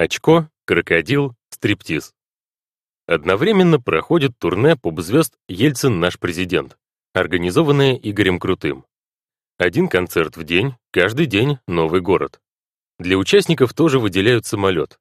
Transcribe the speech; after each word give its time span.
Очко, 0.00 0.48
крокодил, 0.64 1.34
стриптиз. 1.50 2.14
Одновременно 3.06 3.78
проходит 3.78 4.32
турне 4.38 4.74
поп-звезд 4.74 5.34
«Ельцин 5.46 6.00
наш 6.00 6.18
президент», 6.18 6.78
организованное 7.12 7.96
Игорем 7.96 8.38
Крутым. 8.38 8.86
Один 9.58 9.88
концерт 9.88 10.38
в 10.38 10.44
день, 10.44 10.74
каждый 10.90 11.26
день 11.26 11.58
новый 11.66 12.00
город. 12.00 12.40
Для 12.98 13.18
участников 13.18 13.74
тоже 13.74 13.98
выделяют 13.98 14.46
самолет. 14.46 14.98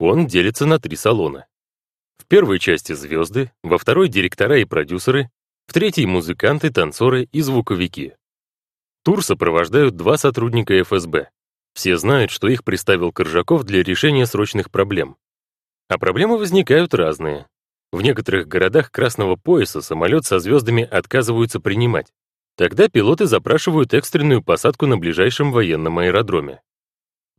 Он 0.00 0.26
делится 0.26 0.66
на 0.66 0.80
три 0.80 0.96
салона. 0.96 1.46
В 2.18 2.26
первой 2.26 2.58
части 2.58 2.94
звезды, 2.94 3.52
во 3.62 3.78
второй 3.78 4.08
директора 4.08 4.58
и 4.58 4.64
продюсеры, 4.64 5.30
в 5.68 5.72
третьей 5.72 6.06
музыканты, 6.06 6.70
танцоры 6.70 7.28
и 7.30 7.42
звуковики. 7.42 8.16
Тур 9.04 9.22
сопровождают 9.22 9.94
два 9.94 10.16
сотрудника 10.18 10.82
ФСБ. 10.82 11.30
Все 11.74 11.96
знают, 11.96 12.30
что 12.30 12.48
их 12.48 12.64
приставил 12.64 13.12
Коржаков 13.12 13.64
для 13.64 13.82
решения 13.82 14.26
срочных 14.26 14.70
проблем. 14.70 15.16
А 15.88 15.98
проблемы 15.98 16.38
возникают 16.38 16.94
разные. 16.94 17.46
В 17.92 18.02
некоторых 18.02 18.48
городах 18.48 18.90
Красного 18.90 19.36
пояса 19.36 19.82
самолет 19.82 20.24
со 20.24 20.38
звездами 20.38 20.82
отказываются 20.82 21.60
принимать. 21.60 22.12
Тогда 22.56 22.88
пилоты 22.88 23.26
запрашивают 23.26 23.94
экстренную 23.94 24.42
посадку 24.42 24.86
на 24.86 24.98
ближайшем 24.98 25.52
военном 25.52 25.98
аэродроме. 25.98 26.60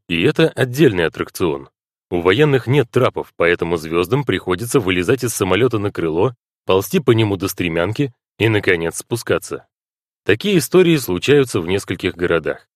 И 0.08 0.22
это 0.24 0.50
отдельный 0.50 1.06
аттракцион. 1.06 1.70
У 2.12 2.22
военных 2.22 2.68
нет 2.68 2.90
трапов, 2.92 3.34
поэтому 3.36 3.78
звездам 3.78 4.24
приходится 4.24 4.80
вылезать 4.80 5.24
из 5.24 5.34
самолета 5.34 5.80
на 5.80 5.92
крыло, 5.92 6.36
ползти 6.66 7.00
по 7.00 7.12
нему 7.12 7.38
до 7.38 7.48
стремянки 7.48 8.14
и, 8.38 8.50
наконец, 8.50 8.98
спускаться. 8.98 9.68
Такие 10.26 10.58
истории 10.58 10.98
случаются 10.98 11.60
в 11.60 11.68
нескольких 11.68 12.16
городах. 12.16 12.68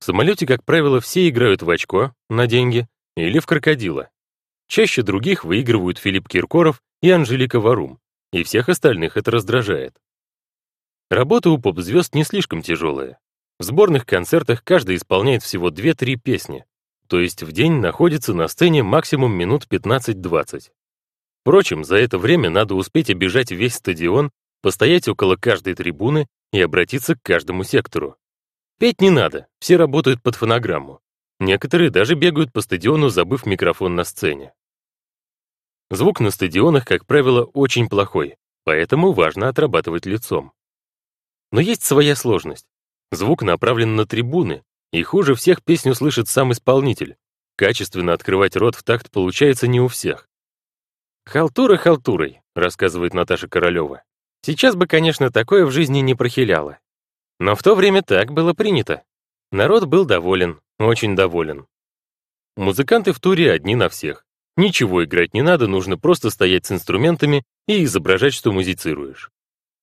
В 0.00 0.04
самолете, 0.04 0.46
как 0.46 0.64
правило, 0.64 1.00
все 1.00 1.28
играют 1.28 1.62
в 1.62 1.70
очко, 1.70 2.12
на 2.28 2.46
деньги, 2.46 2.86
или 3.16 3.38
в 3.38 3.46
крокодила. 3.46 4.10
Чаще 4.68 5.02
других 5.02 5.44
выигрывают 5.44 5.98
Филипп 5.98 6.28
Киркоров 6.28 6.80
и 7.02 7.10
Анжелика 7.10 7.58
Варум, 7.58 7.98
и 8.32 8.42
всех 8.42 8.68
остальных 8.68 9.16
это 9.16 9.30
раздражает. 9.30 9.96
Работа 11.10 11.50
у 11.50 11.58
поп-звезд 11.58 12.14
не 12.14 12.24
слишком 12.24 12.62
тяжелая. 12.62 13.18
В 13.58 13.64
сборных 13.64 14.06
концертах 14.06 14.62
каждый 14.62 14.96
исполняет 14.96 15.42
всего 15.42 15.70
2-3 15.70 16.16
песни, 16.16 16.64
то 17.08 17.18
есть 17.18 17.42
в 17.42 17.50
день 17.50 17.80
находится 17.80 18.34
на 18.34 18.46
сцене 18.46 18.82
максимум 18.82 19.32
минут 19.32 19.66
15-20. 19.68 20.70
Впрочем, 21.40 21.82
за 21.82 21.96
это 21.96 22.18
время 22.18 22.50
надо 22.50 22.74
успеть 22.74 23.10
обижать 23.10 23.50
весь 23.50 23.76
стадион, 23.76 24.30
постоять 24.60 25.08
около 25.08 25.36
каждой 25.36 25.74
трибуны 25.74 26.26
и 26.52 26.60
обратиться 26.60 27.14
к 27.14 27.22
каждому 27.22 27.64
сектору. 27.64 28.16
Петь 28.78 29.00
не 29.00 29.10
надо, 29.10 29.48
все 29.58 29.76
работают 29.76 30.22
под 30.22 30.36
фонограмму. 30.36 31.00
Некоторые 31.40 31.90
даже 31.90 32.14
бегают 32.14 32.52
по 32.52 32.60
стадиону, 32.60 33.08
забыв 33.08 33.44
микрофон 33.44 33.96
на 33.96 34.04
сцене. 34.04 34.52
Звук 35.90 36.20
на 36.20 36.30
стадионах, 36.30 36.84
как 36.84 37.06
правило, 37.06 37.44
очень 37.44 37.88
плохой, 37.88 38.36
поэтому 38.64 39.12
важно 39.12 39.48
отрабатывать 39.48 40.06
лицом. 40.06 40.52
Но 41.50 41.60
есть 41.60 41.82
своя 41.82 42.14
сложность. 42.14 42.66
Звук 43.10 43.42
направлен 43.42 43.96
на 43.96 44.06
трибуны, 44.06 44.62
и 44.92 45.02
хуже 45.02 45.34
всех 45.34 45.64
песню 45.64 45.94
слышит 45.94 46.28
сам 46.28 46.52
исполнитель. 46.52 47.16
Качественно 47.56 48.12
открывать 48.12 48.54
рот 48.56 48.76
в 48.76 48.84
такт 48.84 49.10
получается 49.10 49.66
не 49.66 49.80
у 49.80 49.88
всех. 49.88 50.28
«Халтура 51.26 51.76
халтурой»,— 51.76 52.42
рассказывает 52.54 53.12
Наташа 53.12 53.48
Королева. 53.48 54.02
«Сейчас 54.42 54.76
бы, 54.76 54.86
конечно, 54.86 55.30
такое 55.30 55.66
в 55.66 55.70
жизни 55.70 55.98
не 55.98 56.14
прохиляло. 56.14 56.78
Но 57.38 57.54
в 57.54 57.62
то 57.62 57.74
время 57.74 58.02
так 58.02 58.32
было 58.32 58.52
принято. 58.52 59.02
Народ 59.52 59.84
был 59.86 60.04
доволен, 60.04 60.60
очень 60.78 61.16
доволен. 61.16 61.66
Музыканты 62.56 63.12
в 63.12 63.20
туре 63.20 63.52
одни 63.52 63.76
на 63.76 63.88
всех. 63.88 64.24
Ничего 64.56 65.04
играть 65.04 65.34
не 65.34 65.42
надо, 65.42 65.68
нужно 65.68 65.96
просто 65.96 66.30
стоять 66.30 66.66
с 66.66 66.72
инструментами 66.72 67.44
и 67.68 67.84
изображать, 67.84 68.34
что 68.34 68.50
музицируешь. 68.50 69.30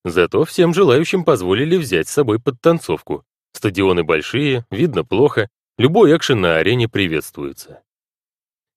Зато 0.03 0.43
всем 0.43 0.73
желающим 0.73 1.23
позволили 1.23 1.77
взять 1.77 2.09
с 2.09 2.11
собой 2.11 2.39
подтанцовку. 2.39 3.23
Стадионы 3.53 4.03
большие, 4.03 4.65
видно 4.69 5.05
плохо, 5.05 5.47
любой 5.77 6.15
экшен 6.15 6.41
на 6.41 6.57
арене 6.57 6.89
приветствуется. 6.89 7.81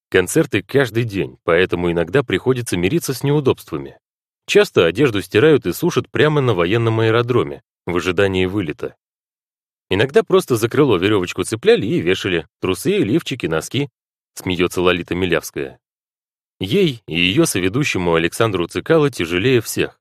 Концерты 0.09 0.63
каждый 0.63 1.05
день, 1.05 1.37
поэтому 1.43 1.91
иногда 1.91 2.23
приходится 2.23 2.77
мириться 2.77 3.13
с 3.13 3.25
неудобствами. 3.25 3.99
Часто 4.47 4.87
одежду 4.87 5.21
стирают 5.21 5.67
и 5.67 5.73
сушат 5.73 6.09
прямо 6.11 6.41
на 6.41 6.55
военном 6.55 7.01
аэродроме, 7.01 7.63
в 7.93 7.97
ожидании 7.97 8.47
вылета. 8.47 8.95
Иногда 9.91 10.23
просто 10.23 10.57
за 10.57 10.69
крыло 10.69 10.99
веревочку 10.99 11.45
цепляли 11.45 11.87
и 11.87 12.01
вешали, 12.01 12.47
трусы, 12.61 12.99
лифчики, 12.99 13.47
носки, 13.47 13.89
смеется 14.35 14.83
Лолита 14.83 15.15
Милявская. 15.15 15.79
Ей 16.61 17.03
и 17.07 17.19
ее 17.19 17.47
соведущему 17.47 18.15
Александру 18.15 18.67
Цикало 18.67 19.11
тяжелее 19.11 19.61
всех. 19.61 20.01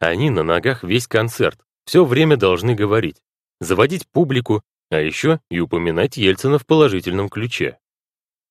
Они 0.00 0.30
на 0.30 0.42
ногах 0.42 0.82
весь 0.82 1.06
концерт, 1.06 1.58
все 1.86 2.04
время 2.04 2.36
должны 2.36 2.74
говорить, 2.74 3.22
заводить 3.60 4.08
публику, 4.08 4.62
а 4.90 5.00
еще 5.00 5.40
и 5.50 5.60
упоминать 5.60 6.16
Ельцина 6.16 6.58
в 6.58 6.66
положительном 6.66 7.28
ключе. 7.28 7.78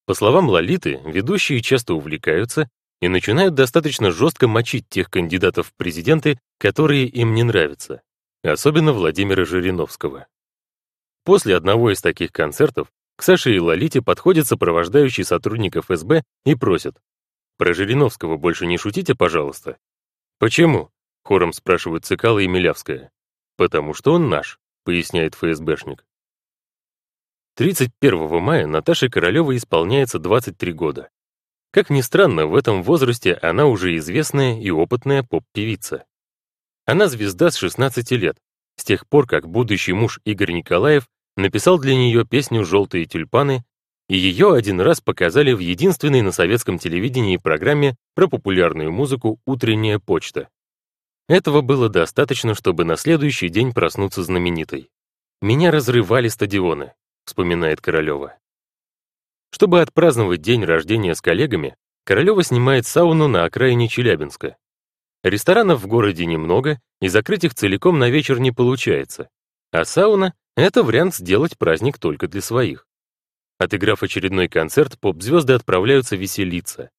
По 0.05 0.13
словам 0.13 0.49
Лолиты, 0.49 0.99
ведущие 1.05 1.61
часто 1.61 1.93
увлекаются 1.93 2.69
и 3.01 3.07
начинают 3.07 3.53
достаточно 3.53 4.11
жестко 4.11 4.47
мочить 4.47 4.87
тех 4.89 5.09
кандидатов 5.09 5.67
в 5.67 5.73
президенты, 5.75 6.39
которые 6.57 7.05
им 7.05 7.33
не 7.33 7.43
нравятся, 7.43 8.01
особенно 8.47 8.93
Владимира 8.93 9.45
Жириновского. 9.45 10.27
После 11.23 11.55
одного 11.55 11.91
из 11.91 12.01
таких 12.01 12.31
концертов 12.31 12.91
к 13.15 13.23
Саше 13.23 13.55
и 13.55 13.59
Лолите 13.59 14.01
подходит 14.01 14.47
сопровождающий 14.47 15.23
сотрудник 15.23 15.77
ФСБ 15.77 16.23
и 16.45 16.55
просит 16.55 16.97
про 17.61 17.75
Жириновского 17.75 18.37
больше 18.37 18.65
не 18.65 18.79
шутите, 18.79 19.13
пожалуйста. 19.13 19.77
Почему? 20.39 20.89
Хором 21.23 21.53
спрашивают 21.53 22.05
Цикало 22.05 22.39
и 22.39 22.47
Милявская. 22.47 23.11
Потому 23.55 23.93
что 23.93 24.13
он 24.13 24.29
наш, 24.29 24.57
поясняет 24.83 25.35
ФСБшник. 25.35 26.03
31 27.57 28.41
мая 28.41 28.65
Наташе 28.65 29.09
Королевой 29.09 29.57
исполняется 29.57 30.17
23 30.17 30.73
года. 30.73 31.11
Как 31.69 31.91
ни 31.91 32.01
странно, 32.01 32.47
в 32.47 32.55
этом 32.55 32.81
возрасте 32.81 33.35
она 33.35 33.67
уже 33.67 33.95
известная 33.97 34.59
и 34.59 34.71
опытная 34.71 35.21
поп-певица. 35.21 36.05
Она 36.85 37.07
звезда 37.07 37.51
с 37.51 37.57
16 37.57 38.11
лет, 38.11 38.37
с 38.77 38.83
тех 38.83 39.07
пор, 39.07 39.27
как 39.27 39.47
будущий 39.47 39.93
муж 39.93 40.19
Игорь 40.25 40.51
Николаев 40.51 41.07
написал 41.37 41.79
для 41.79 41.95
нее 41.95 42.25
песню 42.25 42.65
«Желтые 42.65 43.05
тюльпаны» 43.05 43.63
и 44.09 44.17
ее 44.17 44.53
один 44.53 44.81
раз 44.81 44.99
показали 44.99 45.53
в 45.53 45.59
единственной 45.59 46.21
на 46.21 46.33
советском 46.33 46.77
телевидении 46.77 47.37
программе 47.37 47.95
про 48.13 48.27
популярную 48.27 48.91
музыку 48.91 49.39
«Утренняя 49.45 49.99
почта». 49.99 50.49
Этого 51.29 51.61
было 51.61 51.87
достаточно, 51.87 52.53
чтобы 52.53 52.83
на 52.83 52.97
следующий 52.97 53.47
день 53.47 53.71
проснуться 53.71 54.21
знаменитой. 54.21 54.89
«Меня 55.41 55.71
разрывали 55.71 56.27
стадионы»,— 56.27 56.93
вспоминает 57.25 57.79
Королева. 57.79 58.37
Чтобы 59.51 59.81
отпраздновать 59.81 60.41
день 60.41 60.65
рождения 60.65 61.15
с 61.15 61.21
коллегами, 61.21 61.77
Королева 62.03 62.43
снимает 62.43 62.85
сауну 62.85 63.29
на 63.29 63.45
окраине 63.45 63.87
Челябинска. 63.87 64.57
Ресторанов 65.23 65.81
в 65.81 65.87
городе 65.87 66.25
немного, 66.25 66.79
и 66.99 67.07
закрыть 67.07 67.43
их 67.43 67.53
целиком 67.53 67.99
на 67.99 68.09
вечер 68.09 68.39
не 68.39 68.51
получается. 68.51 69.29
А 69.71 69.85
сауна— 69.85 70.33
это 70.55 70.83
вариант 70.83 71.15
сделать 71.15 71.57
праздник 71.57 71.99
только 71.99 72.27
для 72.27 72.41
своих. 72.41 72.87
Отыграв 73.59 74.01
очередной 74.01 74.47
концерт, 74.47 74.99
поп-звезды 74.99 75.53
отправляются 75.53 76.15
веселиться. 76.15 76.89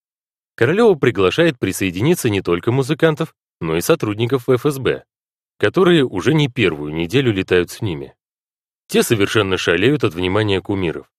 Королева 0.54 0.94
приглашает 0.94 1.58
присоединиться 1.58 2.30
не 2.30 2.40
только 2.40 2.70
музыкантов, 2.70 3.34
но 3.60 3.76
и 3.76 3.80
сотрудников 3.80 4.48
ФСБ, 4.48 5.04
которые 5.58 6.04
уже 6.04 6.34
не 6.34 6.48
первую 6.48 6.94
неделю 6.94 7.32
летают 7.32 7.70
с 7.70 7.80
ними. 7.80 8.14
Те 8.86 9.02
совершенно 9.02 9.56
шалеют 9.56 10.04
от 10.04 10.14
внимания 10.14 10.60
кумиров. 10.60 11.10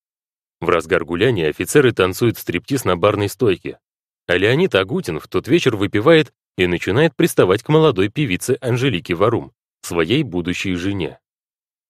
В 0.61 0.69
разгар 0.69 1.03
гуляния 1.03 1.49
офицеры 1.49 1.91
танцуют 1.91 2.37
стриптиз 2.37 2.85
на 2.85 2.95
барной 2.95 3.27
стойке, 3.27 3.79
а 4.27 4.37
Леонид 4.37 4.75
Агутин 4.75 5.19
в 5.19 5.27
тот 5.27 5.47
вечер 5.49 5.75
выпивает 5.75 6.33
и 6.57 6.67
начинает 6.67 7.15
приставать 7.15 7.63
к 7.63 7.69
молодой 7.69 8.09
певице 8.09 8.57
Анжелике 8.61 9.15
Варум, 9.15 9.51
своей 9.81 10.23
будущей 10.23 10.75
жене. 10.75 11.19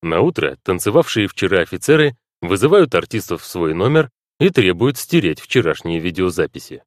На 0.01 0.21
утро 0.21 0.57
танцевавшие 0.63 1.27
вчера 1.27 1.59
офицеры 1.59 2.15
вызывают 2.41 2.93
артистов 2.95 3.41
в 3.41 3.45
свой 3.45 3.73
номер 3.73 4.09
и 4.39 4.49
требуют 4.49 4.97
стереть 4.97 5.39
вчерашние 5.39 5.99
видеозаписи. 5.99 6.83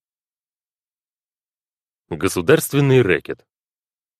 Государственный 2.09 3.03
рэкет. 3.03 3.47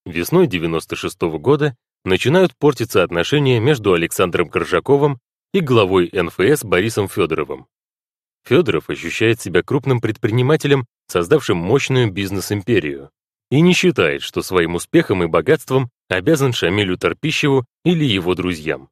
Весной 0.05 0.47
96 0.47 1.23
-го 1.23 1.37
года 1.37 1.75
начинают 2.03 2.55
портиться 2.57 3.03
отношения 3.03 3.59
между 3.59 3.93
Александром 3.93 4.49
Коржаковым 4.49 5.19
и 5.53 5.59
главой 5.59 6.09
НФС 6.11 6.63
Борисом 6.63 7.07
Федоровым. 7.07 7.67
Федоров 8.45 8.89
ощущает 8.89 9.41
себя 9.41 9.61
крупным 9.61 9.99
предпринимателем, 9.99 10.85
создавшим 11.07 11.57
мощную 11.57 12.11
бизнес-империю, 12.11 13.11
и 13.49 13.61
не 13.61 13.73
считает, 13.73 14.21
что 14.21 14.41
своим 14.41 14.75
успехом 14.75 15.23
и 15.23 15.27
богатством 15.27 15.89
обязан 16.09 16.53
Шамилю 16.53 16.97
Торпищеву 16.97 17.65
или 17.83 18.05
его 18.05 18.35
друзьям. 18.35 18.89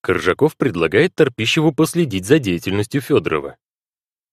Коржаков 0.00 0.56
предлагает 0.56 1.14
Торпищеву 1.14 1.72
последить 1.72 2.26
за 2.26 2.38
деятельностью 2.38 3.00
Федорова. 3.00 3.56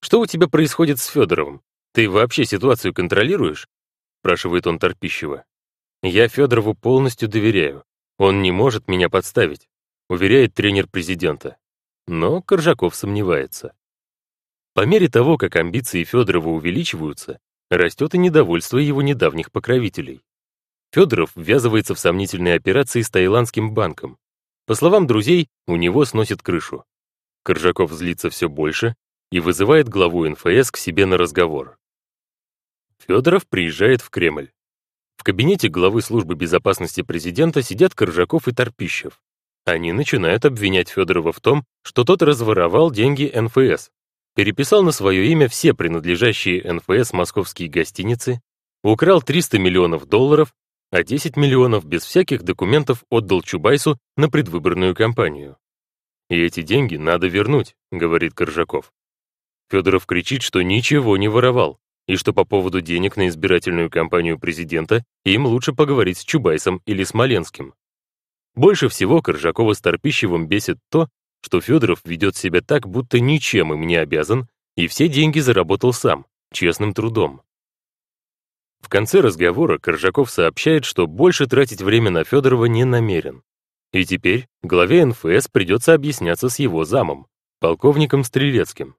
Что 0.01 0.19
у 0.19 0.25
тебя 0.25 0.47
происходит 0.47 0.99
с 0.99 1.05
Федоровым? 1.07 1.61
Ты 1.93 2.09
вообще 2.09 2.45
ситуацию 2.45 2.93
контролируешь?» 2.93 3.67
спрашивает 4.21 4.67
он 4.67 4.79
Торпищева. 4.79 5.45
«Я 6.03 6.27
Федорову 6.27 6.73
полностью 6.73 7.29
доверяю. 7.29 7.83
Он 8.17 8.41
не 8.41 8.51
может 8.51 8.87
меня 8.87 9.09
подставить», 9.09 9.67
уверяет 10.09 10.53
тренер 10.53 10.87
президента. 10.87 11.57
Но 12.07 12.41
Коржаков 12.41 12.95
сомневается. 12.95 13.73
По 14.73 14.85
мере 14.85 15.07
того, 15.07 15.37
как 15.37 15.55
амбиции 15.55 16.03
Федорова 16.03 16.49
увеличиваются, 16.49 17.39
растет 17.77 18.15
и 18.15 18.17
недовольство 18.17 18.77
его 18.77 19.01
недавних 19.01 19.51
покровителей. 19.51 20.21
Федоров 20.91 21.31
ввязывается 21.35 21.95
в 21.95 21.99
сомнительные 21.99 22.55
операции 22.55 23.01
с 23.01 23.09
таиландским 23.09 23.73
банком. 23.73 24.17
По 24.65 24.75
словам 24.75 25.07
друзей, 25.07 25.47
у 25.67 25.75
него 25.75 26.05
сносит 26.05 26.41
крышу. 26.41 26.83
Коржаков 27.43 27.91
злится 27.91 28.29
все 28.29 28.49
больше 28.49 28.95
и 29.31 29.39
вызывает 29.39 29.89
главу 29.89 30.27
НФС 30.27 30.71
к 30.71 30.77
себе 30.77 31.05
на 31.05 31.17
разговор. 31.17 31.77
Федоров 32.99 33.47
приезжает 33.47 34.01
в 34.01 34.09
Кремль. 34.09 34.51
В 35.17 35.23
кабинете 35.23 35.69
главы 35.69 36.01
службы 36.01 36.35
безопасности 36.35 37.01
президента 37.01 37.61
сидят 37.61 37.95
Коржаков 37.95 38.47
и 38.47 38.53
Торпищев. 38.53 39.21
Они 39.65 39.91
начинают 39.91 40.45
обвинять 40.45 40.89
Федорова 40.89 41.31
в 41.31 41.39
том, 41.39 41.65
что 41.83 42.03
тот 42.03 42.21
разворовал 42.21 42.91
деньги 42.91 43.31
НФС, 43.33 43.91
переписал 44.35 44.83
на 44.83 44.91
свое 44.91 45.27
имя 45.27 45.47
все 45.47 45.73
принадлежащие 45.73 46.73
НФС 46.73 47.13
московские 47.13 47.69
гостиницы, 47.69 48.41
украл 48.83 49.21
300 49.21 49.59
миллионов 49.59 50.07
долларов, 50.07 50.53
а 50.91 51.03
10 51.03 51.37
миллионов 51.37 51.85
без 51.85 52.03
всяких 52.03 52.43
документов 52.43 53.03
отдал 53.09 53.41
Чубайсу 53.41 53.97
на 54.17 54.29
предвыборную 54.29 54.93
кампанию. 54.95 55.57
«И 56.29 56.37
эти 56.37 56.61
деньги 56.61 56.95
надо 56.95 57.27
вернуть»,— 57.27 57.75
говорит 57.91 58.33
Коржаков. 58.33 58.91
Федоров 59.69 60.05
кричит, 60.05 60.41
что 60.41 60.61
ничего 60.61 61.15
не 61.17 61.29
воровал, 61.29 61.79
и 62.07 62.17
что 62.17 62.33
по 62.33 62.43
поводу 62.43 62.81
денег 62.81 63.15
на 63.15 63.27
избирательную 63.29 63.89
кампанию 63.89 64.37
президента 64.37 65.03
им 65.23 65.45
лучше 65.45 65.73
поговорить 65.73 66.17
с 66.17 66.23
Чубайсом 66.25 66.81
или 66.85 67.03
Смоленским. 67.03 67.73
Больше 68.53 68.89
всего 68.89 69.21
Коржакова 69.21 69.73
с 69.73 69.79
Торпищевым 69.79 70.47
бесит 70.47 70.77
то, 70.89 71.07
что 71.41 71.61
Федоров 71.61 72.01
ведет 72.05 72.35
себя 72.35 72.61
так, 72.61 72.87
будто 72.87 73.19
ничем 73.19 73.73
им 73.73 73.85
не 73.87 73.95
обязан, 73.95 74.47
и 74.75 74.87
все 74.87 75.07
деньги 75.07 75.39
заработал 75.39 75.93
сам, 75.93 76.25
честным 76.53 76.93
трудом. 76.93 77.41
В 78.81 78.89
конце 78.89 79.21
разговора 79.21 79.77
Коржаков 79.77 80.31
сообщает, 80.31 80.85
что 80.85 81.07
больше 81.07 81.45
тратить 81.45 81.81
время 81.81 82.09
на 82.09 82.23
Федорова 82.23 82.65
не 82.65 82.83
намерен. 82.83 83.43
И 83.93 84.05
теперь 84.05 84.47
главе 84.63 85.05
НФС 85.05 85.47
придется 85.51 85.93
объясняться 85.93 86.49
с 86.49 86.59
его 86.59 86.83
замом, 86.85 87.27
полковником 87.59 88.23
Стрелецким. 88.23 88.95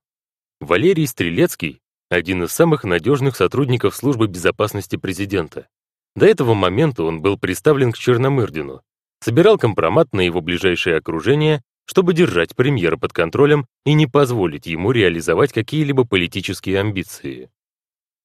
Валерий 0.60 1.06
Стрелецкий— 1.06 1.80
один 2.10 2.44
из 2.44 2.52
самых 2.52 2.84
надежных 2.84 3.36
сотрудников 3.36 3.96
службы 3.96 4.28
безопасности 4.28 4.96
президента. 4.96 5.66
До 6.14 6.26
этого 6.26 6.54
момента 6.54 7.04
он 7.04 7.22
был 7.22 7.38
представлен 7.38 7.90
к 7.90 7.98
Черномырдину, 7.98 8.82
собирал 9.20 9.58
компромат 9.58 10.12
на 10.12 10.20
его 10.20 10.40
ближайшее 10.40 10.98
окружение, 10.98 11.62
чтобы 11.86 12.14
держать 12.14 12.54
премьера 12.54 12.96
под 12.96 13.12
контролем 13.12 13.66
и 13.84 13.92
не 13.94 14.06
позволить 14.06 14.66
ему 14.66 14.92
реализовать 14.92 15.52
какие-либо 15.52 16.04
политические 16.04 16.80
амбиции. 16.80 17.50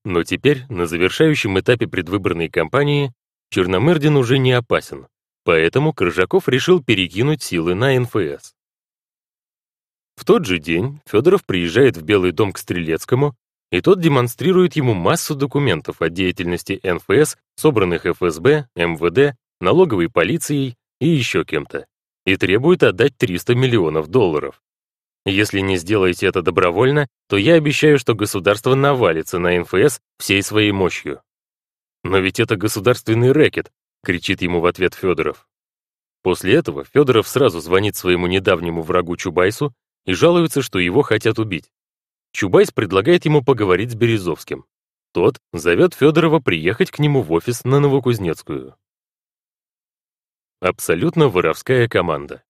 Но 0.06 0.24
теперь, 0.24 0.64
на 0.70 0.86
завершающем 0.86 1.60
этапе 1.60 1.88
предвыборной 1.88 2.50
кампании, 2.50 3.14
Черномырдин 3.50 4.16
уже 4.16 4.38
не 4.38 4.52
опасен, 4.52 5.08
поэтому 5.44 5.94
Крыжаков 5.94 6.48
решил 6.48 6.84
перекинуть 6.84 7.44
силы 7.44 7.76
на 7.76 7.98
НФС. 8.00 8.54
В 10.16 10.26
тот 10.26 10.46
же 10.46 10.60
день 10.60 11.00
Федоров 11.06 11.46
приезжает 11.46 11.96
в 11.96 12.04
Белый 12.04 12.32
дом 12.32 12.52
к 12.52 12.58
Стрелецкому, 12.58 13.36
и 13.72 13.82
тот 13.82 14.02
демонстрирует 14.02 14.76
ему 14.76 14.94
массу 14.94 15.36
документов 15.36 16.02
о 16.02 16.10
деятельности 16.10 16.80
НФС, 16.84 17.38
собранных 17.56 18.06
ФСБ, 18.06 18.68
МВД, 18.76 19.36
налоговой 19.60 20.10
полицией 20.10 20.76
и 21.00 21.08
еще 21.08 21.44
кем-то, 21.44 21.86
и 22.28 22.36
требует 22.36 22.84
отдать 22.84 23.18
300 23.18 23.56
миллионов 23.56 24.10
долларов. 24.10 24.62
Если 25.26 25.62
не 25.62 25.78
сделаете 25.78 26.28
это 26.28 26.42
добровольно, 26.42 27.08
то 27.30 27.38
я 27.38 27.54
обещаю, 27.54 27.98
что 27.98 28.16
государство 28.16 28.76
навалится 28.76 29.40
на 29.40 29.58
НФС 29.58 30.02
всей 30.20 30.44
своей 30.44 30.74
мощью. 30.74 31.22
Но 32.04 32.18
ведь 32.20 32.42
это 32.42 32.58
государственный 32.58 33.32
рэкет, 33.32 33.72
кричит 34.04 34.42
ему 34.42 34.60
в 34.60 34.66
ответ 34.66 34.94
Федоров. 34.94 35.48
После 36.22 36.56
этого 36.56 36.84
Федоров 36.84 37.30
сразу 37.30 37.62
звонит 37.62 37.96
своему 37.96 38.28
недавнему 38.28 38.82
врагу 38.82 39.16
Чубайсу 39.16 39.74
и 40.06 40.14
жалуется, 40.14 40.62
что 40.62 40.80
его 40.80 41.04
хотят 41.04 41.40
убить. 41.40 41.72
Чубайс 42.34 42.72
предлагает 42.72 43.24
ему 43.24 43.42
поговорить 43.42 43.92
с 43.92 43.96
Березовским. 43.96 44.66
Тот 45.14 45.38
зовет 45.54 45.94
Федорова 45.94 46.40
приехать 46.40 46.92
к 46.92 47.00
нему 47.00 47.22
в 47.22 47.32
офис 47.32 47.64
на 47.64 47.80
Новокузнецкую. 47.80 48.76
Абсолютно 50.60 51.28
воровская 51.28 51.88
команда. 51.88 52.44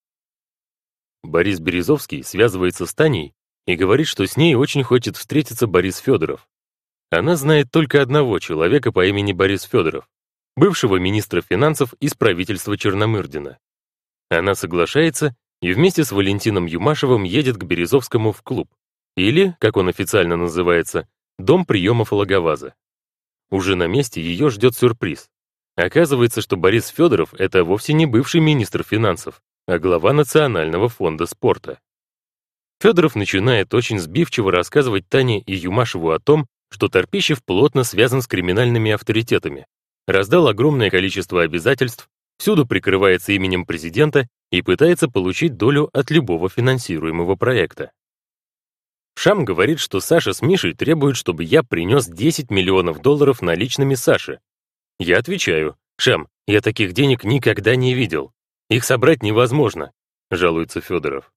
Борис 1.24 1.60
Березовский 1.60 2.24
связывается 2.24 2.86
с 2.86 2.94
Таней 2.94 3.34
и 3.66 3.76
говорит, 3.76 4.08
что 4.08 4.26
с 4.26 4.38
ней 4.38 4.56
очень 4.56 4.82
хочет 4.82 5.18
встретиться 5.18 5.68
Борис 5.68 5.98
Федоров. 5.98 6.48
Она 7.10 7.36
знает 7.36 7.70
только 7.70 8.02
одного 8.02 8.40
человека 8.40 8.94
по 8.94 9.06
имени 9.06 9.34
Борис 9.34 9.64
Федоров, 9.64 10.10
бывшего 10.56 10.96
министра 10.96 11.42
финансов 11.42 11.94
из 12.00 12.14
правительства 12.14 12.78
Черномырдина. 12.78 13.60
Она 14.30 14.56
соглашается 14.56 15.36
и 15.62 15.74
вместе 15.74 16.06
с 16.06 16.14
Валентином 16.14 16.66
Юмашевым 16.66 17.24
едет 17.24 17.58
к 17.58 17.66
Березовскому 17.66 18.32
в 18.32 18.42
клуб, 18.42 18.74
или, 19.18 19.58
как 19.60 19.76
он 19.76 19.90
официально 19.90 20.38
называется, 20.38 21.10
дом 21.38 21.66
приемов 21.66 22.14
Логоваза. 22.14 22.74
Уже 23.50 23.76
на 23.76 23.88
месте 23.88 24.22
ее 24.22 24.50
ждет 24.50 24.78
сюрприз. 24.78 25.30
Оказывается, 25.78 26.42
что 26.42 26.58
Борис 26.58 26.88
Федоров— 26.88 27.34
это 27.38 27.64
вовсе 27.64 27.94
не 27.94 28.08
бывший 28.08 28.42
министр 28.42 28.84
финансов, 28.84 29.42
а 29.68 29.78
глава 29.78 30.12
Национального 30.12 30.90
фонда 30.90 31.28
спорта. 31.28 31.80
Федоров 32.82 33.16
начинает 33.16 33.72
очень 33.76 34.00
сбивчиво 34.00 34.52
рассказывать 34.52 35.08
Тане 35.08 35.40
и 35.40 35.54
Юмашеву 35.54 36.10
о 36.10 36.20
том, 36.20 36.48
что 36.72 36.88
Торпищев 36.90 37.44
плотно 37.44 37.84
связан 37.84 38.24
с 38.24 38.28
криминальными 38.28 38.92
авторитетами, 38.92 39.68
раздал 40.08 40.48
огромное 40.48 40.90
количество 40.90 41.44
обязательств, 41.44 42.10
всюду 42.40 42.66
прикрывается 42.66 43.34
именем 43.34 43.64
президента 43.64 44.28
и 44.52 44.64
пытается 44.64 45.08
получить 45.08 45.58
долю 45.58 45.92
от 45.94 46.10
любого 46.10 46.50
финансируемого 46.50 47.36
проекта. 47.36 47.92
Шам 49.16 49.46
говорит, 49.46 49.80
что 49.80 50.00
Саша 50.00 50.34
с 50.34 50.42
Мишей 50.42 50.74
требуют, 50.74 51.18
чтобы 51.18 51.44
я 51.44 51.62
принес 51.62 52.08
10 52.08 52.50
миллионов 52.50 53.00
долларов 53.02 53.44
наличными 53.44 53.94
Саше. 53.94 54.40
Я 55.00 55.20
отвечаю, 55.20 55.78
Шам, 56.00 56.28
я 56.48 56.62
таких 56.62 56.94
денег 56.94 57.24
никогда 57.24 57.76
не 57.76 57.94
видел. 57.94 58.32
Их 58.70 58.84
собрать 58.84 59.24
невозможно, 59.24 59.92
жалуется 60.30 60.82
Федоров. 60.82 61.32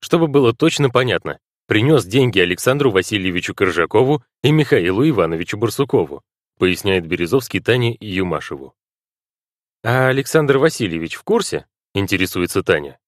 Чтобы 0.00 0.28
было 0.28 0.54
точно 0.54 0.90
понятно, 0.90 1.38
принес 1.66 2.04
деньги 2.04 2.40
Александру 2.40 2.90
Васильевичу 2.90 3.54
Коржакову 3.54 4.22
и 4.42 4.50
Михаилу 4.50 5.08
Ивановичу 5.08 5.58
Барсукову, 5.58 6.22
поясняет 6.58 7.06
Березовский 7.06 7.60
Тане 7.60 7.96
Юмашеву. 8.00 8.74
А 9.82 10.08
Александр 10.08 10.58
Васильевич 10.58 11.14
в 11.14 11.22
курсе? 11.22 11.66
Интересуется 11.94 12.62
Таня. 12.62 12.98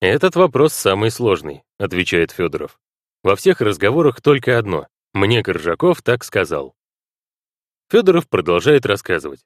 Этот 0.00 0.36
вопрос 0.36 0.74
самый 0.74 1.10
сложный, 1.10 1.62
отвечает 1.78 2.30
Федоров. 2.30 2.78
Во 3.22 3.36
всех 3.36 3.60
разговорах 3.60 4.20
только 4.20 4.58
одно. 4.58 4.86
Мне 5.12 5.42
Коржаков 5.42 6.02
так 6.02 6.24
сказал. 6.24 6.74
Федоров 7.90 8.28
продолжает 8.28 8.86
рассказывать. 8.86 9.44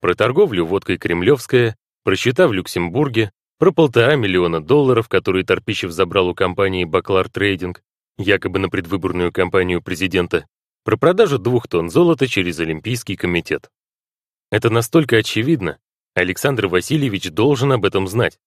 Про 0.00 0.14
торговлю 0.14 0.66
водкой 0.66 0.98
«Кремлевская», 0.98 1.76
про 2.04 2.16
счета 2.16 2.46
в 2.46 2.52
Люксембурге, 2.52 3.32
про 3.58 3.72
полтора 3.72 4.14
миллиона 4.14 4.62
долларов, 4.62 5.08
которые 5.08 5.44
Торпищев 5.44 5.90
забрал 5.90 6.28
у 6.28 6.34
компании 6.34 6.84
«Баклар 6.84 7.28
Трейдинг», 7.28 7.82
якобы 8.16 8.58
на 8.58 8.68
предвыборную 8.68 9.32
кампанию 9.32 9.82
президента, 9.82 10.46
про 10.84 10.96
продажу 10.96 11.38
двух 11.38 11.68
тонн 11.68 11.90
золота 11.90 12.26
через 12.26 12.60
Олимпийский 12.60 13.16
комитет. 13.16 13.70
Это 14.50 14.70
настолько 14.70 15.16
очевидно. 15.16 15.78
Александр 16.14 16.66
Васильевич 16.66 17.30
должен 17.30 17.72
об 17.72 17.84
этом 17.84 18.08
знать. 18.08 18.38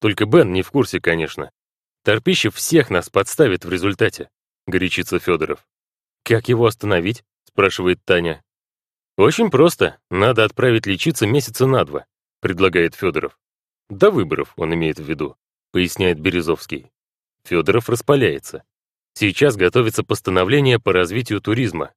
Только 0.00 0.24
Бен 0.24 0.52
не 0.52 0.62
в 0.62 0.70
курсе, 0.70 1.00
конечно. 1.00 1.50
Торпищев 2.04 2.54
всех 2.54 2.90
нас 2.90 3.10
подставит 3.10 3.64
в 3.64 3.70
результате, 3.70 4.30
горячится 4.66 5.18
Федоров. 5.18 5.66
Как 6.24 6.48
его 6.48 6.66
остановить? 6.66 7.24
спрашивает 7.44 8.00
Таня. 8.04 8.42
Очень 9.20 9.50
просто. 9.50 9.98
Надо 10.10 10.44
отправить 10.44 10.86
лечиться 10.86 11.26
месяца 11.26 11.66
на 11.66 11.84
два 11.84 12.06
предлагает 12.40 12.94
Федоров. 12.94 13.38
До 13.90 14.10
выборов 14.10 14.54
он 14.56 14.72
имеет 14.72 14.98
в 14.98 15.04
виду, 15.04 15.36
поясняет 15.72 16.18
Березовский. 16.18 16.90
Федоров 17.44 17.90
распаляется. 17.90 18.64
Сейчас 19.12 19.56
готовится 19.56 20.04
постановление 20.04 20.78
по 20.78 20.94
развитию 20.94 21.42
туризма. 21.42 21.92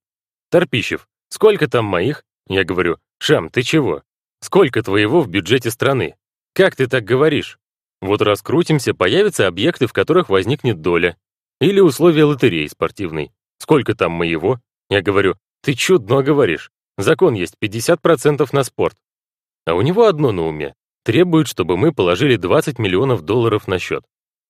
Торпищев, 0.49 1.07
сколько 1.29 1.69
там 1.69 1.85
моих? 1.85 2.25
Я 2.49 2.65
говорю, 2.65 2.97
Шам, 3.19 3.49
ты 3.49 3.61
чего? 3.61 4.03
Сколько 4.41 4.83
твоего 4.83 5.21
в 5.21 5.29
бюджете 5.29 5.71
страны? 5.71 6.17
Как 6.53 6.75
ты 6.75 6.87
так 6.87 7.05
говоришь? 7.05 7.57
Вот 8.01 8.21
раскрутимся, 8.21 8.93
появятся 8.93 9.47
объекты, 9.47 9.87
в 9.87 9.93
которых 9.93 10.27
возникнет 10.27 10.81
доля. 10.81 11.15
Или 11.61 11.79
условия 11.79 12.25
лотереи 12.25 12.67
спортивной. 12.67 13.31
Сколько 13.59 13.95
там 13.95 14.11
моего? 14.11 14.59
Я 14.89 15.01
говорю, 15.01 15.37
ты 15.61 15.73
чудно 15.73 16.21
говоришь. 16.21 16.69
Закон 16.97 17.33
есть 17.33 17.55
50% 17.61 18.47
на 18.51 18.63
спорт. 18.63 18.97
А 19.65 19.73
у 19.73 19.81
него 19.81 20.05
одно 20.05 20.31
на 20.31 20.43
уме. 20.43 20.75
Требует, 21.03 21.47
чтобы 21.47 21.77
мы 21.77 21.91
положили 21.91 22.35
20 22.35 22.79
миллионов 22.79 23.23
долларов 23.23 23.67
на 23.67 23.79
счет. 23.79 24.05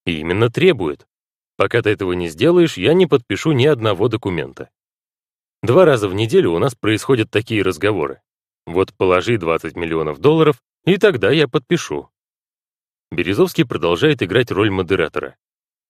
И 0.06 0.20
именно 0.20 0.50
требует. 0.50 1.08
Пока 1.56 1.82
ты 1.82 1.92
этого 1.92 2.14
не 2.14 2.30
сделаешь, 2.30 2.78
я 2.78 2.94
не 2.94 3.08
подпишу 3.08 3.52
ни 3.52 3.66
одного 3.66 4.08
документа. 4.08 4.70
Два 5.62 5.86
раза 5.86 6.10
в 6.10 6.14
неделю 6.14 6.52
у 6.52 6.60
нас 6.60 6.76
происходят 6.76 7.32
такие 7.32 7.62
разговоры. 7.62 8.22
Вот 8.66 8.94
положи 8.94 9.38
20 9.38 9.76
миллионов 9.76 10.20
долларов, 10.20 10.62
и 10.86 10.98
тогда 10.98 11.32
я 11.32 11.48
подпишу. 11.48 12.10
Березовский 13.12 13.66
продолжает 13.66 14.22
играть 14.22 14.52
роль 14.52 14.72
модератора. 14.72 15.38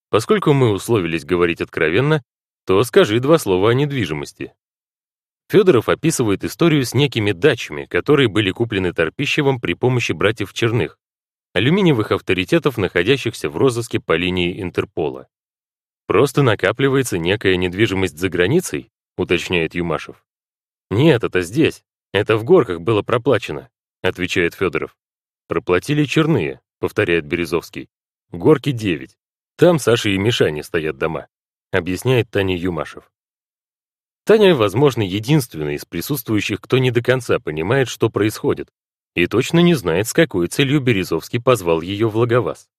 Поскольку 0.10 0.53
мы 0.53 0.72
условились 0.72 1.25
говорить 1.25 1.62
откровенно, 1.62 2.22
то 2.65 2.83
скажи 2.83 3.19
два 3.19 3.38
слова 3.39 3.72
о 3.72 3.74
недвижимости. 3.74 4.53
Федоров 5.50 5.89
описывает 5.89 6.43
историю 6.43 6.85
с 6.85 6.93
некими 6.93 7.31
дачами, 7.31 7.85
которые 7.85 8.27
были 8.27 8.51
куплены 8.51 8.93
Торпищевым 8.93 9.59
при 9.59 9.73
помощи 9.73 10.12
братьев 10.12 10.53
Черных, 10.53 10.97
алюминиевых 11.53 12.12
авторитетов, 12.12 12.77
находящихся 12.77 13.50
в 13.50 13.57
розыске 13.57 14.00
по 14.00 14.15
линии 14.15 14.62
Интерпола. 14.62 15.27
«Просто 16.07 16.41
накапливается 16.43 17.17
некая 17.17 17.55
недвижимость 17.55 18.17
за 18.17 18.29
границей?»— 18.29 18.91
уточняет 19.17 19.75
Юмашев. 19.75 20.25
«Нет, 20.89 21.23
это 21.23 21.41
здесь. 21.41 21.83
Это 22.12 22.38
в 22.38 22.43
горках 22.43 22.81
было 22.81 23.01
проплачено»,— 23.01 23.69
отвечает 24.01 24.53
Федоров. 24.53 24.97
«Проплатили 25.47 26.05
черные»,— 26.05 26.62
повторяет 26.79 27.25
Березовский. 27.25 27.89
«Горки 28.31 28.71
9. 28.71 29.17
Там 29.55 29.79
Саша 29.79 30.09
и 30.09 30.17
Мишане 30.17 30.63
стоят 30.63 30.97
дома»,— 30.97 31.27
объясняет 31.71 32.29
Таня 32.29 32.57
Юмашев. 32.57 33.12
Таня, 34.25 34.55
возможно, 34.55 35.01
единственный 35.01 35.75
из 35.75 35.83
присутствующих, 35.83 36.61
кто 36.61 36.77
не 36.77 36.91
до 36.91 37.01
конца 37.01 37.39
понимает, 37.39 37.89
что 37.89 38.09
происходит, 38.09 38.69
и 39.15 39.27
точно 39.27 39.59
не 39.59 39.73
знает, 39.73 40.07
с 40.07 40.13
какой 40.13 40.47
целью 40.47 40.79
Березовский 40.79 41.41
позвал 41.41 41.81
ее 41.81 42.07
в 42.07 42.15
Логоваз. 42.15 42.69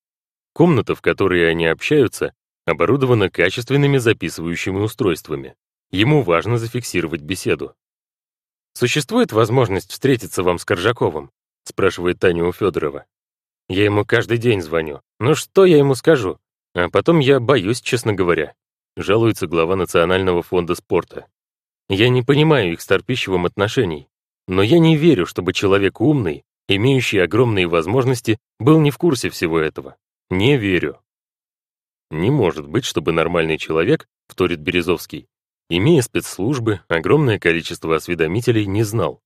Комната, 0.55 0.95
в 0.95 1.03
которой 1.03 1.51
они 1.51 1.67
общаются, 1.67 2.33
оборудована 2.65 3.29
качественными 3.29 3.99
записывающими 3.99 4.79
устройствами. 4.79 5.55
Ему 5.91 6.23
важно 6.23 6.57
зафиксировать 6.57 7.21
беседу. 7.21 7.75
«Существует 8.73 9.33
возможность 9.33 9.91
встретиться 9.91 10.43
вам 10.43 10.59
с 10.59 10.65
Коржаковым?» 10.65 11.31
спрашивает 11.65 12.19
Таня 12.21 12.45
у 12.45 12.53
Федорова. 12.53 13.05
«Я 13.69 13.85
ему 13.85 14.05
каждый 14.05 14.39
день 14.39 14.63
звоню. 14.63 15.03
Ну 15.21 15.35
что 15.35 15.65
я 15.65 15.77
ему 15.77 15.95
скажу? 15.95 16.39
А 16.75 16.89
потом 16.89 17.19
я 17.19 17.39
боюсь, 17.39 17.81
честно 17.81 18.15
говоря», 18.15 18.55
жалуется 18.97 19.47
глава 19.47 19.77
Национального 19.77 20.43
фонда 20.43 20.75
спорта. 20.75 21.27
«Я 21.89 22.09
не 22.09 22.23
понимаю 22.23 22.73
их 22.73 22.81
с 22.81 22.87
Торпищевым 22.87 23.47
отношений, 23.47 24.09
но 24.49 24.63
я 24.63 24.79
не 24.79 24.97
верю, 24.97 25.27
чтобы 25.27 25.53
человек 25.53 26.01
умный, 26.01 26.45
имеющий 26.69 27.19
огромные 27.19 27.67
возможности, 27.67 28.39
был 28.59 28.81
не 28.81 28.91
в 28.91 28.99
курсе 28.99 29.31
всего 29.31 29.59
этого. 29.59 29.97
Не 30.31 30.57
верю». 30.57 31.01
Не 32.11 32.31
может 32.31 32.69
быть, 32.69 32.85
чтобы 32.85 33.13
нормальный 33.13 33.59
человек, 33.59 34.07
вторит 34.29 34.61
Березовский, 34.61 35.27
имея 35.69 36.03
спецслужбы, 36.03 36.81
огромное 36.89 37.39
количество 37.39 37.97
осведомителей, 37.97 38.67
не 38.67 38.83
знал. 38.83 39.21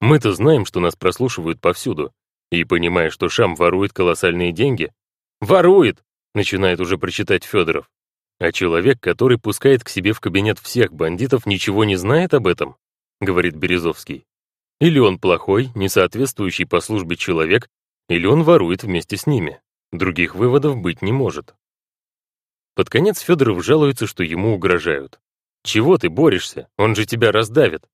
Мы-то 0.00 0.32
знаем, 0.32 0.64
что 0.64 0.80
нас 0.80 0.94
прослушивают 0.94 1.60
повсюду, 1.60 2.12
и, 2.50 2.64
понимая, 2.64 3.10
что 3.10 3.28
Шам 3.28 3.54
ворует 3.54 3.92
колоссальные 3.92 4.52
деньги, 4.52 4.92
«Ворует!»— 5.40 6.02
начинает 6.34 6.80
уже 6.80 6.98
прочитать 6.98 7.44
Федоров. 7.44 7.90
А 8.38 8.52
человек, 8.52 9.00
который 9.00 9.38
пускает 9.38 9.82
к 9.82 9.88
себе 9.88 10.12
в 10.12 10.20
кабинет 10.20 10.58
всех 10.58 10.92
бандитов, 10.92 11.44
ничего 11.44 11.84
не 11.84 11.96
знает 11.96 12.34
об 12.34 12.46
этом, 12.46 12.76
говорит 13.20 13.56
Березовский. 13.56 14.24
Или 14.80 15.00
он 15.00 15.18
плохой, 15.18 15.70
несоответствующий 15.74 16.66
по 16.66 16.80
службе 16.80 17.16
человек, 17.16 17.68
или 18.08 18.26
он 18.26 18.44
ворует 18.44 18.84
вместе 18.84 19.16
с 19.16 19.26
ними. 19.26 19.60
Других 19.90 20.34
выводов 20.34 20.76
быть 20.76 21.02
не 21.02 21.12
может. 21.12 21.54
Под 22.74 22.88
конец 22.90 23.18
Федоров 23.20 23.64
жалуется, 23.64 24.06
что 24.06 24.22
ему 24.22 24.54
угрожают. 24.54 25.18
«Чего 25.64 25.98
ты 25.98 26.08
борешься? 26.08 26.68
Он 26.76 26.94
же 26.94 27.06
тебя 27.06 27.32
раздавит!» 27.32 27.88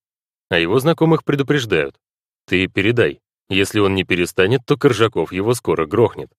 А 0.50 0.58
его 0.58 0.78
знакомых 0.78 1.24
предупреждают. 1.24 1.98
«Ты 2.46 2.66
передай. 2.68 3.20
Если 3.48 3.80
он 3.80 3.94
не 3.94 4.04
перестанет, 4.04 4.60
то 4.66 4.76
Коржаков 4.76 5.32
его 5.32 5.54
скоро 5.54 5.86
грохнет». 5.86 6.30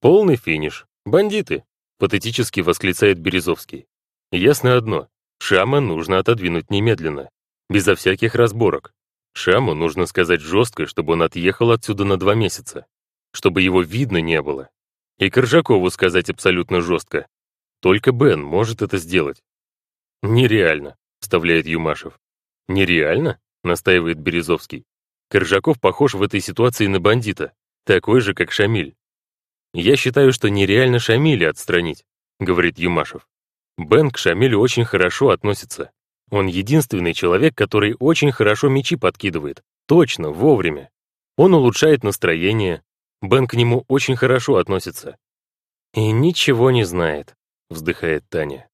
Полный 0.00 0.36
финиш. 0.36 0.86
Бандиты, 1.04 1.62
патетически 1.98 2.60
восклицает 2.60 3.18
Березовский. 3.18 3.86
Ясно 4.32 4.76
одно. 4.76 5.08
Шама 5.38 5.80
нужно 5.80 6.18
отодвинуть 6.18 6.70
немедленно, 6.70 7.30
безо 7.68 7.94
всяких 7.94 8.34
разборок. 8.34 8.92
Шаму 9.34 9.74
нужно 9.74 10.06
сказать 10.06 10.40
жестко, 10.40 10.86
чтобы 10.86 11.12
он 11.12 11.22
отъехал 11.22 11.70
отсюда 11.70 12.04
на 12.04 12.16
два 12.16 12.34
месяца, 12.34 12.86
чтобы 13.32 13.60
его 13.60 13.82
видно 13.82 14.22
не 14.22 14.40
было. 14.40 14.70
И 15.18 15.28
Коржакову 15.28 15.90
сказать 15.90 16.30
абсолютно 16.30 16.80
жестко, 16.80 17.26
только 17.80 18.12
Бен 18.12 18.42
может 18.42 18.82
это 18.82 18.96
сделать. 18.96 19.42
Нереально, 20.22 20.96
вставляет 21.20 21.66
Юмашев. 21.66 22.18
Нереально? 22.68 23.38
настаивает 23.62 24.18
Березовский. 24.18 24.84
Коржаков 25.28 25.80
похож 25.80 26.14
в 26.14 26.22
этой 26.22 26.40
ситуации 26.40 26.86
на 26.86 27.00
бандита, 27.00 27.52
такой 27.84 28.20
же, 28.20 28.32
как 28.32 28.52
Шамиль. 28.52 28.96
Я 29.78 29.96
считаю, 29.96 30.32
что 30.32 30.48
нереально 30.48 30.98
Шамиля 30.98 31.50
отстранить, 31.50 32.06
говорит 32.40 32.78
Юмашев. 32.78 33.28
Бен 33.76 34.10
к 34.10 34.16
Шамилю 34.16 34.58
очень 34.58 34.86
хорошо 34.86 35.28
относится. 35.28 35.90
Он 36.30 36.46
единственный 36.46 37.12
человек, 37.12 37.54
который 37.54 37.94
очень 37.98 38.32
хорошо 38.32 38.70
мячи 38.70 38.96
подкидывает. 38.96 39.62
Точно, 39.86 40.30
вовремя. 40.30 40.88
Он 41.36 41.52
улучшает 41.52 42.04
настроение. 42.04 42.82
Бен 43.20 43.46
к 43.46 43.52
нему 43.52 43.84
очень 43.86 44.16
хорошо 44.16 44.56
относится. 44.56 45.18
И 45.92 46.10
ничего 46.10 46.70
не 46.70 46.84
знает 46.84 47.36
вздыхает 47.68 48.24
Таня. 48.30 48.66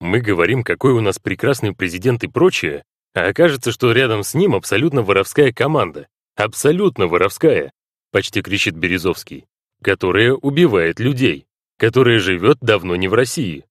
Мы 0.00 0.20
говорим, 0.20 0.62
какой 0.62 0.92
у 0.92 1.00
нас 1.00 1.18
прекрасный 1.18 1.74
президент 1.74 2.22
и 2.22 2.28
прочее, 2.28 2.84
а 3.14 3.26
окажется, 3.26 3.72
что 3.72 3.90
рядом 3.90 4.22
с 4.22 4.34
ним 4.34 4.54
абсолютно 4.54 5.02
воровская 5.02 5.52
команда. 5.52 6.06
Абсолютно 6.36 7.08
воровская, 7.08 7.72
почти 8.12 8.42
кричит 8.42 8.76
Березовский, 8.76 9.46
которая 9.82 10.32
убивает 10.32 11.00
людей, 11.00 11.46
которая 11.78 12.18
живет 12.18 12.58
давно 12.60 12.96
не 12.96 13.08
в 13.08 13.14
России. 13.14 13.64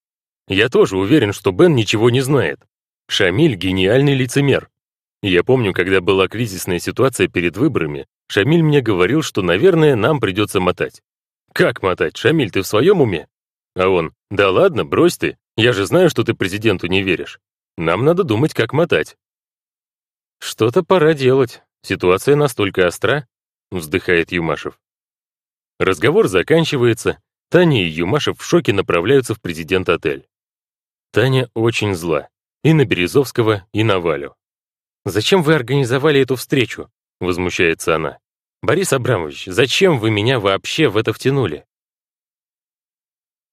Я 0.48 0.70
тоже 0.70 0.98
уверен, 0.98 1.34
что 1.34 1.52
Бен 1.52 1.76
ничего 1.76 2.10
не 2.10 2.22
знает. 2.22 2.60
Шамиль— 3.10 3.56
гениальный 3.56 4.16
лицемер. 4.16 4.70
Я 5.22 5.44
помню, 5.44 5.74
когда 5.74 6.00
была 6.00 6.28
кризисная 6.28 6.80
ситуация 6.80 7.28
перед 7.28 7.58
выборами, 7.58 8.06
Шамиль 8.30 8.64
мне 8.64 8.82
говорил, 8.82 9.22
что, 9.24 9.42
наверное, 9.42 9.96
нам 9.96 10.20
придется 10.20 10.60
мотать. 10.60 11.02
Как 11.54 11.82
мотать? 11.82 12.18
Шамиль, 12.18 12.52
ты 12.52 12.62
в 12.62 12.68
своем 12.68 13.02
уме? 13.02 13.28
А 13.76 13.90
он, 13.90 14.14
да 14.30 14.52
ладно, 14.52 14.86
брось 14.86 15.18
ты, 15.18 15.38
я 15.56 15.74
же 15.74 15.86
знаю, 15.86 16.10
что 16.10 16.24
ты 16.24 16.34
президенту 16.34 16.88
не 16.88 17.02
веришь. 17.02 17.40
Нам 17.78 18.06
надо 18.06 18.24
думать, 18.24 18.54
как 18.54 18.74
мотать. 18.74 19.18
Что-то 20.40 20.84
пора 20.84 21.14
делать, 21.14 21.62
ситуация 21.82 22.36
настолько 22.36 22.86
остра, 22.88 23.28
вздыхает 23.72 24.32
Юмашев. 24.32 24.80
Разговор 25.80 26.28
заканчивается, 26.28 27.22
Таня 27.50 27.86
и 27.86 27.90
Юмашев 27.90 28.40
в 28.40 28.44
шоке 28.44 28.74
направляются 28.74 29.36
в 29.36 29.42
президент-отель. 29.42 30.28
Таня 31.12 31.50
очень 31.54 31.94
зла. 31.96 32.30
И 32.64 32.74
на 32.74 32.86
Березовского, 32.86 33.66
и 33.72 33.84
на 33.84 34.00
Валю. 34.00 34.36
«Зачем 35.06 35.42
вы 35.42 35.56
организовали 35.56 36.20
эту 36.20 36.36
встречу?»— 36.36 36.90
возмущается 37.22 37.96
она. 37.96 38.20
«Борис 38.62 38.92
Абрамович, 38.92 39.46
зачем 39.46 40.00
вы 40.00 40.12
меня 40.12 40.40
вообще 40.40 40.90
в 40.90 40.98
это 40.98 41.14
втянули?» 41.14 41.66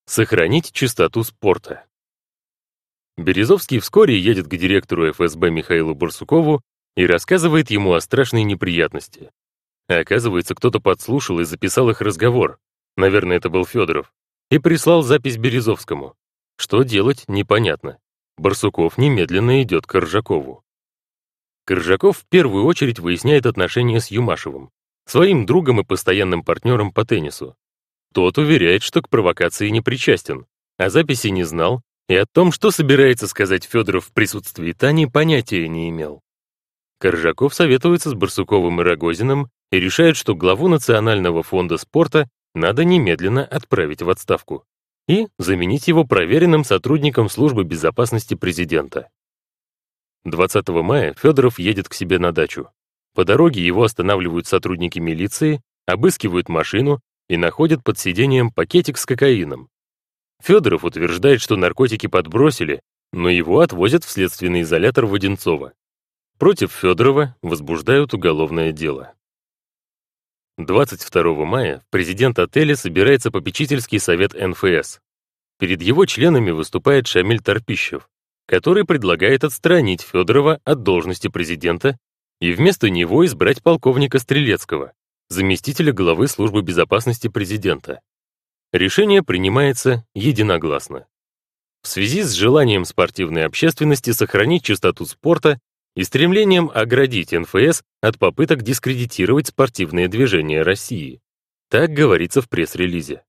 Сохранить 0.07 0.73
чистоту 0.73 1.23
спорта. 1.23 1.87
Березовский 3.17 3.79
вскоре 3.79 4.19
едет 4.19 4.49
к 4.49 4.57
директору 4.57 5.13
ФСБ 5.13 5.51
Михаилу 5.51 5.95
Барсукову 5.95 6.63
и 6.97 7.07
рассказывает 7.07 7.71
ему 7.71 7.93
о 7.93 8.01
страшной 8.01 8.43
неприятности. 8.43 9.31
Оказывается, 9.89 10.55
кто-то 10.55 10.81
подслушал 10.81 11.41
и 11.41 11.45
записал 11.45 11.91
их 11.91 12.01
разговор. 12.01 12.59
Наверное, 12.97 13.37
это 13.37 13.51
был 13.51 13.67
Федоров. 13.67 14.13
И 14.51 14.59
прислал 14.59 15.03
запись 15.03 15.37
Березовскому. 15.37 16.15
Что 16.57 16.83
делать, 16.83 17.25
непонятно. 17.29 17.99
Барсуков 18.37 18.99
немедленно 18.99 19.63
идет 19.63 19.87
к 19.87 19.95
Ржакову. 19.95 20.65
Коржаков 21.67 22.19
в 22.19 22.27
первую 22.29 22.65
очередь 22.65 22.99
выясняет 22.99 23.47
отношения 23.47 24.01
с 24.01 24.11
Юмашевым, 24.11 24.71
своим 25.07 25.47
другом 25.47 25.81
и 25.81 25.85
постоянным 25.85 26.43
партнером 26.43 26.93
по 26.93 27.05
теннису. 27.05 27.57
Тот 28.13 28.37
уверяет, 28.39 28.83
что 28.83 29.01
к 29.03 29.09
провокации 29.09 29.71
не 29.71 29.81
причастен, 29.81 30.47
а 30.77 30.91
записи 30.91 31.29
не 31.29 31.45
знал, 31.45 31.83
и 32.09 32.15
о 32.17 32.27
том, 32.27 32.53
что 32.53 32.71
собирается 32.71 33.27
сказать 33.27 33.65
Федоров 33.65 34.07
в 34.07 34.13
присутствии 34.13 34.73
Тани, 34.73 35.07
понятия 35.07 35.67
не 35.69 35.89
имел. 35.89 36.21
Коржаков 36.99 37.55
советуется 37.55 38.11
с 38.11 38.15
Барсуковым 38.15 38.81
и 38.81 38.85
Рогозиным 38.85 39.49
и 39.71 39.81
решает, 39.81 40.17
что 40.17 40.35
главу 40.35 40.69
Национального 40.69 41.43
фонда 41.43 41.79
спорта 41.79 42.29
надо 42.55 42.85
немедленно 42.85 43.45
отправить 43.45 44.03
в 44.03 44.11
отставку. 44.11 44.65
и 45.07 45.27
заменить 45.39 45.87
его 45.87 46.05
проверенным 46.05 46.65
сотрудником 46.65 47.29
службы 47.29 47.65
безопасности 47.65 48.35
президента. 48.35 49.11
20 50.25 50.67
мая 50.69 51.13
Федоров 51.13 51.59
едет 51.59 51.91
к 51.91 51.95
себе 51.95 52.19
на 52.19 52.33
дачу. 52.33 52.71
По 53.15 53.27
дороге 53.27 53.65
его 53.65 53.83
останавливают 53.83 54.47
сотрудники 54.47 54.99
милиции, 54.99 55.61
обыскивают 55.87 56.49
машину 56.49 57.01
и 57.29 57.37
находят 57.37 57.85
под 57.85 57.99
сиденьем 57.99 58.51
пакетик 58.51 58.97
с 58.97 59.05
кокаином. 59.05 59.69
Федоров 60.43 60.85
утверждает, 60.85 61.41
что 61.41 61.57
наркотики 61.57 62.07
подбросили, 62.07 62.81
но 63.13 63.29
его 63.29 63.61
отвозят 63.61 64.05
в 64.05 64.11
следственный 64.11 64.63
изолятор 64.63 65.07
Воденцова. 65.07 65.73
Против 66.39 66.73
Федорова 66.73 67.37
возбуждают 67.43 68.13
уголовное 68.13 68.73
дело. 68.73 69.14
22 70.59 71.45
мая 71.45 71.83
президент 71.91 72.39
отеля 72.39 72.77
собирается 72.77 73.33
попечительский 73.33 73.99
совет 73.99 74.35
НФС. 74.35 75.01
Перед 75.59 75.83
его 75.83 76.07
членами 76.07 76.53
выступает 76.53 77.09
Шамиль 77.09 77.41
Торпищев, 77.41 78.09
который 78.47 78.85
предлагает 78.85 79.43
отстранить 79.43 80.03
Федорова 80.03 80.61
от 80.65 80.85
должности 80.85 81.27
президента 81.27 81.99
и 82.41 82.53
вместо 82.53 82.89
него 82.89 83.27
избрать 83.27 83.65
полковника 83.65 84.21
Стрелецкого, 84.21 84.93
заместителя 85.29 85.93
главы 85.93 86.29
службы 86.29 86.63
безопасности 86.63 87.27
президента. 87.27 88.01
Решение 88.73 89.25
принимается 89.25 90.05
единогласно. 90.15 91.07
В 91.83 91.89
связи 91.89 92.23
с 92.23 92.31
желанием 92.33 92.85
спортивной 92.85 93.45
общественности 93.45 94.11
сохранить 94.13 94.63
чистоту 94.63 95.05
спорта 95.05 95.59
и 95.95 96.03
стремлением 96.03 96.71
оградить 96.75 97.33
НФС 97.33 97.83
от 98.01 98.19
попыток 98.19 98.63
дискредитировать 98.63 99.49
спортивные 99.49 100.09
движения 100.09 100.63
России. 100.63 101.21
Так 101.71 101.91
говорится 101.91 102.43
в 102.43 102.49
пресс-релизе. 102.49 103.23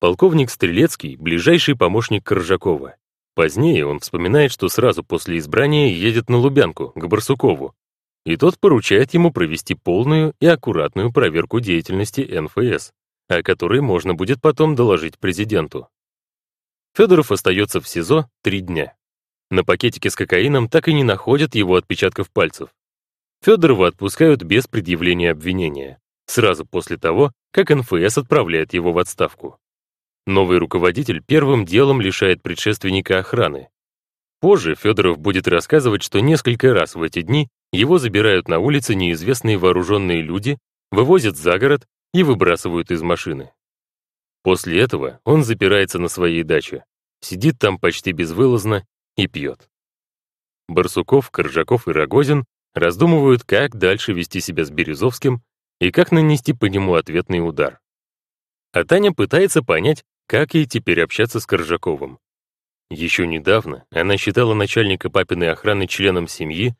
Полковник 0.00 0.50
Стрелецкий– 0.50 1.16
ближайший 1.18 1.76
помощник 1.76 2.24
Коржакова. 2.24 2.96
Позднее 3.34 3.86
он 3.86 4.00
вспоминает, 4.00 4.52
что 4.52 4.68
сразу 4.68 5.04
после 5.04 5.38
избрания 5.38 5.88
едет 5.88 6.28
на 6.28 6.38
Лубянку, 6.38 6.92
к 6.94 7.06
Барсукову, 7.06 7.74
и 8.24 8.36
тот 8.36 8.58
поручает 8.58 9.14
ему 9.14 9.32
провести 9.32 9.74
полную 9.74 10.34
и 10.40 10.46
аккуратную 10.46 11.12
проверку 11.12 11.60
деятельности 11.60 12.20
НФС, 12.20 12.92
о 13.28 13.42
которой 13.42 13.80
можно 13.80 14.14
будет 14.14 14.40
потом 14.40 14.74
доложить 14.74 15.18
президенту. 15.18 15.88
Федоров 16.94 17.32
остается 17.32 17.80
в 17.80 17.88
СИЗО 17.88 18.28
три 18.42 18.60
дня. 18.60 18.94
На 19.52 19.64
пакетике 19.64 20.08
с 20.08 20.16
кокаином 20.16 20.66
так 20.66 20.88
и 20.88 20.94
не 20.94 21.04
находят 21.04 21.54
его 21.54 21.76
отпечатков 21.76 22.30
пальцев. 22.30 22.70
Федорова 23.44 23.88
отпускают 23.88 24.42
без 24.42 24.66
предъявления 24.66 25.30
обвинения, 25.30 26.00
сразу 26.24 26.64
после 26.64 26.96
того, 26.96 27.32
как 27.50 27.68
НФС 27.68 28.16
отправляет 28.16 28.72
его 28.72 28.94
в 28.94 28.98
отставку. 28.98 29.58
Новый 30.26 30.56
руководитель 30.56 31.22
первым 31.22 31.66
делом 31.66 32.00
лишает 32.00 32.42
предшественника 32.42 33.18
охраны. 33.18 33.68
Позже 34.40 34.74
Федоров 34.74 35.18
будет 35.18 35.46
рассказывать, 35.46 36.02
что 36.02 36.20
несколько 36.20 36.72
раз 36.72 36.94
в 36.94 37.02
эти 37.02 37.20
дни 37.20 37.50
его 37.74 37.98
забирают 37.98 38.48
на 38.48 38.58
улице 38.58 38.94
неизвестные 38.94 39.58
вооруженные 39.58 40.22
люди, 40.22 40.56
вывозят 40.90 41.36
за 41.36 41.58
город 41.58 41.86
и 42.14 42.22
выбрасывают 42.22 42.90
из 42.90 43.02
машины. 43.02 43.52
После 44.44 44.80
этого 44.80 45.20
он 45.24 45.44
запирается 45.44 45.98
на 45.98 46.08
своей 46.08 46.42
даче, 46.42 46.86
сидит 47.20 47.58
там 47.58 47.78
почти 47.78 48.12
безвылазно 48.12 48.86
и 49.16 49.26
пьет. 49.26 49.68
Барсуков, 50.68 51.30
Коржаков 51.30 51.88
и 51.88 51.92
Рогозин 51.92 52.44
раздумывают, 52.74 53.44
как 53.44 53.76
дальше 53.76 54.12
вести 54.12 54.40
себя 54.40 54.64
с 54.64 54.70
Березовским 54.70 55.42
и 55.80 55.90
как 55.90 56.12
нанести 56.12 56.52
по 56.52 56.66
нему 56.66 56.94
ответный 56.94 57.46
удар. 57.46 57.80
А 58.72 58.84
Таня 58.84 59.12
пытается 59.12 59.62
понять, 59.62 60.04
как 60.26 60.54
ей 60.54 60.66
теперь 60.66 61.02
общаться 61.02 61.40
с 61.40 61.46
Коржаковым. 61.46 62.18
Еще 62.90 63.26
недавно 63.26 63.84
она 63.90 64.16
считала 64.16 64.54
начальника 64.54 65.10
папиной 65.10 65.50
охраны 65.50 65.86
членом 65.86 66.28
семьи 66.28 66.74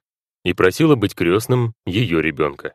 и 0.44 0.52
просила 0.54 0.94
быть 0.94 1.14
крестным 1.14 1.74
ее 1.86 2.22
ребенка. 2.22 2.74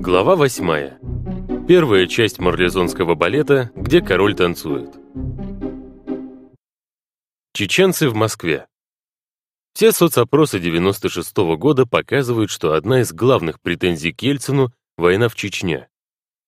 Глава 0.00 0.36
восьмая. 0.36 0.97
Первая 1.68 2.06
часть 2.06 2.38
марлезонского 2.38 3.14
балета, 3.14 3.70
где 3.74 4.00
король 4.00 4.34
танцует. 4.34 4.88
Чеченцы 7.52 8.08
в 8.08 8.14
Москве. 8.14 8.66
Все 9.74 9.92
соцопросы 9.92 10.60
96 10.60 11.36
-го 11.36 11.58
года 11.58 11.84
показывают, 11.84 12.50
что 12.50 12.72
одна 12.72 13.02
из 13.02 13.12
главных 13.12 13.60
претензий 13.60 14.14
к 14.14 14.22
Ельцину— 14.22 14.72
война 14.96 15.28
в 15.28 15.34
Чечне. 15.34 15.88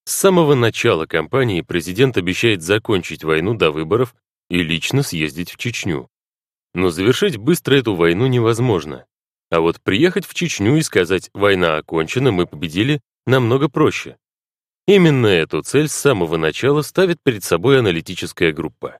С 0.06 0.12
самого 0.12 0.54
начала 0.54 1.04
кампании 1.04 1.60
президент 1.60 2.16
обещает 2.16 2.62
закончить 2.62 3.22
войну 3.22 3.52
до 3.52 3.72
выборов 3.72 4.14
и 4.48 4.62
лично 4.62 5.02
съездить 5.02 5.50
в 5.50 5.58
Чечню. 5.58 6.08
Но 6.72 6.88
завершить 6.88 7.36
быстро 7.36 7.74
эту 7.74 7.94
войну 7.94 8.26
невозможно. 8.26 9.04
А 9.50 9.60
вот 9.60 9.82
приехать 9.82 10.24
в 10.24 10.32
Чечню 10.32 10.78
и 10.78 10.80
сказать 10.80 11.28
«война 11.34 11.76
окончена, 11.76 12.32
мы 12.32 12.46
победили» 12.46 13.02
намного 13.26 13.68
проще. 13.68 14.16
Именно 14.86 15.26
эту 15.26 15.62
цель 15.62 15.88
с 15.88 15.92
самого 15.92 16.36
начала 16.36 16.82
ставит 16.82 17.18
перед 17.22 17.44
собой 17.44 17.78
аналитическая 17.78 18.52
группа. 18.52 18.98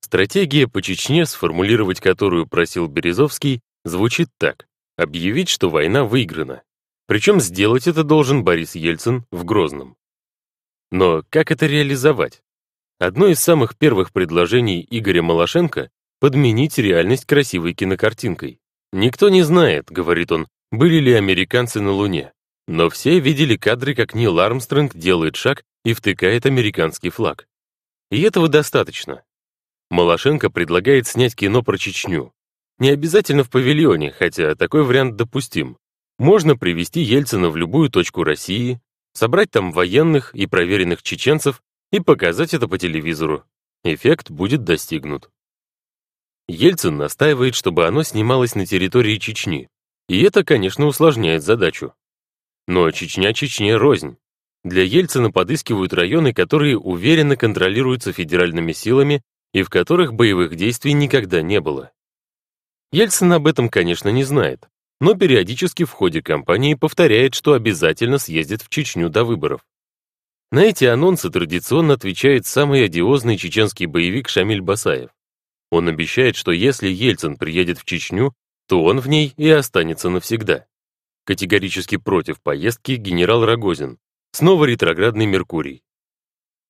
Стратегия 0.00 0.66
по 0.66 0.80
Чечне, 0.80 1.26
сформулировать 1.26 2.00
которую 2.00 2.46
просил 2.46 2.86
Березовский, 2.86 3.60
звучит 3.84 4.28
так. 4.38 4.66
Объявить, 4.96 5.48
что 5.48 5.70
война 5.70 6.04
выиграна. 6.04 6.62
Причем 7.06 7.40
сделать 7.40 7.86
это 7.86 8.04
должен 8.04 8.44
Борис 8.44 8.74
Ельцин 8.74 9.24
в 9.30 9.44
Грозном. 9.44 9.96
Но 10.90 11.22
как 11.30 11.50
это 11.50 11.66
реализовать? 11.66 12.42
Одно 12.98 13.28
из 13.28 13.38
самых 13.40 13.76
первых 13.76 14.12
предложений 14.12 14.86
Игоря 14.90 15.22
Малашенко— 15.22 15.90
подменить 16.20 16.78
реальность 16.78 17.26
красивой 17.26 17.74
кинокартинкой. 17.74 18.60
«Никто 18.92 19.28
не 19.28 19.42
знает»,— 19.42 19.86
говорит 19.90 20.32
он,— 20.32 20.48
«были 20.72 20.96
ли 20.96 21.12
американцы 21.12 21.80
на 21.80 21.92
Луне. 21.92 22.32
Но 22.68 22.90
все 22.90 23.18
видели 23.18 23.56
кадры, 23.56 23.94
как 23.94 24.14
Нил 24.14 24.38
Армстронг 24.38 24.94
делает 24.94 25.36
шаг 25.36 25.64
и 25.86 25.94
втыкает 25.94 26.44
американский 26.44 27.08
флаг. 27.08 27.48
И 28.10 28.20
этого 28.20 28.46
достаточно. 28.46 29.24
Малашенко 29.90 30.50
предлагает 30.50 31.06
снять 31.06 31.34
кино 31.34 31.62
про 31.62 31.78
Чечню. 31.78 32.30
Не 32.78 32.90
обязательно 32.90 33.42
в 33.42 33.48
павильоне, 33.48 34.12
хотя 34.12 34.54
такой 34.54 34.84
вариант 34.84 35.16
допустим. 35.16 35.78
Можно 36.18 36.58
привести 36.58 37.00
Ельцина 37.00 37.48
в 37.48 37.56
любую 37.56 37.88
точку 37.88 38.22
России, 38.22 38.82
собрать 39.14 39.50
там 39.50 39.72
военных 39.72 40.34
и 40.34 40.46
проверенных 40.46 41.02
чеченцев 41.02 41.62
и 41.90 42.00
показать 42.00 42.52
это 42.52 42.68
по 42.68 42.76
телевизору. 42.76 43.44
Эффект 43.82 44.30
будет 44.30 44.64
достигнут. 44.64 45.30
Ельцин 46.48 46.98
настаивает, 46.98 47.54
чтобы 47.54 47.86
оно 47.86 48.02
снималось 48.02 48.54
на 48.54 48.66
территории 48.66 49.16
Чечни. 49.16 49.68
И 50.10 50.20
это, 50.22 50.44
конечно, 50.44 50.84
усложняет 50.86 51.42
задачу. 51.42 51.94
Но 52.68 52.90
Чечня 52.90 53.32
Чечне 53.32 53.76
рознь. 53.76 54.18
Для 54.62 54.82
Ельцина 54.82 55.32
подыскивают 55.32 55.94
районы, 55.94 56.34
которые 56.34 56.78
уверенно 56.78 57.34
контролируются 57.34 58.12
федеральными 58.12 58.72
силами 58.72 59.22
и 59.54 59.62
в 59.62 59.70
которых 59.70 60.12
боевых 60.12 60.54
действий 60.54 60.92
никогда 60.92 61.40
не 61.40 61.60
было. 61.62 61.92
Ельцин 62.92 63.32
об 63.32 63.46
этом, 63.46 63.70
конечно, 63.70 64.10
не 64.10 64.22
знает, 64.22 64.68
но 65.00 65.14
периодически 65.14 65.84
в 65.84 65.92
ходе 65.92 66.20
кампании 66.20 66.74
повторяет, 66.74 67.34
что 67.34 67.54
обязательно 67.54 68.18
съездит 68.18 68.60
в 68.60 68.68
Чечню 68.68 69.08
до 69.08 69.24
выборов. 69.24 69.64
На 70.52 70.64
эти 70.64 70.84
анонсы 70.84 71.30
традиционно 71.30 71.94
отвечает 71.94 72.44
самый 72.44 72.84
одиозный 72.84 73.38
чеченский 73.38 73.86
боевик 73.86 74.28
Шамиль 74.28 74.60
Басаев. 74.60 75.08
Он 75.70 75.88
обещает, 75.88 76.36
что 76.36 76.52
если 76.52 76.88
Ельцин 76.88 77.38
приедет 77.38 77.78
в 77.78 77.86
Чечню, 77.86 78.34
то 78.66 78.84
он 78.84 79.00
в 79.00 79.08
ней 79.08 79.32
и 79.38 79.48
останется 79.48 80.10
навсегда. 80.10 80.66
Категорически 81.28 81.98
против 81.98 82.40
поездки 82.40 82.92
генерал 82.92 83.44
Рогозин. 83.44 83.98
Снова 84.32 84.64
ретроградный 84.64 85.26
Меркурий. 85.26 85.82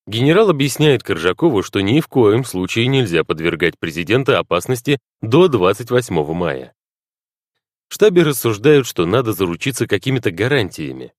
Генерал 0.09 0.51
объясняет 0.51 1.05
Коржакову, 1.05 1.63
что 1.63 1.81
ни 1.81 2.01
в 2.01 2.09
коем 2.09 2.45
случае 2.45 2.89
нельзя 2.89 3.23
подвергать 3.23 3.79
президента 3.79 4.41
опасности 4.41 4.99
до 5.23 5.47
28 5.47 6.35
мая. 6.35 6.75
В 7.89 7.95
штабе 7.95 8.25
рассуждают, 8.25 8.89
что 8.89 9.07
надо 9.07 9.33
заручиться 9.33 9.87
какими-то 9.87 10.33
гарантиями. 10.33 11.13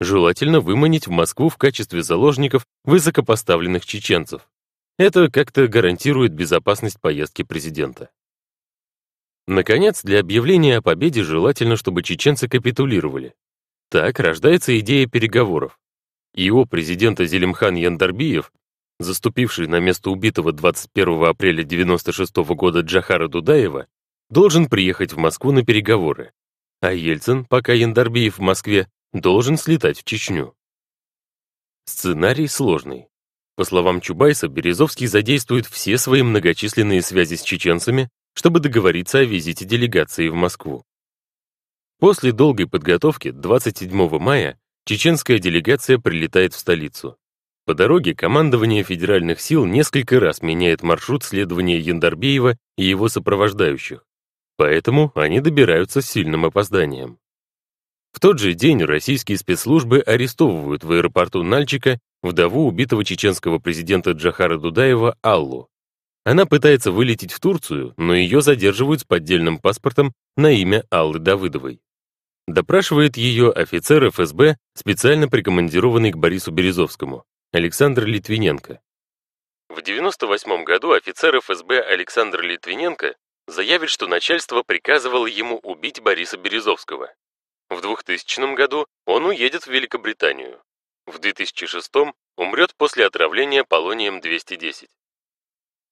Желательно 0.00 0.60
выманить 0.60 1.06
в 1.06 1.10
Москву 1.10 1.50
в 1.50 1.58
качестве 1.58 2.02
заложников 2.02 2.64
высокопоставленных 2.84 3.84
чеченцев. 3.84 4.48
Это 4.96 5.30
как-то 5.30 5.68
гарантирует 5.68 6.32
безопасность 6.32 6.98
поездки 6.98 7.42
президента. 7.42 8.08
Наконец, 9.46 10.02
для 10.02 10.20
объявления 10.20 10.78
о 10.78 10.82
победе 10.82 11.22
желательно, 11.22 11.76
чтобы 11.76 12.02
чеченцы 12.02 12.48
капитулировали. 12.48 13.34
Так 13.90 14.18
рождается 14.18 14.78
идея 14.80 15.06
переговоров. 15.06 15.78
Его 16.34 16.66
президента 16.66 17.24
Зелимхан 17.24 17.76
Яндарбиев, 17.76 18.52
заступивший 18.98 19.68
на 19.68 19.78
место 19.78 20.10
убитого 20.10 20.52
21 20.52 21.24
апреля 21.24 21.62
96 21.62 22.36
года 22.36 22.80
Джахара 22.80 23.28
Дудаева, 23.28 23.86
должен 24.30 24.68
приехать 24.68 25.12
в 25.12 25.18
Москву 25.18 25.52
на 25.52 25.64
переговоры. 25.64 26.32
А 26.80 26.92
Ельцин, 26.92 27.44
пока 27.44 27.72
Яндарбиев 27.72 28.38
в 28.38 28.42
Москве, 28.42 28.88
должен 29.12 29.56
слетать 29.56 30.00
в 30.00 30.04
Чечню. 30.04 30.54
Сценарий 31.84 32.48
сложный. 32.48 33.06
По 33.54 33.64
словам 33.64 34.00
Чубайса, 34.00 34.48
Березовский 34.48 35.06
задействует 35.06 35.66
все 35.66 35.96
свои 35.96 36.22
многочисленные 36.22 37.00
связи 37.00 37.36
с 37.36 37.42
чеченцами, 37.42 38.10
чтобы 38.36 38.60
договориться 38.60 39.18
о 39.18 39.24
визите 39.24 39.64
делегации 39.64 40.28
в 40.28 40.34
Москву. 40.34 40.84
После 41.98 42.32
долгой 42.32 42.68
подготовки 42.68 43.30
27 43.30 44.18
мая 44.18 44.60
чеченская 44.84 45.38
делегация 45.38 45.98
прилетает 45.98 46.52
в 46.52 46.58
столицу. 46.58 47.16
По 47.64 47.74
дороге 47.74 48.14
командование 48.14 48.84
федеральных 48.84 49.40
сил 49.40 49.64
несколько 49.64 50.20
раз 50.20 50.42
меняет 50.42 50.82
маршрут 50.82 51.24
следования 51.24 51.78
Яндарбеева 51.78 52.58
и 52.76 52.84
его 52.84 53.08
сопровождающих, 53.08 54.04
поэтому 54.56 55.10
они 55.14 55.40
добираются 55.40 56.02
с 56.02 56.08
сильным 56.08 56.44
опозданием. 56.44 57.18
В 58.12 58.20
тот 58.20 58.38
же 58.38 58.52
день 58.52 58.82
российские 58.84 59.38
спецслужбы 59.38 60.00
арестовывают 60.00 60.84
в 60.84 60.92
аэропорту 60.92 61.42
Нальчика 61.42 61.98
вдову 62.22 62.66
убитого 62.66 63.04
чеченского 63.04 63.58
президента 63.58 64.12
Джахара 64.12 64.58
Дудаева 64.58 65.16
Аллу. 65.22 65.68
Она 66.26 66.44
пытается 66.44 66.90
вылететь 66.90 67.32
в 67.32 67.38
Турцию, 67.38 67.94
но 67.96 68.12
ее 68.12 68.40
задерживают 68.40 69.02
с 69.02 69.04
поддельным 69.04 69.60
паспортом 69.60 70.12
на 70.36 70.50
имя 70.50 70.82
Аллы 70.90 71.20
Давыдовой. 71.20 71.80
Допрашивает 72.48 73.16
ее 73.16 73.52
офицер 73.52 74.10
ФСБ, 74.10 74.56
специально 74.74 75.28
прикомандированный 75.28 76.10
к 76.10 76.16
Борису 76.16 76.50
Березовскому, 76.50 77.24
Александр 77.52 78.06
Литвиненко. 78.06 78.80
В 79.68 79.80
98 79.82 80.64
году 80.64 80.90
офицер 80.90 81.38
ФСБ 81.38 81.80
Александр 81.80 82.40
Литвиненко 82.42 83.14
заявит, 83.46 83.90
что 83.90 84.08
начальство 84.08 84.64
приказывало 84.64 85.28
ему 85.28 85.58
убить 85.58 86.00
Бориса 86.00 86.36
Березовского. 86.38 87.14
В 87.70 87.80
2000 87.80 88.56
году 88.56 88.88
он 89.06 89.26
уедет 89.26 89.68
в 89.68 89.70
Великобританию. 89.70 90.60
В 91.06 91.20
2006 91.20 91.88
умрет 92.36 92.74
после 92.74 93.06
отравления 93.06 93.62
полонием-210. 93.62 94.88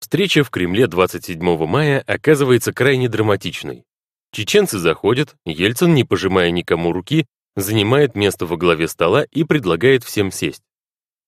Встреча 0.00 0.44
в 0.44 0.50
Кремле 0.50 0.86
27 0.86 1.66
мая 1.66 2.02
оказывается 2.06 2.72
крайне 2.72 3.08
драматичной. 3.08 3.84
Чеченцы 4.32 4.78
заходят, 4.78 5.36
Ельцин, 5.44 5.94
не 5.94 6.04
пожимая 6.04 6.50
никому 6.50 6.92
руки, 6.92 7.26
занимает 7.56 8.14
место 8.14 8.46
во 8.46 8.56
главе 8.56 8.88
стола 8.88 9.24
и 9.24 9.44
предлагает 9.44 10.04
всем 10.04 10.32
сесть. 10.32 10.62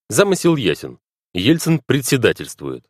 Замысел 0.09 0.57
ясен. 0.57 0.99
Ельцин 1.33 1.81
председательствует. 1.85 2.85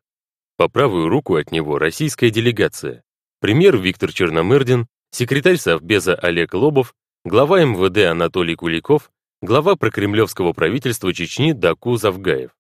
По 0.57 0.69
правую 0.69 1.09
руку 1.09 1.37
от 1.37 1.53
него 1.53 1.79
российская 1.79 2.31
делегация. 2.31 3.03
Премьер 3.41 3.77
Виктор 3.77 4.13
Черномырдин, 4.13 4.87
секретарь 5.11 5.59
Совбеза 5.59 6.15
Олег 6.15 6.55
Лобов 6.55 6.95
глава 7.27 7.65
МВД 7.65 8.09
Анатолий 8.13 8.55
Куликов, 8.55 9.11
глава 9.43 9.75
прокремлевского 9.75 10.53
правительства 10.53 11.13
Чечни 11.13 11.51
Даку 11.51 11.97
Завгаев. 11.97 12.53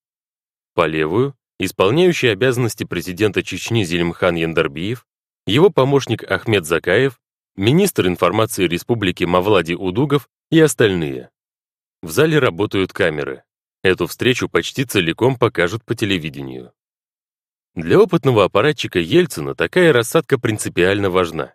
По 0.74 0.86
левую– 0.86 1.36
исполняющий 1.58 2.28
обязанности 2.28 2.84
президента 2.84 3.42
Чечни 3.42 3.84
Зелимхан 3.84 4.34
Яндарбиев, 4.34 5.06
его 5.46 5.70
помощник 5.70 6.28
Ахмед 6.30 6.64
Закаев, 6.64 7.20
министр 7.56 8.08
информации 8.08 8.66
республики 8.66 9.24
Мавлади 9.24 9.74
Удугов 9.74 10.28
и 10.50 10.60
остальные. 10.60 11.30
В 12.02 12.10
зале 12.10 12.38
работают 12.38 12.92
камеры. 12.92 13.44
Эту 13.82 14.06
встречу 14.06 14.48
почти 14.48 14.84
целиком 14.84 15.36
покажут 15.36 15.84
по 15.84 15.94
телевидению. 15.94 16.72
Для 17.74 18.00
опытного 18.00 18.44
аппаратчика 18.44 18.98
Ельцина 18.98 19.54
такая 19.54 19.92
рассадка 19.92 20.38
принципиально 20.38 21.10
важна. 21.10 21.54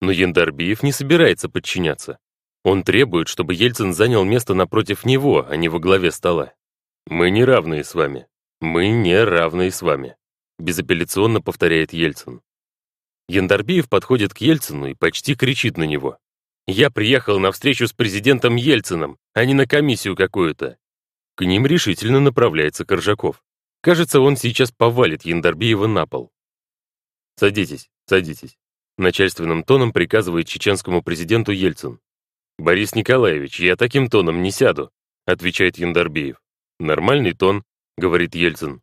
Но 0.00 0.10
Яндарбиев 0.10 0.82
не 0.82 0.92
собирается 0.92 1.48
подчиняться. 1.48 2.18
Он 2.64 2.82
требует, 2.82 3.28
чтобы 3.28 3.54
Ельцин 3.54 3.92
занял 3.92 4.24
место 4.24 4.54
напротив 4.54 5.04
него, 5.04 5.46
а 5.48 5.56
не 5.56 5.68
во 5.68 5.78
главе 5.78 6.10
стола. 6.10 6.52
«Мы 7.06 7.30
не 7.30 7.44
равные 7.44 7.84
с 7.84 7.94
вами. 7.94 8.26
Мы 8.66 8.88
не 8.88 9.22
равные 9.22 9.70
с 9.70 9.80
вами», 9.80 10.16
безапелляционно 10.58 11.40
повторяет 11.40 11.92
Ельцин. 11.92 12.42
Яндарбиев 13.28 13.88
подходит 13.88 14.34
к 14.34 14.38
Ельцину 14.38 14.88
и 14.88 14.94
почти 14.94 15.36
кричит 15.36 15.76
на 15.76 15.84
него. 15.84 16.18
«Я 16.66 16.90
приехал 16.90 17.38
на 17.38 17.52
встречу 17.52 17.86
с 17.86 17.92
президентом 17.92 18.56
Ельцином, 18.56 19.18
а 19.34 19.44
не 19.44 19.54
на 19.54 19.68
комиссию 19.68 20.16
какую-то». 20.16 20.78
К 21.36 21.44
ним 21.44 21.64
решительно 21.64 22.18
направляется 22.18 22.84
Коржаков. 22.84 23.40
Кажется, 23.82 24.18
он 24.18 24.36
сейчас 24.36 24.72
повалит 24.72 25.24
Яндарбиева 25.24 25.86
на 25.86 26.08
пол. 26.08 26.32
«Садитесь, 27.36 27.88
садитесь», 28.06 28.58
начальственным 28.98 29.62
тоном 29.62 29.92
приказывает 29.92 30.48
чеченскому 30.48 31.02
президенту 31.04 31.52
Ельцин. 31.52 32.00
«Борис 32.58 32.96
Николаевич, 32.96 33.60
я 33.60 33.76
таким 33.76 34.10
тоном 34.10 34.42
не 34.42 34.50
сяду», 34.50 34.90
отвечает 35.24 35.78
Яндарбиев. 35.78 36.42
«Нормальный 36.80 37.32
тон», 37.32 37.62
говорит 37.96 38.34
Ельцин. 38.34 38.82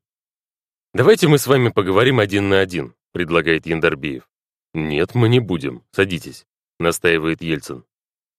«Давайте 0.94 1.28
мы 1.28 1.38
с 1.38 1.48
вами 1.48 1.70
поговорим 1.70 2.20
один 2.20 2.50
на 2.50 2.60
один», 2.60 2.96
предлагает 3.12 3.66
Яндарбиев. 3.66 4.28
«Нет, 4.74 5.16
мы 5.16 5.30
не 5.30 5.40
будем. 5.40 5.84
Садитесь», 5.92 6.46
настаивает 6.80 7.42
Ельцин. 7.42 7.86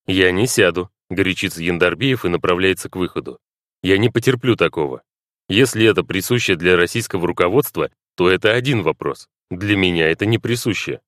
«Я 0.05 0.31
не 0.31 0.47
сяду», 0.47 0.89
горячится 1.09 1.63
Яндарбиев 1.63 2.25
и 2.25 2.29
направляется 2.29 2.89
к 2.89 2.95
выходу. 2.95 3.39
«Я 3.83 3.97
не 3.97 4.09
потерплю 4.09 4.55
такого. 4.55 5.03
Если 5.47 5.85
это 5.85 6.03
присуще 6.03 6.55
для 6.55 6.75
российского 6.75 7.27
руководства, 7.27 7.91
то 8.15 8.29
это 8.29 8.53
один 8.53 8.83
вопрос. 8.83 9.27
Для 9.49 9.77
меня 9.77 10.09
это 10.09 10.25
не 10.25 10.37
присуще». 10.37 11.01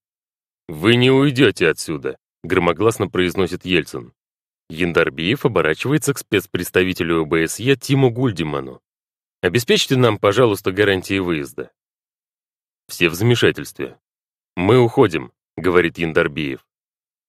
«Вы 0.68 0.96
не 0.96 1.12
уйдете 1.12 1.70
отсюда», 1.70 2.18
громогласно 2.44 3.08
произносит 3.08 3.66
Ельцин. 3.66 4.14
Яндарбиев 4.70 5.46
оборачивается 5.46 6.14
к 6.14 6.18
спецпредставителю 6.18 7.22
ОБСЕ 7.22 7.78
Тиму 7.78 8.12
Гульдиману. 8.12 8.82
«Обеспечьте 9.48 9.96
нам, 9.96 10.18
пожалуйста, 10.18 10.74
гарантии 10.74 11.20
выезда». 11.20 11.72
Все 12.90 13.08
в 13.08 13.14
замешательстве. 13.14 13.98
«Мы 14.58 14.78
уходим»,— 14.78 15.32
говорит 15.56 15.98
Яндарбиев. 15.98 16.68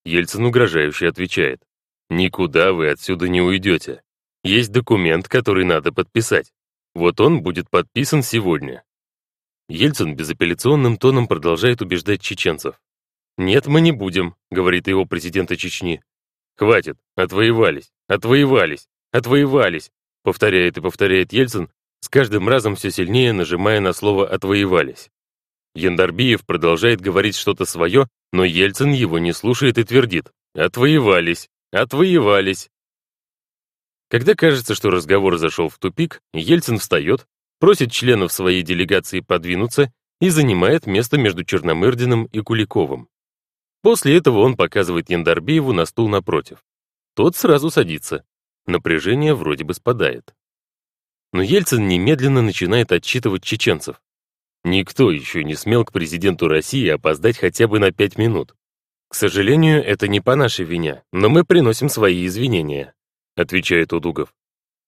Ельцин 0.04 0.44
угрожающе 0.44 1.06
отвечает. 1.06 1.62
«Никуда 2.10 2.72
вы 2.72 2.90
отсюда 2.90 3.28
не 3.28 3.40
уйдете. 3.40 4.02
Есть 4.42 4.72
документ, 4.72 5.28
который 5.28 5.64
надо 5.64 5.92
подписать. 5.92 6.52
Вот 6.92 7.20
он 7.20 7.40
будет 7.40 7.70
подписан 7.70 8.24
сегодня». 8.24 8.82
Ельцин 9.68 10.16
безапелляционным 10.16 10.96
тоном 10.96 11.28
продолжает 11.28 11.82
убеждать 11.82 12.20
чеченцев. 12.20 12.80
«Нет, 13.36 13.68
мы 13.68 13.80
не 13.80 13.92
будем»,— 13.92 14.34
говорит 14.50 14.88
его 14.88 15.04
президента 15.04 15.56
Чечни. 15.56 16.02
«Хватит, 16.56 16.98
отвоевались, 17.14 17.92
отвоевались, 18.08 18.88
отвоевались», 19.12 19.92
повторяет 20.24 20.78
и 20.78 20.80
повторяет 20.80 21.32
Ельцин, 21.32 21.70
с 22.00 22.08
каждым 22.08 22.48
разом 22.48 22.76
все 22.76 22.90
сильнее 22.90 23.32
нажимая 23.32 23.80
на 23.80 23.92
слово 23.92 24.28
«отвоевались». 24.28 25.10
Яндарбиев 25.74 26.44
продолжает 26.44 27.00
говорить 27.00 27.36
что-то 27.36 27.64
свое, 27.64 28.08
но 28.32 28.44
Ельцин 28.44 28.92
его 28.92 29.18
не 29.18 29.32
слушает 29.32 29.78
и 29.78 29.84
твердит 29.84 30.30
«отвоевались, 30.54 31.48
отвоевались». 31.72 32.70
Когда 34.10 34.34
кажется, 34.34 34.74
что 34.74 34.90
разговор 34.90 35.36
зашел 35.36 35.68
в 35.68 35.78
тупик, 35.78 36.22
Ельцин 36.32 36.78
встает, 36.78 37.26
просит 37.60 37.92
членов 37.92 38.32
своей 38.32 38.62
делегации 38.62 39.20
подвинуться 39.20 39.92
и 40.20 40.30
занимает 40.30 40.86
место 40.86 41.18
между 41.18 41.44
Черномырдиным 41.44 42.24
и 42.24 42.40
Куликовым. 42.40 43.08
После 43.82 44.16
этого 44.16 44.40
он 44.40 44.56
показывает 44.56 45.10
Яндарбееву 45.10 45.72
на 45.72 45.84
стул 45.84 46.08
напротив. 46.08 46.64
Тот 47.14 47.36
сразу 47.36 47.70
садится. 47.70 48.24
Напряжение 48.66 49.34
вроде 49.34 49.64
бы 49.64 49.74
спадает. 49.74 50.34
Но 51.32 51.42
Ельцин 51.42 51.88
немедленно 51.88 52.42
начинает 52.42 52.92
отчитывать 52.92 53.42
чеченцев. 53.42 54.00
Никто 54.64 55.10
еще 55.10 55.44
не 55.44 55.54
смел 55.54 55.84
к 55.84 55.92
президенту 55.92 56.48
России 56.48 56.88
опоздать 56.88 57.38
хотя 57.38 57.68
бы 57.68 57.78
на 57.78 57.92
пять 57.92 58.18
минут. 58.18 58.54
К 59.08 59.14
сожалению, 59.14 59.84
это 59.84 60.08
не 60.08 60.20
по 60.20 60.36
нашей 60.36 60.64
вине, 60.64 61.02
но 61.12 61.28
мы 61.28 61.44
приносим 61.44 61.88
свои 61.88 62.26
извинения, 62.26 62.94
отвечает 63.36 63.92
Удугов. 63.92 64.34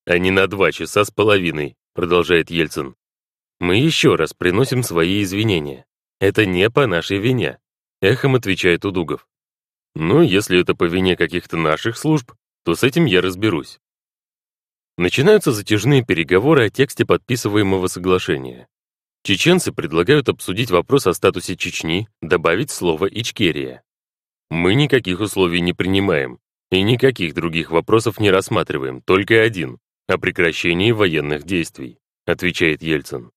А 0.07 0.19
не 0.19 0.31
на 0.31 0.47
два 0.47 0.73
часа 0.73 1.05
с 1.05 1.11
половиной, 1.11 1.77
продолжает 1.95 2.51
Ельцин. 2.51 2.97
Мы 3.61 3.77
еще 3.77 4.17
раз 4.17 4.35
приносим 4.35 4.83
свои 4.83 5.23
извинения. 5.23 5.87
Это 6.19 6.47
не 6.47 6.69
по 6.71 6.87
нашей 6.87 7.19
вине. 7.19 7.59
Эхом 8.03 8.35
отвечает 8.35 8.85
Удугов. 8.85 9.27
Ну, 9.95 10.23
если 10.23 10.61
это 10.61 10.75
по 10.75 10.85
вине 10.85 11.17
каких-то 11.17 11.57
наших 11.57 11.97
служб, 11.97 12.33
то 12.65 12.75
с 12.75 12.83
этим 12.83 13.05
я 13.05 13.21
разберусь. 13.21 13.81
Начинаются 15.01 15.53
затяжные 15.53 16.05
переговоры 16.05 16.67
о 16.67 16.69
тексте 16.69 17.07
подписываемого 17.07 17.87
соглашения. 17.87 18.69
Чеченцы 19.23 19.73
предлагают 19.73 20.29
обсудить 20.29 20.71
вопрос 20.71 21.07
о 21.07 21.15
статусе 21.15 21.57
Чечни, 21.57 22.07
добавить 22.21 22.71
слово 22.71 23.07
«Ичкерия». 23.07 23.83
Мы 24.51 24.75
никаких 24.75 25.21
условий 25.21 25.63
не 25.63 25.73
принимаем 25.73 26.39
и 26.71 26.83
никаких 26.83 27.33
других 27.33 27.71
вопросов 27.71 28.21
не 28.21 28.31
рассматриваем, 28.31 29.01
только 29.01 29.41
один— 29.41 29.79
о 30.07 30.19
прекращении 30.19 30.93
военных 30.93 31.45
действий, 31.45 31.97
отвечает 32.27 32.83
Ельцин. 32.83 33.31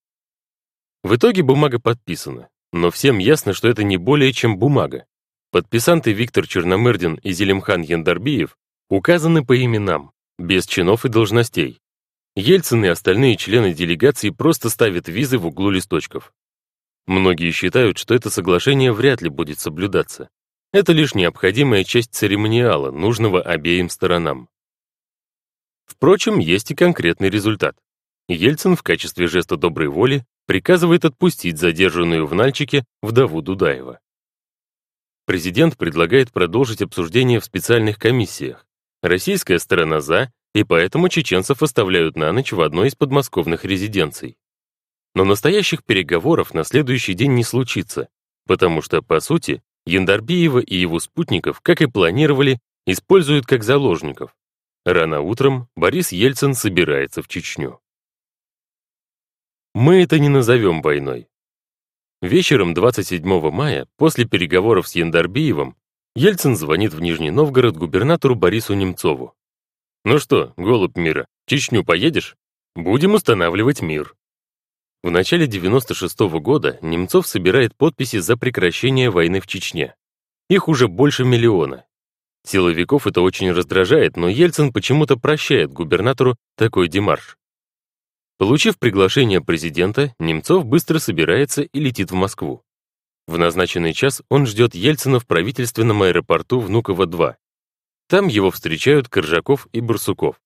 В 1.01 1.15
итоге 1.15 1.43
бумага 1.43 1.79
подписана, 1.79 2.49
но 2.73 2.91
всем 2.91 3.19
ясно, 3.19 3.53
что 3.53 3.69
это 3.69 3.85
не 3.85 3.95
более 3.95 4.33
чем 4.33 4.57
бумага. 4.57 5.05
Подписанты 5.49 6.11
Виктор 6.11 6.45
Черномырдин 6.45 7.21
и 7.23 7.31
Зелимхан 7.31 7.83
Яндарбиев 7.83 8.57
указаны 8.89 9.45
по 9.45 9.55
именам, 9.57 10.12
без 10.37 10.65
чинов 10.65 11.05
и 11.05 11.09
должностей. 11.09 11.79
Ельцин 12.35 12.83
и 12.85 12.87
остальные 12.87 13.37
члены 13.37 13.73
делегации 13.73 14.29
просто 14.31 14.69
ставят 14.69 15.07
визы 15.07 15.37
в 15.37 15.45
углу 15.45 15.69
листочков. 15.69 16.33
Многие 17.05 17.51
считают, 17.51 17.97
что 17.97 18.15
это 18.15 18.29
соглашение 18.29 18.91
вряд 18.91 19.21
ли 19.21 19.29
будет 19.29 19.59
соблюдаться. 19.59 20.29
Это 20.71 20.93
лишь 20.93 21.13
необходимая 21.13 21.83
часть 21.83 22.13
церемониала, 22.13 22.89
нужного 22.91 23.41
обеим 23.41 23.89
сторонам. 23.89 24.49
Впрочем, 25.85 26.39
есть 26.39 26.71
и 26.71 26.75
конкретный 26.75 27.29
результат. 27.29 27.77
Ельцин 28.27 28.75
в 28.75 28.83
качестве 28.83 29.27
жеста 29.27 29.57
доброй 29.57 29.89
воли 29.89 30.25
приказывает 30.47 31.05
отпустить 31.05 31.59
задержанную 31.59 32.25
в 32.25 32.33
Нальчике 32.33 32.85
вдову 33.01 33.41
Дудаева. 33.41 33.99
Президент 35.25 35.77
предлагает 35.77 36.31
продолжить 36.31 36.81
обсуждение 36.81 37.39
в 37.39 37.45
специальных 37.45 37.97
комиссиях. 37.99 38.65
Российская 39.03 39.59
сторона 39.59 39.99
«за», 39.99 40.31
и 40.53 40.63
поэтому 40.63 41.09
чеченцев 41.09 41.61
оставляют 41.61 42.15
на 42.15 42.31
ночь 42.31 42.53
в 42.53 42.61
одной 42.61 42.87
из 42.87 42.95
подмосковных 42.95 43.65
резиденций. 43.65 44.37
Но 45.13 45.25
настоящих 45.25 45.83
переговоров 45.83 46.53
на 46.53 46.63
следующий 46.63 47.13
день 47.13 47.33
не 47.33 47.43
случится, 47.43 48.07
потому 48.47 48.81
что, 48.81 49.01
по 49.01 49.19
сути, 49.19 49.61
Яндарбиева 49.85 50.59
и 50.59 50.77
его 50.77 50.99
спутников, 50.99 51.59
как 51.59 51.81
и 51.81 51.87
планировали, 51.87 52.59
используют 52.85 53.45
как 53.45 53.63
заложников. 53.63 54.37
Рано 54.85 55.19
утром 55.19 55.67
Борис 55.75 56.13
Ельцин 56.13 56.53
собирается 56.53 57.21
в 57.21 57.27
Чечню. 57.27 57.81
Мы 59.73 60.01
это 60.03 60.17
не 60.17 60.29
назовем 60.29 60.81
войной. 60.81 61.27
Вечером 62.21 62.73
27 62.73 63.51
мая, 63.51 63.85
после 63.97 64.23
переговоров 64.23 64.87
с 64.87 64.95
Яндарбиевым, 64.95 65.75
Ельцин 66.15 66.55
звонит 66.55 66.93
в 66.93 67.01
Нижний 67.01 67.31
Новгород 67.31 67.75
губернатору 67.75 68.35
Борису 68.35 68.75
Немцову. 68.75 69.33
«Ну 70.05 70.19
что, 70.19 70.53
голубь 70.57 70.95
мира, 70.95 71.25
Чечню 71.47 71.83
поедешь? 71.83 72.35
Будем 72.75 73.15
устанавливать 73.15 73.81
мир». 73.81 74.15
В 75.01 75.09
начале 75.09 75.47
96 75.47 76.21
-го 76.21 76.39
года 76.39 76.77
Немцов 76.83 77.25
собирает 77.25 77.75
подписи 77.75 78.19
за 78.19 78.37
прекращение 78.37 79.09
войны 79.09 79.41
в 79.41 79.47
Чечне. 79.47 79.95
Их 80.49 80.67
уже 80.67 80.87
больше 80.87 81.23
миллиона. 81.25 81.85
Силовиков 82.45 83.07
это 83.07 83.21
очень 83.21 83.51
раздражает, 83.51 84.15
но 84.15 84.27
Ельцин 84.27 84.71
почему-то 84.71 85.17
прощает 85.17 85.73
губернатору 85.73 86.35
такой 86.57 86.89
демарш. 86.89 87.37
Получив 88.37 88.77
приглашение 88.77 89.41
президента, 89.41 90.13
Немцов 90.19 90.65
быстро 90.65 90.99
собирается 90.99 91.63
и 91.63 91.79
летит 91.79 92.11
в 92.11 92.15
Москву. 92.15 92.63
В 93.27 93.37
назначенный 93.37 93.93
час 93.93 94.21
он 94.29 94.45
ждет 94.45 94.75
Ельцина 94.75 95.19
в 95.19 95.27
правительственном 95.27 96.03
аэропорту 96.03 96.59
Внуково-2. 96.59 97.35
Там 98.07 98.27
его 98.27 98.51
встречают 98.51 99.07
Коржаков 99.09 99.67
и 99.71 99.79
Барсуков. 99.79 100.41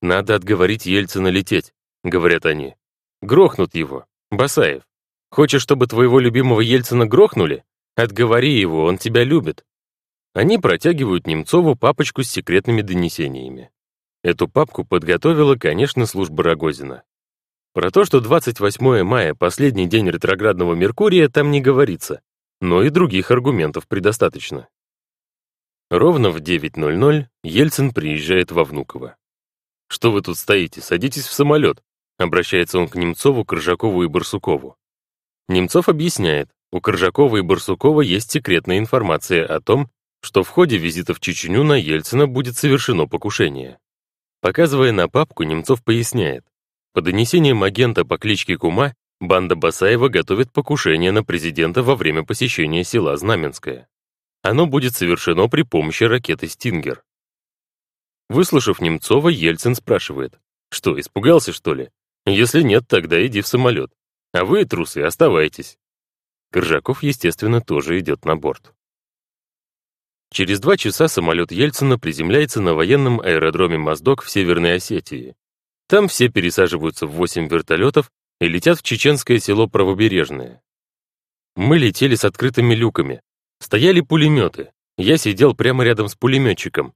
«Надо 0.00 0.34
отговорить 0.34 0.86
Ельцина 0.86 1.28
лететь»,— 1.28 1.72
говорят 2.04 2.46
они. 2.46 2.76
Грохнут 3.22 3.74
его. 3.76 4.04
Басаев. 4.32 4.82
Хочешь, 5.30 5.62
чтобы 5.62 5.86
твоего 5.86 6.18
любимого 6.18 6.60
Ельцина 6.60 7.06
грохнули? 7.06 7.64
Отговори 7.94 8.58
его, 8.58 8.84
он 8.84 8.98
тебя 8.98 9.22
любит. 9.22 9.64
Они 10.34 10.58
протягивают 10.58 11.26
Немцову 11.28 11.76
папочку 11.76 12.24
с 12.24 12.30
секретными 12.30 12.82
донесениями. 12.82 13.70
Эту 14.24 14.48
папку 14.48 14.84
подготовила, 14.84 15.54
конечно, 15.54 16.06
служба 16.06 16.42
Рогозина. 16.42 17.04
Про 17.74 17.90
то, 17.90 18.04
что 18.04 18.20
28 18.20 19.02
мая— 19.02 19.34
последний 19.38 19.86
день 19.86 20.08
ретроградного 20.10 20.74
Меркурия, 20.74 21.28
там 21.28 21.50
не 21.50 21.60
говорится, 21.60 22.20
но 22.60 22.82
и 22.82 22.90
других 22.90 23.30
аргументов 23.30 23.88
предостаточно. 23.88 24.68
Ровно 25.90 26.30
в 26.30 26.36
9.00 26.38 27.26
Ельцин 27.42 27.92
приезжает 27.92 28.50
во 28.50 28.64
Внуково. 28.64 29.16
«Что 29.88 30.12
вы 30.12 30.22
тут 30.22 30.38
стоите? 30.38 30.80
Садитесь 30.80 31.26
в 31.26 31.32
самолет. 31.32 31.82
Обращается 32.18 32.78
он 32.78 32.88
к 32.88 32.94
Немцову, 32.94 33.44
Коржакову 33.44 34.04
и 34.04 34.06
Барсукову. 34.06 34.76
Немцов 35.48 35.88
объясняет, 35.88 36.50
у 36.70 36.80
Коржакова 36.80 37.38
и 37.38 37.40
Барсукова 37.42 38.00
есть 38.00 38.30
секретная 38.30 38.78
информация 38.78 39.44
о 39.44 39.60
том, 39.60 39.90
что 40.22 40.42
в 40.42 40.48
ходе 40.48 40.78
визита 40.78 41.14
в 41.14 41.20
Чечню 41.20 41.64
на 41.64 41.74
Ельцина 41.74 42.26
будет 42.26 42.56
совершено 42.56 43.06
покушение. 43.06 43.78
Показывая 44.40 44.92
на 44.92 45.08
папку, 45.08 45.42
Немцов 45.42 45.82
поясняет, 45.82 46.44
по 46.92 47.00
донесениям 47.00 47.62
агента 47.62 48.04
по 48.04 48.18
кличке 48.18 48.56
Кума, 48.56 48.94
банда 49.20 49.56
Басаева 49.56 50.08
готовит 50.08 50.52
покушение 50.52 51.12
на 51.12 51.24
президента 51.24 51.82
во 51.82 51.96
время 51.96 52.24
посещения 52.24 52.84
села 52.84 53.16
Знаменское. 53.16 53.88
Оно 54.42 54.66
будет 54.66 54.94
совершено 54.94 55.48
при 55.48 55.62
помощи 55.62 56.04
ракеты 56.04 56.48
«Стингер». 56.48 57.02
Выслушав 58.28 58.80
Немцова, 58.80 59.28
Ельцин 59.28 59.74
спрашивает, 59.74 60.38
что, 60.70 60.98
испугался, 60.98 61.52
что 61.52 61.74
ли? 61.74 61.90
Если 62.24 62.62
нет, 62.62 62.88
тогда 62.88 63.24
иди 63.26 63.42
в 63.42 63.46
самолет. 63.46 63.92
А 64.32 64.44
вы, 64.44 64.64
трусы, 64.64 64.98
оставайтесь. 64.98 65.76
Коржаков, 66.50 67.02
естественно, 67.02 67.60
тоже 67.60 67.98
идет 67.98 68.24
на 68.24 68.36
борт. 68.36 68.74
Через 70.32 70.60
два 70.60 70.78
часа 70.78 71.08
самолет 71.08 71.52
Ельцина 71.52 71.98
приземляется 71.98 72.62
на 72.62 72.72
военном 72.72 73.20
аэродроме 73.20 73.76
Моздок 73.76 74.22
в 74.22 74.30
Северной 74.30 74.76
Осетии. 74.76 75.36
Там 75.92 76.08
все 76.08 76.30
пересаживаются 76.30 77.06
в 77.06 77.10
восемь 77.10 77.48
вертолетов 77.48 78.10
и 78.40 78.48
летят 78.48 78.78
в 78.78 78.82
чеченское 78.82 79.38
село 79.38 79.66
Правобережное. 79.66 80.62
Мы 81.54 81.76
летели 81.76 82.14
с 82.14 82.24
открытыми 82.24 82.74
люками. 82.74 83.20
Стояли 83.60 84.00
пулеметы. 84.00 84.72
Я 84.96 85.18
сидел 85.18 85.54
прямо 85.54 85.84
рядом 85.84 86.08
с 86.08 86.14
пулеметчиком, 86.14 86.94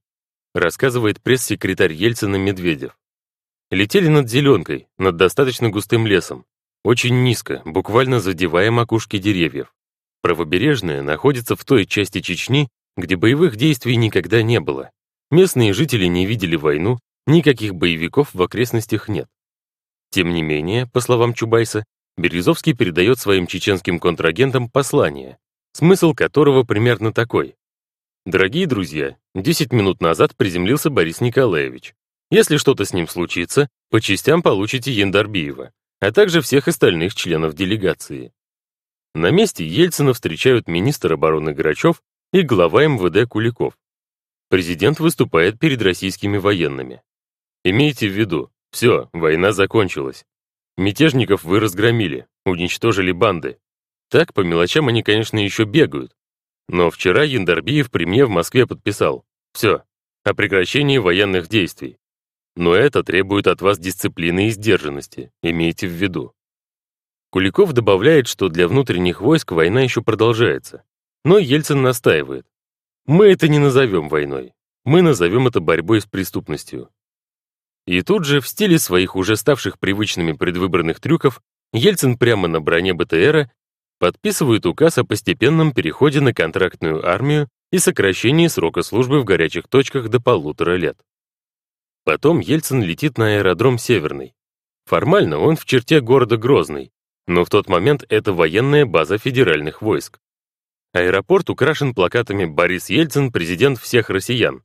рассказывает 0.54 1.20
пресс-секретарь 1.20 1.92
Ельцина 1.92 2.37
Медведев. 2.37 2.98
Летели 3.70 4.09
над 4.09 4.30
зеленкой, 4.30 4.88
над 4.96 5.16
достаточно 5.18 5.68
густым 5.68 6.06
лесом. 6.06 6.46
Очень 6.82 7.22
низко, 7.22 7.61
буквально 7.66 8.18
задевая 8.18 8.70
макушки 8.70 9.18
деревьев. 9.18 9.74
Правобережная 10.22 11.02
находится 11.02 11.54
в 11.54 11.62
той 11.66 11.85
части 11.85 12.22
Чечни, 12.22 12.70
где 12.96 13.16
боевых 13.16 13.56
действий 13.56 13.96
никогда 13.96 14.42
не 14.42 14.59
было. 14.59 14.90
Местные 15.30 15.74
жители 15.74 16.06
не 16.06 16.24
видели 16.24 16.56
войну, 16.56 16.98
никаких 17.27 17.75
боевиков 17.75 18.33
в 18.35 18.43
окрестностях 18.43 19.09
нет. 19.09 19.29
Тем 20.11 20.33
не 20.33 20.43
менее, 20.43 20.87
по 20.87 21.01
словам 21.01 21.35
Чубайса, 21.35 21.85
Березовский 22.17 22.75
передает 22.75 23.19
своим 23.19 23.47
чеченским 23.47 23.99
контрагентам 23.99 24.71
послание, 24.71 25.39
смысл 25.73 26.15
которого 26.15 26.62
примерно 26.62 27.12
такой. 27.12 27.57
«Дорогие 28.25 28.67
друзья, 28.67 29.17
10 29.35 29.73
минут 29.73 30.01
назад 30.01 30.35
приземлился 30.37 30.91
Борис 30.91 31.21
Николаевич. 31.21 31.95
Если 32.31 32.57
что-то 32.57 32.85
с 32.85 32.93
ним 32.93 33.07
случится, 33.07 33.69
по 33.91 34.01
частям 34.01 34.43
получите 34.43 34.91
Яндарбиева, 34.93 35.73
а 36.01 36.12
также 36.12 36.41
всех 36.41 36.67
остальных 36.69 37.15
членов 37.15 37.55
делегации. 37.55 38.33
На 39.15 39.31
месте 39.31 39.67
Ельцина 39.67 40.12
встречают 40.12 40.69
министр 40.69 41.12
обороны 41.12 41.53
Грачев 41.53 42.03
и 42.33 42.43
глава 42.43 42.87
МВД 42.87 43.29
Куликов. 43.29 43.79
Президент 44.49 45.01
выступает 45.01 45.59
перед 45.59 45.81
российскими 45.83 46.37
военными. 46.37 47.03
Имейте 47.68 48.07
в 48.07 48.12
виду, 48.12 48.52
все, 48.70 49.11
война 49.12 49.50
закончилась. 49.50 50.24
Мятежников 50.76 51.42
вы 51.42 51.59
разгромили, 51.59 52.29
уничтожили 52.44 53.11
банды. 53.11 53.59
Так, 54.09 54.33
по 54.33 54.42
мелочам 54.42 54.87
они, 54.87 55.02
конечно, 55.02 55.37
еще 55.37 55.64
бегают. 55.64 56.14
Но 56.68 56.92
вчера 56.92 57.24
Яндарбиев 57.24 57.90
при 57.90 58.05
мне 58.05 58.24
в 58.24 58.29
Москве 58.29 58.68
подписал. 58.68 59.24
Все, 59.52 59.83
о 60.22 60.33
прекращении 60.33 60.98
военных 60.98 61.48
действий. 61.48 61.98
Но 62.55 62.72
это 62.72 63.02
требует 63.02 63.48
от 63.48 63.61
вас 63.62 63.81
дисциплины 63.81 64.46
и 64.46 64.50
сдержанности, 64.50 65.33
имейте 65.42 65.88
в 65.88 65.90
виду. 65.90 66.35
Куликов 67.31 67.72
добавляет, 67.72 68.29
что 68.29 68.48
для 68.48 68.68
внутренних 68.68 69.20
войск 69.20 69.50
война 69.50 69.81
еще 69.81 70.02
продолжается. 70.02 70.85
Но 71.24 71.37
Ельцин 71.38 71.83
настаивает. 71.83 72.46
Мы 73.07 73.26
это 73.26 73.48
не 73.48 73.59
назовем 73.59 74.09
войной. 74.09 74.55
Мы 74.85 75.02
назовем 75.02 75.48
это 75.48 75.59
борьбой 75.59 76.00
с 76.00 76.07
преступностью. 76.07 76.90
И 77.87 78.03
тут 78.03 78.25
же, 78.25 78.40
в 78.40 78.49
стиле 78.49 78.79
своих 78.79 79.14
уже 79.14 79.37
ставших 79.37 79.79
привычными 79.79 80.33
предвыборных 80.33 81.01
трюков, 81.01 81.40
Ельцин 81.72 82.18
прямо 82.18 82.49
на 82.49 82.61
броне 82.61 82.94
БТРа 82.94 83.51
подписывает 83.99 84.66
указ 84.66 84.99
о 84.99 85.05
постепенном 85.05 85.72
переходе 85.72 86.20
на 86.20 86.35
контрактную 86.35 87.07
армию 87.09 87.49
и 87.70 87.79
сокращении 87.79 88.49
срока 88.49 88.83
службы 88.83 89.20
в 89.20 89.25
горячих 89.25 89.68
точках 89.68 90.09
до 90.09 90.20
полутора 90.20 90.77
лет. 90.77 90.99
Потом 92.05 92.40
Ельцин 92.40 92.83
летит 92.83 93.18
на 93.18 93.37
аэродром 93.37 93.79
Северный. 93.79 94.35
Формально 94.85 95.38
он 95.38 95.57
в 95.57 95.64
черте 95.64 96.01
города 96.01 96.37
Грозный, 96.37 96.92
но 97.27 97.44
в 97.44 97.51
тот 97.51 97.68
момент 97.68 98.05
это 98.09 98.33
военная 98.33 98.87
база 98.87 99.18
федеральных 99.18 99.83
войск. 99.83 100.20
Аэропорт 100.92 101.51
украшен 101.51 101.94
плакатами 101.94 102.44
«Борис 102.44 102.88
Ельцин, 102.88 103.33
президент 103.33 103.79
всех 103.79 104.09
россиян». 104.09 104.62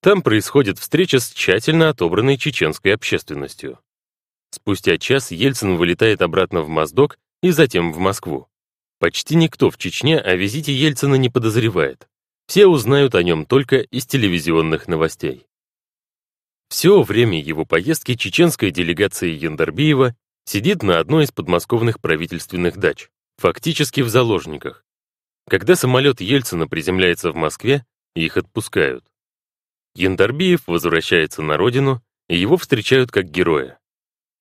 Там 0.00 0.22
происходит 0.22 0.78
встреча 0.78 1.18
с 1.18 1.30
тщательно 1.30 1.88
отобранной 1.88 2.36
чеченской 2.36 2.94
общественностью. 2.94 3.80
Спустя 4.50 4.96
час 4.96 5.30
Ельцин 5.30 5.76
вылетает 5.76 6.22
обратно 6.22 6.62
в 6.62 6.68
Моздок 6.68 7.18
и 7.42 7.50
затем 7.50 7.92
в 7.92 7.98
Москву. 7.98 8.48
Почти 9.00 9.34
никто 9.34 9.70
в 9.70 9.78
Чечне 9.78 10.18
о 10.18 10.34
визите 10.34 10.72
Ельцина 10.72 11.16
не 11.16 11.28
подозревает. 11.28 12.08
Все 12.46 12.66
узнают 12.66 13.14
о 13.14 13.22
нем 13.22 13.44
только 13.44 13.78
из 13.78 14.06
телевизионных 14.06 14.88
новостей. 14.88 15.46
Все 16.68 17.02
время 17.02 17.40
его 17.40 17.64
поездки 17.64 18.14
чеченская 18.14 18.70
делегация 18.70 19.30
Яндарбиева 19.30 20.14
сидит 20.44 20.82
на 20.82 20.98
одной 20.98 21.24
из 21.24 21.32
подмосковных 21.32 22.00
правительственных 22.00 22.76
дач, 22.76 23.08
фактически 23.36 24.00
в 24.00 24.08
заложниках. 24.08 24.84
Когда 25.48 25.76
самолет 25.76 26.20
Ельцина 26.20 26.68
приземляется 26.68 27.32
в 27.32 27.36
Москве, 27.36 27.84
их 28.14 28.36
отпускают. 28.36 29.04
Яндарбиев 29.98 30.60
возвращается 30.66 31.42
на 31.42 31.56
родину, 31.56 32.00
и 32.28 32.36
его 32.36 32.56
встречают 32.56 33.10
как 33.10 33.24
героя. 33.30 33.78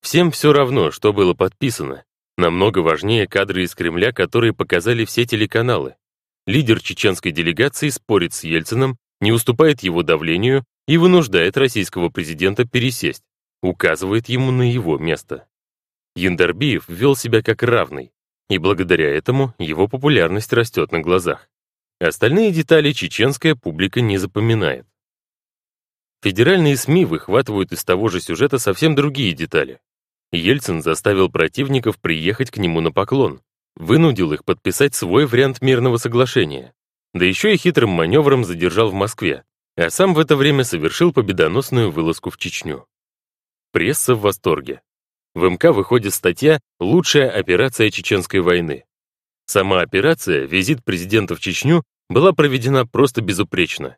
Всем 0.02 0.32
все 0.32 0.54
равно, 0.54 0.92
что 0.92 1.14
было 1.14 1.34
подписано. 1.34 2.04
Намного 2.38 2.80
важнее 2.80 3.28
кадры 3.28 3.64
из 3.64 3.74
Кремля, 3.74 4.12
которые 4.12 4.54
показали 4.54 5.04
все 5.06 5.26
телеканалы. 5.26 5.96
Лидер 6.46 6.80
чеченской 6.80 7.32
делегации 7.32 7.90
спорит 7.90 8.34
с 8.34 8.44
Ельцином, 8.44 8.98
не 9.20 9.32
уступает 9.32 9.82
его 9.82 10.04
давлению 10.04 10.64
и 10.88 10.98
вынуждает 10.98 11.58
российского 11.58 12.10
президента 12.10 12.66
пересесть, 12.66 13.24
указывает 13.64 14.30
ему 14.30 14.52
на 14.52 14.72
его 14.72 15.00
место. 15.00 15.48
Яндарбиев 16.16 16.88
вел 16.88 17.16
себя 17.16 17.42
как 17.42 17.64
равный, 17.64 18.12
и 18.50 18.60
благодаря 18.60 19.10
этому 19.10 19.56
его 19.58 19.88
популярность 19.88 20.54
растет 20.54 20.92
на 20.92 21.00
глазах. 21.00 21.50
Остальные 22.00 22.52
детали 22.52 22.92
чеченская 22.92 23.56
публика 23.56 24.02
не 24.02 24.20
запоминает. 24.20 24.86
Федеральные 26.22 26.78
СМИ 26.78 27.06
выхватывают 27.06 27.72
из 27.72 27.84
того 27.84 28.10
же 28.10 28.20
сюжета 28.22 28.58
совсем 28.58 28.96
другие 28.96 29.34
детали. 29.34 29.80
Ельцин 30.32 30.82
заставил 30.82 31.30
противников 31.30 32.00
приехать 32.00 32.52
к 32.52 32.58
нему 32.58 32.82
на 32.82 32.92
поклон, 32.92 33.42
вынудил 33.76 34.34
их 34.34 34.44
подписать 34.44 34.96
свой 34.96 35.26
вариант 35.26 35.62
мирного 35.62 35.98
соглашения, 35.98 36.74
да 37.14 37.26
еще 37.26 37.54
и 37.54 37.58
хитрым 37.58 37.92
маневром 37.92 38.44
задержал 38.44 38.90
в 38.90 38.94
Москве, 38.94 39.44
а 39.76 39.90
сам 39.90 40.14
в 40.14 40.20
это 40.20 40.36
время 40.36 40.64
совершил 40.64 41.14
победоносную 41.14 41.92
вылазку 41.92 42.30
в 42.30 42.38
Чечню. 42.38 42.86
Пресса 43.72 44.16
в 44.16 44.22
восторге. 44.22 44.82
В 45.36 45.48
МК 45.48 45.72
выходит 45.72 46.14
статья 46.14 46.60
«Лучшая 46.80 47.30
операция 47.30 47.92
чеченской 47.92 48.40
войны». 48.40 48.86
Сама 49.46 49.82
операция, 49.82 50.46
визит 50.46 50.84
президента 50.84 51.36
в 51.36 51.40
Чечню, 51.40 51.84
была 52.10 52.34
проведена 52.34 52.88
просто 52.88 53.22
безупречно. 53.22 53.98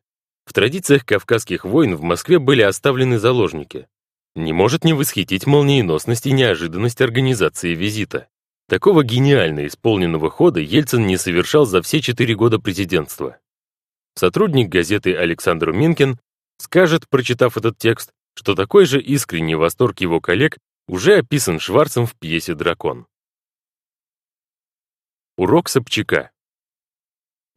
В 0.49 0.53
традициях 0.53 1.05
кавказских 1.05 1.63
войн 1.63 1.95
в 1.95 2.01
Москве 2.01 2.39
были 2.39 2.63
оставлены 2.63 3.19
заложники. 3.19 3.87
Не 4.35 4.51
может 4.51 4.83
не 4.83 4.93
восхитить 4.93 5.45
молниеносность 5.45 6.25
и 6.25 6.31
неожиданность 6.31 7.01
организации 7.01 7.75
визита. 7.75 8.27
Такого 8.67 9.03
гениально 9.03 9.67
исполненного 9.67 10.31
хода 10.31 10.59
Ельцин 10.59 11.05
не 11.05 11.17
совершал 11.17 11.67
за 11.67 11.83
все 11.83 12.01
четыре 12.01 12.33
года 12.33 12.57
президентства. 12.57 13.37
Сотрудник 14.15 14.69
газеты 14.69 15.15
Александр 15.15 15.71
Минкин 15.71 16.17
скажет, 16.57 17.07
прочитав 17.07 17.55
этот 17.55 17.77
текст, 17.77 18.09
что 18.33 18.55
такой 18.55 18.85
же 18.85 18.99
искренний 18.99 19.53
восторг 19.53 20.01
его 20.01 20.19
коллег 20.19 20.57
уже 20.87 21.17
описан 21.17 21.59
Шварцем 21.59 22.07
в 22.07 22.15
пьесе 22.15 22.55
«Дракон». 22.55 23.05
Урок 25.37 25.69
Собчака. 25.69 26.31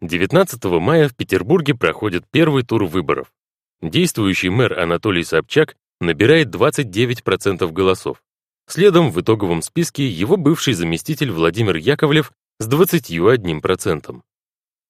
19 0.03 0.65
мая 0.81 1.09
в 1.09 1.15
Петербурге 1.15 1.77
проходит 1.77 2.25
первый 2.29 2.65
тур 2.65 2.87
выборов. 2.87 3.33
Действующий 3.81 4.49
мэр 4.49 4.77
Анатолий 4.81 5.23
Собчак 5.23 5.77
набирает 6.01 6.49
29% 6.49 7.71
голосов. 7.71 8.21
Следом 8.67 9.13
в 9.13 9.21
итоговом 9.21 9.63
списке 9.63 10.09
его 10.09 10.37
бывший 10.37 10.75
заместитель 10.75 11.31
Владимир 11.31 11.77
Яковлев 11.77 12.33
с 12.59 12.69
21%. 12.69 14.21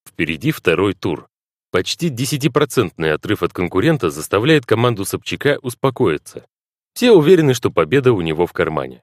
Впереди 0.09 0.51
второй 0.51 0.95
тур. 0.95 1.29
Почти 1.71 2.09
10% 2.09 3.07
отрыв 3.11 3.43
от 3.43 3.53
конкурента 3.53 4.09
заставляет 4.09 4.65
команду 4.65 5.05
Собчака 5.05 5.59
успокоиться. 5.61 6.47
Все 6.95 7.13
уверены, 7.13 7.53
что 7.53 7.71
победа 7.71 8.15
у 8.15 8.23
него 8.23 8.47
в 8.47 8.55
кармане. 8.55 9.03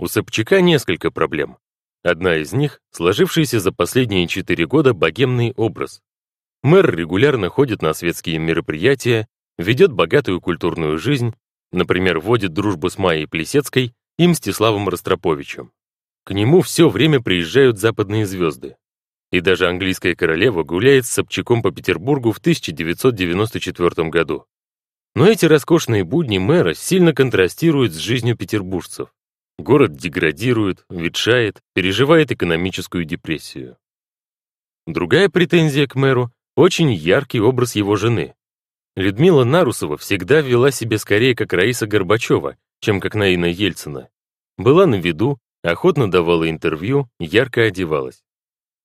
У 0.00 0.08
Собчака 0.08 0.60
несколько 0.60 1.12
проблем. 1.12 1.58
Одна 2.06 2.36
из 2.36 2.52
них— 2.52 2.80
сложившийся 2.92 3.58
за 3.58 3.72
последние 3.72 4.28
четыре 4.28 4.64
года 4.64 4.94
богемный 4.94 5.52
образ. 5.56 6.02
Мэр 6.62 6.94
регулярно 6.94 7.48
ходит 7.48 7.82
на 7.82 7.94
светские 7.94 8.38
мероприятия, 8.38 9.26
ведет 9.58 9.90
богатую 9.90 10.40
культурную 10.40 10.98
жизнь, 10.98 11.34
например, 11.72 12.20
вводит 12.20 12.52
дружбу 12.52 12.90
с 12.90 12.96
Майей 12.96 13.26
Плесецкой 13.26 13.92
и 14.18 14.28
Мстиславом 14.28 14.88
Ростроповичем. 14.88 15.72
К 16.22 16.30
нему 16.32 16.60
все 16.60 16.88
время 16.88 17.20
приезжают 17.20 17.80
западные 17.80 18.24
звезды. 18.24 18.76
И 19.32 19.40
даже 19.40 19.68
английская 19.68 20.14
королева 20.14 20.62
гуляет 20.62 21.06
с 21.06 21.10
Собчаком 21.10 21.60
по 21.60 21.72
Петербургу 21.72 22.30
в 22.30 22.38
1994 22.38 24.10
году. 24.10 24.44
Но 25.16 25.26
эти 25.26 25.46
роскошные 25.46 26.04
будни 26.04 26.38
мэра 26.38 26.72
сильно 26.72 27.12
контрастируют 27.12 27.94
с 27.94 27.96
жизнью 27.96 28.36
петербуржцев. 28.36 29.08
Город 29.58 29.96
деградирует, 29.96 30.84
ветшает, 30.90 31.62
переживает 31.74 32.30
экономическую 32.30 33.04
депрессию. 33.04 33.78
Другая 34.86 35.28
претензия 35.28 35.86
к 35.86 35.94
мэру— 35.94 36.30
очень 36.56 36.92
яркий 36.92 37.40
образ 37.40 37.74
его 37.74 37.96
жены. 37.96 38.34
Людмила 38.96 39.44
Нарусова 39.44 39.96
всегда 39.96 40.40
вела 40.40 40.70
себя 40.70 40.98
скорее 40.98 41.34
как 41.34 41.52
Раиса 41.52 41.86
Горбачева, 41.86 42.56
чем 42.80 43.00
как 43.00 43.14
Наина 43.14 43.46
Ельцина. 43.46 44.08
Была 44.58 44.86
на 44.86 44.94
виду, 44.96 45.38
охотно 45.62 46.10
давала 46.10 46.48
интервью, 46.48 47.08
ярко 47.18 47.62
одевалась. 47.62 48.22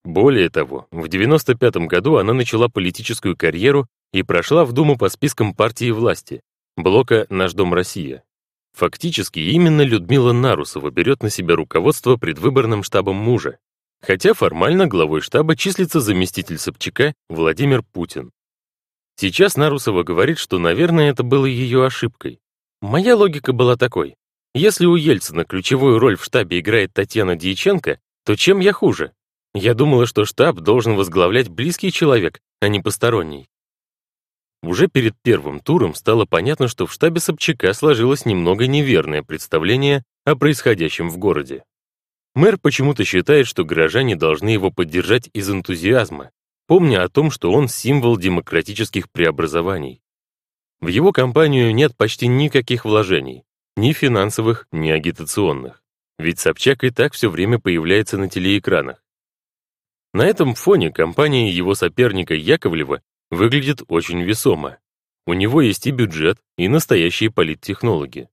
Более 0.03 0.49
того, 0.49 0.87
в 0.91 1.07
95 1.07 1.75
году 1.87 2.15
она 2.15 2.33
начала 2.33 2.67
политическую 2.67 3.37
карьеру 3.37 3.87
и 4.11 4.23
прошла 4.23 4.65
в 4.65 4.73
Думу 4.73 4.97
по 4.97 5.09
спискам 5.09 5.53
партии 5.53 5.91
власти, 5.91 6.41
блока 6.75 7.27
«Наш 7.29 7.53
дом 7.53 7.73
Россия». 7.73 8.23
Фактически, 8.73 9.39
именно 9.39 9.81
Людмила 9.81 10.31
Нарусова 10.31 10.89
берет 10.91 11.23
на 11.23 11.29
себя 11.29 11.55
руководство 11.55 12.15
предвыборным 12.15 12.83
штабом 12.83 13.17
мужа, 13.17 13.57
хотя 14.01 14.33
формально 14.33 14.87
главой 14.87 15.21
штаба 15.21 15.55
числится 15.55 15.99
заместитель 15.99 16.57
Собчака 16.57 17.13
Владимир 17.29 17.83
Путин. 17.83 18.31
Сейчас 19.17 19.55
Нарусова 19.57 20.03
говорит, 20.03 20.39
что, 20.39 20.57
наверное, 20.57 21.11
это 21.11 21.23
было 21.23 21.45
ее 21.45 21.85
ошибкой. 21.85 22.39
Моя 22.81 23.15
логика 23.15 23.53
была 23.53 23.75
такой. 23.75 24.15
Если 24.53 24.85
у 24.85 24.95
Ельцина 24.95 25.45
ключевую 25.45 25.99
роль 25.99 26.17
в 26.17 26.23
штабе 26.23 26.59
играет 26.59 26.93
Татьяна 26.93 27.35
Дьяченко, 27.35 27.99
то 28.25 28.35
чем 28.35 28.59
я 28.59 28.73
хуже? 28.73 29.11
Я 29.53 29.73
думала, 29.73 30.05
что 30.05 30.25
штаб 30.25 30.57
должен 30.57 30.95
возглавлять 30.95 31.49
близкий 31.49 31.91
человек, 31.91 32.39
а 32.61 32.67
не 32.67 32.79
посторонний. 32.79 33.47
Уже 34.63 34.87
перед 34.87 35.15
первым 35.23 35.59
туром 35.59 35.95
стало 35.95 36.25
понятно, 36.25 36.67
что 36.67 36.85
в 36.85 36.93
штабе 36.93 37.19
Собчака 37.19 37.73
сложилось 37.73 38.25
немного 38.25 38.67
неверное 38.67 39.23
представление 39.23 40.03
о 40.23 40.35
происходящем 40.35 41.09
в 41.09 41.17
городе. 41.17 41.63
Мэр 42.35 42.57
почему-то 42.57 43.03
считает, 43.03 43.47
что 43.47 43.65
горожане 43.65 44.15
должны 44.15 44.49
его 44.49 44.71
поддержать 44.71 45.29
из 45.33 45.49
энтузиазма, 45.49 46.29
помня 46.67 47.03
о 47.03 47.09
том, 47.09 47.31
что 47.31 47.51
он 47.51 47.67
символ 47.67 48.17
демократических 48.17 49.11
преобразований. 49.11 50.01
В 50.79 50.87
его 50.87 51.11
кампанию 51.11 51.73
нет 51.73 51.97
почти 51.97 52.27
никаких 52.27 52.85
вложений, 52.85 53.43
ни 53.75 53.93
финансовых, 53.93 54.67
ни 54.71 54.89
агитационных. 54.89 55.83
Ведь 56.17 56.39
Собчак 56.39 56.83
и 56.83 56.91
так 56.91 57.13
все 57.13 57.29
время 57.29 57.59
появляется 57.59 58.17
на 58.17 58.29
телеэкранах. 58.29 59.03
На 60.13 60.23
этом 60.23 60.55
фоне 60.55 60.91
компания 60.91 61.49
его 61.49 61.73
соперника 61.73 62.35
Яковлева 62.35 63.01
выглядит 63.31 63.81
очень 63.87 64.21
весомо. 64.21 64.77
У 65.25 65.33
него 65.33 65.61
есть 65.61 65.87
и 65.87 65.91
бюджет, 65.91 66.37
и 66.57 66.67
настоящие 66.67 67.31
политтехнологи. 67.31 68.29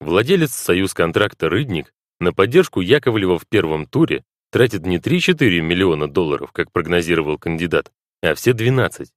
Владелец 0.00 0.52
союз 0.52 0.94
контракта 0.94 1.48
«Рыдник» 1.48 1.92
на 2.20 2.32
поддержку 2.32 2.80
Яковлева 2.80 3.38
в 3.38 3.46
первом 3.48 3.86
туре 3.86 4.24
тратит 4.50 4.84
не 4.84 4.98
3-4 4.98 5.60
миллиона 5.60 6.08
долларов, 6.08 6.52
как 6.52 6.70
прогнозировал 6.70 7.38
кандидат, 7.38 7.90
а 8.22 8.34
все 8.34 8.52
12. 8.52 9.10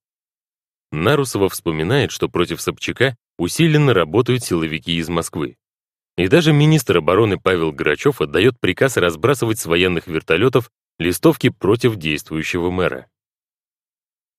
Нарусова 0.91 1.49
вспоминает, 1.49 2.11
что 2.11 2.29
против 2.29 2.61
Собчака 2.61 3.17
усиленно 3.37 3.93
работают 3.93 4.43
силовики 4.43 4.95
из 4.97 5.09
Москвы. 5.09 5.57
И 6.17 6.27
даже 6.29 6.53
министр 6.53 6.97
обороны 6.97 7.37
Павел 7.37 7.73
Грачев 7.73 8.21
отдает 8.21 8.59
приказ 8.59 8.95
разбрасывать 8.95 9.59
с 9.59 9.65
военных 9.65 10.07
вертолетов 10.07 10.71
листовки 10.97 11.49
против 11.49 11.97
действующего 11.97 12.71
мэра. 12.71 13.07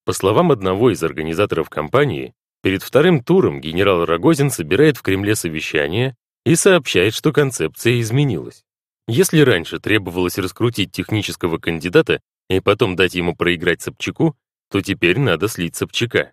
По 0.06 0.12
словам 0.12 0.52
одного 0.52 0.92
из 0.92 1.02
организаторов 1.02 1.68
кампании, 1.68 2.32
перед 2.62 2.84
вторым 2.84 3.24
туром 3.24 3.60
генерал 3.60 4.04
Рогозин 4.04 4.50
собирает 4.50 4.96
в 4.96 5.02
Кремле 5.02 5.34
совещание 5.34 6.16
и 6.44 6.54
сообщает, 6.54 7.12
что 7.12 7.32
концепция 7.32 8.00
изменилась. 8.00 8.62
Если 9.08 9.40
раньше 9.40 9.80
требовалось 9.80 10.38
раскрутить 10.38 10.92
технического 10.92 11.58
кандидата 11.58 12.20
и 12.48 12.60
потом 12.60 12.94
дать 12.94 13.16
ему 13.16 13.34
проиграть 13.34 13.82
Собчаку, 13.82 14.36
то 14.70 14.80
теперь 14.80 15.18
надо 15.18 15.48
слить 15.48 15.74
Собчака. 15.74 16.32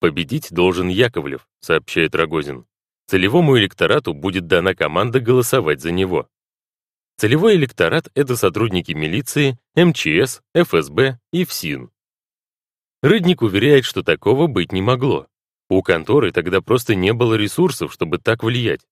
Победить 0.00 0.48
должен 0.50 0.88
Яковлев, 0.88 1.46
сообщает 1.60 2.14
Рогозин. 2.14 2.64
Целевому 3.06 3.58
электорату 3.58 4.14
будет 4.14 4.46
дана 4.46 4.74
команда 4.74 5.20
голосовать 5.20 5.82
за 5.82 5.92
него. 5.92 6.26
Целевой 7.18 7.56
электорат— 7.56 8.08
это 8.14 8.34
сотрудники 8.34 8.92
милиции, 8.92 9.58
МЧС, 9.76 10.40
ФСБ 10.54 11.18
и 11.34 11.44
ФСИН. 11.44 11.90
Рыдник 13.02 13.42
уверяет, 13.42 13.84
что 13.84 14.02
такого 14.02 14.46
быть 14.46 14.72
не 14.72 14.82
могло. 14.82 15.26
У 15.68 15.82
конторы 15.82 16.32
тогда 16.32 16.60
просто 16.60 16.94
не 16.94 17.12
было 17.12 17.34
ресурсов, 17.34 17.92
чтобы 17.92 18.18
так 18.18 18.42
влиять. 18.42 18.86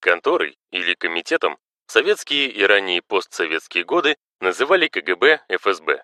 Конторой 0.00 0.58
или 0.70 0.94
комитетом 0.94 1.56
советские 1.86 2.50
и 2.50 2.62
ранние 2.64 3.02
постсоветские 3.02 3.84
годы 3.84 4.16
называли 4.40 4.88
КГБ, 4.88 5.42
ФСБ. 5.48 6.02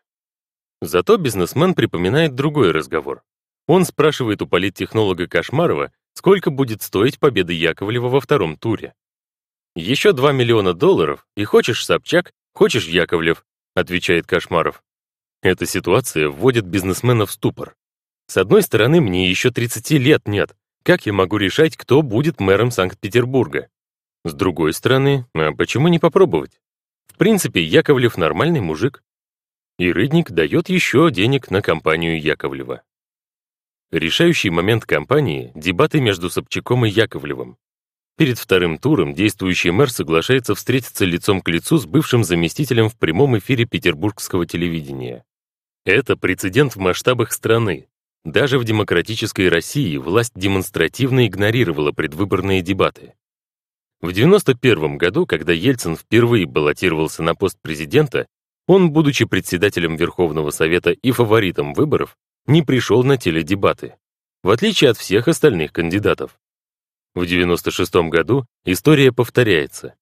Зато 0.80 1.16
бизнесмен 1.16 1.74
припоминает 1.74 2.34
другой 2.34 2.70
разговор. 2.70 3.22
Он 3.66 3.84
спрашивает 3.84 4.40
у 4.40 4.46
политтехнолога 4.46 5.26
Кошмарова, 5.26 5.92
сколько 6.14 6.50
будет 6.50 6.82
стоить 6.82 7.18
победа 7.18 7.52
Яковлева 7.52 8.08
во 8.08 8.20
втором 8.20 8.56
туре. 8.56 8.94
«Еще 9.74 10.12
2 10.12 10.32
миллиона 10.32 10.72
долларов, 10.72 11.26
и 11.36 11.44
хочешь 11.44 11.84
Собчак, 11.84 12.32
хочешь 12.54 12.86
Яковлев», 12.86 13.44
отвечает 13.74 14.26
Кошмаров. 14.26 14.82
Эта 15.42 15.66
ситуация 15.66 16.28
вводит 16.28 16.66
бизнесмена 16.66 17.24
в 17.24 17.30
ступор. 17.30 17.76
С 18.26 18.36
одной 18.36 18.62
стороны, 18.62 19.00
мне 19.00 19.30
еще 19.30 19.50
30 19.50 19.90
лет 19.92 20.26
нет. 20.26 20.54
Как 20.82 21.06
я 21.06 21.12
могу 21.12 21.36
решать, 21.36 21.76
кто 21.76 22.02
будет 22.02 22.40
мэром 22.40 22.70
Санкт-Петербурга? 22.70 23.68
С 24.24 24.34
другой 24.34 24.72
стороны, 24.72 25.26
а 25.34 25.52
почему 25.52 25.88
не 25.88 25.98
попробовать? 25.98 26.60
В 27.06 27.16
принципе, 27.16 27.62
Яковлев 27.62 28.16
нормальный 28.16 28.60
мужик. 28.60 29.02
И 29.78 29.92
Рыдник 29.92 30.30
дает 30.30 30.68
еще 30.68 31.10
денег 31.10 31.50
на 31.50 31.62
компанию 31.62 32.20
Яковлева. 32.20 32.82
Решающий 33.92 34.50
момент 34.50 34.84
кампании— 34.84 35.52
дебаты 35.54 36.00
между 36.00 36.30
Собчаком 36.30 36.84
и 36.84 36.90
Яковлевым. 36.90 37.56
Перед 38.18 38.38
вторым 38.38 38.78
туром 38.78 39.14
действующий 39.14 39.70
мэр 39.70 39.90
соглашается 39.90 40.56
встретиться 40.56 41.04
лицом 41.04 41.40
к 41.40 41.48
лицу 41.48 41.78
с 41.78 41.86
бывшим 41.86 42.24
заместителем 42.24 42.88
в 42.88 42.98
прямом 42.98 43.38
эфире 43.38 43.64
петербургского 43.64 44.44
телевидения. 44.44 45.24
Это 45.84 46.16
прецедент 46.16 46.76
в 46.76 46.78
масштабах 46.78 47.32
страны. 47.32 47.88
Даже 48.24 48.58
в 48.58 48.64
демократической 48.64 49.48
России 49.48 49.96
власть 49.96 50.32
демонстративно 50.34 51.26
игнорировала 51.26 51.92
предвыборные 51.92 52.62
дебаты. 52.62 53.14
В 54.00 54.10
1991 54.10 54.96
году, 54.96 55.26
когда 55.26 55.52
Ельцин 55.52 55.96
впервые 55.96 56.46
баллотировался 56.46 57.22
на 57.22 57.34
пост 57.34 57.58
президента, 57.60 58.26
он, 58.66 58.90
будучи 58.92 59.24
председателем 59.24 59.96
Верховного 59.96 60.50
Совета 60.50 60.90
и 60.90 61.10
фаворитом 61.10 61.72
выборов, 61.74 62.16
не 62.46 62.62
пришел 62.62 63.02
на 63.02 63.16
теледебаты, 63.16 63.94
в 64.42 64.50
отличие 64.50 64.90
от 64.90 64.98
всех 64.98 65.26
остальных 65.26 65.72
кандидатов. 65.72 66.38
В 67.14 67.20
1996 67.20 68.10
году 68.10 68.46
история 68.64 69.10
повторяется. 69.10 69.94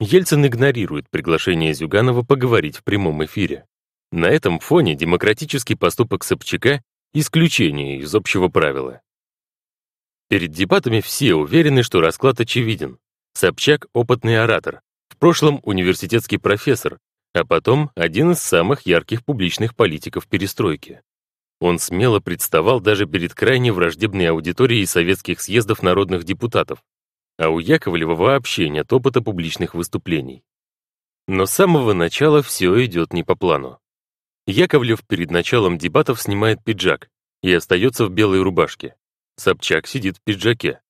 Ельцин 0.00 0.46
игнорирует 0.46 1.10
приглашение 1.10 1.74
Зюганова 1.74 2.22
поговорить 2.22 2.76
в 2.76 2.84
прямом 2.84 3.24
эфире. 3.24 3.66
На 4.12 4.26
этом 4.26 4.58
фоне 4.58 4.94
демократический 4.94 5.74
поступок 5.74 6.22
Собчака— 6.22 6.82
исключение 7.14 7.96
из 7.98 8.14
общего 8.14 8.48
правила. 8.48 9.00
Перед 10.28 10.50
дебатами 10.52 11.00
все 11.00 11.34
уверены, 11.34 11.82
что 11.82 12.02
расклад 12.02 12.38
очевиден. 12.38 12.98
Собчак— 13.32 13.86
опытный 13.94 14.38
оратор, 14.42 14.82
в 15.08 15.16
прошлом 15.16 15.60
университетский 15.62 16.36
профессор, 16.36 16.98
а 17.32 17.46
потом 17.46 17.90
один 17.94 18.32
из 18.32 18.40
самых 18.40 18.84
ярких 18.84 19.24
публичных 19.24 19.74
политиков 19.74 20.26
перестройки. 20.26 21.00
Он 21.58 21.78
смело 21.78 22.20
представал 22.20 22.80
даже 22.80 23.06
перед 23.06 23.34
крайне 23.34 23.72
враждебной 23.72 24.26
аудиторией 24.26 24.84
советских 24.84 25.40
съездов 25.40 25.82
народных 25.82 26.24
депутатов, 26.24 26.84
а 27.38 27.48
у 27.48 27.60
Яковлева 27.60 28.14
вообще 28.14 28.68
нет 28.68 28.92
опыта 28.92 29.22
публичных 29.22 29.72
выступлений. 29.72 30.44
Но 31.28 31.46
с 31.46 31.52
самого 31.52 31.94
начала 31.94 32.42
все 32.42 32.84
идет 32.84 33.14
не 33.14 33.22
по 33.22 33.36
плану. 33.36 33.78
Яковлев 34.46 35.04
перед 35.06 35.30
началом 35.30 35.78
дебатов 35.78 36.20
снимает 36.20 36.64
пиджак 36.64 37.08
и 37.42 37.52
остается 37.52 38.06
в 38.06 38.10
белой 38.10 38.42
рубашке. 38.42 38.96
Собчак 39.36 39.86
сидит 39.86 40.16
в 40.16 40.20
пиджаке. 40.22 40.80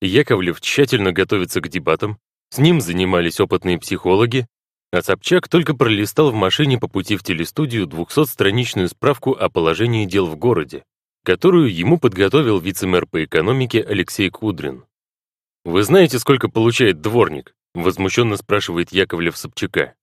Яковлев 0.00 0.60
тщательно 0.60 1.12
готовится 1.12 1.60
к 1.60 1.68
дебатам, 1.68 2.18
с 2.50 2.58
ним 2.58 2.80
занимались 2.80 3.40
опытные 3.40 3.78
психологи, 3.78 4.46
а 4.92 5.02
Собчак 5.02 5.48
только 5.48 5.74
пролистал 5.74 6.30
в 6.30 6.34
машине 6.34 6.78
по 6.78 6.86
пути 6.86 7.16
в 7.16 7.22
телестудию 7.22 7.86
200-страничную 7.86 8.88
справку 8.88 9.32
о 9.32 9.48
положении 9.48 10.04
дел 10.04 10.26
в 10.26 10.36
городе, 10.36 10.84
которую 11.24 11.74
ему 11.74 11.98
подготовил 11.98 12.60
вице-мэр 12.60 13.06
по 13.06 13.24
экономике 13.24 13.82
Алексей 13.82 14.28
Кудрин. 14.28 14.84
«Вы 15.64 15.82
знаете, 15.82 16.18
сколько 16.18 16.48
получает 16.48 17.00
дворник?»— 17.00 17.54
возмущенно 17.74 18.36
спрашивает 18.36 18.92
Яковлев 18.92 19.36
Собчака. 19.36 19.94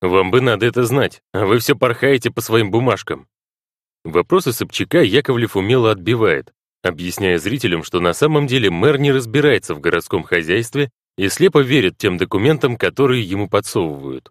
Вам 0.00 0.30
бы 0.30 0.40
надо 0.40 0.66
это 0.66 0.84
знать, 0.84 1.22
а 1.32 1.46
вы 1.46 1.58
все 1.58 1.74
порхаете 1.74 2.30
по 2.30 2.40
своим 2.40 2.70
бумажкам. 2.70 3.28
Вопросы 4.04 4.52
Собчака 4.52 5.02
Яковлев 5.02 5.56
умело 5.56 5.90
отбивает, 5.90 6.52
объясняя 6.82 7.38
зрителям, 7.38 7.82
что 7.82 8.00
на 8.00 8.12
самом 8.12 8.46
деле 8.46 8.70
мэр 8.70 8.98
не 8.98 9.10
разбирается 9.10 9.74
в 9.74 9.80
городском 9.80 10.22
хозяйстве 10.22 10.90
и 11.16 11.28
слепо 11.28 11.60
верит 11.60 11.98
тем 11.98 12.18
документам, 12.18 12.76
которые 12.76 13.22
ему 13.22 13.48
подсовывают. 13.48 14.30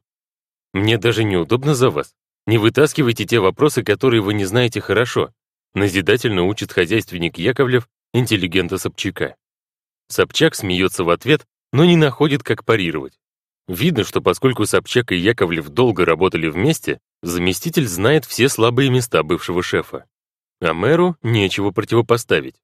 Мне 0.74 0.98
даже 0.98 1.24
неудобно 1.24 1.74
за 1.74 1.90
вас. 1.90 2.14
Не 2.48 2.58
вытаскивайте 2.58 3.26
те 3.26 3.40
вопросы, 3.40 3.84
которые 3.84 4.22
вы 4.22 4.34
не 4.34 4.46
знаете 4.46 4.82
хорошо. 4.82 5.32
Назидательно 5.74 6.44
учит 6.44 6.72
хозяйственник 6.72 7.38
Яковлев 7.38 7.90
интеллигента 8.14 8.78
Собчака. 8.78 9.36
Собчак 10.08 10.56
смеется 10.56 11.04
в 11.04 11.10
ответ, 11.10 11.46
но 11.74 11.84
не 11.86 11.98
находит, 11.98 12.44
как 12.44 12.64
парировать. 12.64 13.20
Видно, 13.68 14.04
что 14.04 14.22
поскольку 14.22 14.66
Собчак 14.66 15.12
и 15.12 15.18
Яковлев 15.18 15.70
долго 15.70 16.06
работали 16.06 16.50
вместе, 16.50 17.00
заместитель 17.24 17.88
знает 17.88 18.26
все 18.26 18.48
слабые 18.48 18.92
места 18.92 19.24
бывшего 19.24 19.64
шефа. 19.64 20.06
А 20.62 20.74
мэру 20.74 21.18
нечего 21.24 21.72
противопоставить. 21.72 22.62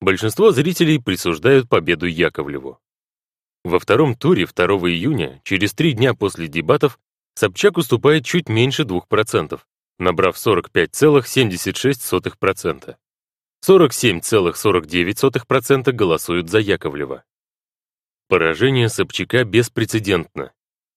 Большинство 0.00 0.52
зрителей 0.52 1.00
присуждают 1.00 1.68
победу 1.68 2.06
Яковлеву. 2.06 2.78
Во 3.64 3.78
втором 3.78 4.14
туре 4.14 4.46
2 4.46 4.66
июня, 4.90 5.40
через 5.44 5.72
три 5.72 5.94
дня 5.94 6.12
после 6.14 6.48
дебатов, 6.48 6.98
Собчак 7.34 7.78
уступает 7.78 8.26
чуть 8.26 8.50
меньше 8.50 8.82
2%, 8.82 9.58
набрав 9.98 10.36
45,76%. 10.36 12.96
47,49% 13.66 15.92
голосуют 15.92 16.50
за 16.50 16.58
Яковлева. 16.58 17.24
Поражение 18.34 18.88
Собчака 18.88 19.44
беспрецедентно. 19.44 20.50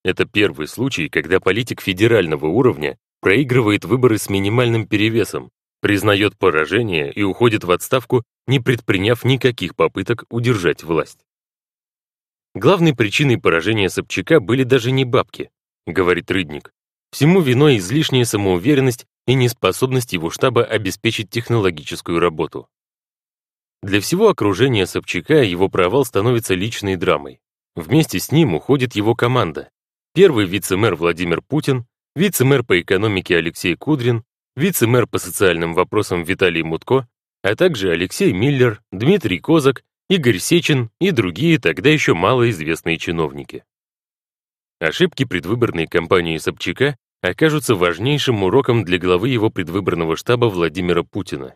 Это 0.03 0.25
первый 0.25 0.67
случай, 0.67 1.07
когда 1.07 1.39
политик 1.39 1.81
федерального 1.81 2.47
уровня 2.47 2.97
проигрывает 3.21 3.85
выборы 3.85 4.17
с 4.17 4.27
минимальным 4.27 4.87
перевесом, 4.87 5.51
признает 5.79 6.35
поражение 6.39 7.13
и 7.13 7.21
уходит 7.21 7.63
в 7.63 7.69
отставку, 7.69 8.23
не 8.47 8.59
предприняв 8.59 9.23
никаких 9.23 9.75
попыток 9.75 10.23
удержать 10.31 10.81
власть. 10.81 11.19
Главной 12.55 12.95
причиной 12.95 13.37
поражения 13.37 13.91
Собчака 13.91 14.39
были 14.39 14.63
даже 14.63 14.89
не 14.89 15.05
бабки, 15.05 15.51
говорит 15.85 16.31
Рыдник. 16.31 16.71
Всему 17.11 17.41
виной 17.41 17.77
излишняя 17.77 18.25
самоуверенность 18.25 19.05
и 19.27 19.35
неспособность 19.35 20.11
его 20.11 20.31
штаба 20.31 20.63
обеспечить 20.63 21.29
технологическую 21.29 22.19
работу. 22.19 22.67
Для 23.83 24.01
всего 24.01 24.29
окружения 24.29 24.85
Собчака 24.85 25.43
его 25.43 25.69
провал 25.69 26.03
становится 26.03 26.55
личной 26.55 26.95
драмой. 26.95 27.39
Вместе 27.75 28.19
с 28.19 28.31
ним 28.31 28.55
уходит 28.55 28.95
его 28.95 29.13
команда. 29.13 29.69
Первый 30.13 30.45
вице-мэр 30.45 30.95
Владимир 30.95 31.41
Путин, 31.41 31.85
вице-мэр 32.15 32.63
по 32.63 32.81
экономике 32.81 33.37
Алексей 33.37 33.75
Кудрин, 33.75 34.23
вице-мэр 34.55 35.05
по 35.05 35.19
социальным 35.19 35.75
вопросам 35.75 36.23
Виталий 36.23 36.63
Мутко, 36.63 37.07
а 37.43 37.55
также 37.55 37.91
Алексей 37.91 38.33
Миллер, 38.33 38.81
Дмитрий 38.91 39.39
Козак, 39.39 39.83
Игорь 40.09 40.39
Сечин 40.39 40.89
и 40.99 41.11
другие 41.11 41.59
тогда 41.59 41.89
еще 41.89 42.15
малоизвестные 42.15 42.97
чиновники. 42.97 43.63
Ошибки 44.79 45.25
предвыборной 45.25 45.85
кампании 45.85 46.37
Собчака 46.37 46.97
окажутся 47.21 47.75
важнейшим 47.75 48.41
уроком 48.43 48.83
для 48.83 48.97
главы 48.97 49.29
его 49.29 49.49
предвыборного 49.49 50.15
штаба 50.15 50.45
Владимира 50.45 51.03
Путина. 51.03 51.55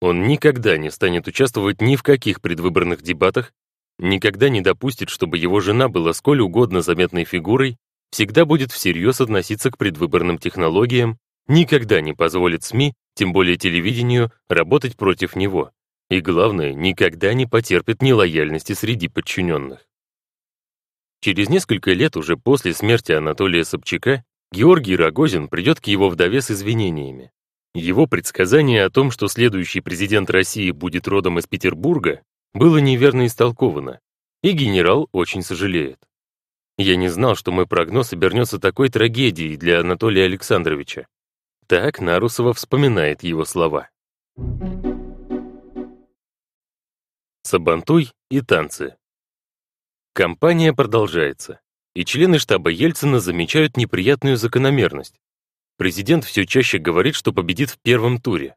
Он 0.00 0.26
никогда 0.28 0.76
не 0.76 0.90
станет 0.90 1.26
участвовать 1.26 1.80
ни 1.80 1.96
в 1.96 2.02
каких 2.02 2.40
предвыборных 2.40 3.02
дебатах, 3.02 3.52
никогда 3.98 4.48
не 4.48 4.60
допустит, 4.60 5.08
чтобы 5.08 5.38
его 5.38 5.60
жена 5.60 5.88
была 5.88 6.12
сколь 6.12 6.40
угодно 6.40 6.82
заметной 6.82 7.24
фигурой, 7.24 7.76
всегда 8.10 8.44
будет 8.44 8.70
всерьез 8.70 9.20
относиться 9.20 9.70
к 9.70 9.78
предвыборным 9.78 10.38
технологиям, 10.38 11.18
никогда 11.48 12.00
не 12.00 12.12
позволит 12.12 12.62
СМИ, 12.62 12.94
тем 13.14 13.32
более 13.32 13.56
телевидению, 13.56 14.30
работать 14.48 14.96
против 14.96 15.34
него. 15.34 15.72
И 16.08 16.20
главное, 16.20 16.72
никогда 16.72 17.34
не 17.34 17.46
потерпит 17.46 18.00
нелояльности 18.00 18.72
среди 18.72 19.08
подчиненных. 19.08 19.84
Через 21.20 21.48
несколько 21.48 21.92
лет 21.92 22.16
уже 22.16 22.36
после 22.36 22.72
смерти 22.72 23.12
Анатолия 23.12 23.64
Собчака 23.64 24.24
Георгий 24.52 24.96
Рогозин 24.96 25.48
придет 25.48 25.80
к 25.80 25.86
его 25.88 26.08
вдове 26.08 26.40
с 26.40 26.50
извинениями. 26.50 27.32
Его 27.74 28.06
предсказание 28.06 28.84
о 28.84 28.90
том, 28.90 29.10
что 29.10 29.28
следующий 29.28 29.80
президент 29.80 30.30
России 30.30 30.70
будет 30.70 31.06
родом 31.06 31.38
из 31.38 31.46
Петербурга, 31.46 32.22
было 32.54 32.78
неверно 32.78 33.26
истолковано, 33.26 34.00
и 34.42 34.52
генерал 34.52 35.08
очень 35.12 35.42
сожалеет. 35.42 35.98
Я 36.78 36.96
не 36.96 37.08
знал, 37.08 37.34
что 37.34 37.52
мой 37.52 37.66
прогноз 37.66 38.12
обернется 38.12 38.58
такой 38.58 38.88
трагедией 38.88 39.56
для 39.56 39.80
Анатолия 39.80 40.24
Александровича. 40.24 41.06
Так 41.66 42.00
Нарусова 42.00 42.54
вспоминает 42.54 43.22
его 43.22 43.44
слова. 43.44 43.90
Сабантуй 47.42 48.12
и 48.30 48.40
танцы. 48.40 48.96
Компания 50.12 50.72
продолжается, 50.72 51.60
и 51.94 52.04
члены 52.04 52.38
штаба 52.38 52.70
Ельцина 52.70 53.20
замечают 53.20 53.76
неприятную 53.76 54.36
закономерность. 54.36 55.20
Президент 55.78 56.24
все 56.24 56.44
чаще 56.44 56.78
говорит, 56.78 57.14
что 57.14 57.32
победит 57.32 57.70
в 57.70 57.78
первом 57.78 58.20
туре, 58.20 58.56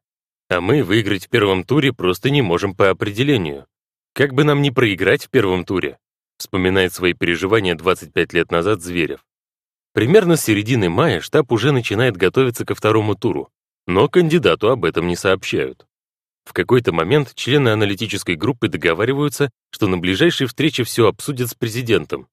а 0.49 0.59
мы 0.59 0.83
выиграть 0.83 1.27
в 1.27 1.29
первом 1.29 1.63
туре 1.63 1.93
просто 1.93 2.31
не 2.31 2.41
можем 2.41 2.75
по 2.75 2.89
определению. 2.89 3.67
Как 4.13 4.33
бы 4.33 4.43
нам 4.43 4.63
не 4.63 4.71
проиграть 4.71 5.25
в 5.25 5.29
первом 5.29 5.63
туре, 5.63 5.99
вспоминает 6.39 6.93
свои 6.93 7.13
переживания 7.13 7.75
25 7.75 8.33
лет 8.33 8.51
назад 8.51 8.81
Зверев. 8.81 9.23
Примерно 9.93 10.35
с 10.35 10.43
середины 10.43 10.89
мая 10.89 11.21
штаб 11.21 11.51
уже 11.51 11.71
начинает 11.71 12.17
готовиться 12.17 12.65
ко 12.65 12.73
второму 12.73 13.15
туру, 13.15 13.49
но 13.85 14.09
кандидату 14.09 14.69
об 14.69 14.83
этом 14.83 15.07
не 15.07 15.15
сообщают. 15.15 15.85
В 16.43 16.53
какой-то 16.53 16.91
момент 16.91 17.35
члены 17.35 17.69
аналитической 17.69 18.35
группы 18.35 18.67
договариваются, 18.67 19.51
что 19.69 19.87
на 19.87 19.99
ближайшей 19.99 20.47
встрече 20.47 20.83
все 20.83 21.07
обсудят 21.07 21.49
с 21.49 21.53
президентом. 21.53 22.27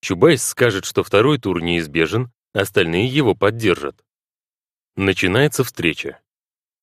Чубайс 0.00 0.42
скажет, 0.42 0.84
что 0.84 1.04
второй 1.04 1.38
тур 1.38 1.62
неизбежен, 1.62 2.32
остальные 2.52 3.06
его 3.06 3.36
поддержат. 3.36 4.02
Начинается 4.96 5.64
встреча. 5.64 6.20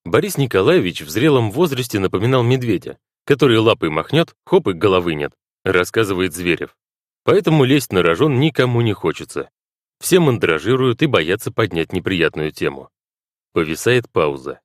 Борис 0.04 0.38
Николаевич 0.38 1.02
в 1.02 1.10
зрелом 1.10 1.52
возрасте 1.52 2.00
напоминал 2.00 2.42
медведя, 2.42 2.98
который 3.24 3.60
лапой 3.60 3.92
махнет, 3.92 4.36
хоп 4.46 4.68
и 4.70 4.74
головы 4.74 5.14
нет, 5.14 5.34
рассказывает 5.64 6.34
Зверев. 6.34 6.76
Поэтому 7.24 7.66
лезть 7.66 7.92
на 7.92 8.02
рожон 8.02 8.40
никому 8.40 8.82
не 8.82 8.94
хочется. 8.94 9.52
Все 10.00 10.20
мандражируют 10.20 11.04
и 11.04 11.06
боятся 11.06 11.52
поднять 11.52 11.94
неприятную 11.94 12.52
тему. 12.52 12.90
Повисает 13.54 14.10
пауза. 14.10 14.60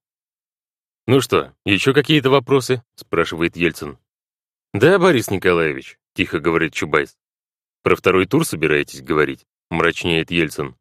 «Ну 1.06 1.20
что, 1.20 1.52
еще 1.66 1.92
какие-то 1.92 2.30
вопросы?»— 2.30 2.82
спрашивает 2.94 3.56
Ельцин. 3.56 3.98
«Да, 4.72 4.98
Борис 4.98 5.30
Николаевич»,— 5.30 5.98
тихо 6.14 6.40
говорит 6.40 6.72
Чубайс. 6.72 7.18
«Про 7.82 7.94
второй 7.94 8.24
тур 8.24 8.46
собираетесь 8.46 9.02
говорить?»— 9.02 9.44
мрачнеет 9.70 10.30
Ельцин. 10.30 10.76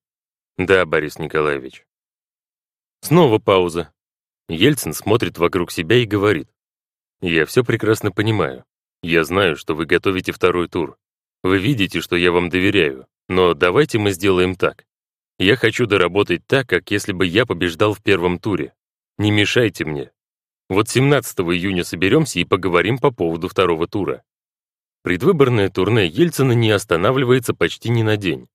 «Да, 0.58 0.86
Борис 0.86 1.20
Николаевич». 1.20 1.86
Снова 3.04 3.38
пауза. 3.38 3.92
Ельцин 4.48 4.94
смотрит 4.94 5.38
вокруг 5.38 5.74
себя 5.74 5.98
и 5.98 6.06
говорит. 6.06 6.48
«Я 7.22 7.46
все 7.46 7.66
прекрасно 7.66 8.14
понимаю. 8.14 8.64
Я 9.02 9.26
знаю, 9.26 9.58
что 9.58 9.76
вы 9.76 9.86
готовите 9.86 10.32
второй 10.32 10.70
тур. 10.70 10.98
Вы 11.44 11.58
видите, 11.58 12.00
что 12.00 12.16
я 12.16 12.32
вам 12.32 12.48
доверяю. 12.48 13.06
Но 13.28 13.54
давайте 13.56 14.00
мы 14.00 14.12
сделаем 14.12 14.56
так. 14.56 14.86
Я 15.38 15.58
хочу 15.58 15.86
доработать 15.86 16.48
так, 16.48 16.70
как 16.70 16.92
если 16.92 17.12
бы 17.12 17.26
я 17.26 17.46
побеждал 17.46 17.94
в 17.94 18.02
первом 18.02 18.40
туре. 18.40 18.74
Не 19.18 19.32
мешайте 19.32 19.84
мне. 19.84 20.12
Вот 20.70 20.88
17 20.88 21.40
июня 21.40 21.84
соберемся 21.84 22.40
и 22.40 22.46
поговорим 22.46 23.00
по 23.00 23.12
поводу 23.12 23.50
второго 23.50 23.86
тура. 23.86 24.24
Предвыборное 25.02 25.70
турне 25.70 26.08
Ельцина 26.08 26.54
не 26.54 26.72
останавливается 26.72 27.54
почти 27.54 27.90
ни 27.90 28.02
на 28.02 28.16
день. 28.16 28.48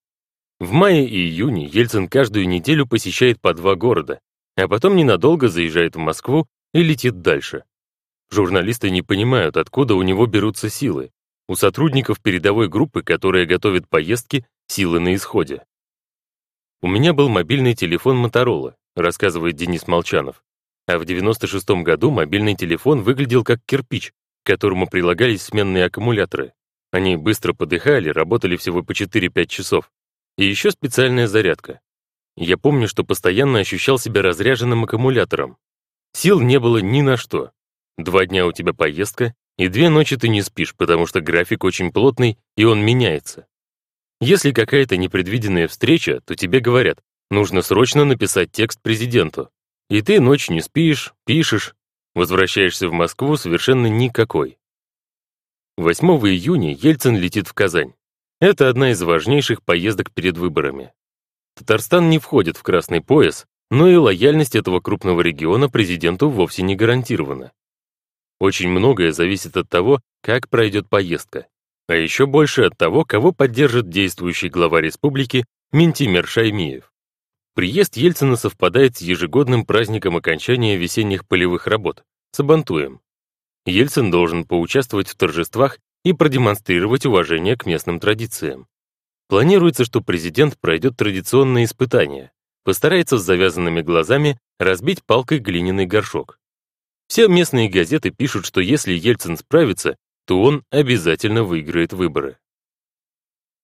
В 0.59 0.73
мае 0.73 1.07
и 1.07 1.19
июне 1.19 1.67
Ельцин 1.67 2.09
каждую 2.09 2.49
неделю 2.49 2.87
посещает 2.87 3.43
по 3.43 3.53
два 3.53 3.75
города, 3.75 4.21
а 4.59 4.67
потом 4.67 4.97
ненадолго 4.97 5.49
заезжает 5.49 5.95
в 5.95 6.01
Москву 6.01 6.49
и 6.75 6.83
летит 6.83 7.21
дальше. 7.23 7.65
Журналисты 8.31 8.91
не 8.91 9.03
понимают, 9.03 9.57
откуда 9.57 9.95
у 9.95 10.03
него 10.03 10.27
берутся 10.27 10.69
силы. 10.69 11.13
У 11.49 11.55
сотрудников 11.55 12.21
передовой 12.21 12.69
группы, 12.69 13.03
которая 13.03 13.47
готовит 13.47 13.89
поездки, 13.89 14.45
силы 14.67 15.01
на 15.01 15.15
исходе. 15.15 15.65
У 16.83 16.89
меня 16.89 17.13
был 17.13 17.29
мобильный 17.29 17.75
телефон 17.75 18.17
Моторола, 18.17 18.77
рассказывает 18.97 19.55
Денис 19.55 19.87
Молчанов. 19.87 20.43
А 20.87 20.99
в 20.99 21.05
96 21.05 21.71
году 21.83 22.11
мобильный 22.11 22.57
телефон 22.57 23.03
выглядел 23.03 23.45
как 23.45 23.61
кирпич, 23.65 24.13
к 24.43 24.47
которому 24.47 24.89
прилагались 24.89 25.43
сменные 25.43 25.85
аккумуляторы. 25.85 26.53
Они 26.91 27.17
быстро 27.17 27.53
подыхали, 27.53 28.09
работали 28.09 28.57
всего 28.57 28.83
по 28.83 28.93
4-5 28.93 29.47
часов. 29.47 29.91
И 30.37 30.45
еще 30.45 30.71
специальная 30.71 31.29
зарядка. 31.29 31.81
Я 32.41 32.57
помню, 32.57 32.87
что 32.87 33.03
постоянно 33.03 33.59
ощущал 33.59 33.99
себя 33.99 34.23
разряженным 34.23 34.85
аккумулятором. 34.85 35.57
Сил 36.13 36.41
не 36.41 36.61
было 36.61 36.79
ни 36.79 37.01
на 37.01 37.17
что. 37.17 37.51
Два 37.97 38.27
дня 38.27 38.47
у 38.47 38.53
тебя 38.53 38.73
поездка, 38.73 39.35
и 39.57 39.67
две 39.67 39.89
ночи 39.89 40.17
ты 40.17 40.29
не 40.29 40.41
спишь, 40.43 40.77
потому 40.77 41.07
что 41.07 41.21
график 41.21 41.65
очень 41.65 41.91
плотный, 41.91 42.39
и 42.57 42.63
он 42.63 42.81
меняется. 42.81 43.49
Если 44.21 44.53
какая-то 44.53 44.97
непредвиденная 44.97 45.67
встреча, 45.67 46.21
то 46.21 46.37
тебе 46.37 46.61
говорят, 46.61 47.01
нужно 47.29 47.61
срочно 47.61 48.05
написать 48.05 48.53
текст 48.53 48.81
президенту. 48.81 49.51
И 49.91 50.01
ты 50.01 50.21
ночь 50.21 50.49
не 50.49 50.61
спишь, 50.61 51.15
пишешь, 51.27 51.75
возвращаешься 52.15 52.89
в 52.89 52.93
Москву 52.93 53.37
совершенно 53.37 53.89
никакой. 53.89 54.59
8 55.77 56.07
июня 56.29 56.73
Ельцин 56.73 57.17
летит 57.17 57.49
в 57.49 57.53
Казань. 57.53 57.95
Это 58.41 58.69
одна 58.69 58.93
из 58.93 59.03
важнейших 59.03 59.65
поездок 59.65 60.13
перед 60.13 60.39
выборами. 60.39 60.93
Татарстан 61.59 62.09
не 62.09 62.21
входит 62.21 62.57
в 62.57 62.63
красный 62.63 63.01
пояс, 63.01 63.45
но 63.69 63.89
и 63.89 63.97
лояльность 63.97 64.55
этого 64.55 64.79
крупного 64.79 65.23
региона 65.23 65.69
президенту 65.69 66.31
вовсе 66.31 66.63
не 66.63 66.77
гарантирована. 66.77 67.51
Очень 68.39 68.69
многое 68.69 69.11
зависит 69.11 69.57
от 69.57 69.69
того, 69.69 70.01
как 70.23 70.49
пройдет 70.49 70.89
поездка, 70.89 71.49
а 71.89 71.95
еще 71.95 72.27
больше 72.27 72.63
от 72.63 72.79
того, 72.79 73.05
кого 73.05 73.33
поддержит 73.33 73.91
действующий 73.91 74.49
глава 74.49 74.81
республики 74.81 75.47
Ментимер 75.73 76.29
Шаймиев. 76.29 76.93
Приезд 77.57 77.97
Ельцина 77.97 78.37
совпадает 78.37 78.97
с 78.97 79.01
ежегодным 79.01 79.67
праздником 79.67 80.17
окончания 80.17 80.77
весенних 80.77 81.27
полевых 81.27 81.67
работ– 81.67 82.05
Сабантуем. 82.31 83.01
Ельцин 83.67 84.13
должен 84.13 84.45
поучаствовать 84.45 85.09
в 85.09 85.17
торжествах 85.17 85.81
и 86.05 86.13
продемонстрировать 86.13 87.05
уважение 87.05 87.57
к 87.57 87.67
местным 87.67 87.99
традициям. 87.99 88.69
Планируется, 89.29 89.85
что 89.85 90.01
президент 90.01 90.59
пройдет 90.59 90.97
традиционные 90.97 91.67
испытания, 91.67 92.33
постарается 92.65 93.19
с 93.19 93.23
завязанными 93.23 93.83
глазами 93.83 94.41
разбить 94.59 95.05
палкой 95.05 95.39
глиняный 95.39 95.85
горшок. 95.85 96.41
Все 97.09 97.29
местные 97.29 97.69
газеты 97.69 98.11
пишут, 98.11 98.47
что 98.47 98.61
если 98.61 98.93
Ельцин 98.93 99.37
справится, 99.37 99.97
то 100.27 100.43
он 100.43 100.65
обязательно 100.71 101.45
выиграет 101.45 101.93
выборы. 101.93 102.39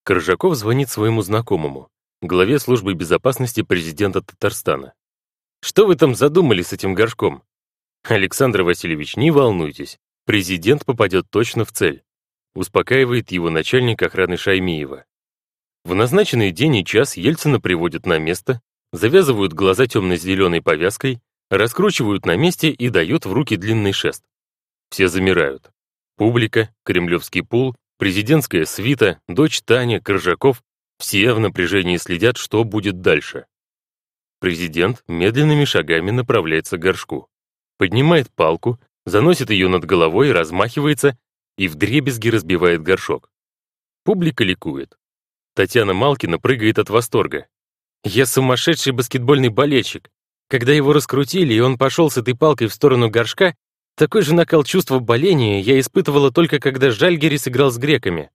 Коржаков 0.03 0.55
звонит 0.55 0.91
своему 0.91 1.23
знакомому, 1.23 1.89
главе 2.21 2.59
службы 2.59 2.93
безопасности 2.93 3.62
президента 3.62 4.21
Татарстана. 4.21 4.93
«Что 5.62 5.87
вы 5.87 5.97
там 5.97 6.15
задумали 6.15 6.61
с 6.61 6.75
этим 6.75 6.95
горшком?» 6.95 7.43
«Александр 8.03 8.62
Васильевич, 8.62 9.17
не 9.17 9.31
волнуйтесь, 9.31 9.99
президент 10.27 10.85
попадет 10.85 11.27
точно 11.31 11.65
в 11.65 11.73
цель», 11.73 12.05
успокаивает 12.55 13.33
его 13.33 13.49
начальник 13.49 14.03
охраны 14.03 14.37
Шаймиева. 14.37 15.07
В 15.85 15.95
назначенный 15.95 16.51
день 16.51 16.76
и 16.76 16.85
час 16.85 17.16
Ельцина 17.16 17.61
приводят 17.61 18.07
на 18.07 18.18
место, 18.18 18.62
завязывают 18.93 19.53
глаза 19.53 19.87
темно-зеленой 19.87 20.62
повязкой, 20.62 21.20
раскручивают 21.51 22.24
на 22.24 22.37
месте 22.37 22.70
и 22.70 22.89
дают 22.89 23.26
в 23.26 23.32
руки 23.32 23.57
длинный 23.57 23.93
шест. 23.93 24.24
Все 24.91 25.09
замирают. 25.09 25.70
Публика, 26.16 26.74
кремлевский 26.85 27.43
пул, 27.43 27.76
президентская 27.99 28.64
свита, 28.64 29.20
дочь 29.28 29.61
Таня, 29.62 30.01
Коржаков 30.01 30.62
все 30.99 31.35
в 31.35 31.41
напряжении 31.41 31.97
следят, 31.97 32.37
что 32.37 32.64
будет 32.64 33.01
дальше. 33.01 33.47
Президент 34.41 35.03
медленными 35.09 35.64
шагами 35.64 36.11
направляется 36.11 36.76
к 36.76 36.80
горшку. 36.80 37.28
Поднимает 37.76 38.30
палку, 38.30 38.80
заносит 39.05 39.51
ее 39.51 39.68
над 39.68 39.85
головой, 39.85 40.32
размахивается 40.32 41.18
и 41.59 41.68
вдребезги 41.68 42.28
разбивает 42.28 42.82
горшок. 42.82 43.30
Публика 44.05 44.45
ликует. 44.45 44.97
Татьяна 45.55 45.95
Малкина 45.95 46.39
прыгает 46.39 46.79
от 46.79 46.91
восторга. 46.91 47.47
«Я 48.03 48.27
сумасшедший 48.27 48.93
баскетбольный 48.93 49.51
болельщик. 49.51 50.11
Когда 50.49 50.73
его 50.73 50.93
раскрутили, 50.93 51.55
и 51.55 51.61
он 51.61 51.79
пошел 51.79 52.11
с 52.11 52.19
этой 52.19 52.37
палкой 52.37 52.67
в 52.67 52.75
сторону 52.75 53.09
горшка, 53.09 53.55
такой 53.97 54.23
же 54.23 54.35
накал 54.35 54.65
чувства 54.65 54.99
боления 54.99 55.61
я 55.61 55.79
испытывала 55.79 56.31
только 56.33 56.59
когда 56.59 56.91
Жальгерис 56.91 57.49
играл 57.49 57.71
с 57.71 57.79
греками. 57.79 58.31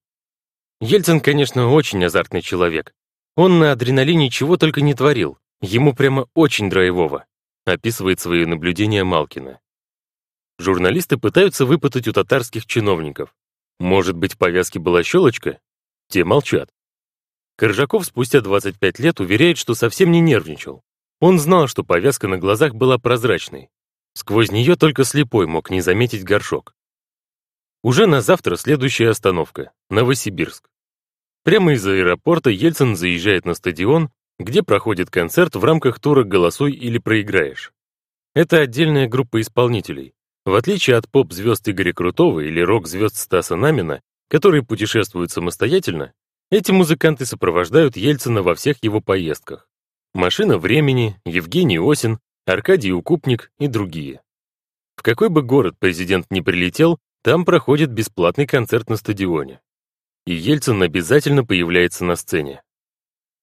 Ельцин, 0.79 1.19
конечно, 1.19 1.69
очень 1.69 2.03
азартный 2.03 2.41
человек. 2.41 2.93
Он 3.35 3.59
на 3.59 3.73
адреналине 3.73 4.29
чего 4.29 4.57
только 4.57 4.81
не 4.81 4.93
творил. 4.93 5.37
Ему 5.61 5.93
прямо 5.93 6.27
очень 6.33 6.69
драйвово, 6.69 7.25
описывает 7.65 8.21
свои 8.21 8.45
наблюдения 8.45 9.03
Малкина. 9.03 9.59
Журналисты 10.57 11.17
пытаются 11.17 11.65
выпытать 11.65 12.07
у 12.07 12.13
татарских 12.13 12.65
чиновников. 12.65 13.35
Может 13.79 14.15
быть, 14.15 14.33
в 14.33 14.37
повязке 14.37 14.79
была 14.79 15.03
щелочка? 15.03 15.59
Те 16.07 16.23
молчат. 16.23 16.69
Коржаков 17.59 18.05
спустя 18.05 18.39
25 18.39 18.99
лет 18.99 19.19
уверяет, 19.19 19.57
что 19.57 19.75
совсем 19.75 20.11
не 20.11 20.21
нервничал. 20.21 20.81
Он 21.19 21.37
знал, 21.37 21.67
что 21.67 21.83
повязка 21.83 22.29
на 22.29 22.37
глазах 22.37 22.73
была 22.73 22.97
прозрачной. 22.97 23.67
Сквозь 24.13 24.49
нее 24.49 24.77
только 24.77 25.03
слепой 25.03 25.45
мог 25.45 25.69
не 25.69 25.81
заметить 25.81 26.23
горшок. 26.23 26.73
Уже 27.83 28.07
на 28.07 28.21
завтра 28.21 28.55
следующая 28.55 29.09
остановка— 29.09 29.73
Новосибирск. 29.89 30.69
Прямо 31.43 31.73
из 31.73 31.85
аэропорта 31.85 32.49
Ельцин 32.49 32.95
заезжает 32.95 33.43
на 33.43 33.55
стадион, 33.55 34.09
где 34.39 34.63
проходит 34.63 35.09
концерт 35.09 35.57
в 35.57 35.63
рамках 35.65 35.99
тура 35.99 36.23
«Голосуй 36.23 36.71
или 36.71 36.97
проиграешь». 36.97 37.73
Это 38.35 38.59
отдельная 38.59 39.09
группа 39.09 39.41
исполнителей. 39.41 40.13
В 40.45 40.55
отличие 40.55 40.95
от 40.95 41.09
поп-звезд 41.09 41.67
Игоря 41.67 41.91
Крутого 41.91 42.39
или 42.39 42.61
рок-звезд 42.61 43.17
Стаса 43.17 43.57
Намина, 43.57 44.01
которые 44.29 44.63
путешествуют 44.63 45.31
самостоятельно, 45.31 46.13
эти 46.51 46.71
музыканты 46.71 47.25
сопровождают 47.25 47.95
Ельцина 47.95 48.41
во 48.41 48.55
всех 48.55 48.83
его 48.83 49.01
поездках. 49.01 49.67
«Машина 50.13 50.57
времени», 50.57 51.19
Евгений 51.25 51.79
Осин, 51.79 52.19
Аркадий 52.45 52.91
Укупник 52.91 53.51
и 53.59 53.67
другие. 53.67 54.21
В 54.95 55.03
какой 55.03 55.29
бы 55.29 55.43
город 55.43 55.75
президент 55.79 56.25
ни 56.31 56.41
прилетел, 56.41 56.99
там 57.21 57.45
проходит 57.45 57.91
бесплатный 57.91 58.47
концерт 58.47 58.89
на 58.89 58.97
стадионе. 58.97 59.61
И 60.25 60.33
Ельцин 60.33 60.81
обязательно 60.81 61.45
появляется 61.45 62.03
на 62.05 62.15
сцене. 62.15 62.63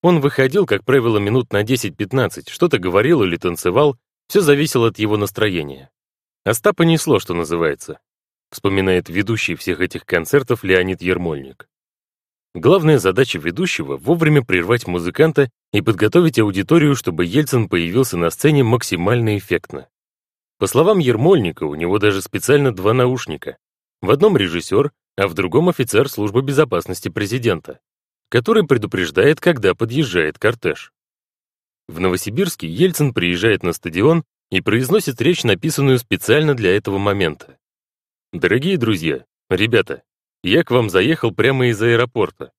Он 0.02 0.20
выходил, 0.20 0.66
как 0.66 0.84
правило, 0.84 1.18
минут 1.18 1.52
на 1.52 1.62
10-15, 1.62 2.50
что-то 2.50 2.78
говорил 2.78 3.22
или 3.22 3.36
танцевал, 3.36 3.96
все 4.28 4.40
зависело 4.40 4.88
от 4.88 4.98
его 4.98 5.16
настроения. 5.16 5.90
Остапа 6.44 6.82
несло, 6.82 7.18
что 7.18 7.34
называется, 7.34 8.00
вспоминает 8.50 9.08
ведущий 9.08 9.54
всех 9.54 9.80
этих 9.80 10.04
концертов 10.04 10.64
Леонид 10.64 11.02
Ермольник. 11.02 11.68
Главная 12.56 12.98
задача 12.98 13.38
ведущего— 13.38 13.96
вовремя 13.98 14.42
прервать 14.42 14.86
музыканта 14.86 15.50
и 15.74 15.82
подготовить 15.82 16.38
аудиторию, 16.38 16.96
чтобы 16.96 17.26
Ельцин 17.26 17.68
появился 17.68 18.16
на 18.16 18.30
сцене 18.30 18.64
максимально 18.64 19.36
эффектно. 19.36 19.88
По 20.58 20.66
словам 20.66 20.98
Ермольника, 20.98 21.64
у 21.64 21.74
него 21.74 21.98
даже 21.98 22.22
специально 22.22 22.74
два 22.74 22.94
наушника. 22.94 23.58
В 24.00 24.10
одном 24.10 24.38
режиссер, 24.38 24.90
а 25.18 25.28
в 25.28 25.34
другом 25.34 25.68
офицер 25.68 26.08
службы 26.08 26.40
безопасности 26.40 27.10
президента, 27.10 27.78
который 28.30 28.66
предупреждает, 28.66 29.38
когда 29.38 29.74
подъезжает 29.74 30.38
кортеж. 30.38 30.94
В 31.88 32.00
Новосибирске 32.00 32.68
Ельцин 32.68 33.12
приезжает 33.12 33.64
на 33.64 33.74
стадион 33.74 34.24
и 34.50 34.62
произносит 34.62 35.20
речь, 35.20 35.44
написанную 35.44 35.98
специально 35.98 36.54
для 36.54 36.74
этого 36.74 36.96
момента. 36.96 37.58
«Дорогие 38.32 38.78
друзья, 38.78 39.26
ребята, 39.50 40.04
я 40.46 40.64
к 40.64 40.70
вам 40.70 40.88
заехал 40.88 41.32
прямо 41.32 41.68
из 41.68 41.82
аэропорта. 41.82 42.52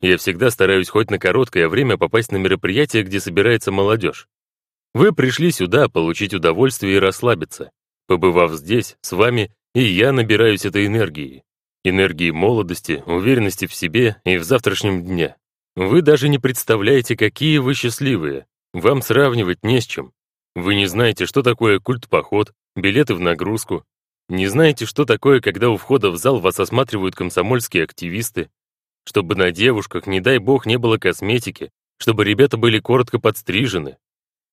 Я 0.00 0.16
всегда 0.18 0.50
стараюсь 0.50 0.88
хоть 0.88 1.10
на 1.10 1.18
короткое 1.18 1.68
время 1.68 1.96
попасть 1.96 2.32
на 2.32 2.36
мероприятие, 2.36 3.02
где 3.02 3.18
собирается 3.18 3.72
молодежь. 3.72 4.28
Вы 4.92 5.12
пришли 5.12 5.50
сюда 5.50 5.88
получить 5.88 6.34
удовольствие 6.34 6.96
и 6.96 6.98
расслабиться. 6.98 7.70
Побывав 8.06 8.52
здесь, 8.52 8.96
с 9.02 9.12
вами, 9.12 9.52
и 9.74 9.82
я 9.82 10.12
набираюсь 10.12 10.64
этой 10.64 10.86
энергии. 10.86 11.44
Энергии 11.84 12.30
молодости, 12.30 13.02
уверенности 13.06 13.66
в 13.66 13.74
себе 13.74 14.16
и 14.24 14.36
в 14.36 14.44
завтрашнем 14.44 15.04
дне. 15.04 15.36
Вы 15.76 16.02
даже 16.02 16.28
не 16.28 16.38
представляете, 16.38 17.16
какие 17.16 17.58
вы 17.58 17.74
счастливые. 17.74 18.46
Вам 18.72 19.00
сравнивать 19.00 19.62
не 19.62 19.80
с 19.80 19.86
чем. 19.86 20.12
Вы 20.54 20.74
не 20.74 20.86
знаете, 20.86 21.26
что 21.26 21.42
такое 21.42 21.78
культ-поход, 21.78 22.52
билеты 22.74 23.14
в 23.14 23.20
нагрузку, 23.20 23.84
не 24.30 24.46
знаете, 24.46 24.86
что 24.86 25.04
такое, 25.04 25.40
когда 25.40 25.70
у 25.70 25.76
входа 25.76 26.10
в 26.10 26.16
зал 26.16 26.40
вас 26.40 26.58
осматривают 26.60 27.14
комсомольские 27.14 27.84
активисты? 27.84 28.50
Чтобы 29.04 29.34
на 29.34 29.50
девушках, 29.50 30.06
не 30.06 30.20
дай 30.20 30.38
бог, 30.38 30.66
не 30.66 30.78
было 30.78 30.98
косметики, 30.98 31.70
чтобы 31.98 32.24
ребята 32.24 32.56
были 32.56 32.78
коротко 32.78 33.18
подстрижены. 33.18 33.96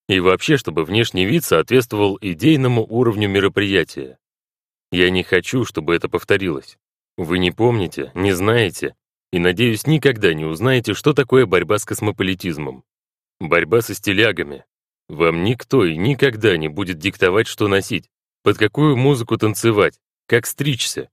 И 0.09 0.19
вообще, 0.19 0.57
чтобы 0.57 0.85
внешний 0.85 1.25
вид 1.25 1.43
соответствовал 1.43 2.17
идейному 2.19 2.85
уровню 2.85 3.29
мероприятия. 3.29 4.17
Я 4.91 5.09
не 5.09 5.23
хочу, 5.23 5.65
чтобы 5.65 5.95
это 5.95 6.07
повторилось. 6.07 6.77
Вы 7.17 7.39
не 7.39 7.51
помните, 7.51 8.11
не 8.15 8.31
знаете, 8.31 8.95
и, 9.31 9.39
надеюсь, 9.39 9.85
никогда 9.85 10.33
не 10.33 10.45
узнаете, 10.45 10.93
что 10.93 11.13
такое 11.13 11.45
борьба 11.45 11.77
с 11.77 11.85
космополитизмом. 11.85 12.83
Борьба 13.39 13.81
со 13.81 13.93
стилягами. 13.93 14.63
Вам 15.09 15.43
никто 15.43 15.85
и 15.85 15.97
никогда 15.97 16.55
не 16.57 16.67
будет 16.67 16.99
диктовать, 16.99 17.47
что 17.47 17.67
носить, 17.67 18.09
под 18.43 18.57
какую 18.57 18.97
музыку 18.97 19.37
танцевать, 19.37 19.99
как 20.27 20.45
стричься. 20.45 21.09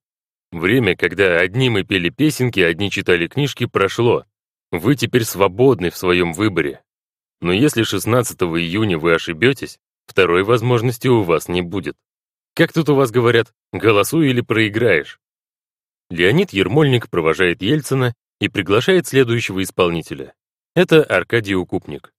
Время, 0.53 0.97
когда 0.97 1.41
одни 1.41 1.69
мы 1.71 1.83
пели 1.83 2.11
песенки, 2.11 2.61
одни 2.61 2.91
читали 2.91 3.27
книжки, 3.27 3.67
прошло. 3.67 4.25
Вы 4.71 4.95
теперь 4.97 5.25
свободны 5.25 5.91
в 5.91 5.97
своем 5.97 6.33
выборе. 6.33 6.83
Но 7.41 7.53
если 7.53 7.83
16 7.83 8.41
июня 8.43 8.99
вы 8.99 9.15
ошибетесь, 9.15 9.79
второй 10.07 10.45
возможности 10.45 11.09
у 11.09 11.23
вас 11.23 11.49
не 11.49 11.63
будет. 11.63 11.97
Как 12.55 12.73
тут 12.73 12.89
у 12.89 12.95
вас 12.95 13.11
говорят, 13.11 13.53
голосуй 13.73 14.31
или 14.31 14.41
проиграешь. 14.41 15.19
Леонид 16.11 16.53
Ермольник 16.53 17.11
провожает 17.11 17.63
Ельцина 17.63 18.15
и 18.41 18.49
приглашает 18.49 19.07
следующего 19.07 19.63
исполнителя. 19.63 20.35
Это 20.75 21.03
Аркадий 21.03 21.55
Укупник. 21.55 22.13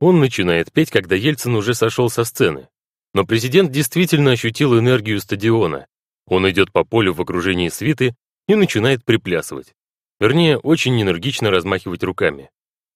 Он 0.00 0.20
начинает 0.20 0.72
петь, 0.72 0.90
когда 0.90 1.16
Ельцин 1.16 1.54
уже 1.54 1.74
сошел 1.74 2.10
со 2.10 2.24
сцены. 2.24 2.68
Но 3.14 3.24
президент 3.24 3.70
действительно 3.70 4.32
ощутил 4.32 4.78
энергию 4.78 5.20
стадиона. 5.20 5.86
Он 6.26 6.48
идет 6.50 6.72
по 6.72 6.84
полю 6.84 7.12
в 7.12 7.20
окружении 7.20 7.68
свиты 7.68 8.14
и 8.48 8.54
начинает 8.54 9.04
приплясывать. 9.04 9.74
Вернее, 10.18 10.58
очень 10.58 11.00
энергично 11.00 11.50
размахивать 11.50 12.02
руками. 12.04 12.50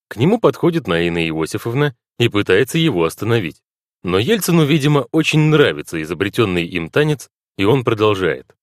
К 0.08 0.16
нему 0.16 0.38
подходит 0.38 0.86
Наина 0.86 1.26
Иосифовна 1.28 1.94
и 2.18 2.28
пытается 2.28 2.78
его 2.78 3.04
остановить. 3.04 3.62
Но 4.02 4.18
Ельцину, 4.18 4.64
видимо, 4.64 5.06
очень 5.10 5.40
нравится 5.40 6.00
изобретенный 6.00 6.64
им 6.64 6.88
танец, 6.90 7.28
и 7.58 7.64
он 7.64 7.84
продолжает. 7.84 8.54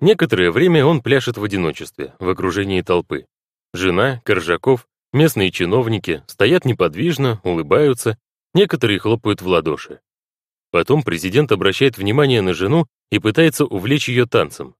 Некоторое 0.00 0.50
время 0.50 0.84
он 0.84 1.02
пляшет 1.02 1.36
в 1.36 1.44
одиночестве, 1.44 2.14
в 2.18 2.28
окружении 2.28 2.80
толпы. 2.82 3.26
Жена, 3.72 4.20
Коржаков, 4.24 4.86
местные 5.12 5.50
чиновники 5.50 6.22
стоят 6.26 6.64
неподвижно, 6.64 7.40
улыбаются, 7.44 8.18
некоторые 8.54 8.98
хлопают 8.98 9.42
в 9.42 9.46
ладоши. 9.46 10.00
Потом 10.76 11.02
президент 11.02 11.52
обращает 11.52 11.96
внимание 11.96 12.42
на 12.42 12.52
жену 12.52 12.86
и 13.10 13.18
пытается 13.18 13.64
увлечь 13.64 14.10
ее 14.10 14.26
танцем. 14.26 14.74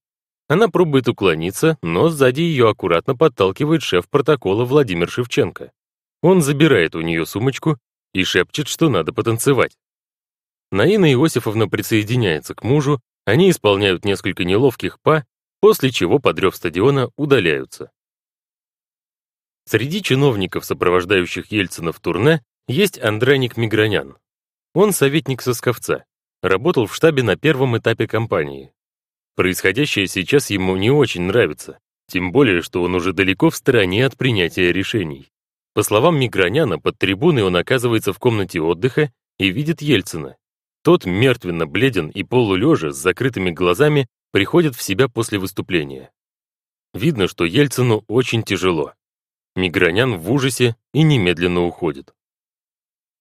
Она 0.46 0.68
пробует 0.68 1.08
уклониться, 1.08 1.78
но 1.80 2.10
сзади 2.10 2.42
ее 2.42 2.68
аккуратно 2.68 3.16
подталкивает 3.16 3.82
шеф 3.82 4.06
протокола 4.10 4.66
Владимир 4.66 5.08
Шевченко. 5.08 5.72
Он 6.20 6.42
забирает 6.42 6.94
у 6.96 7.00
нее 7.00 7.24
сумочку 7.24 7.78
и 8.12 8.24
шепчет, 8.24 8.68
что 8.68 8.90
надо 8.90 9.14
потанцевать. 9.14 9.78
Наина 10.70 11.10
Иосифовна 11.10 11.66
присоединяется 11.66 12.54
к 12.54 12.62
мужу, 12.62 13.00
они 13.24 13.48
исполняют 13.48 14.04
несколько 14.04 14.44
неловких 14.44 14.98
па, 15.00 15.24
после 15.60 15.90
чего, 15.90 16.18
подрев 16.18 16.56
стадиона, 16.56 17.08
удаляются. 17.16 17.90
Среди 19.64 20.02
чиновников, 20.02 20.66
сопровождающих 20.66 21.50
Ельцина 21.50 21.92
в 21.92 22.00
турне, 22.00 22.44
есть 22.68 23.02
Андраник 23.02 23.56
Мигранян, 23.56 24.18
он 24.76 24.92
советник 24.92 25.40
Сосковца, 25.40 26.04
работал 26.42 26.84
в 26.84 26.94
штабе 26.94 27.22
на 27.22 27.36
первом 27.36 27.78
этапе 27.78 28.06
кампании. 28.06 28.74
Происходящее 29.34 30.06
сейчас 30.06 30.50
ему 30.50 30.76
не 30.76 30.90
очень 30.90 31.22
нравится, 31.22 31.78
тем 32.08 32.30
более, 32.30 32.60
что 32.60 32.82
он 32.82 32.94
уже 32.94 33.14
далеко 33.14 33.48
в 33.48 33.56
стороне 33.56 34.04
от 34.04 34.18
принятия 34.18 34.72
решений. 34.72 35.30
По 35.72 35.82
словам 35.82 36.20
Миграняна, 36.20 36.78
под 36.78 36.98
трибуной 36.98 37.42
он 37.42 37.56
оказывается 37.56 38.12
в 38.12 38.18
комнате 38.18 38.60
отдыха 38.60 39.10
и 39.38 39.48
видит 39.48 39.80
Ельцина. 39.80 40.36
Тот 40.84 41.06
мертвенно 41.06 41.66
бледен 41.66 42.10
и 42.10 42.22
полулежа 42.22 42.90
с 42.90 42.96
закрытыми 42.96 43.52
глазами 43.52 44.08
приходит 44.30 44.76
в 44.76 44.82
себя 44.82 45.08
после 45.08 45.38
выступления. 45.38 46.10
Видно, 46.92 47.28
что 47.28 47.46
Ельцину 47.46 48.04
очень 48.08 48.42
тяжело. 48.42 48.92
Мигранян 49.54 50.18
в 50.18 50.30
ужасе 50.30 50.76
и 50.92 51.02
немедленно 51.02 51.62
уходит. 51.64 52.12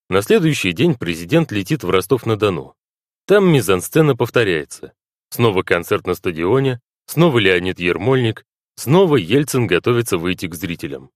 На 0.08 0.22
следующий 0.22 0.72
день 0.72 0.96
президент 0.96 1.52
летит 1.52 1.84
в 1.84 1.90
Ростов-на-Дону. 1.90 2.76
Там 3.26 3.52
мизансцена 3.52 4.16
повторяется. 4.16 4.94
Снова 5.32 5.64
концерт 5.64 6.06
на 6.06 6.14
стадионе, 6.14 6.80
снова 7.08 7.40
Леонид 7.40 7.80
Ермольник, 7.80 8.46
снова 8.76 9.16
Ельцин 9.16 9.66
готовится 9.66 10.20
выйти 10.20 10.46
к 10.46 10.54
зрителям. 10.54 11.10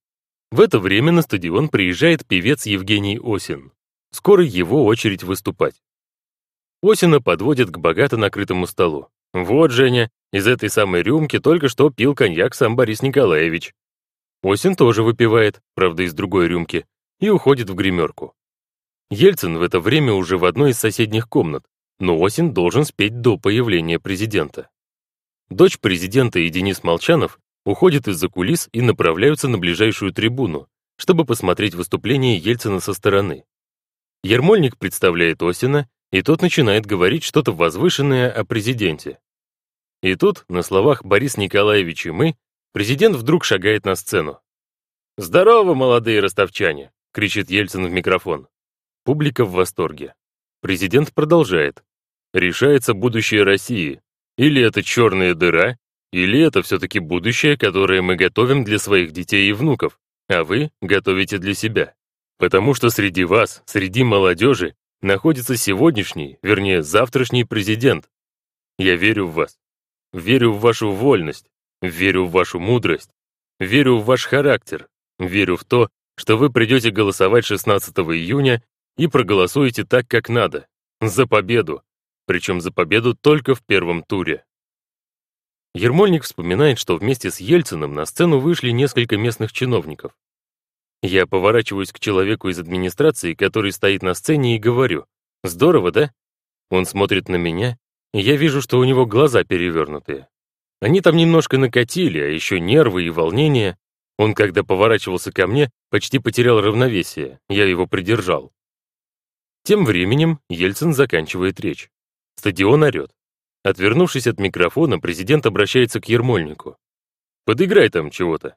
В 0.49 0.59
это 0.59 0.79
время 0.79 1.11
на 1.11 1.21
стадион 1.21 1.69
приезжает 1.69 2.25
певец 2.25 2.65
Евгений 2.65 3.19
Осин. 3.23 3.71
Скоро 4.11 4.43
его 4.43 4.85
очередь 4.85 5.21
выступать. 5.21 5.83
Осина 6.81 7.21
подводит 7.21 7.69
к 7.69 7.77
богато 7.77 8.17
накрытому 8.17 8.65
столу. 8.65 9.09
«Вот, 9.33 9.69
Женя, 9.69 10.09
из 10.33 10.47
этой 10.47 10.71
самой 10.71 11.03
рюмки 11.03 11.37
только 11.37 11.67
что 11.67 11.91
пил 11.91 12.15
коньяк 12.15 12.55
сам 12.55 12.75
Борис 12.75 13.03
Николаевич». 13.03 13.75
Осин 14.41 14.75
тоже 14.75 15.03
выпивает, 15.03 15.61
правда, 15.75 16.01
из 16.01 16.15
другой 16.15 16.47
рюмки, 16.47 16.87
и 17.19 17.29
уходит 17.29 17.69
в 17.69 17.75
гримерку. 17.75 18.33
Ельцин 19.11 19.57
в 19.57 19.61
это 19.63 19.79
время 19.79 20.13
уже 20.13 20.37
в 20.37 20.45
одной 20.45 20.71
из 20.71 20.79
соседних 20.79 21.27
комнат, 21.27 21.65
но 21.99 22.23
Осин 22.23 22.53
должен 22.53 22.85
спеть 22.85 23.21
до 23.21 23.37
появления 23.37 23.99
президента. 23.99 24.69
Дочь 25.49 25.79
президента 25.79 26.39
и 26.39 26.49
Денис 26.49 26.83
Молчанов 26.83 27.39
уходят 27.65 28.07
из-за 28.07 28.29
кулис 28.29 28.69
и 28.71 28.81
направляются 28.81 29.47
на 29.47 29.57
ближайшую 29.57 30.13
трибуну, 30.13 30.67
чтобы 30.95 31.25
посмотреть 31.25 31.73
выступление 31.73 32.37
Ельцина 32.37 32.79
со 32.79 32.93
стороны. 32.93 33.45
Ермольник 34.23 34.77
представляет 34.77 35.41
Осина, 35.41 35.89
и 36.11 36.21
тот 36.21 36.41
начинает 36.41 36.85
говорить 36.85 37.23
что-то 37.23 37.51
возвышенное 37.51 38.31
о 38.31 38.45
президенте. 38.45 39.19
И 40.03 40.15
тут, 40.15 40.45
на 40.49 40.61
словах 40.61 41.03
Борис 41.03 41.35
Николаевич 41.35 42.05
и 42.05 42.11
мы, 42.11 42.35
президент 42.73 43.15
вдруг 43.15 43.43
шагает 43.43 43.85
на 43.85 43.95
сцену. 43.95 44.39
«Здорово, 45.17 45.73
молодые 45.73 46.19
ростовчане!»— 46.19 46.91
кричит 47.13 47.49
Ельцин 47.49 47.85
в 47.85 47.91
микрофон. 47.91 48.47
Публика 49.09 49.43
в 49.43 49.53
восторге. 49.53 50.13
Президент 50.61 51.15
продолжает. 51.15 51.83
Решается 52.31 52.93
будущее 52.93 53.41
России. 53.41 54.01
Или 54.37 54.61
это 54.61 54.83
черная 54.83 55.33
дыра, 55.33 55.79
или 56.11 56.39
это 56.39 56.61
все-таки 56.61 56.99
будущее, 56.99 57.57
которое 57.57 58.03
мы 58.03 58.15
готовим 58.15 58.63
для 58.63 58.77
своих 58.77 59.11
детей 59.11 59.49
и 59.49 59.51
внуков, 59.51 59.99
а 60.27 60.43
вы 60.43 60.69
готовите 60.79 61.39
для 61.39 61.55
себя. 61.55 61.95
Потому 62.37 62.75
что 62.75 62.91
среди 62.91 63.23
вас, 63.23 63.63
среди 63.65 64.03
молодежи, 64.03 64.75
находится 65.01 65.57
сегодняшний, 65.57 66.37
вернее, 66.43 66.83
завтрашний 66.83 67.45
президент. 67.45 68.11
Я 68.77 68.95
верю 68.95 69.25
в 69.25 69.33
вас. 69.33 69.57
Верю 70.13 70.51
в 70.51 70.59
вашу 70.59 70.91
вольность, 70.91 71.49
верю 71.81 72.25
в 72.25 72.31
вашу 72.31 72.59
мудрость, 72.59 73.09
верю 73.59 73.97
в 73.97 74.05
ваш 74.05 74.25
характер, 74.25 74.87
верю 75.17 75.57
в 75.57 75.63
то, 75.63 75.89
что 76.15 76.37
вы 76.37 76.51
придете 76.51 76.91
голосовать 76.91 77.45
16 77.45 77.97
июня 77.97 78.61
и 78.97 79.07
проголосуете 79.07 79.85
так, 79.85 80.07
как 80.07 80.29
надо, 80.29 80.67
за 81.01 81.27
победу, 81.27 81.83
причем 82.25 82.61
за 82.61 82.71
победу 82.71 83.15
только 83.15 83.55
в 83.55 83.63
первом 83.63 84.03
туре. 84.03 84.45
Ермольник 85.73 86.23
вспоминает, 86.23 86.79
что 86.79 86.97
вместе 86.97 87.29
с 87.31 87.39
Ельциным 87.39 87.93
на 87.93 88.05
сцену 88.05 88.39
вышли 88.39 88.71
несколько 88.71 89.17
местных 89.17 89.53
чиновников. 89.53 90.13
Я 91.01 91.27
поворачиваюсь 91.27 91.91
к 91.91 91.99
человеку 91.99 92.49
из 92.49 92.59
администрации, 92.59 93.33
который 93.33 93.71
стоит 93.71 94.03
на 94.03 94.13
сцене, 94.13 94.55
и 94.55 94.59
говорю, 94.59 95.05
«Здорово, 95.43 95.91
да?» 95.91 96.11
Он 96.69 96.85
смотрит 96.85 97.29
на 97.29 97.37
меня, 97.37 97.77
и 98.13 98.19
я 98.19 98.35
вижу, 98.35 98.61
что 98.61 98.79
у 98.79 98.83
него 98.83 99.05
глаза 99.05 99.43
перевернутые. 99.43 100.27
Они 100.81 101.01
там 101.01 101.15
немножко 101.15 101.57
накатили, 101.57 102.19
а 102.19 102.27
еще 102.27 102.59
нервы 102.59 103.03
и 103.03 103.09
волнение. 103.09 103.77
Он, 104.17 104.33
когда 104.33 104.63
поворачивался 104.63 105.31
ко 105.31 105.47
мне, 105.47 105.71
почти 105.89 106.19
потерял 106.19 106.61
равновесие, 106.61 107.39
я 107.47 107.65
его 107.65 107.87
придержал. 107.87 108.51
Тем 109.63 109.85
временем 109.85 110.39
Ельцин 110.49 110.93
заканчивает 110.93 111.59
речь. 111.59 111.89
Стадион 112.35 112.83
орет. 112.83 113.11
Отвернувшись 113.63 114.27
от 114.27 114.39
микрофона, 114.39 114.99
президент 114.99 115.45
обращается 115.45 115.99
к 115.99 116.07
Ермольнику. 116.07 116.77
«Подыграй 117.45 117.89
там 117.89 118.09
чего-то». 118.09 118.55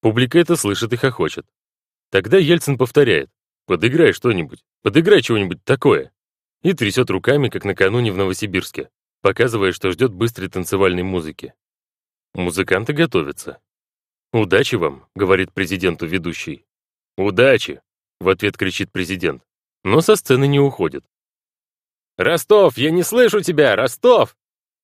Публика 0.00 0.38
это 0.38 0.56
слышит 0.56 0.92
и 0.92 0.96
хохочет. 0.96 1.46
Тогда 2.10 2.38
Ельцин 2.38 2.76
повторяет. 2.76 3.30
«Подыграй 3.66 4.12
что-нибудь, 4.12 4.64
подыграй 4.82 5.22
чего-нибудь 5.22 5.64
такое». 5.64 6.12
И 6.62 6.72
трясет 6.72 7.10
руками, 7.10 7.48
как 7.48 7.64
накануне 7.64 8.12
в 8.12 8.16
Новосибирске, 8.16 8.90
показывая, 9.20 9.72
что 9.72 9.90
ждет 9.92 10.12
быстрой 10.12 10.48
танцевальной 10.48 11.04
музыки. 11.04 11.54
Музыканты 12.34 12.92
готовятся. 12.92 13.60
«Удачи 14.32 14.74
вам»,— 14.74 15.06
говорит 15.14 15.52
президенту 15.52 16.06
ведущий. 16.06 16.64
«Удачи»,— 17.16 17.80
в 18.20 18.28
ответ 18.28 18.56
кричит 18.56 18.90
президент, 18.90 19.42
но 19.84 20.00
со 20.00 20.16
сцены 20.16 20.46
не 20.46 20.60
уходит. 20.60 21.04
«Ростов, 22.16 22.76
я 22.78 22.90
не 22.90 23.02
слышу 23.02 23.40
тебя! 23.40 23.76
Ростов!» 23.76 24.36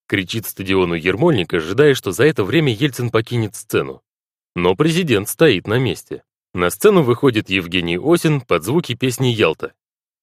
кричит 0.09 0.47
стадиону 0.47 0.95
Ермольник, 0.95 1.53
ожидая, 1.53 1.93
что 1.93 2.11
за 2.11 2.25
это 2.25 2.43
время 2.43 2.73
Ельцин 2.73 3.11
покинет 3.11 3.55
сцену. 3.55 4.01
Но 4.55 4.75
президент 4.75 5.29
стоит 5.29 5.67
на 5.67 5.77
месте. 5.77 6.23
На 6.53 6.71
сцену 6.71 7.03
выходит 7.03 7.49
Евгений 7.49 7.99
Осин 8.01 8.41
под 8.41 8.63
звуки 8.63 8.95
песни 8.95 9.27
«Ялта». 9.27 9.73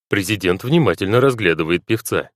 Президент 0.09 0.64
внимательно 0.64 1.20
разглядывает 1.20 1.87
певца. 1.87 2.31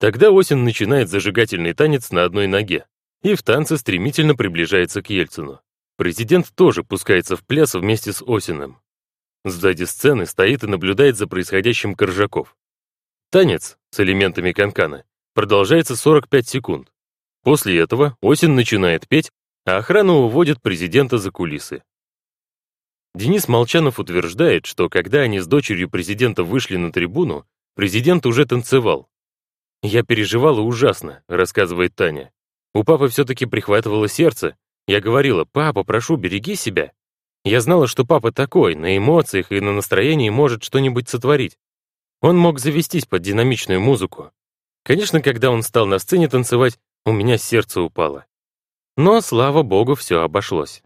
Тогда 0.00 0.30
Осин 0.30 0.64
начинает 0.64 1.08
зажигательный 1.08 1.74
танец 1.74 2.10
на 2.10 2.24
одной 2.24 2.48
ноге 2.48 2.86
и 3.22 3.34
в 3.34 3.42
танце 3.42 3.76
стремительно 3.76 4.34
приближается 4.34 5.02
к 5.02 5.10
Ельцину. 5.10 5.60
Президент 5.96 6.50
тоже 6.54 6.82
пускается 6.82 7.36
в 7.36 7.44
пляс 7.44 7.74
вместе 7.74 8.12
с 8.12 8.22
Осиным. 8.26 8.80
Сзади 9.44 9.84
сцены 9.84 10.26
стоит 10.26 10.64
и 10.64 10.66
наблюдает 10.66 11.16
за 11.16 11.26
происходящим 11.26 11.94
Коржаков. 11.94 12.56
Танец 13.30 13.78
с 13.90 14.00
элементами 14.00 14.52
канкана 14.52 15.04
продолжается 15.34 15.96
45 15.96 16.48
секунд. 16.48 16.92
После 17.42 17.78
этого 17.78 18.16
Осин 18.20 18.54
начинает 18.54 19.08
петь, 19.08 19.30
а 19.64 19.78
охрана 19.78 20.14
уводит 20.14 20.60
президента 20.60 21.16
за 21.16 21.30
кулисы. 21.30 21.82
Денис 23.14 23.48
Молчанов 23.48 23.98
утверждает, 23.98 24.66
что 24.66 24.88
когда 24.88 25.20
они 25.20 25.40
с 25.40 25.46
дочерью 25.46 25.88
президента 25.90 26.44
вышли 26.44 26.76
на 26.76 26.92
трибуну, 26.92 27.46
президент 27.74 28.26
уже 28.26 28.46
танцевал. 28.46 29.08
«Я 29.82 30.02
переживала 30.02 30.60
ужасно»,— 30.60 31.22
рассказывает 31.28 31.94
Таня. 31.94 32.30
«У 32.74 32.84
папы 32.84 33.08
все-таки 33.08 33.46
прихватывало 33.46 34.08
сердце. 34.08 34.56
Я 34.86 35.00
говорила, 35.00 35.44
папа, 35.44 35.82
прошу, 35.82 36.16
береги 36.16 36.54
себя». 36.54 36.92
Я 37.44 37.60
знала, 37.60 37.86
что 37.86 38.04
папа 38.04 38.32
такой, 38.32 38.74
на 38.74 38.96
эмоциях 38.96 39.50
и 39.50 39.60
на 39.60 39.72
настроении 39.72 40.28
может 40.28 40.62
что-нибудь 40.62 41.08
сотворить. 41.08 41.58
Он 42.20 42.36
мог 42.36 42.58
завестись 42.58 43.06
под 43.06 43.22
динамичную 43.22 43.80
музыку. 43.80 44.30
Конечно, 44.84 45.22
когда 45.22 45.50
он 45.50 45.62
стал 45.62 45.86
на 45.86 45.98
сцене 45.98 46.28
танцевать, 46.28 46.78
у 47.06 47.12
меня 47.12 47.38
сердце 47.38 47.80
упало. 47.80 48.26
Но, 48.96 49.20
слава 49.22 49.62
богу, 49.62 49.94
все 49.94 50.20
обошлось. 50.20 50.82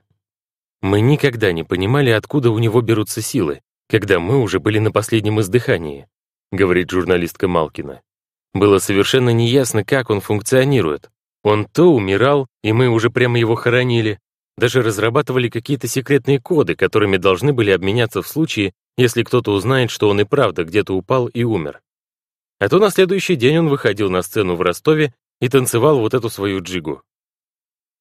Мы 0.81 1.01
никогда 1.01 1.51
не 1.53 1.65
понимали, 1.65 2.11
откуда 2.11 2.51
у 2.51 2.59
него 2.59 2.81
берутся 2.83 3.21
силы, 3.21 3.63
когда 3.89 4.21
мы 4.21 4.41
уже 4.41 4.61
были 4.61 4.79
на 4.79 4.93
последнем 4.93 5.41
издыхании, 5.41 6.07
говорит 6.53 6.91
журналистка 6.91 7.49
Малкина. 7.49 8.03
Было 8.53 8.79
совершенно 8.79 9.31
неясно, 9.31 9.85
как 9.85 10.11
он 10.11 10.21
функционирует. 10.21 11.11
Он 11.43 11.67
то 11.67 11.93
умирал, 11.93 12.47
и 12.63 12.73
мы 12.73 12.89
уже 12.89 13.11
прямо 13.11 13.39
его 13.39 13.57
хоронили, 13.57 14.21
даже 14.57 14.83
разрабатывали 14.83 15.49
какие-то 15.49 15.89
секретные 15.89 16.41
коды, 16.41 16.77
которыми 16.77 17.17
должны 17.17 17.53
были 17.53 17.71
обменяться 17.71 18.23
в 18.23 18.29
случае, 18.29 18.73
если 18.97 19.23
кто-то 19.23 19.53
узнает, 19.53 19.91
что 19.91 20.09
он 20.09 20.21
и 20.21 20.25
правда 20.25 20.65
где-то 20.65 20.95
упал 20.95 21.27
и 21.27 21.43
умер. 21.43 21.81
А 22.61 22.69
то 22.69 22.79
на 22.79 22.91
следующий 22.91 23.37
день 23.37 23.59
он 23.59 23.69
выходил 23.69 24.11
на 24.11 24.23
сцену 24.23 24.55
в 24.55 24.63
Ростове 24.63 25.13
и 25.41 25.49
танцевал 25.49 25.99
вот 25.99 26.15
эту 26.15 26.31
свою 26.31 26.63
джигу. 26.63 27.03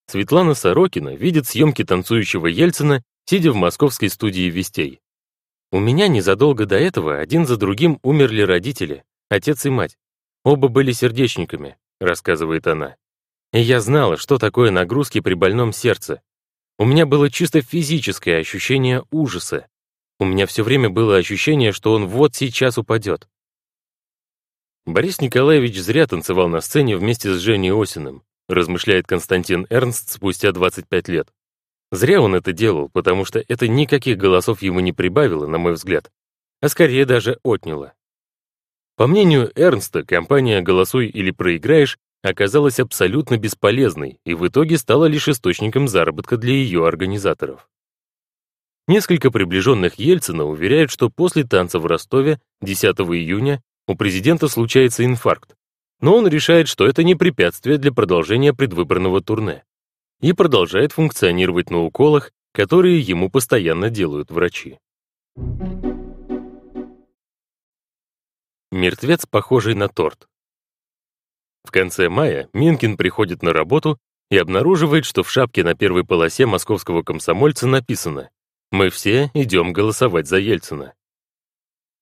Светлана 0.07 0.53
Сорокина 0.53 1.15
видит 1.15 1.47
съемки 1.47 1.83
танцующего 1.83 2.47
Ельцина, 2.47 3.03
сидя 3.25 3.51
в 3.51 3.55
московской 3.55 4.09
студии 4.09 4.49
«Вестей». 4.49 4.99
«У 5.71 5.79
меня 5.79 6.07
незадолго 6.07 6.65
до 6.65 6.75
этого 6.75 7.17
один 7.17 7.47
за 7.47 7.57
другим 7.57 7.99
умерли 8.03 8.41
родители, 8.43 9.03
отец 9.29 9.65
и 9.65 9.69
мать. 9.69 9.97
Оба 10.43 10.67
были 10.67 10.91
сердечниками»,— 10.91 11.77
рассказывает 11.99 12.67
она. 12.67 12.95
«И 13.53 13.59
я 13.59 13.79
знала, 13.79 14.17
что 14.17 14.37
такое 14.37 14.69
нагрузки 14.69 15.19
при 15.19 15.33
больном 15.33 15.73
сердце. 15.73 16.21
У 16.79 16.85
меня 16.85 17.05
было 17.05 17.29
чисто 17.29 17.61
физическое 17.61 18.39
ощущение 18.39 19.03
ужаса. 19.11 19.67
У 20.19 20.25
меня 20.25 20.47
все 20.47 20.63
время 20.63 20.89
было 20.89 21.17
ощущение, 21.17 21.71
что 21.71 21.93
он 21.93 22.07
вот 22.07 22.35
сейчас 22.35 22.77
упадет. 22.77 23.27
Борис 24.85 25.21
Николаевич 25.21 25.77
зря 25.79 26.07
танцевал 26.07 26.47
на 26.49 26.61
сцене 26.61 26.97
вместе 26.97 27.33
с 27.33 27.39
Женей 27.39 27.71
Осиным, 27.71 28.23
размышляет 28.49 29.07
Константин 29.07 29.65
Эрнст 29.69 30.09
спустя 30.09 30.51
25 30.51 31.07
лет. 31.07 31.29
Зря 31.91 32.21
он 32.21 32.35
это 32.35 32.53
делал, 32.53 32.89
потому 32.89 33.23
что 33.23 33.43
это 33.47 33.67
никаких 33.67 34.17
голосов 34.17 34.61
ему 34.61 34.79
не 34.79 34.91
прибавило, 34.91 35.45
на 35.45 35.59
мой 35.59 35.73
взгляд, 35.73 36.11
а 36.59 36.69
скорее 36.69 37.05
даже 37.05 37.39
отняло. 37.43 37.93
По 38.95 39.07
мнению 39.07 39.51
Эрнста, 39.55 40.03
компания 40.03 40.61
«Голосуй 40.61 41.07
или 41.07 41.31
проиграешь» 41.31 41.97
оказалась 42.23 42.79
абсолютно 42.79 43.37
бесполезной 43.37 44.19
и 44.25 44.33
в 44.33 44.47
итоге 44.47 44.77
стала 44.77 45.05
лишь 45.05 45.27
источником 45.27 45.87
заработка 45.87 46.37
для 46.37 46.53
ее 46.53 46.87
организаторов. 46.87 47.69
Несколько 48.87 49.29
приближенных 49.29 49.95
Ельцина 49.95 50.45
уверяют, 50.45 50.89
что 50.89 51.09
после 51.09 51.43
танца 51.43 51.79
в 51.79 51.85
Ростове 51.85 52.39
10 52.61 52.83
июня 52.99 53.61
у 53.87 53.95
президента 53.95 54.47
случается 54.47 55.05
инфаркт, 55.05 55.55
но 56.01 56.15
он 56.15 56.27
решает, 56.27 56.67
что 56.67 56.85
это 56.85 57.03
не 57.03 57.15
препятствие 57.15 57.77
для 57.77 57.91
продолжения 57.91 58.53
предвыборного 58.53 59.21
турне 59.21 59.63
и 60.21 60.31
продолжает 60.33 60.93
функционировать 60.93 61.69
на 61.69 61.83
уколах, 61.83 62.31
которые 62.53 62.99
ему 62.99 63.29
постоянно 63.29 63.89
делают 63.89 64.31
врачи. 64.31 64.79
Мертвец, 68.71 69.25
похожий 69.25 69.75
на 69.75 69.87
торт. 69.87 70.27
В 71.63 71.71
конце 71.71 72.09
мая 72.09 72.49
Минкин 72.53 72.97
приходит 72.97 73.41
на 73.41 73.53
работу 73.53 73.97
и 74.29 74.37
обнаруживает, 74.37 75.05
что 75.05 75.23
в 75.23 75.31
шапке 75.31 75.63
на 75.63 75.75
первой 75.75 76.03
полосе 76.03 76.45
московского 76.45 77.03
комсомольца 77.03 77.67
написано 77.67 78.29
«Мы 78.71 78.89
все 78.89 79.31
идем 79.33 79.73
голосовать 79.73 80.27
за 80.27 80.37
Ельцина». 80.37 80.93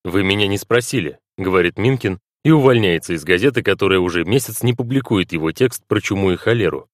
«Вы 0.03 0.24
меня 0.24 0.47
не 0.47 0.57
спросили»,— 0.57 1.20
говорит 1.38 1.78
Минкин 1.78 2.20
и 2.43 2.51
увольняется 2.51 3.14
из 3.14 3.24
газеты, 3.24 3.62
которая 3.62 3.99
уже 3.99 4.24
месяц 4.24 4.64
не 4.64 4.74
публикует 4.74 5.32
его 5.32 5.51
текст 5.51 5.84
про 5.88 6.01
чуму 6.01 6.32
и 6.32 6.38
холеру. 6.38 6.88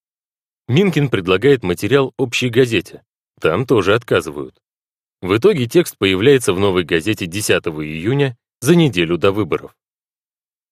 Минкин 0.68 1.10
предлагает 1.10 1.64
материал 1.64 2.14
общей 2.18 2.50
газете. 2.50 3.04
Там 3.40 3.66
тоже 3.66 3.96
отказывают. 3.96 4.58
В 5.22 5.38
итоге 5.38 5.68
текст 5.68 5.98
появляется 5.98 6.54
в 6.54 6.60
новой 6.60 6.84
газете 6.84 7.26
10 7.26 7.66
июня 7.68 8.36
за 8.60 8.76
неделю 8.76 9.18
до 9.18 9.32
выборов. 9.32 9.76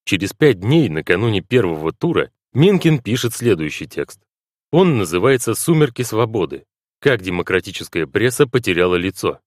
Через 0.06 0.34
пять 0.34 0.60
дней, 0.60 0.88
накануне 0.88 1.42
первого 1.42 1.92
тура, 1.92 2.32
Минкин 2.54 3.00
пишет 3.00 3.34
следующий 3.34 3.88
текст. 3.88 4.22
Он 4.72 4.98
называется 4.98 5.56
«Сумерки 5.56 6.04
свободы. 6.04 6.66
Как 7.00 7.22
демократическая 7.22 8.06
пресса 8.06 8.46
потеряла 8.48 8.96
лицо». 8.96 9.40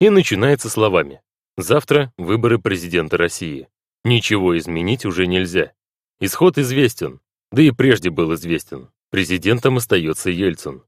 И 0.00 0.08
начинается 0.08 0.70
словами 0.70 1.20
«Завтра 1.56 2.12
выборы 2.16 2.58
президента 2.58 3.16
России. 3.16 3.68
Ничего 4.04 4.56
изменить 4.56 5.04
уже 5.04 5.26
нельзя. 5.26 5.72
Исход 6.20 6.56
известен. 6.58 7.20
да 7.50 7.62
и 7.62 7.72
прежде 7.72 8.10
был 8.10 8.34
известен. 8.34 8.88
Президентом 9.10 9.78
остается 9.78 10.30
Ельцин. 10.30 10.82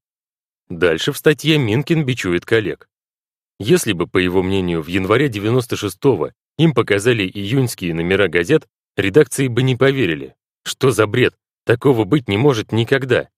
Дальше 0.68 1.12
в 1.12 1.16
статье 1.16 1.58
Минкин 1.58 2.04
бичует 2.04 2.44
коллег. 2.44 2.88
Если 3.58 3.92
бы, 3.92 4.06
по 4.06 4.18
его 4.18 4.42
мнению, 4.42 4.82
в 4.82 4.86
январе 4.86 5.28
96-го 5.28 6.30
им 6.58 6.74
показали 6.74 7.24
июньские 7.24 7.94
номера 7.94 8.28
газет, 8.28 8.68
редакции 8.98 9.48
бы 9.48 9.62
не 9.62 9.76
поверили. 9.76 10.34
Что 10.64 10.90
за 10.90 11.06
бред? 11.06 11.34
Такого 11.64 12.04
быть 12.04 12.28
не 12.28 12.36
может 12.36 12.72
никогда. 12.72 13.28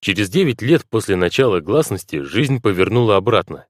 Через 0.00 0.28
9 0.28 0.62
лет 0.62 0.86
после 0.88 1.16
начала 1.16 1.60
гласности 1.60 2.20
жизнь 2.20 2.60
повернула 2.60 3.16
обратно. 3.16 3.66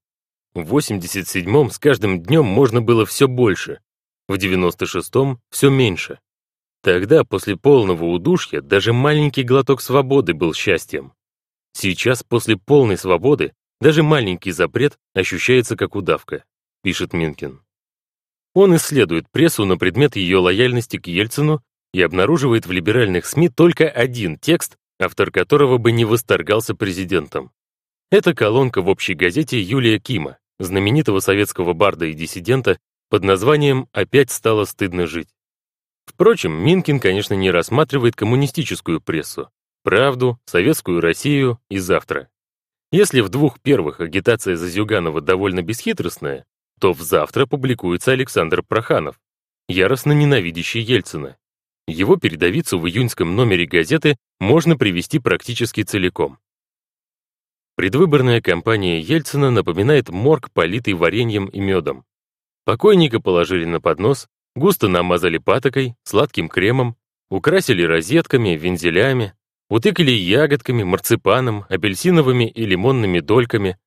В 0.53 0.77
87-м 0.77 1.71
с 1.71 1.79
каждым 1.79 2.23
днем 2.23 2.45
можно 2.45 2.83
было 2.83 3.07
все 3.07 3.29
больше, 3.29 3.81
в 4.29 4.35
96-м 4.35 5.41
все 5.51 5.71
меньше. 5.71 6.19
Тогда, 6.83 7.25
после 7.25 7.57
полного 7.57 8.05
удушья, 8.05 8.61
даже 8.61 8.93
маленький 8.93 9.43
глоток 9.43 9.81
свободы 9.81 10.35
был 10.35 10.55
счастьем. 10.55 11.13
Сейчас, 11.73 12.23
после 12.23 12.57
полной 12.57 12.99
свободы, 12.99 13.53
даже 13.81 14.03
маленький 14.03 14.53
запрет 14.53 14.99
ощущается 15.15 15.77
как 15.77 15.97
удавка, 15.97 16.45
пишет 16.83 17.13
Минкин. 17.13 17.64
Он 18.55 18.77
исследует 18.77 19.29
прессу 19.31 19.65
на 19.65 19.77
предмет 19.77 20.15
ее 20.15 20.39
лояльности 20.39 20.97
к 20.97 21.09
Ельцину 21.09 21.61
и 21.93 22.01
обнаруживает 22.01 22.67
в 22.67 22.73
либеральных 22.73 23.27
СМИ 23.27 23.49
только 23.49 23.89
один 23.89 24.39
текст, 24.39 24.77
автор 25.01 25.33
которого 25.33 25.79
бы 25.79 25.91
не 25.91 26.05
восторгался 26.05 26.75
президентом. 26.77 27.51
Это 28.11 28.33
колонка 28.33 28.81
в 28.81 28.89
общей 28.89 29.15
газете 29.15 29.61
Юлия 29.61 29.99
Кима, 29.99 30.39
знаменитого 30.61 31.19
советского 31.19 31.73
барда 31.73 32.07
и 32.07 32.15
диссидента, 32.15 32.79
под 33.11 33.25
названием 33.25 33.89
«Опять 33.93 34.31
стало 34.31 34.65
стыдно 34.65 35.07
жить». 35.07 35.29
Впрочем, 36.07 36.53
Минкин, 36.53 37.01
конечно, 37.01 37.35
не 37.35 37.51
рассматривает 37.51 38.15
коммунистическую 38.15 39.01
прессу, 39.01 39.51
правду, 39.83 40.39
советскую 40.47 41.01
Россию 41.01 41.59
и 41.71 41.79
завтра. 41.79 42.29
Если 42.93 43.21
в 43.21 43.31
двух 43.31 43.61
первых 43.61 44.01
агитация 44.01 44.55
за 44.57 44.69
Зюганова 44.69 45.21
довольно 45.21 45.63
бесхитростная, 45.63 46.45
то 46.85 46.93
в 46.93 47.01
завтра 47.01 47.47
публикуется 47.47 48.13
Александр 48.13 48.63
Проханов, 48.63 49.19
яростно 49.71 50.13
ненавидящий 50.13 50.83
Ельцина. 50.83 51.39
Его 51.89 52.17
передовицу 52.17 52.79
в 52.79 52.87
июньском 52.87 53.35
номере 53.35 53.65
газеты 53.65 54.19
можно 54.39 54.77
привести 54.77 55.19
практически 55.19 55.83
целиком. 55.83 56.37
Предвыборная 57.75 58.43
кампания 58.43 59.01
Ельцина 59.01 59.51
напоминает 59.51 60.11
морг, 60.11 60.51
политый 60.53 60.93
вареньем 60.93 61.47
и 61.47 61.59
медом. 61.59 62.05
Покойника 62.67 63.19
положили 63.19 63.65
на 63.65 63.81
поднос, 63.81 64.29
Густо 64.55 64.87
намазали 64.89 65.39
патокой, 65.39 65.95
сладким 66.03 66.51
кремом, 66.51 66.97
украсили 67.31 67.83
розетками, 67.83 68.59
вензелями, 68.59 69.33
утыкали 69.71 70.11
ягодками, 70.11 70.83
марципаном, 70.83 71.65
апельсиновыми 71.71 72.47
и 72.47 72.67
лимонными 72.67 73.21
дольками. 73.21 73.79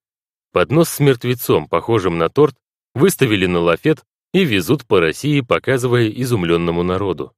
Поднос 0.52 0.90
с 0.90 1.00
мертвецом, 1.00 1.68
похожим 1.68 2.18
на 2.18 2.30
торт, 2.30 2.56
выставили 2.98 3.46
на 3.46 3.60
лафет 3.60 4.04
и 4.34 4.44
везут 4.44 4.86
по 4.86 5.00
России, 5.00 5.42
показывая 5.42 6.10
изумленному 6.10 6.84
народу. 6.84 7.34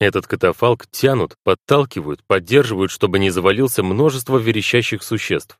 Этот 0.00 0.26
катафалк 0.26 0.86
тянут, 0.90 1.36
подталкивают, 1.42 2.22
поддерживают, 2.26 2.90
чтобы 2.90 3.18
не 3.18 3.30
завалился 3.30 3.82
множество 3.82 4.38
верещащих 4.38 5.02
существ. 5.02 5.58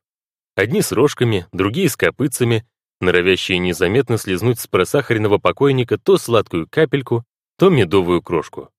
Одни 0.55 0.81
с 0.81 0.91
рожками, 0.91 1.47
другие 1.51 1.89
с 1.89 1.97
копытцами, 1.97 2.65
норовящие 3.01 3.57
незаметно 3.57 4.17
слезнуть 4.17 4.59
с 4.59 4.67
просахаренного 4.67 5.39
покойника 5.39 5.97
то 5.97 6.17
сладкую 6.17 6.67
капельку, 6.69 7.25
то 7.57 7.69
медовую 7.69 8.21
крошку. 8.21 8.69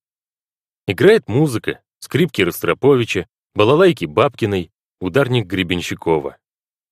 Играет 0.86 1.28
музыка, 1.28 1.80
скрипки 1.98 2.42
Ростроповича, 2.42 3.26
балалайки 3.54 4.06
Бабкиной, 4.06 4.70
ударник 5.00 5.46
Гребенщикова. 5.46 6.38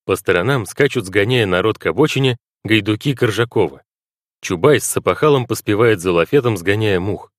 По 0.05 0.16
сторонам 0.16 0.66
скачут, 0.66 1.07
сгоняя 1.07 1.47
народ 1.47 1.79
к 1.79 1.87
обочине, 1.87 2.39
гайдуки 2.65 3.15
Коржакова. 3.15 3.83
Чубай 4.41 4.81
с 4.81 4.85
сапахалом 4.85 5.47
поспевает 5.47 6.01
за 6.01 6.13
лафетом, 6.13 6.57
сгоняя 6.57 7.01
мух. 7.01 7.33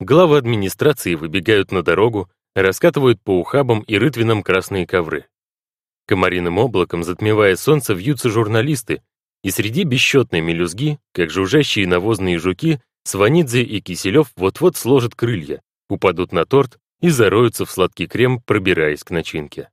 Главы 0.00 0.38
администрации 0.38 1.14
выбегают 1.14 1.70
на 1.70 1.82
дорогу, 1.82 2.30
раскатывают 2.54 3.20
по 3.22 3.38
ухабам 3.38 3.80
и 3.80 3.96
рытвинам 3.96 4.42
красные 4.42 4.86
ковры. 4.86 5.26
Комариным 6.06 6.58
облаком, 6.58 7.04
затмевая 7.04 7.56
солнце, 7.56 7.94
вьются 7.94 8.28
журналисты, 8.28 9.02
и 9.44 9.50
среди 9.50 9.84
бесчетной 9.84 10.40
мелюзги, 10.40 10.98
как 11.12 11.30
жужжащие 11.30 11.86
навозные 11.86 12.38
жуки, 12.38 12.80
Сванидзе 13.04 13.62
и 13.62 13.80
Киселев 13.80 14.30
вот-вот 14.36 14.76
сложат 14.76 15.14
крылья, 15.14 15.62
упадут 15.88 16.32
на 16.32 16.44
торт 16.44 16.78
и 17.00 17.08
зароются 17.08 17.64
в 17.64 17.70
сладкий 17.70 18.06
крем, 18.06 18.40
пробираясь 18.40 19.02
к 19.02 19.10
начинке. 19.10 19.70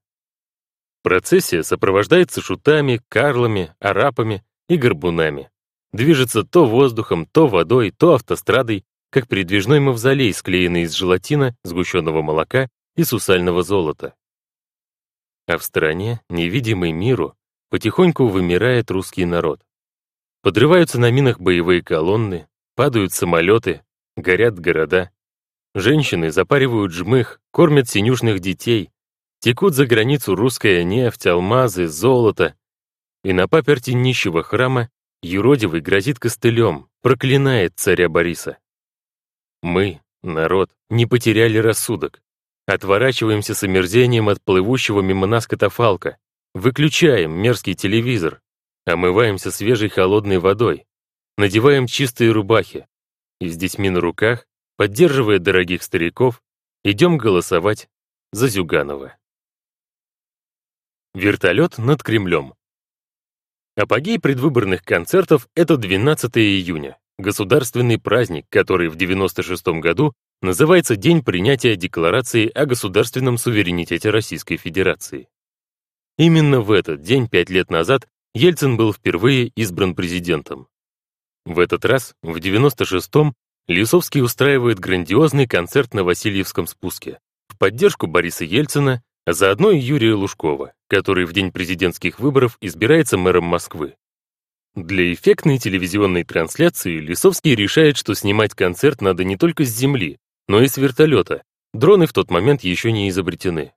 Процессия 1.04 1.64
сопровождается 1.64 2.42
шутами, 2.42 3.02
карлами, 3.08 3.74
арапами 3.80 4.44
и 4.70 4.78
горбунами. 4.78 5.50
Движется 5.92 6.44
то 6.44 6.66
воздухом, 6.66 7.26
то 7.26 7.48
водой, 7.48 7.92
то 7.92 8.14
автострадой, 8.14 8.86
как 9.10 9.28
передвижной 9.28 9.80
мавзолей, 9.80 10.34
склеенный 10.34 10.84
из 10.84 10.94
желатина, 10.94 11.58
сгущенного 11.64 12.22
молока 12.22 12.70
и 12.96 13.04
сусального 13.04 13.64
золота. 13.64 14.14
А 15.48 15.58
в 15.58 15.64
стороне, 15.64 16.22
невидимый 16.30 16.92
миру, 16.92 17.36
потихоньку 17.70 18.28
вымирает 18.28 18.92
русский 18.92 19.26
народ. 19.26 19.62
Подрываются 20.44 21.00
на 21.00 21.10
минах 21.10 21.40
боевые 21.40 21.82
колонны, 21.82 22.48
падают 22.76 23.12
самолеты, 23.12 23.82
горят 24.16 24.60
города. 24.60 25.10
Женщины 25.74 26.32
запаривают 26.32 26.94
жмых, 26.94 27.42
кормят 27.52 27.90
синюшных 27.90 28.40
детей, 28.40 28.92
текут 29.40 29.74
за 29.74 29.88
границу 29.88 30.36
русская 30.36 30.84
нефть, 30.84 31.26
алмазы, 31.26 31.88
золото. 31.88 32.56
И 33.24 33.34
на 33.34 33.48
паперти 33.48 33.92
нищего 33.92 34.44
храма 34.44 34.90
юродивый 35.22 35.82
грозит 35.82 36.20
костылем, 36.20 36.90
проклинает 37.02 37.74
царя 37.76 38.10
Бориса. 38.10 38.58
Мы, 39.62 40.02
народ, 40.24 40.72
не 40.90 41.06
потеряли 41.06 41.58
рассудок. 41.58 42.22
Отворачиваемся 42.66 43.56
с 43.56 43.64
омерзением 43.64 44.30
от 44.30 44.42
плывущего 44.42 45.02
мимо 45.02 45.28
нас 45.28 45.48
катафалка, 45.48 46.18
Выключаем 46.56 47.32
мерзкий 47.32 47.76
телевизор, 47.76 48.42
омываемся 48.86 49.52
свежей 49.52 49.88
холодной 49.90 50.40
водой, 50.40 50.88
надеваем 51.38 51.86
чистые 51.86 52.32
рубахи 52.32 52.88
и 53.40 53.50
с 53.50 53.56
детьми 53.56 53.92
на 53.92 54.02
руках, 54.02 54.48
поддерживая 54.76 55.38
дорогих 55.38 55.84
стариков, 55.84 56.42
идем 56.84 57.20
голосовать 57.20 57.88
за 58.32 58.48
Зюганова. 58.48 59.16
Вертолет 61.14 61.78
над 61.78 62.02
Кремлем. 62.02 62.56
Апогей 63.80 64.20
предвыборных 64.20 64.84
концертов— 64.84 65.48
это 65.56 65.78
12 65.78 66.38
июня, 66.38 66.98
государственный 67.18 67.98
праздник, 67.98 68.46
который 68.50 68.90
в 68.90 68.98
96 68.98 69.80
году 69.80 70.12
называется 70.42 70.98
День 70.98 71.24
принятия 71.24 71.78
Декларации 71.78 72.50
о 72.50 72.66
государственном 72.66 73.38
суверенитете 73.38 74.10
Российской 74.10 74.58
Федерации. 74.58 75.30
Именно 76.18 76.60
в 76.60 76.74
этот 76.74 77.04
день, 77.04 77.30
пять 77.30 77.50
лет 77.50 77.72
назад, 77.72 78.06
Ельцин 78.34 78.76
был 78.76 78.92
впервые 78.94 79.48
избран 79.56 79.96
президентом. 79.96 80.68
В 81.46 81.58
этот 81.58 81.86
раз, 81.86 82.16
в 82.22 82.36
96-м, 82.36 83.34
Лисовский 83.70 84.22
устраивает 84.22 84.80
грандиозный 84.80 85.48
концерт 85.48 85.94
на 85.94 86.04
Васильевском 86.04 86.68
спуске 86.68 87.20
в 87.48 87.58
поддержку 87.58 88.08
Бориса 88.08 88.44
Ельцина, 88.44 89.02
заодно 89.26 89.72
и 89.72 89.80
Юрия 89.80 90.14
Лужкова, 90.14 90.74
который 90.88 91.26
в 91.26 91.34
день 91.34 91.52
президентских 91.52 92.20
выборов 92.20 92.58
избирается 92.62 93.18
мэром 93.18 93.46
Москвы. 93.46 93.96
Для 94.76 95.14
эффектной 95.14 95.58
телевизионной 95.58 96.24
трансляции 96.24 97.00
Лисовский 97.00 97.56
решает, 97.56 97.98
что 97.98 98.14
снимать 98.14 98.54
концерт 98.54 99.02
надо 99.02 99.24
не 99.24 99.36
только 99.36 99.66
с 99.66 99.70
земли, 99.70 100.20
но 100.48 100.62
и 100.62 100.68
с 100.68 100.78
вертолета. 100.78 101.44
Дроны 101.74 102.08
в 102.08 102.14
тот 102.14 102.32
момент 102.32 102.64
еще 102.64 102.92
не 102.92 103.10
изобретены. 103.10 103.74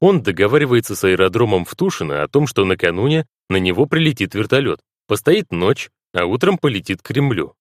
Он 0.00 0.22
договаривается 0.22 0.96
с 0.96 1.04
аэродромом 1.04 1.64
в 1.64 1.74
Тушино 1.76 2.22
о 2.22 2.28
том, 2.28 2.46
что 2.46 2.64
накануне 2.64 3.26
на 3.48 3.56
него 3.56 3.86
прилетит 3.86 4.34
вертолет, 4.34 4.80
постоит 5.06 5.52
ночь, 5.52 5.90
а 6.12 6.24
утром 6.24 6.58
полетит 6.58 7.02
к 7.02 7.06
Кремлю. 7.06 7.54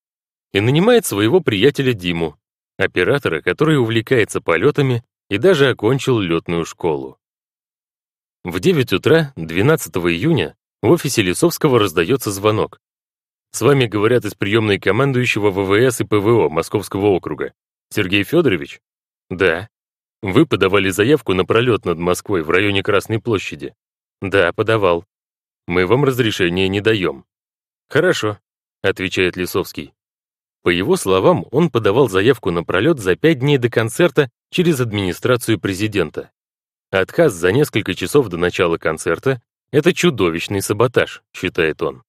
И 0.53 0.61
нанимает 0.61 1.05
своего 1.05 1.41
приятеля 1.41 1.93
Диму, 1.93 2.39
оператора, 2.77 3.41
который 3.41 3.77
увлекается 3.77 4.41
полетами 4.41 5.03
и 5.29 5.37
даже 5.37 5.69
окончил 5.69 6.19
летную 6.19 6.65
школу. 6.65 7.18
В 8.45 8.61
9 8.61 8.93
утра 8.93 9.33
12 9.35 9.93
июня 9.97 10.55
в 10.81 10.89
офисе 10.91 11.21
Лисовского 11.21 11.77
раздается 11.77 12.31
звонок. 12.31 12.79
С 13.51 13.59
вами 13.59 13.85
говорят 13.85 14.23
из 14.23 14.33
приемной 14.33 14.79
командующего 14.79 15.51
ВВС 15.51 15.99
и 15.99 16.05
ПВО 16.05 16.47
Московского 16.47 17.07
округа. 17.07 17.51
Сергей 17.89 18.23
Федорович? 18.23 18.79
Да. 19.29 19.67
Вы 20.21 20.45
подавали 20.45 20.89
заявку 20.89 21.33
на 21.33 21.43
пролет 21.43 21.83
над 21.83 21.97
Москвой 21.97 22.41
в 22.41 22.49
районе 22.49 22.81
Красной 22.81 23.19
площади? 23.19 23.73
Да, 24.21 24.53
подавал. 24.53 25.03
Мы 25.67 25.85
вам 25.85 26.05
разрешения 26.05 26.69
не 26.69 26.79
даем. 26.79 27.25
Хорошо, 27.89 28.39
отвечает 28.81 29.35
Лисовский. 29.35 29.93
По 30.63 30.69
его 30.69 30.95
словам, 30.95 31.45
он 31.51 31.69
подавал 31.69 32.07
заявку 32.07 32.51
на 32.51 32.63
пролет 32.63 32.99
за 32.99 33.17
пять 33.17 33.39
дней 33.39 33.57
до 33.57 33.69
концерта 33.69 34.29
через 34.49 34.79
администрацию 34.79 35.59
президента. 35.59 36.31
Отказ 36.91 37.33
за 37.33 37.51
несколько 37.51 37.93
часов 37.93 38.29
до 38.29 38.37
начала 38.37 38.77
концерта— 38.77 39.41
это 39.71 39.93
чудовищный 39.93 40.61
саботаж, 40.61 41.21
считает 41.35 41.83
он. 41.83 42.01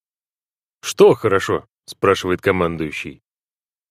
«Что 0.83 1.13
хорошо?»— 1.13 1.67
спрашивает 1.87 2.41
командующий. 2.41 3.21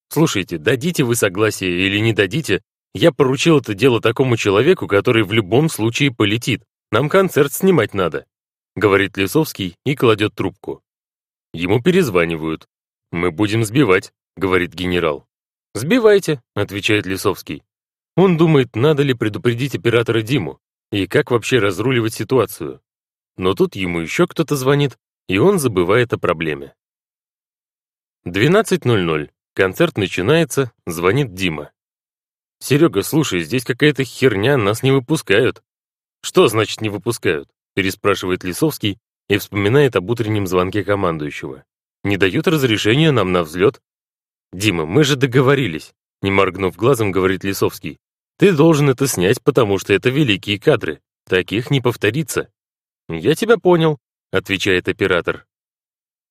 «Слушайте, 0.10 0.58
дадите 0.58 1.04
вы 1.04 1.16
согласие 1.16 1.70
или 1.86 2.00
не 2.00 2.14
дадите, 2.14 2.64
я 2.96 3.12
поручил 3.12 3.60
это 3.60 3.76
дело 3.76 4.02
такому 4.02 4.36
человеку, 4.36 4.88
который 4.88 5.22
в 5.22 5.32
любом 5.32 5.70
случае 5.70 6.12
полетит. 6.12 6.64
Нам 6.92 7.08
концерт 7.08 7.54
снимать 7.54 7.94
надо»,— 7.94 8.26
говорит 8.76 9.16
Лисовский 9.16 9.76
и 9.86 9.96
кладет 9.96 10.34
трубку. 10.34 10.82
Ему 11.54 11.84
перезванивают. 11.84 12.68
«Мы 13.12 13.30
будем 13.30 13.64
сбивать»,— 13.64 14.12
говорит 14.38 14.74
генерал. 14.74 15.28
«Сбивайте»,— 15.76 16.42
отвечает 16.56 17.06
Лисовский. 17.06 17.62
Он 18.16 18.38
думает, 18.38 18.76
надо 18.76 19.04
ли 19.04 19.14
предупредить 19.14 19.76
оператора 19.76 20.24
Диму 20.24 20.60
и 20.92 21.08
как 21.08 21.32
вообще 21.32 21.60
разруливать 21.60 22.14
ситуацию. 22.14 22.82
Но 23.38 23.54
тут 23.54 23.76
ему 23.76 24.00
еще 24.00 24.28
кто-то 24.28 24.56
звонит, 24.56 24.98
и 25.28 25.38
он 25.38 25.60
забывает 25.60 26.14
о 26.14 26.18
проблеме. 26.18 26.74
12.00. 28.26 29.30
Концерт 29.54 29.98
начинается, 29.98 30.72
звонит 30.86 31.34
Дима. 31.34 31.72
«Серега, 32.60 33.04
слушай, 33.04 33.42
здесь 33.42 33.64
какая-то 33.64 34.04
херня, 34.04 34.58
нас 34.58 34.84
не 34.84 34.92
выпускают». 34.92 35.64
«Что 36.22 36.48
значит 36.48 36.82
не 36.82 36.90
выпускают?» 36.90 37.50
переспрашивает 37.76 38.44
Лисовский 38.44 39.00
и 39.30 39.38
вспоминает 39.38 39.96
об 39.96 40.10
утреннем 40.10 40.48
звонке 40.48 40.84
командующего. 40.84 41.64
«Не 42.04 42.18
дают 42.18 42.48
разрешения 42.48 43.12
нам 43.12 43.32
на 43.32 43.44
взлет?» 43.44 43.82
«Дима, 44.52 44.86
мы 44.86 45.06
же 45.06 45.16
договорились», 45.16 45.94
не 46.22 46.32
моргнув 46.32 46.76
глазом, 46.76 47.12
говорит 47.12 47.44
Лисовский. 47.44 48.00
«Ты 48.40 48.54
должен 48.54 48.90
это 48.90 49.06
снять, 49.06 49.44
потому 49.44 49.78
что 49.78 49.94
это 49.94 50.10
великие 50.10 50.60
кадры. 50.60 51.02
Таких 51.28 51.70
не 51.70 51.82
повторится». 51.82 52.50
«Я 53.10 53.36
тебя 53.36 53.58
понял»,— 53.58 54.00
отвечает 54.32 54.88
оператор. 54.88 55.46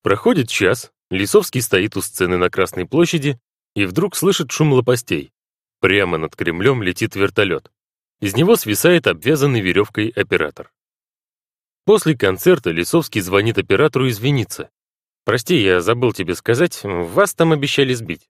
Проходит 0.02 0.48
час, 0.48 0.90
Лисовский 1.10 1.60
стоит 1.60 1.98
у 1.98 2.00
сцены 2.00 2.38
на 2.38 2.48
Красной 2.48 2.86
площади 2.86 3.38
и 3.74 3.84
вдруг 3.84 4.16
слышит 4.16 4.50
шум 4.50 4.72
лопастей. 4.72 5.32
Прямо 5.80 6.16
над 6.16 6.34
Кремлем 6.34 6.82
летит 6.82 7.14
вертолет. 7.14 7.70
Из 8.20 8.34
него 8.34 8.56
свисает 8.56 9.06
обвязанный 9.06 9.60
веревкой 9.60 10.08
оператор. 10.08 10.72
После 11.84 12.16
концерта 12.16 12.70
Лисовский 12.70 13.20
звонит 13.20 13.58
оператору 13.58 14.08
извиниться. 14.08 14.70
«Прости, 15.24 15.56
я 15.56 15.82
забыл 15.82 16.12
тебе 16.14 16.34
сказать, 16.34 16.80
вас 16.82 17.34
там 17.34 17.52
обещали 17.52 17.92
сбить». 17.92 18.28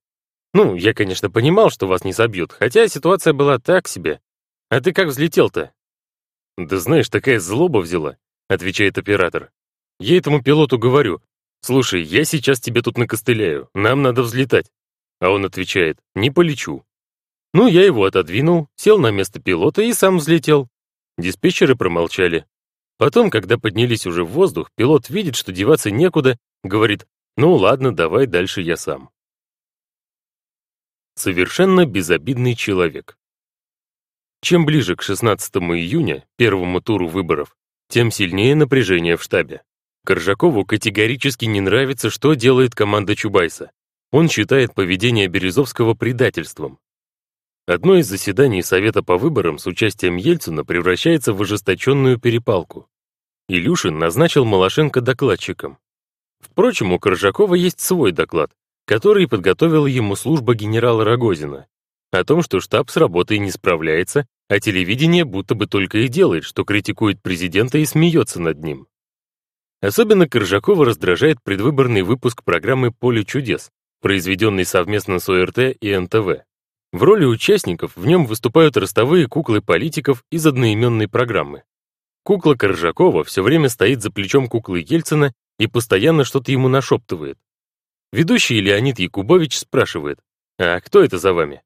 «Ну, 0.55 0.75
я, 0.75 0.95
конечно, 0.95 1.31
понимал, 1.31 1.71
что 1.71 1.87
вас 1.87 2.05
не 2.05 2.13
собьют, 2.13 2.53
хотя 2.53 2.89
ситуация 2.89 3.33
была 3.33 3.59
так 3.59 3.87
себе. 3.89 4.21
А 4.71 4.81
ты 4.81 4.93
как 4.93 5.09
взлетел-то?» 5.09 5.73
«Да 6.57 6.79
знаешь, 6.79 7.09
такая 7.09 7.39
злоба 7.39 7.79
взяла»,— 7.79 8.17
отвечает 8.49 8.99
оператор. 8.99 9.51
«Я 10.01 10.19
этому 10.19 10.43
пилоту 10.43 10.79
говорю, 10.79 11.23
«Слушай, 11.61 12.03
я 12.03 12.25
сейчас 12.25 12.61
тебе 12.61 12.83
тут 12.83 12.99
накостыляю, 12.99 13.69
нам 13.75 14.03
надо 14.03 14.23
взлетать». 14.23 14.71
А 15.21 15.31
он 15.31 15.45
отвечает, 15.45 15.99
«Не 16.15 16.31
полечу». 16.31 16.85
Ну, 17.53 17.67
я 17.67 17.85
его 17.85 18.05
отодвинул, 18.05 18.69
сел 18.77 18.99
на 18.99 19.11
место 19.11 19.41
пилота 19.41 19.83
и 19.83 19.93
сам 19.93 20.19
взлетел. 20.19 20.69
Диспетчеры 21.17 21.77
промолчали. 21.77 22.47
Потом, 22.99 23.31
когда 23.31 23.59
поднялись 23.59 24.07
уже 24.07 24.25
в 24.25 24.29
воздух, 24.29 24.71
пилот 24.77 25.09
видит, 25.09 25.35
что 25.35 25.53
деваться 25.53 25.91
некуда, 25.91 26.39
говорит, 26.63 27.07
«Ну 27.37 27.55
ладно, 27.55 27.95
давай 27.95 28.27
дальше 28.27 28.61
я 28.61 28.77
сам». 28.77 29.11
Совершенно 31.19 31.85
безобидный 31.85 32.55
человек. 32.55 33.19
Чем 34.41 34.65
ближе 34.65 34.95
к 34.95 35.03
16 35.03 35.57
июня, 35.57 36.25
первому 36.37 36.81
туру 36.81 37.09
выборов, 37.09 37.57
тем 37.89 38.13
сильнее 38.13 38.55
напряжение 38.55 39.17
в 39.17 39.23
штабе. 39.25 39.63
Коржакову 40.07 40.65
категорически 40.65 41.47
не 41.47 41.61
нравится, 41.61 42.09
что 42.09 42.35
делает 42.35 42.77
команда 42.77 43.17
Чубайса. 43.17 43.73
Он 44.13 44.29
считает 44.29 44.75
поведение 44.75 45.27
Березовского 45.27 45.95
предательством. 45.95 46.79
Одно 47.67 47.97
из 47.97 48.07
заседаний 48.07 48.63
Совета 48.63 49.03
по 49.03 49.19
выборам 49.19 49.59
с 49.59 49.67
участием 49.67 50.19
Ельцина 50.19 50.65
превращается 50.65 51.33
в 51.33 51.43
ожесточенную 51.43 52.21
перепалку. 52.21 52.89
Илюшин 53.49 53.99
назначил 53.99 54.45
Малашенко 54.45 55.01
докладчиком. 55.01 55.79
Впрочем, 56.39 56.93
у 56.93 57.01
Коржакова 57.01 57.57
есть 57.57 57.81
свой 57.81 58.13
доклад, 58.13 58.53
который 58.89 59.29
подготовила 59.29 59.87
ему 59.87 60.17
служба 60.17 60.55
генерала 60.55 61.05
Рогозина, 61.05 61.67
о 62.11 62.25
том, 62.25 62.41
что 62.41 62.59
штаб 62.59 62.89
с 62.89 62.97
работой 62.97 63.39
не 63.39 63.51
справляется, 63.51 64.27
а 64.49 64.61
телевидение 64.61 65.27
будто 65.27 65.55
бы 65.55 65.67
только 65.67 65.99
и 65.99 66.09
делает, 66.09 66.45
что 66.45 66.65
критикует 66.65 67.21
президента 67.21 67.77
и 67.77 67.85
смеется 67.85 68.41
над 68.41 68.65
ним. 68.65 68.87
Особенно 69.83 70.27
Коржакова 70.27 70.87
раздражает 70.87 71.37
предвыборный 71.45 72.01
выпуск 72.01 72.43
программы 72.45 72.91
«Поле 72.91 73.27
чудес», 73.27 73.69
произведенный 74.01 74.65
совместно 74.65 75.19
с 75.19 75.29
ОРТ 75.29 75.77
и 75.79 75.95
НТВ. 75.95 76.45
В 76.91 77.03
роли 77.03 77.27
участников 77.27 77.93
в 77.95 78.07
нем 78.07 78.25
выступают 78.25 78.79
ростовые 78.79 79.27
куклы 79.27 79.61
политиков 79.61 80.25
из 80.31 80.47
одноименной 80.47 81.09
программы. 81.09 81.65
Кукла 82.23 82.55
Коржакова 82.55 83.23
все 83.23 83.43
время 83.43 83.69
стоит 83.69 84.01
за 84.01 84.11
плечом 84.11 84.49
куклы 84.49 84.79
Ельцина 84.81 85.35
и 85.59 85.67
постоянно 85.67 86.25
что-то 86.25 86.53
ему 86.53 86.69
нашептывает. 86.69 87.37
Ведущий 88.13 88.61
Леонид 88.61 88.99
Якубович 88.99 89.59
спрашивает, 89.59 90.21
«А 90.59 90.81
кто 90.81 91.03
это 91.03 91.19
за 91.19 91.33
вами?» 91.33 91.63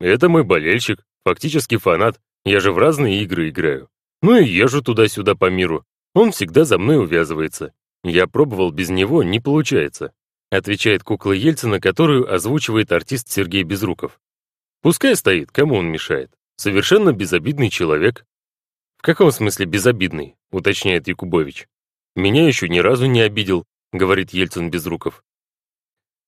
«Это 0.00 0.28
мой 0.28 0.42
болельщик, 0.44 1.04
фактически 1.24 1.76
фанат, 1.76 2.20
я 2.44 2.60
же 2.60 2.72
в 2.72 2.78
разные 2.78 3.22
игры 3.22 3.50
играю. 3.50 3.88
Ну 4.22 4.38
и 4.38 4.48
езжу 4.48 4.82
туда-сюда 4.82 5.34
по 5.34 5.50
миру, 5.50 5.84
он 6.14 6.32
всегда 6.32 6.64
за 6.64 6.78
мной 6.78 6.98
увязывается. 6.98 7.72
Я 8.04 8.26
пробовал 8.26 8.70
без 8.70 8.90
него, 8.90 9.22
не 9.22 9.40
получается. 9.40 10.12
Отвечает 10.50 11.02
кукла 11.02 11.32
Ельцина, 11.32 11.80
которую 11.80 12.32
озвучивает 12.32 12.92
артист 12.92 13.30
Сергей 13.30 13.62
Безруков. 13.62 14.20
Пускай 14.82 15.16
стоит, 15.16 15.50
кому 15.50 15.76
он 15.76 15.86
мешает. 15.86 16.30
Совершенно 16.56 17.12
безобидный 17.12 17.70
человек. 17.70 18.26
В 18.98 19.02
каком 19.02 19.30
смысле 19.30 19.66
безобидный, 19.66 20.36
уточняет 20.50 21.08
Якубович. 21.08 21.68
Меня 22.14 22.46
еще 22.46 22.68
ни 22.68 22.78
разу 22.78 23.06
не 23.06 23.20
обидел, 23.20 23.64
говорит 23.92 24.30
Ельцин 24.32 24.70
Безруков. 24.70 25.24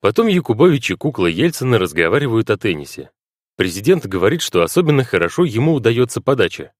Потом 0.04 0.26
Якубович 0.26 0.90
и 0.90 0.94
кукла 0.96 1.28
Ельцина 1.28 1.78
разговаривают 1.78 2.50
о 2.50 2.58
теннисе. 2.58 3.10
Президент 3.56 4.04
говорит, 4.04 4.42
что 4.42 4.62
особенно 4.62 5.02
хорошо 5.02 5.44
ему 5.46 5.72
удается 5.72 6.20
подача. 6.20 6.74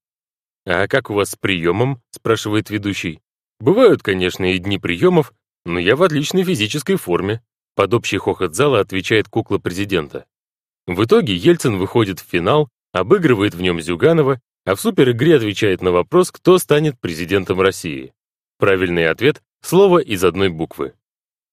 «А 0.63 0.87
как 0.87 1.09
у 1.09 1.15
вас 1.15 1.31
с 1.31 1.35
приемом?»— 1.35 2.03
спрашивает 2.11 2.69
ведущий. 2.69 3.21
«Бывают, 3.59 4.03
конечно, 4.03 4.53
и 4.53 4.59
дни 4.59 4.77
приемов, 4.77 5.33
но 5.65 5.79
я 5.79 5.95
в 5.95 6.03
отличной 6.03 6.43
физической 6.43 6.97
форме»,— 6.97 7.41
под 7.75 7.95
общий 7.95 8.19
хохот 8.19 8.53
зала 8.53 8.79
отвечает 8.79 9.27
кукла 9.27 9.57
президента. 9.57 10.27
В 10.85 11.03
итоге 11.03 11.35
Ельцин 11.35 11.79
выходит 11.79 12.19
в 12.19 12.29
финал, 12.29 12.69
обыгрывает 12.93 13.55
в 13.55 13.61
нем 13.63 13.81
Зюганова, 13.81 14.39
а 14.67 14.75
в 14.75 14.79
суперигре 14.79 15.37
отвечает 15.37 15.81
на 15.81 15.91
вопрос, 15.91 16.29
кто 16.29 16.59
станет 16.59 16.99
президентом 16.99 17.59
России. 17.59 18.13
Правильный 18.59 19.09
ответ— 19.09 19.41
слово 19.63 19.97
из 19.97 20.23
одной 20.23 20.49
буквы. 20.49 20.93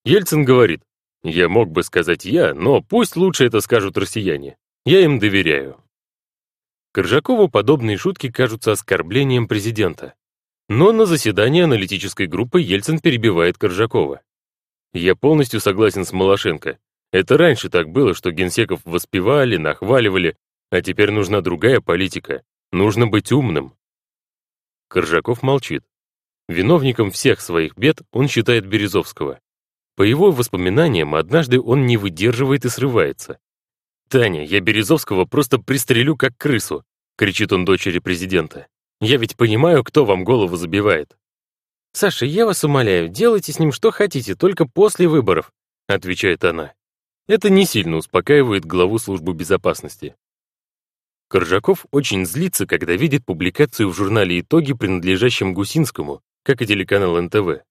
Ельцин 0.05 0.45
говорит, 0.45 0.83
«Я 1.25 1.49
мог 1.49 1.70
бы 1.70 1.83
сказать 1.83 2.25
я, 2.25 2.55
но 2.55 2.83
пусть 2.83 3.16
лучше 3.16 3.45
это 3.45 3.61
скажут 3.61 3.97
россияне. 3.97 4.57
Я 4.85 5.05
им 5.05 5.18
доверяю». 5.18 5.83
Коржакову 6.93 7.49
подобные 7.49 7.97
шутки 7.97 8.31
кажутся 8.31 8.73
оскорблением 8.73 9.49
президента. 9.49 10.14
Но 10.68 10.93
на 10.93 11.07
заседании 11.07 11.62
аналитической 11.62 12.27
группы 12.27 12.61
Ельцин 12.61 12.99
перебивает 12.99 13.57
Коржакова. 13.57 14.20
«Я 14.93 15.14
полностью 15.14 15.61
согласен 15.61 16.05
с 16.05 16.12
Малашенко. 16.12 16.79
Это 17.12 17.37
раньше 17.37 17.68
так 17.68 17.89
было, 17.89 18.14
что 18.14 18.31
генсеков 18.31 18.81
воспевали, 18.85 19.57
нахваливали, 19.57 20.37
а 20.70 20.83
теперь 20.83 21.11
нужна 21.11 21.41
другая 21.41 21.81
политика. 21.81 22.43
Нужно 22.73 23.07
быть 23.07 23.33
умным». 23.33 23.75
Коржаков 24.89 25.43
молчит. 25.43 25.85
Виновником 26.49 27.11
всех 27.11 27.41
своих 27.41 27.77
бед 27.77 28.03
он 28.12 28.29
считает 28.29 28.66
Березовского. 28.66 29.41
По 29.97 30.03
его 30.03 30.30
воспоминаниям, 30.30 31.14
однажды 31.14 31.61
он 31.61 31.86
не 31.86 31.97
выдерживает 31.97 32.64
и 32.64 32.68
срывается. 32.68 33.38
«Таня, 34.09 34.45
я 34.45 34.61
Березовского 34.61 35.24
просто 35.24 35.59
пристрелю 35.59 36.16
как 36.16 36.36
крысу»,— 36.36 36.84
кричит 37.16 37.53
он 37.53 37.64
дочери 37.64 37.99
президента. 37.99 38.66
«Я 39.01 39.16
ведь 39.16 39.36
понимаю, 39.36 39.84
кто 39.84 40.05
вам 40.05 40.24
голову 40.24 40.57
забивает». 40.57 41.16
«Саша, 41.93 42.24
я 42.24 42.47
вас 42.47 42.64
умоляю, 42.64 43.09
делайте 43.09 43.53
с 43.53 43.59
ним 43.59 43.72
что 43.72 43.90
хотите, 43.90 44.34
только 44.34 44.66
после 44.66 45.09
выборов»,— 45.09 45.53
отвечает 45.88 46.45
она. 46.45 46.72
Это 47.28 47.51
не 47.51 47.66
сильно 47.66 47.97
успокаивает 47.97 48.64
главу 48.64 48.99
службы 48.99 49.34
безопасности. 49.34 50.16
Коржаков 51.28 51.86
очень 51.90 52.26
злится, 52.26 52.66
когда 52.66 52.95
видит 52.95 53.24
публикацию 53.24 53.88
в 53.88 53.95
журнале 53.95 54.40
«Итоги», 54.40 54.72
принадлежащем 54.72 55.55
Гусинскому, 55.55 56.20
как 56.43 56.61
и 56.61 56.66
телеканал 56.66 57.20
НТВ. 57.20 57.62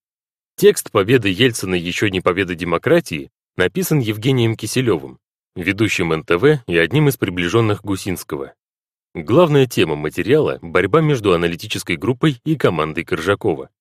Текст 0.62 0.92
победы 0.92 1.30
Ельцина 1.30 1.74
еще 1.74 2.12
не 2.12 2.22
победа 2.22 2.54
демократии 2.54 3.32
написан 3.56 3.98
Евгением 3.98 4.56
Киселевым, 4.56 5.18
ведущим 5.56 6.10
НТВ 6.10 6.64
и 6.68 6.78
одним 6.78 7.08
из 7.08 7.18
приближенных 7.18 7.82
Гусинского. 7.84 8.54
Главная 9.16 9.66
тема 9.66 9.96
материала— 9.96 10.60
борьба 10.62 11.02
между 11.02 11.34
аналитической 11.34 11.96
группой 11.96 12.40
и 12.46 12.56
командой 12.58 13.04
Коржакова. 13.04 13.72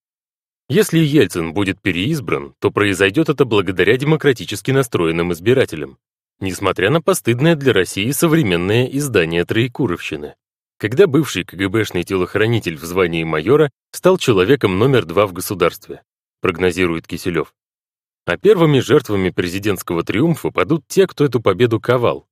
Если 0.71 1.01
Ельцин 1.01 1.53
будет 1.53 1.83
переизбран, 1.83 2.55
то 2.61 2.71
произойдет 2.71 3.29
это 3.29 3.45
благодаря 3.45 3.99
демократически 3.99 4.71
настроенным 4.71 5.35
избирателям, 5.35 5.99
несмотря 6.41 6.89
на 6.89 7.03
постыдное 7.03 7.57
для 7.57 7.75
России 7.75 8.11
современное 8.11 8.87
издание 8.87 9.45
Троекуровщины, 9.45 10.35
когда 10.79 11.07
бывший 11.07 11.45
КГБшный 11.45 12.05
телохранитель 12.05 12.79
в 12.79 12.85
звании 12.85 13.25
майора 13.25 13.71
стал 13.93 14.17
человеком 14.17 14.79
номер 14.79 15.05
два 15.05 15.27
в 15.27 15.35
государстве, 15.35 16.01
прогнозирует 16.41 17.07
Киселев. 17.07 17.55
А 18.27 18.37
первыми 18.37 18.81
жертвами 18.81 19.31
президентского 19.31 20.05
триумфа 20.05 20.51
падут 20.51 20.85
те, 20.89 21.07
кто 21.07 21.25
эту 21.25 21.41
победу 21.41 21.81
ковал, 21.81 22.27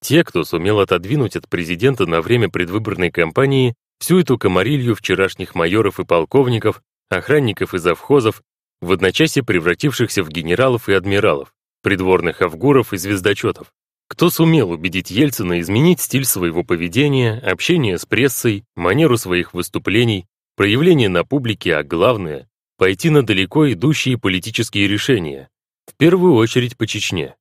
те, 0.00 0.24
кто 0.24 0.44
сумел 0.44 0.80
отодвинуть 0.80 1.36
от 1.36 1.48
президента 1.48 2.06
на 2.06 2.20
время 2.20 2.48
предвыборной 2.48 3.10
кампании 3.10 3.74
всю 3.98 4.20
эту 4.20 4.38
комарилью 4.38 4.94
вчерашних 4.94 5.54
майоров 5.54 6.00
и 6.00 6.04
полковников, 6.04 6.82
охранников 7.08 7.74
и 7.74 7.78
завхозов, 7.78 8.42
в 8.80 8.92
одночасье 8.92 9.42
превратившихся 9.42 10.22
в 10.22 10.28
генералов 10.28 10.88
и 10.88 10.92
адмиралов, 10.92 11.54
придворных 11.82 12.42
авгуров 12.42 12.92
и 12.92 12.98
звездочетов, 12.98 13.72
кто 14.08 14.30
сумел 14.30 14.70
убедить 14.70 15.10
Ельцина 15.10 15.60
изменить 15.60 16.00
стиль 16.00 16.24
своего 16.24 16.62
поведения, 16.62 17.38
общения 17.38 17.98
с 17.98 18.04
прессой, 18.04 18.64
манеру 18.76 19.16
своих 19.16 19.54
выступлений, 19.54 20.26
проявление 20.56 21.08
на 21.08 21.24
публике, 21.24 21.76
а 21.76 21.82
главное— 21.82 22.48
пойти 22.76 23.10
на 23.10 23.24
далеко 23.24 23.72
идущие 23.72 24.18
политические 24.18 24.88
решения, 24.88 25.48
в 25.86 25.96
первую 25.96 26.34
очередь 26.34 26.76
по 26.76 26.86
Чечне. 26.86 27.36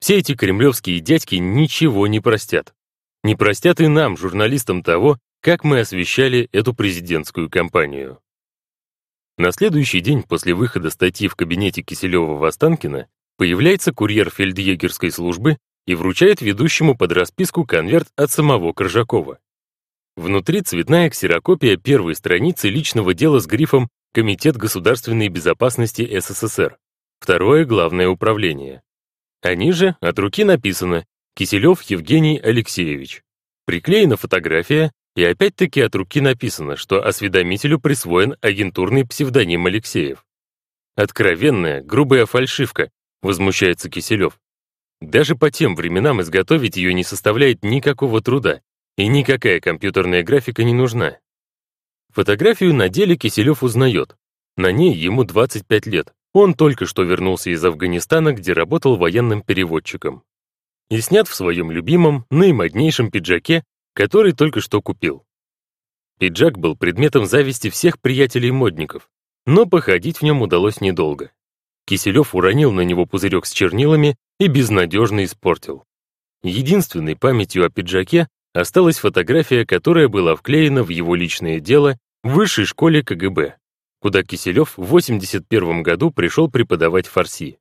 Все 0.00 0.18
эти 0.18 0.34
кремлевские 0.34 1.00
дядьки 1.00 1.34
ничего 1.36 2.06
не 2.06 2.20
простят. 2.20 2.74
Не 3.24 3.34
простят 3.34 3.80
и 3.80 3.88
нам, 3.88 4.16
журналистам, 4.16 4.82
того, 4.82 5.18
как 5.40 5.64
мы 5.64 5.80
освещали 5.80 6.48
эту 6.52 6.74
президентскую 6.74 7.50
кампанию. 7.50 8.20
На 9.36 9.52
следующий 9.52 10.00
день 10.00 10.22
после 10.22 10.54
выхода 10.54 10.90
статьи 10.90 11.28
в 11.28 11.36
кабинете 11.36 11.82
Киселева-Востанкина 11.82 13.06
появляется 13.36 13.92
курьер 13.92 14.30
фельдъегерской 14.30 15.12
службы 15.12 15.58
и 15.86 15.94
вручает 15.94 16.40
ведущему 16.40 16.96
под 16.96 17.12
расписку 17.12 17.64
конверт 17.64 18.08
от 18.16 18.30
самого 18.30 18.72
Коржакова. 18.72 19.38
Внутри 20.16 20.62
цветная 20.62 21.08
ксерокопия 21.10 21.76
первой 21.76 22.16
страницы 22.16 22.68
личного 22.68 23.14
дела 23.14 23.38
с 23.38 23.46
грифом 23.46 23.88
«Комитет 24.12 24.56
государственной 24.56 25.28
безопасности 25.28 26.18
СССР». 26.18 26.78
Второе 27.20 27.64
главное 27.64 28.08
управление. 28.08 28.82
А 29.42 29.54
ниже 29.54 29.96
от 30.00 30.18
руки 30.18 30.44
написано 30.44 31.04
«Киселев 31.34 31.82
Евгений 31.82 32.38
Алексеевич». 32.38 33.22
Приклеена 33.66 34.16
фотография, 34.16 34.92
и 35.14 35.24
опять-таки 35.24 35.80
от 35.80 35.94
руки 35.94 36.20
написано, 36.20 36.76
что 36.76 37.04
осведомителю 37.04 37.78
присвоен 37.78 38.36
агентурный 38.40 39.06
псевдоним 39.06 39.66
Алексеев. 39.66 40.24
Откровенная, 40.96 41.82
грубая 41.82 42.24
фальшивка, 42.24 42.90
возмущается 43.22 43.90
Киселев. 43.90 44.40
Даже 45.00 45.36
по 45.36 45.50
тем 45.50 45.76
временам 45.76 46.20
изготовить 46.22 46.76
ее 46.76 46.94
не 46.94 47.04
составляет 47.04 47.62
никакого 47.62 48.20
труда, 48.20 48.60
и 48.96 49.06
никакая 49.06 49.60
компьютерная 49.60 50.22
графика 50.22 50.64
не 50.64 50.72
нужна. 50.72 51.18
Фотографию 52.18 52.74
на 52.74 52.88
деле 52.88 53.14
Киселев 53.16 53.62
узнает. 53.62 54.16
На 54.56 54.72
ней 54.72 54.92
ему 54.92 55.22
25 55.22 55.86
лет. 55.86 56.12
Он 56.32 56.52
только 56.52 56.84
что 56.84 57.04
вернулся 57.04 57.50
из 57.50 57.64
Афганистана, 57.64 58.32
где 58.32 58.54
работал 58.54 58.96
военным 58.96 59.40
переводчиком. 59.40 60.24
И 60.90 61.00
снят 61.00 61.28
в 61.28 61.34
своем 61.36 61.70
любимом, 61.70 62.26
наимоднейшем 62.28 63.12
пиджаке, 63.12 63.62
который 63.94 64.32
только 64.32 64.60
что 64.60 64.82
купил. 64.82 65.22
Пиджак 66.18 66.58
был 66.58 66.76
предметом 66.76 67.24
зависти 67.24 67.70
всех 67.70 68.00
приятелей-модников, 68.00 69.08
но 69.46 69.66
походить 69.66 70.18
в 70.18 70.22
нем 70.22 70.42
удалось 70.42 70.80
недолго. 70.80 71.30
Киселев 71.86 72.34
уронил 72.34 72.72
на 72.72 72.80
него 72.80 73.06
пузырек 73.06 73.46
с 73.46 73.52
чернилами 73.52 74.16
и 74.40 74.48
безнадежно 74.48 75.24
испортил. 75.24 75.84
Единственной 76.42 77.14
памятью 77.14 77.64
о 77.64 77.70
пиджаке 77.70 78.26
осталась 78.54 78.98
фотография, 78.98 79.64
которая 79.64 80.08
была 80.08 80.34
вклеена 80.34 80.82
в 80.82 80.88
его 80.88 81.14
личное 81.14 81.60
дело 81.60 81.96
высшей 82.22 82.64
школе 82.64 83.02
КГБ 83.02 83.58
куда 84.00 84.22
Киселев 84.22 84.76
в 84.76 84.84
81 84.84 85.82
году 85.82 86.10
пришел 86.10 86.50
преподавать 86.50 87.06
фарси. 87.06 87.58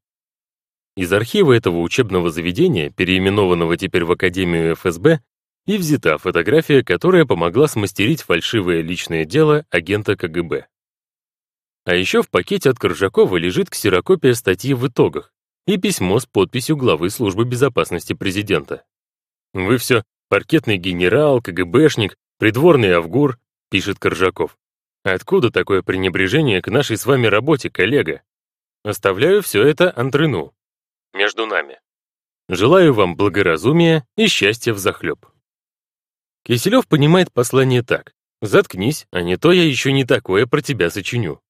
Из 0.95 1.11
архива 1.13 1.53
этого 1.53 1.79
учебного 1.79 2.29
заведения, 2.29 2.89
переименованного 2.89 3.77
теперь 3.77 4.03
в 4.03 4.11
Академию 4.11 4.75
ФСБ, 4.75 5.21
и 5.65 5.77
взята 5.77 6.17
фотография, 6.17 6.83
которая 6.83 7.25
помогла 7.25 7.67
смастерить 7.67 8.21
фальшивое 8.21 8.81
личное 8.81 9.25
дело 9.25 9.65
агента 9.69 10.15
КГБ. 10.15 10.67
А 11.85 11.95
еще 11.95 12.21
в 12.21 12.29
пакете 12.29 12.69
от 12.69 12.79
Коржакова 12.79 13.37
лежит 13.37 13.69
ксерокопия 13.69 14.33
статьи 14.33 14.73
в 14.73 14.87
итогах 14.87 15.33
и 15.65 15.77
письмо 15.77 16.19
с 16.19 16.25
подписью 16.25 16.77
главы 16.77 17.09
службы 17.09 17.45
безопасности 17.45 18.13
президента. 18.13 18.85
«Вы 19.53 19.77
все, 19.77 20.03
паркетный 20.29 20.77
генерал, 20.77 21.41
КГБшник, 21.41 22.15
придворный 22.39 22.93
Авгур», 22.93 23.37
пишет 23.69 23.99
Коржаков. 23.99 24.57
Откуда 25.03 25.51
такое 25.51 25.81
пренебрежение 25.81 26.61
к 26.61 26.69
нашей 26.69 26.97
с 26.97 27.05
вами 27.05 27.27
работе, 27.27 27.69
коллега? 27.69 28.21
Оставляю 28.83 29.41
все 29.41 29.63
это 29.63 29.93
Антрыну. 29.95 30.53
Между 31.13 31.45
нами. 31.45 31.79
Желаю 32.49 32.93
вам 32.93 33.15
благоразумия 33.15 34.05
и 34.15 34.27
счастья 34.27 34.73
в 34.73 34.77
захлеб. 34.77 35.25
Киселев 36.43 36.87
понимает 36.87 37.33
послание 37.33 37.83
так. 37.83 38.13
«Заткнись, 38.41 39.07
а 39.11 39.21
не 39.21 39.35
то 39.35 39.51
я 39.51 39.63
еще 39.63 39.91
не 39.91 40.05
такое 40.05 40.45
про 40.45 40.61
тебя 40.61 40.89
сочиню». 40.89 41.41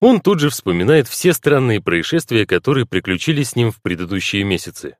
Он 0.00 0.20
тут 0.20 0.38
же 0.40 0.50
вспоминает 0.50 1.08
все 1.08 1.32
странные 1.32 1.80
происшествия, 1.80 2.46
которые 2.46 2.86
приключились 2.86 3.50
с 3.50 3.56
ним 3.56 3.70
в 3.70 3.80
предыдущие 3.80 4.44
месяцы. 4.44 4.96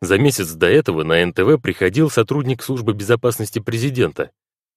За 0.00 0.18
месяц 0.18 0.52
до 0.52 0.68
этого 0.68 1.02
на 1.02 1.24
НТВ 1.26 1.60
приходил 1.62 2.10
сотрудник 2.10 2.62
службы 2.62 2.92
безопасности 2.92 3.58
президента, 3.58 4.30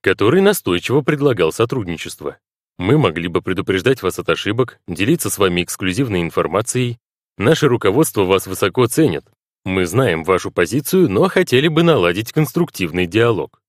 который 0.06 0.40
настойчиво 0.40 1.02
предлагал 1.02 1.52
сотрудничество. 1.52 2.38
Мы 2.78 2.96
могли 3.00 3.28
бы 3.28 3.42
предупреждать 3.42 4.04
вас 4.04 4.20
от 4.20 4.30
ошибок, 4.30 4.80
делиться 4.88 5.32
с 5.32 5.40
вами 5.40 5.64
эксклюзивной 5.64 6.22
информацией. 6.22 7.00
Наше 7.40 7.68
руководство 7.68 8.24
вас 8.24 8.46
высоко 8.46 8.86
ценит. 8.86 9.26
Мы 9.64 9.88
знаем 9.88 10.24
вашу 10.24 10.52
позицию, 10.52 11.10
но 11.10 11.28
хотели 11.28 11.68
бы 11.70 11.82
наладить 11.82 12.32
конструктивный 12.32 13.08
диалог. 13.08 13.60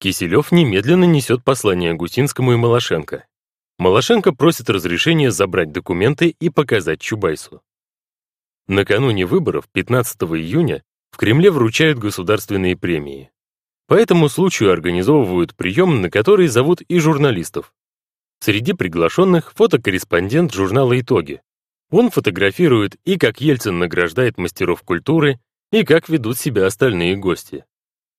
Киселев 0.00 0.50
немедленно 0.50 1.04
несет 1.04 1.44
послание 1.44 1.94
Гусинскому 1.94 2.54
и 2.54 2.56
Малашенко. 2.56 3.24
Малашенко 3.78 4.32
просит 4.34 4.68
разрешения 4.68 5.30
забрать 5.30 5.70
документы 5.70 6.34
и 6.40 6.50
показать 6.50 7.00
Чубайсу. 7.00 7.62
Накануне 8.66 9.26
выборов, 9.26 9.68
15 9.70 10.22
июня, 10.22 10.82
в 11.12 11.18
Кремле 11.18 11.52
вручают 11.52 12.00
государственные 12.00 12.76
премии. 12.76 13.30
По 13.90 13.94
этому 13.94 14.28
случаю 14.28 14.70
организовывают 14.70 15.56
прием, 15.56 16.00
на 16.00 16.10
который 16.10 16.46
зовут 16.46 16.80
и 16.80 17.00
журналистов. 17.00 17.74
Среди 18.38 18.72
приглашенных 18.72 19.52
фотокорреспондент 19.52 20.54
журнала 20.54 21.00
«Итоги». 21.00 21.42
Он 21.90 22.08
фотографирует 22.08 22.94
и 23.04 23.18
как 23.18 23.40
Ельцин 23.40 23.80
награждает 23.80 24.38
мастеров 24.38 24.84
культуры, 24.84 25.40
и 25.72 25.82
как 25.82 26.08
ведут 26.08 26.38
себя 26.38 26.66
остальные 26.66 27.16
гости. 27.16 27.64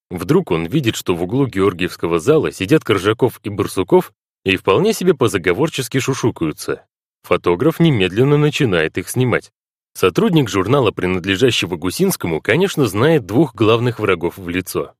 Вдруг 0.09 0.51
он 0.51 0.65
видит, 0.65 0.97
что 0.97 1.15
в 1.15 1.23
углу 1.23 1.47
Георгиевского 1.47 2.19
зала 2.19 2.51
сидят 2.51 2.83
Коржаков 2.83 3.39
и 3.41 3.49
Барсуков 3.49 4.11
и 4.43 4.57
вполне 4.57 4.91
себе 4.91 5.13
позаговорчески 5.13 5.99
шушукаются. 5.99 6.83
Фотограф 7.23 7.79
немедленно 7.79 8.37
начинает 8.37 8.97
их 8.97 9.07
снимать. 9.07 9.53
Сотрудник 9.93 10.49
журнала, 10.49 10.91
принадлежащего 10.91 11.77
Гусинскому, 11.77 12.41
конечно, 12.41 12.87
знает 12.87 13.25
двух 13.25 13.55
главных 13.55 13.99
врагов 13.99 14.37
в 14.37 14.49
лицо. 14.49 14.95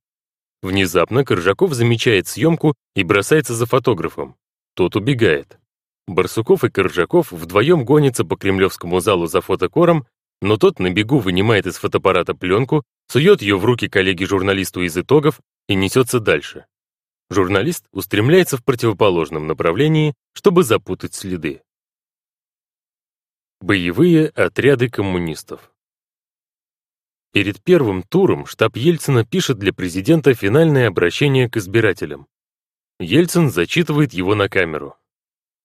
Внезапно 0.61 1.25
Коржаков 1.25 1.73
замечает 1.73 2.27
съемку 2.27 2.75
и 2.95 3.03
бросается 3.03 3.55
за 3.55 3.65
фотографом. 3.65 4.35
Тот 4.75 4.95
убегает. 4.95 5.59
Барсуков 6.07 6.63
и 6.63 6.69
Коржаков 6.69 7.31
вдвоем 7.31 7.83
гонятся 7.83 8.25
по 8.25 8.35
кремлевскому 8.35 8.99
залу 8.99 9.27
за 9.27 9.41
фотокором, 9.41 10.05
но 10.41 10.57
тот 10.57 10.79
на 10.79 10.91
бегу 10.91 11.19
вынимает 11.19 11.65
из 11.65 11.77
фотоаппарата 11.77 12.35
пленку, 12.35 12.83
сует 13.07 13.41
ее 13.41 13.57
в 13.57 13.65
руки 13.65 13.88
коллеге-журналисту 13.88 14.81
из 14.81 14.97
итогов 14.97 15.39
и 15.67 15.75
несется 15.75 16.19
дальше. 16.19 16.65
Журналист 17.29 17.85
устремляется 17.91 18.57
в 18.57 18.63
противоположном 18.63 19.47
направлении, 19.47 20.13
чтобы 20.33 20.63
запутать 20.63 21.13
следы. 21.13 21.61
Боевые 23.61 24.27
отряды 24.29 24.89
коммунистов 24.89 25.70
Перед 27.33 27.63
первым 27.63 28.03
туром 28.03 28.45
штаб 28.45 28.75
Ельцина 28.75 29.25
пишет 29.25 29.57
для 29.57 29.71
президента 29.71 30.33
финальное 30.33 30.87
обращение 30.87 31.49
к 31.49 31.57
избирателям. 31.57 32.27
Ельцин 32.99 33.49
зачитывает 33.49 34.13
его 34.13 34.35
на 34.35 34.49
камеру. 34.49 34.95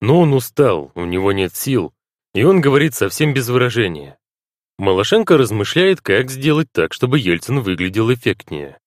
Но 0.00 0.20
он 0.20 0.32
устал, 0.32 0.92
у 0.94 1.04
него 1.04 1.32
нет 1.32 1.54
сил, 1.54 1.92
и 2.34 2.44
он 2.44 2.60
говорит 2.60 2.94
совсем 2.94 3.34
без 3.34 3.48
выражения. 3.48 4.18
Малашенко 4.78 5.36
размышляет, 5.36 6.00
как 6.02 6.30
сделать 6.30 6.68
так, 6.70 6.92
чтобы 6.92 7.18
Ельцин 7.18 7.60
выглядел 7.60 8.12
эффектнее. 8.12 8.78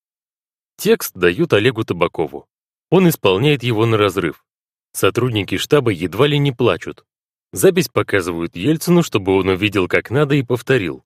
Текст 0.77 1.15
дают 1.15 1.51
Олегу 1.51 1.83
Табакову. 1.83 2.47
Он 2.89 3.09
исполняет 3.09 3.63
его 3.63 3.85
на 3.85 3.97
разрыв. 3.97 4.45
Сотрудники 4.93 5.57
штаба 5.57 5.91
едва 5.91 6.27
ли 6.27 6.37
не 6.37 6.51
плачут. 6.51 7.03
Запись 7.51 7.89
показывают 7.89 8.55
Ельцину, 8.55 9.03
чтобы 9.03 9.35
он 9.35 9.49
увидел 9.49 9.87
как 9.87 10.11
надо 10.11 10.35
и 10.35 10.43
повторил. 10.43 11.03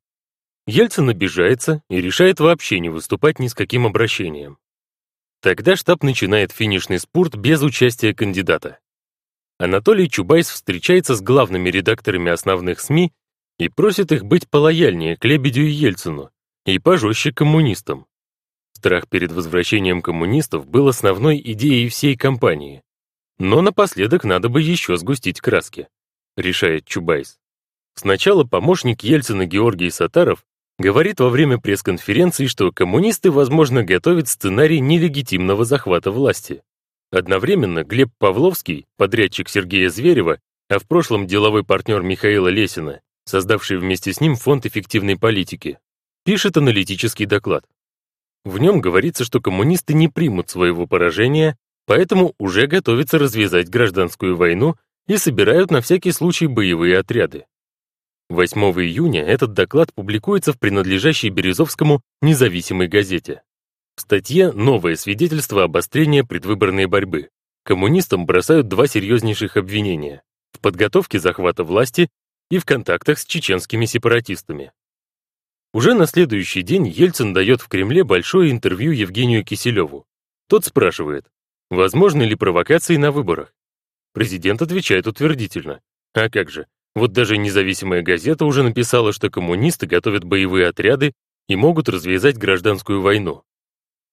Ельцин 0.65 1.09
обижается 1.09 1.83
и 1.89 1.99
решает 1.99 2.39
вообще 2.39 2.79
не 2.79 2.89
выступать 2.89 3.39
ни 3.39 3.47
с 3.47 3.53
каким 3.53 3.85
обращением. 3.85 4.57
Тогда 5.41 5.75
штаб 5.75 6.03
начинает 6.03 6.53
финишный 6.53 6.99
спорт 6.99 7.35
без 7.35 7.61
участия 7.61 8.13
кандидата. 8.13 8.79
Анатолий 9.59 10.09
Чубайс 10.09 10.49
встречается 10.49 11.15
с 11.15 11.21
главными 11.21 11.69
редакторами 11.69 12.31
основных 12.31 12.79
СМИ 12.79 13.11
и 13.59 13.67
просит 13.67 14.13
их 14.13 14.23
быть 14.23 14.49
полояльнее 14.49 15.17
к 15.17 15.25
Лебедю 15.25 15.63
и 15.63 15.69
Ельцину 15.71 16.31
и 16.65 16.79
пожестче 16.79 17.33
коммунистам. 17.33 18.05
Страх 18.71 19.09
перед 19.09 19.33
возвращением 19.33 20.01
коммунистов 20.01 20.65
был 20.65 20.87
основной 20.87 21.41
идеей 21.43 21.89
всей 21.89 22.15
кампании. 22.15 22.81
Но 23.37 23.61
напоследок 23.61 24.23
надо 24.23 24.47
бы 24.47 24.61
еще 24.61 24.95
сгустить 24.95 25.41
краски, 25.41 25.89
решает 26.37 26.85
Чубайс. 26.85 27.37
Сначала 27.95 28.45
помощник 28.45 29.03
Ельцина 29.03 29.45
Георгий 29.45 29.89
Сатаров 29.89 30.45
говорит 30.79 31.19
во 31.19 31.29
время 31.29 31.57
пресс-конференции, 31.57 32.47
что 32.47 32.71
коммунисты, 32.71 33.31
возможно, 33.31 33.83
готовят 33.83 34.27
сценарий 34.27 34.79
нелегитимного 34.79 35.65
захвата 35.65 36.11
власти. 36.11 36.61
Одновременно 37.11 37.83
Глеб 37.83 38.09
Павловский, 38.17 38.85
подрядчик 38.97 39.49
Сергея 39.49 39.89
Зверева, 39.89 40.39
а 40.69 40.79
в 40.79 40.87
прошлом 40.87 41.27
деловой 41.27 41.63
партнер 41.63 42.01
Михаила 42.01 42.47
Лесина, 42.47 43.01
создавший 43.25 43.77
вместе 43.77 44.11
с 44.13 44.19
ним 44.19 44.35
Фонд 44.35 44.65
эффективной 44.65 45.17
политики, 45.17 45.77
пишет 46.25 46.57
аналитический 46.57 47.25
доклад. 47.25 47.65
В 48.45 48.57
нем 48.57 48.81
говорится, 48.81 49.23
что 49.23 49.39
коммунисты 49.41 49.93
не 49.93 50.09
примут 50.09 50.49
своего 50.49 50.87
поражения, 50.87 51.57
поэтому 51.85 52.33
уже 52.39 52.67
готовятся 52.67 53.19
развязать 53.19 53.69
гражданскую 53.69 54.35
войну 54.35 54.75
и 55.07 55.17
собирают 55.17 55.71
на 55.71 55.81
всякий 55.81 56.11
случай 56.11 56.47
боевые 56.47 56.97
отряды. 56.97 57.45
8 58.29 58.61
июня 58.81 59.23
этот 59.23 59.53
доклад 59.53 59.93
публикуется 59.93 60.53
в 60.53 60.59
принадлежащей 60.59 61.29
Березовскому 61.29 62.01
независимой 62.21 62.87
газете. 62.87 63.43
В 63.95 64.01
статье 64.01 64.51
«Новое 64.51 64.95
свидетельство 64.95 65.63
обострения 65.63 66.23
предвыборной 66.23 66.87
борьбы». 66.87 67.29
Коммунистам 67.63 68.25
бросают 68.25 68.67
два 68.67 68.87
серьезнейших 68.87 69.55
обвинения 69.55 70.23
в 70.51 70.59
подготовке 70.59 71.19
захвата 71.19 71.63
власти 71.63 72.09
и 72.49 72.57
в 72.57 72.65
контактах 72.65 73.19
с 73.19 73.25
чеченскими 73.25 73.85
сепаратистами. 73.85 74.71
Уже 75.73 75.93
на 75.93 76.05
следующий 76.05 76.61
день 76.61 76.87
Ельцин 76.87 77.33
дает 77.33 77.61
в 77.61 77.67
Кремле 77.67 78.03
большое 78.03 78.51
интервью 78.51 78.91
Евгению 78.91 79.43
Киселеву. 79.43 80.05
Тот 80.47 80.65
спрашивает, 80.65 81.25
возможны 81.69 82.23
ли 82.23 82.35
провокации 82.35 82.97
на 82.97 83.11
выборах. 83.11 83.53
Президент 84.13 84.61
отвечает 84.61 85.07
утвердительно. 85.07 85.81
А 86.13 86.29
как 86.29 86.51
же, 86.51 86.67
вот 86.95 87.11
даже 87.11 87.37
независимая 87.37 88.01
газета 88.01 88.45
уже 88.45 88.63
написала, 88.63 89.13
что 89.13 89.29
коммунисты 89.29 89.87
готовят 89.87 90.23
боевые 90.23 90.67
отряды 90.67 91.13
и 91.47 91.55
могут 91.55 91.89
развязать 91.89 92.37
гражданскую 92.37 93.01
войну. 93.01 93.43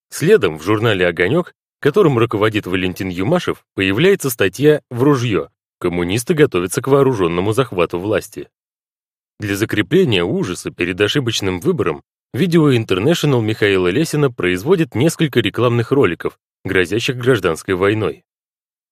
Следом 0.09 0.57
в 0.57 0.63
журнале 0.63 1.07
«Огонек», 1.07 1.53
которым 1.79 2.17
руководит 2.17 2.67
Валентин 2.67 3.09
Юмашев, 3.09 3.63
появляется 3.75 4.29
статья 4.29 4.81
«В 4.89 5.03
ружье. 5.03 5.49
Коммунисты 5.79 6.33
готовятся 6.33 6.81
к 6.81 6.87
вооруженному 6.87 7.53
захвату 7.53 7.99
власти». 7.99 8.49
Для 9.39 9.55
закрепления 9.55 10.23
ужаса 10.23 10.69
перед 10.69 10.99
ошибочным 11.01 11.59
выбором 11.59 12.03
Видео 12.33 12.71
International 12.71 13.41
Михаила 13.41 13.89
Лесина 13.89 14.31
производит 14.31 14.95
несколько 14.95 15.39
рекламных 15.41 15.91
роликов, 15.91 16.37
грозящих 16.63 17.17
гражданской 17.17 17.75
войной. 17.75 18.23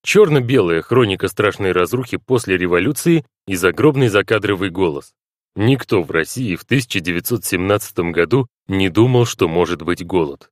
Черно-белая 0.04 0.82
хроника 0.82 1.28
страшной 1.28 1.72
разрухи 1.72 2.18
после 2.18 2.58
революции 2.58 3.26
и 3.48 3.56
загробный 3.56 4.08
закадровый 4.08 4.70
голос. 4.70 5.14
Никто 5.56 6.02
в 6.04 6.12
России 6.12 6.56
в 6.56 6.64
1917 6.64 8.00
году 8.12 8.48
не 8.68 8.90
думал, 8.90 9.26
что 9.26 9.48
может 9.48 9.82
быть 9.82 10.06
голод. 10.06 10.52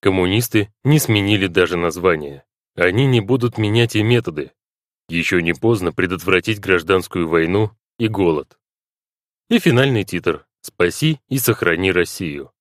Коммунисты 0.00 0.72
не 0.84 0.98
сменили 0.98 1.46
даже 1.46 1.76
название. 1.76 2.44
Они 2.76 3.06
не 3.06 3.20
будут 3.20 3.58
менять 3.58 3.96
и 3.96 4.02
методы. 4.02 4.52
Еще 5.08 5.42
не 5.42 5.54
поздно 5.54 5.92
предотвратить 5.92 6.60
гражданскую 6.60 7.28
войну 7.28 7.70
и 7.98 8.08
голод. 8.08 8.58
И 9.48 9.58
финальный 9.58 10.04
титр 10.04 10.46
«Спаси 10.60 11.20
и 11.28 11.38
сохрани 11.38 11.90
Россию». 11.90 12.52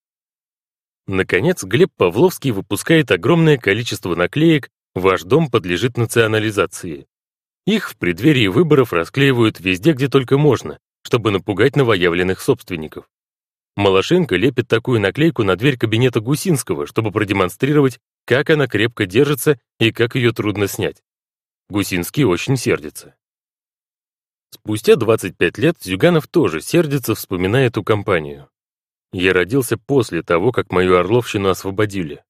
Наконец, 1.05 1.64
Глеб 1.64 1.91
Павловский 1.97 2.51
выпускает 2.51 3.11
огромное 3.11 3.57
количество 3.57 4.15
наклеек 4.15 4.69
Ваш 4.95 5.24
дом 5.24 5.49
подлежит 5.49 5.98
национализации. 5.98 7.07
Их 7.65 7.90
в 7.90 7.98
преддверии 7.98 8.48
выборов 8.48 8.94
расклеивают 8.94 9.60
везде, 9.60 9.94
где 9.94 10.07
только 10.07 10.38
можно, 10.38 10.80
чтобы 11.03 11.32
напугать 11.32 11.76
новоявленных 11.76 12.41
собственников. 12.41 13.10
Малашенко 13.76 14.36
лепит 14.36 14.68
такую 14.68 14.99
наклейку 14.99 15.44
на 15.44 15.56
дверь 15.56 15.78
кабинета 15.78 16.20
Гусинского, 16.20 16.86
чтобы 16.86 17.11
продемонстрировать, 17.11 17.99
как 18.26 18.52
она 18.52 18.68
крепко 18.68 19.07
держится 19.07 19.60
и 19.80 19.91
как 19.91 20.15
ее 20.15 20.32
трудно 20.32 20.68
снять. 20.68 21.02
Гусинский 21.70 22.24
очень 22.24 22.56
сердится. 22.57 23.15
Спустя 24.52 24.95
25 24.95 25.57
лет 25.57 25.78
Зюганов 25.82 26.28
тоже 26.28 26.61
сердится, 26.61 27.15
вспоминая 27.15 27.68
эту 27.68 27.84
кампанию. 27.84 28.49
Я 29.11 29.34
родился 29.34 29.78
после 29.78 30.22
того, 30.22 30.52
как 30.52 30.72
мою 30.72 30.98
Орловщину 30.98 31.49
освободили. 31.49 32.24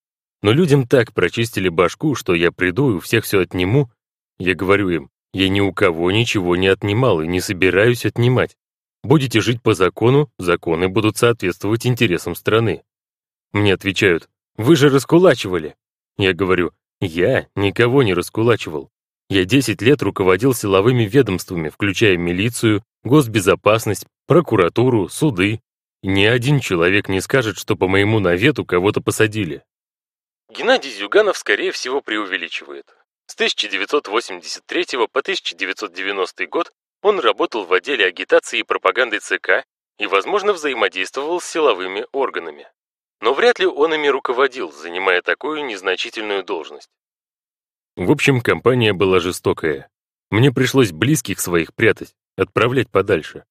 Но 0.44 0.52
людям 0.52 0.86
так 0.86 1.14
прочистили 1.14 1.70
башку, 1.70 2.16
что 2.16 2.36
я 2.36 2.52
приду 2.52 2.92
и 2.92 2.96
у 2.96 3.00
всех 3.00 3.24
все 3.24 3.40
отниму. 3.40 3.90
Я 4.38 4.56
говорю 4.56 4.90
им, 4.90 5.10
я 5.34 5.48
ни 5.48 5.62
у 5.62 5.72
кого 5.72 6.12
ничего 6.12 6.58
не 6.58 6.68
отнимал 6.68 7.22
и 7.22 7.28
не 7.28 7.40
собираюсь 7.40 8.06
отнимать. 8.06 8.58
Будете 9.04 9.40
жить 9.40 9.62
по 9.62 9.74
закону, 9.74 10.30
законы 10.38 10.90
будут 10.90 11.18
соответствовать 11.18 11.88
интересам 11.88 12.36
страны. 12.36 12.84
Мне 13.54 13.74
отвечают, 13.74 14.30
вы 14.58 14.76
же 14.76 14.90
раскулачивали. 14.90 15.76
Я 16.18 16.34
говорю, 16.34 16.72
я 17.00 17.48
никого 17.56 18.04
не 18.04 18.14
раскулачивал. 18.14 18.90
Я 19.30 19.46
10 19.46 19.82
лет 19.82 20.02
руководил 20.02 20.54
силовыми 20.54 21.04
ведомствами, 21.04 21.70
включая 21.70 22.18
милицию, 22.18 22.84
госбезопасность, 23.04 24.06
прокуратуру, 24.28 25.08
суды. 25.08 25.62
Ни 26.02 26.26
один 26.26 26.60
человек 26.60 27.08
не 27.08 27.22
скажет, 27.22 27.58
что 27.58 27.78
по 27.78 27.88
моему 27.88 28.20
навету 28.20 28.66
кого-то 28.66 29.00
посадили. 29.00 29.64
Геннадий 30.54 30.92
Зюганов, 30.92 31.36
скорее 31.40 31.72
всего, 31.72 32.00
преувеличивает. 32.02 32.86
С 33.26 33.34
1983 33.34 34.86
по 35.12 35.20
1990 35.20 36.46
год 36.46 36.72
он 37.02 37.20
работал 37.20 37.66
в 37.66 37.74
отделе 37.74 38.06
агитации 38.06 38.60
и 38.60 38.64
пропаганды 38.64 39.18
ЦК 39.18 39.66
и, 39.98 40.06
возможно, 40.06 40.54
взаимодействовал 40.54 41.42
с 41.42 41.46
силовыми 41.46 42.06
органами. 42.12 42.68
Но 43.20 43.34
вряд 43.34 43.58
ли 43.58 43.66
он 43.66 43.96
ими 43.96 44.08
руководил, 44.08 44.72
занимая 44.72 45.24
такую 45.24 45.66
незначительную 45.66 46.44
должность. 46.44 46.92
В 47.96 48.12
общем, 48.12 48.40
компания 48.40 48.94
была 48.94 49.20
жестокая. 49.20 49.90
Мне 50.30 50.52
пришлось 50.52 50.92
близких 50.92 51.40
своих 51.40 51.74
прятать, 51.74 52.14
отправлять 52.38 52.92
подальше. 52.92 53.46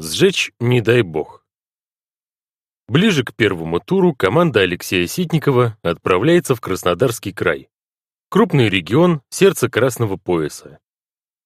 Сжечь 0.00 0.50
не 0.58 0.80
дай 0.80 1.02
бог. 1.02 1.37
Ближе 2.88 3.22
к 3.22 3.34
первому 3.34 3.80
туру 3.80 4.14
команда 4.14 4.60
Алексея 4.60 5.06
Ситникова 5.06 5.76
отправляется 5.82 6.54
в 6.54 6.60
Краснодарский 6.62 7.32
край. 7.32 7.68
Крупный 8.30 8.70
регион, 8.70 9.20
сердце 9.28 9.68
Красного 9.68 10.16
пояса. 10.16 10.78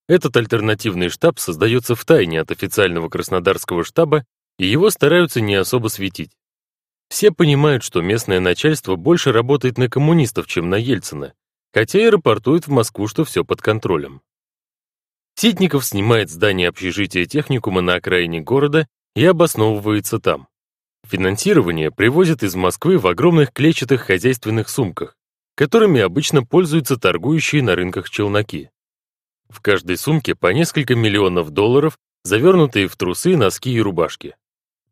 Этот 0.08 0.36
альтернативный 0.36 1.08
штаб 1.08 1.40
создается 1.40 1.96
в 1.96 2.04
тайне 2.04 2.40
от 2.40 2.52
официального 2.52 3.08
краснодарского 3.08 3.84
штаба, 3.84 4.24
и 4.58 4.66
его 4.66 4.90
стараются 4.90 5.40
не 5.40 5.56
особо 5.56 5.88
светить. 5.88 6.30
Все 7.08 7.32
понимают, 7.32 7.82
что 7.82 8.02
местное 8.02 8.38
начальство 8.38 8.94
больше 8.94 9.32
работает 9.32 9.78
на 9.78 9.88
коммунистов, 9.88 10.46
чем 10.46 10.70
на 10.70 10.76
Ельцина, 10.76 11.34
хотя 11.72 12.00
и 12.00 12.08
рапортует 12.08 12.68
в 12.68 12.70
Москву, 12.70 13.08
что 13.08 13.24
все 13.24 13.44
под 13.44 13.60
контролем. 13.60 14.22
Ситников 15.34 15.84
снимает 15.84 16.30
здание 16.30 16.68
общежития 16.68 17.24
техникума 17.24 17.80
на 17.80 17.94
окраине 17.94 18.40
города 18.40 18.86
и 19.16 19.24
обосновывается 19.24 20.20
там. 20.20 20.46
Финансирование 21.06 21.90
привозят 21.90 22.42
из 22.42 22.54
Москвы 22.54 22.98
в 22.98 23.06
огромных 23.06 23.52
клетчатых 23.52 24.02
хозяйственных 24.02 24.68
сумках, 24.68 25.16
которыми 25.56 26.00
обычно 26.00 26.44
пользуются 26.44 26.96
торгующие 26.96 27.62
на 27.62 27.74
рынках 27.74 28.08
челноки. 28.08 28.70
В 29.48 29.60
каждой 29.60 29.98
сумке 29.98 30.34
по 30.34 30.52
несколько 30.52 30.94
миллионов 30.94 31.50
долларов, 31.50 31.98
завернутые 32.24 32.88
в 32.88 32.96
трусы, 32.96 33.36
носки 33.36 33.70
и 33.70 33.80
рубашки. 33.80 34.36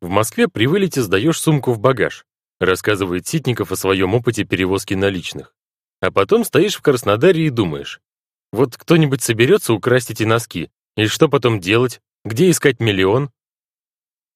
В 0.00 0.08
Москве 0.08 0.48
при 0.48 0.66
вылете 0.66 1.02
сдаешь 1.02 1.40
сумку 1.40 1.72
в 1.72 1.78
багаж, 1.78 2.24
рассказывает 2.58 3.26
Ситников 3.26 3.72
о 3.72 3.76
своем 3.76 4.14
опыте 4.14 4.44
перевозки 4.44 4.94
наличных. 4.94 5.54
А 6.00 6.10
потом 6.10 6.44
стоишь 6.44 6.76
в 6.76 6.82
Краснодаре 6.82 7.46
и 7.46 7.50
думаешь, 7.50 8.00
вот 8.52 8.76
кто-нибудь 8.76 9.22
соберется 9.22 9.72
украсть 9.72 10.10
эти 10.10 10.24
носки, 10.24 10.70
и 10.96 11.06
что 11.06 11.28
потом 11.28 11.60
делать, 11.60 12.00
где 12.24 12.50
искать 12.50 12.80
миллион? 12.80 13.30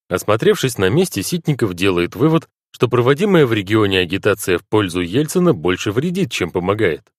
Осмотревшись 0.09 0.79
на 0.79 0.89
месте, 0.91 1.23
Ситников 1.23 1.75
делает 1.75 2.15
вывод, 2.15 2.49
что 2.71 2.89
проводимая 2.89 3.47
в 3.47 3.53
регионе 3.53 4.01
агитация 4.01 4.59
в 4.59 4.65
пользу 4.67 5.01
Ельцина 5.01 5.55
больше 5.55 5.93
вредит, 5.93 6.31
чем 6.31 6.51
помогает. 6.51 7.13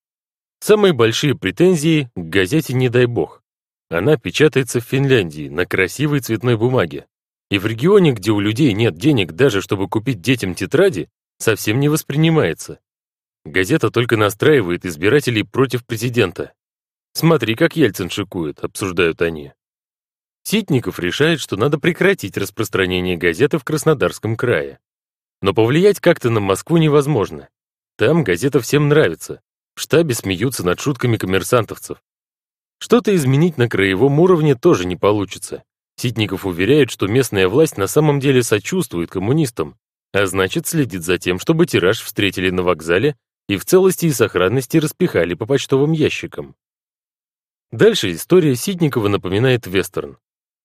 Самые 0.59 0.93
большие 0.93 1.35
претензии 1.35 2.09
к 2.15 2.19
газете 2.19 2.73
«Не 2.73 2.89
дай 2.89 3.05
бог». 3.05 3.41
Она 3.89 4.17
печатается 4.17 4.79
в 4.79 4.83
Финляндии 4.83 5.47
на 5.47 5.65
красивой 5.65 6.19
цветной 6.19 6.57
бумаге. 6.57 7.05
И 7.51 7.59
в 7.59 7.65
регионе, 7.65 8.11
где 8.11 8.31
у 8.31 8.39
людей 8.39 8.73
нет 8.73 8.97
денег 8.97 9.33
даже 9.33 9.61
чтобы 9.61 9.87
купить 9.87 10.21
детям 10.21 10.55
тетради, 10.55 11.07
совсем 11.37 11.79
не 11.79 11.89
воспринимается. 11.89 12.79
Газета 13.45 13.91
только 13.91 14.17
настраивает 14.17 14.85
избирателей 14.85 15.43
против 15.43 15.85
президента. 15.85 16.53
Смотри, 17.13 17.55
как 17.55 17.75
Ельцин 17.75 18.09
шикует, 18.09 18.59
обсуждают 18.59 19.21
они. 19.21 19.53
Ситников 20.47 20.99
решает, 20.99 21.41
что 21.41 21.57
надо 21.57 21.79
прекратить 21.79 22.37
распространение 22.37 23.17
газеты 23.17 23.57
в 23.57 23.63
Краснодарском 23.63 24.35
крае. 24.35 24.77
Но 25.41 25.55
повлиять 25.55 25.99
как-то 25.99 26.29
на 26.29 26.39
Москву 26.39 26.77
невозможно. 26.77 27.49
Там 27.97 28.23
газета 28.23 28.59
всем 28.59 28.87
нравится. 28.87 29.41
В 29.75 29.81
штабе 29.81 30.13
смеются 30.13 30.63
над 30.63 30.79
шутками 30.79 31.17
коммерсантовцев. 31.17 31.97
Что-то 32.77 33.15
изменить 33.15 33.57
на 33.57 33.67
краевом 33.67 34.19
уровне 34.19 34.53
тоже 34.53 34.85
не 34.85 34.95
получится. 34.95 35.63
Ситников 35.97 36.45
уверяет, 36.45 36.91
что 36.91 37.07
местная 37.07 37.47
власть 37.47 37.77
на 37.77 37.87
самом 37.87 38.19
деле 38.19 38.43
сочувствует 38.43 39.09
коммунистам, 39.09 39.75
а 40.13 40.27
значит 40.27 40.67
следит 40.67 41.03
за 41.03 41.17
тем, 41.17 41.39
чтобы 41.39 41.65
тираж 41.65 41.99
встретили 42.01 42.51
на 42.51 42.61
вокзале 42.61 43.15
и 43.49 43.57
в 43.57 43.65
целости 43.65 44.05
и 44.05 44.11
сохранности 44.11 44.77
распихали 44.77 45.33
по 45.33 45.47
почтовым 45.47 45.91
ящикам. 45.91 46.55
Дальше 47.71 48.11
история 48.11 48.55
Ситникова 48.55 49.07
напоминает 49.07 49.65
вестерн. 49.65 50.17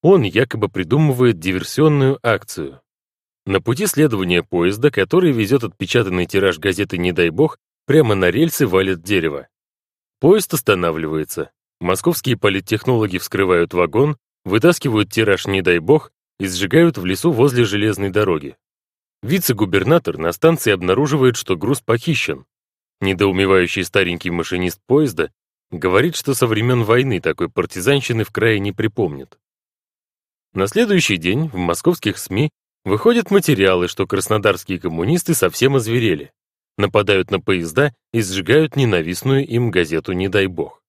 Он 0.02 0.22
якобы 0.22 0.68
придумывает 0.68 1.38
диверсионную 1.38 2.18
акцию. 2.22 2.80
На 3.46 3.60
пути 3.60 3.86
следования 3.86 4.42
поезда, 4.42 4.90
который 4.90 5.32
везет 5.32 5.64
отпечатанный 5.64 6.26
тираж 6.26 6.58
газеты 6.58 6.98
«Не 6.98 7.12
дай 7.12 7.30
бог», 7.30 7.58
прямо 7.86 8.14
на 8.14 8.30
рельсы 8.30 8.66
валит 8.66 9.02
дерево. 9.02 9.48
Поезд 10.20 10.54
останавливается. 10.54 11.50
Московские 11.80 12.36
политтехнологи 12.36 13.18
вскрывают 13.18 13.74
вагон, 13.74 14.16
вытаскивают 14.44 15.10
тираж 15.10 15.46
«Не 15.46 15.62
дай 15.62 15.78
бог» 15.78 16.12
и 16.38 16.46
сжигают 16.46 16.96
в 16.96 17.04
лесу 17.04 17.32
возле 17.32 17.64
железной 17.64 18.10
дороги. 18.10 18.56
Вице-губернатор 19.22 20.16
на 20.16 20.32
станции 20.32 20.72
обнаруживает, 20.72 21.36
что 21.36 21.56
груз 21.56 21.80
похищен. 21.80 22.46
Недоумевающий 23.02 23.84
старенький 23.84 24.30
машинист 24.30 24.80
поезда 24.86 25.30
говорит, 25.70 26.16
что 26.16 26.34
со 26.34 26.46
времен 26.46 26.84
войны 26.84 27.20
такой 27.20 27.50
партизанщины 27.50 28.24
в 28.24 28.30
крае 28.30 28.60
не 28.60 28.72
припомнит. 28.72 29.38
На 30.52 30.66
следующий 30.66 31.16
день 31.16 31.48
в 31.48 31.56
московских 31.56 32.18
СМИ 32.18 32.50
выходят 32.84 33.30
материалы, 33.30 33.86
что 33.86 34.06
краснодарские 34.06 34.80
коммунисты 34.80 35.34
совсем 35.34 35.76
озверели, 35.76 36.32
нападают 36.76 37.30
на 37.30 37.40
поезда 37.40 37.94
и 38.12 38.20
сжигают 38.20 38.74
ненавистную 38.74 39.46
им 39.46 39.70
газету 39.70 40.12
«Не 40.12 40.28
дай 40.28 40.48
бог». 40.48 40.82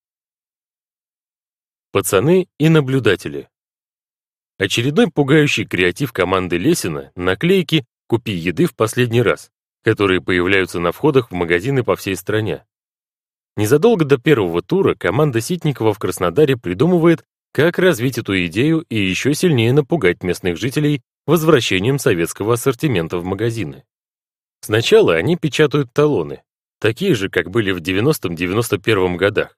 Пацаны 1.91 2.47
и 2.57 2.69
наблюдатели. 2.69 3.49
Очередной 4.57 5.11
пугающий 5.11 5.65
креатив 5.65 6.11
команды 6.11 6.57
Лесина— 6.57 7.11
наклейки 7.15 7.85
«Купи 8.07 8.31
еды 8.31 8.65
в 8.65 8.75
последний 8.75 9.21
раз», 9.21 9.51
которые 9.83 10.21
появляются 10.21 10.79
на 10.79 10.91
входах 10.91 11.29
в 11.29 11.33
магазины 11.35 11.83
по 11.83 11.95
всей 11.95 12.15
стране. 12.15 12.65
Незадолго 13.57 14.05
до 14.05 14.17
первого 14.17 14.61
тура 14.61 14.95
команда 14.95 15.41
Ситникова 15.41 15.93
в 15.93 15.99
Краснодаре 15.99 16.57
придумывает, 16.57 17.25
как 17.51 17.79
развить 17.79 18.17
эту 18.17 18.45
идею 18.45 18.85
и 18.89 18.97
еще 18.97 19.33
сильнее 19.33 19.73
напугать 19.73 20.23
местных 20.23 20.57
жителей 20.57 21.01
возвращением 21.27 21.99
советского 21.99 22.53
ассортимента 22.53 23.17
в 23.17 23.23
магазины. 23.23 23.83
Сначала 24.61 25.15
они 25.15 25.35
печатают 25.35 25.91
талоны, 25.93 26.43
такие 26.79 27.15
же, 27.15 27.29
как 27.29 27.49
были 27.49 27.71
в 27.71 27.79
90-91 27.79 29.15
годах. 29.15 29.57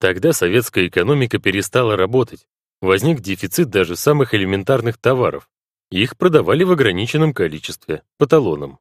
Тогда 0.00 0.32
советская 0.32 0.88
экономика 0.88 1.38
перестала 1.38 1.96
работать, 1.96 2.46
возник 2.80 3.20
дефицит 3.20 3.68
даже 3.68 3.96
самых 3.96 4.34
элементарных 4.34 4.98
товаров. 4.98 5.48
Их 5.90 6.16
продавали 6.16 6.64
в 6.64 6.72
ограниченном 6.72 7.34
количестве, 7.34 8.02
по 8.16 8.26
талонам. 8.26 8.78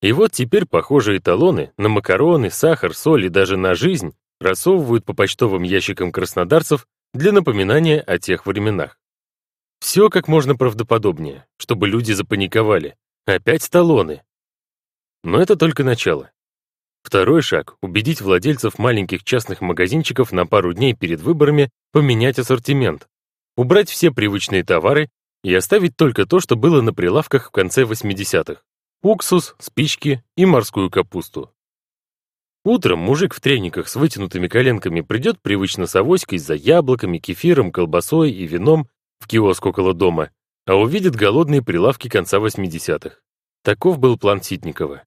И 0.00 0.12
вот 0.12 0.32
теперь 0.32 0.66
похожие 0.66 1.20
талоны 1.20 1.72
на 1.76 1.88
макароны, 1.88 2.50
сахар, 2.50 2.94
соль 2.94 3.26
и 3.26 3.28
даже 3.28 3.56
на 3.56 3.74
жизнь 3.74 4.14
рассовывают 4.40 5.04
по 5.04 5.14
почтовым 5.14 5.62
ящикам 5.62 6.12
краснодарцев 6.12 6.86
для 7.16 7.32
напоминания 7.32 8.00
о 8.00 8.18
тех 8.18 8.46
временах. 8.46 8.98
Все 9.80 10.08
как 10.10 10.28
можно 10.28 10.56
правдоподобнее, 10.56 11.46
чтобы 11.58 11.88
люди 11.88 12.12
запаниковали. 12.12 12.96
Опять 13.26 13.68
талоны. 13.70 14.22
Но 15.24 15.40
это 15.40 15.56
только 15.56 15.82
начало. 15.82 16.30
Второй 17.02 17.42
шаг— 17.42 17.76
убедить 17.82 18.20
владельцев 18.20 18.78
маленьких 18.78 19.24
частных 19.24 19.60
магазинчиков 19.60 20.32
на 20.32 20.46
пару 20.46 20.72
дней 20.72 20.94
перед 20.94 21.20
выборами 21.20 21.70
поменять 21.92 22.38
ассортимент, 22.38 23.08
убрать 23.56 23.88
все 23.88 24.10
привычные 24.10 24.64
товары 24.64 25.08
и 25.42 25.54
оставить 25.54 25.96
только 25.96 26.26
то, 26.26 26.40
что 26.40 26.56
было 26.56 26.82
на 26.82 26.92
прилавках 26.92 27.48
в 27.48 27.50
конце 27.50 27.82
80-х. 27.82 28.60
Уксус, 29.02 29.54
спички 29.58 30.24
и 30.36 30.46
морскую 30.46 30.90
капусту. 30.90 31.52
Утром 32.66 32.98
мужик 32.98 33.32
в 33.32 33.40
трениках 33.40 33.86
с 33.86 33.94
вытянутыми 33.94 34.48
коленками 34.48 35.00
придет 35.00 35.40
привычно 35.40 35.86
с 35.86 35.94
авоськой 35.94 36.38
за 36.38 36.54
яблоками, 36.54 37.18
кефиром, 37.18 37.70
колбасой 37.70 38.32
и 38.32 38.44
вином 38.44 38.88
в 39.20 39.28
киоск 39.28 39.66
около 39.66 39.94
дома, 39.94 40.30
а 40.66 40.74
увидит 40.74 41.14
голодные 41.14 41.62
прилавки 41.62 42.08
конца 42.08 42.38
80-х. 42.38 43.18
Таков 43.62 44.00
был 44.00 44.18
план 44.18 44.42
Ситникова. 44.42 45.04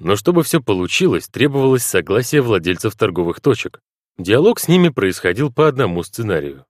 Но 0.00 0.16
чтобы 0.16 0.42
все 0.42 0.60
получилось, 0.60 1.28
требовалось 1.28 1.84
согласие 1.84 2.42
владельцев 2.42 2.96
торговых 2.96 3.40
точек. 3.40 3.78
Диалог 4.18 4.58
с 4.58 4.66
ними 4.66 4.88
происходил 4.88 5.52
по 5.52 5.68
одному 5.68 6.02
сценарию. 6.02 6.66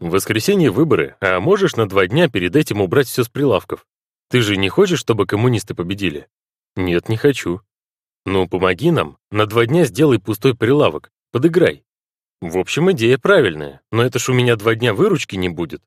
В 0.00 0.08
воскресенье 0.08 0.70
выборы, 0.70 1.16
а 1.20 1.40
можешь 1.40 1.76
на 1.76 1.86
два 1.86 2.06
дня 2.06 2.30
перед 2.30 2.56
этим 2.56 2.80
убрать 2.80 3.06
все 3.06 3.22
с 3.22 3.28
прилавков. 3.28 3.84
Ты 4.30 4.40
же 4.40 4.56
не 4.56 4.70
хочешь, 4.70 5.00
чтобы 5.00 5.26
коммунисты 5.26 5.74
победили? 5.74 6.26
Нет, 6.74 7.10
не 7.10 7.18
хочу. 7.18 7.60
Ну, 8.24 8.48
помоги 8.48 8.90
нам, 8.90 9.18
на 9.30 9.46
два 9.46 9.66
дня 9.66 9.84
сделай 9.84 10.20
пустой 10.20 10.54
прилавок, 10.56 11.10
подыграй. 11.32 11.84
В 12.40 12.58
общем, 12.58 12.90
идея 12.92 13.18
правильная, 13.18 13.80
но 13.90 14.02
это 14.02 14.18
ж 14.18 14.28
у 14.28 14.32
меня 14.32 14.56
два 14.56 14.74
дня 14.74 14.94
выручки 14.94 15.36
не 15.36 15.48
будет. 15.48 15.82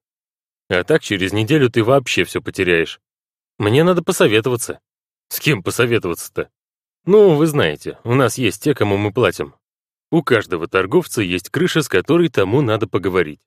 А 0.69 0.83
так 0.83 1.01
через 1.01 1.31
неделю 1.31 1.69
ты 1.69 1.83
вообще 1.83 2.23
все 2.23 2.41
потеряешь. 2.41 2.99
Мне 3.57 3.83
надо 3.83 4.03
посоветоваться. 4.03 4.79
С 5.29 5.39
кем 5.39 5.63
посоветоваться-то? 5.63 6.49
Ну, 7.05 7.35
вы 7.35 7.45
знаете, 7.47 7.99
у 8.03 8.15
нас 8.15 8.37
есть 8.37 8.63
те, 8.63 8.73
кому 8.73 8.97
мы 8.97 9.13
платим. 9.13 9.55
У 10.11 10.23
каждого 10.23 10.67
торговца 10.67 11.21
есть 11.21 11.49
крыша, 11.49 11.81
с 11.81 11.89
которой 11.89 12.29
тому 12.29 12.61
надо 12.61 12.87
поговорить. 12.87 13.39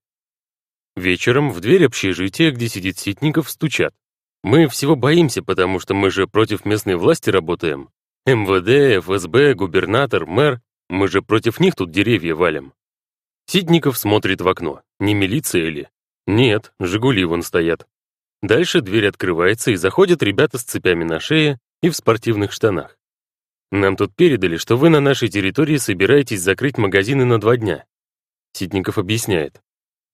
Вечером 0.96 1.50
в 1.50 1.60
дверь 1.60 1.86
общежития, 1.86 2.50
где 2.50 2.68
сидит 2.68 2.98
Ситников, 2.98 3.50
стучат. 3.50 3.94
Мы 4.42 4.68
всего 4.68 4.96
боимся, 4.96 5.42
потому 5.42 5.78
что 5.80 5.94
мы 5.94 6.10
же 6.10 6.26
против 6.26 6.64
местной 6.64 6.96
власти 6.96 7.30
работаем. 7.30 7.90
МВД, 8.28 9.02
ФСБ, 9.02 9.54
губернатор, 9.54 10.26
мэр. 10.26 10.60
Мы 10.90 11.08
же 11.08 11.22
против 11.22 11.60
них 11.60 11.74
тут 11.74 11.90
деревья 11.90 12.34
валим. 12.34 12.74
Ситников 13.46 13.96
смотрит 13.96 14.42
в 14.42 14.48
окно. 14.48 14.82
Не 15.00 15.14
милиция 15.14 15.70
ли? 15.70 15.88
Нет, 16.26 16.74
«Жигули» 16.78 17.24
вон 17.24 17.42
стоят. 17.42 17.86
Дальше 18.42 18.82
дверь 18.82 19.08
открывается, 19.08 19.70
и 19.70 19.76
заходят 19.76 20.22
ребята 20.22 20.58
с 20.58 20.62
цепями 20.62 21.04
на 21.04 21.20
шее 21.20 21.58
и 21.82 21.88
в 21.88 21.96
спортивных 21.96 22.52
штанах. 22.52 22.98
Нам 23.72 23.96
тут 23.96 24.14
передали, 24.14 24.58
что 24.58 24.76
вы 24.76 24.90
на 24.90 25.00
нашей 25.00 25.28
территории 25.28 25.78
собираетесь 25.78 26.42
закрыть 26.42 26.76
магазины 26.76 27.24
на 27.24 27.40
два 27.40 27.56
дня. 27.56 27.86
Ситников 28.52 28.98
объясняет. 28.98 29.62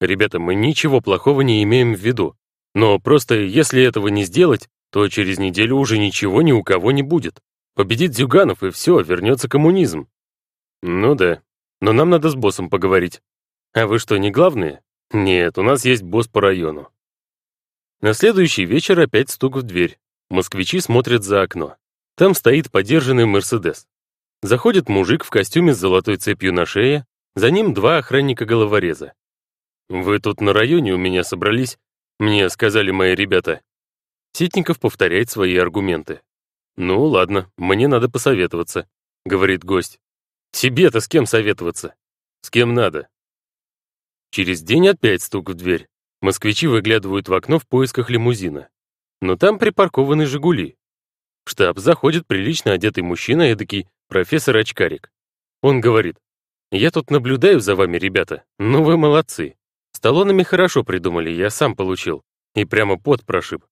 Ребята, 0.01 0.39
мы 0.39 0.55
ничего 0.55 1.01
плохого 1.01 1.41
не 1.41 1.65
имеем 1.65 1.95
в 1.95 1.99
виду. 1.99 2.37
Но 2.77 3.01
просто 3.01 3.35
если 3.35 3.83
этого 3.83 4.07
не 4.07 4.23
сделать, 4.23 4.69
то 4.93 5.09
через 5.09 5.41
неделю 5.41 5.79
уже 5.79 5.99
ничего 5.99 6.43
ни 6.43 6.53
у 6.53 6.63
кого 6.63 6.93
не 6.93 7.03
будет. 7.03 7.41
Победит 7.75 8.15
Зюганов, 8.15 8.63
и 8.63 8.71
все, 8.71 9.01
вернется 9.01 9.49
коммунизм. 9.49 10.09
Ну 10.83 11.15
да, 11.15 11.43
но 11.81 11.93
нам 11.93 12.11
надо 12.11 12.31
с 12.31 12.35
боссом 12.35 12.71
поговорить. 12.71 13.21
А 13.73 13.87
вы 13.87 13.99
что, 13.99 14.17
не 14.17 14.31
главные? 14.31 14.83
Нет, 15.13 15.59
у 15.59 15.63
нас 15.63 15.85
есть 15.85 16.03
босс 16.03 16.29
по 16.29 16.41
району. 16.41 16.91
На 18.01 18.15
следующий 18.15 18.65
вечер 18.65 19.01
опять 19.01 19.31
стук 19.31 19.57
в 19.57 19.63
дверь. 19.63 19.99
Москвичи 20.31 20.81
смотрят 20.81 21.25
за 21.25 21.43
окно. 21.43 21.77
Там 22.17 22.35
стоит 22.35 22.71
подержанный 22.71 23.27
Мерседес. 23.27 23.87
Заходит 24.43 24.89
мужик 24.89 25.25
в 25.25 25.31
костюме 25.31 25.75
с 25.75 25.79
золотой 25.79 26.17
цепью 26.17 26.53
на 26.53 26.67
шее, 26.67 27.07
за 27.35 27.51
ним 27.51 27.75
два 27.75 27.99
охранника-головореза. 27.99 29.15
«Вы 29.89 30.19
тут 30.21 30.41
на 30.41 30.53
районе 30.53 30.93
у 30.93 30.99
меня 30.99 31.25
собрались?» 31.25 31.79
Мне 32.21 32.49
сказали 32.49 32.93
мои 32.93 33.15
ребята. 33.15 33.61
Ситников 34.33 34.79
повторяет 34.79 35.31
свои 35.31 35.57
аргументы. 35.57 36.21
«Ну, 36.77 37.05
ладно, 37.05 37.51
мне 37.57 37.89
надо 37.89 38.09
посоветоваться»,— 38.09 38.89
говорит 39.25 39.65
гость. 39.65 40.01
«Тебе-то 40.51 41.01
с 41.01 41.09
кем 41.09 41.27
советоваться? 41.27 41.95
С 42.43 42.51
кем 42.51 42.75
надо?» 42.75 43.09
Через 44.31 44.63
день 44.63 44.89
опять 44.89 45.23
стук 45.23 45.51
в 45.51 45.55
дверь. 45.55 45.89
Москвичи 46.21 46.67
выглядывают 46.67 47.29
в 47.29 47.35
окно 47.35 47.59
в 47.59 47.67
поисках 47.69 48.11
лимузина. 48.11 48.69
Но 49.21 49.37
там 49.37 49.59
припаркованы 49.59 50.27
«Жигули». 50.27 50.77
В 51.45 51.51
штаб 51.51 51.79
заходит 51.79 52.27
прилично 52.27 52.73
одетый 52.73 53.03
мужчина, 53.03 53.53
эдакий 53.53 53.87
профессор 54.09 54.57
Очкарик. 54.57 55.13
Он 55.63 55.81
говорит, 55.81 56.17
«Я 56.73 56.91
тут 56.91 57.11
наблюдаю 57.11 57.61
за 57.61 57.77
вами, 57.77 57.99
ребята. 57.99 58.45
Ну 58.59 58.83
вы 58.83 58.97
молодцы. 58.97 59.57
С 59.93 60.01
хорошо 60.45 60.83
придумали, 60.83 61.31
я 61.31 61.51
сам 61.51 61.77
получил. 61.77 62.23
И 62.55 62.65
прямо 62.65 62.99
под 62.99 63.25
прошиб. 63.25 63.65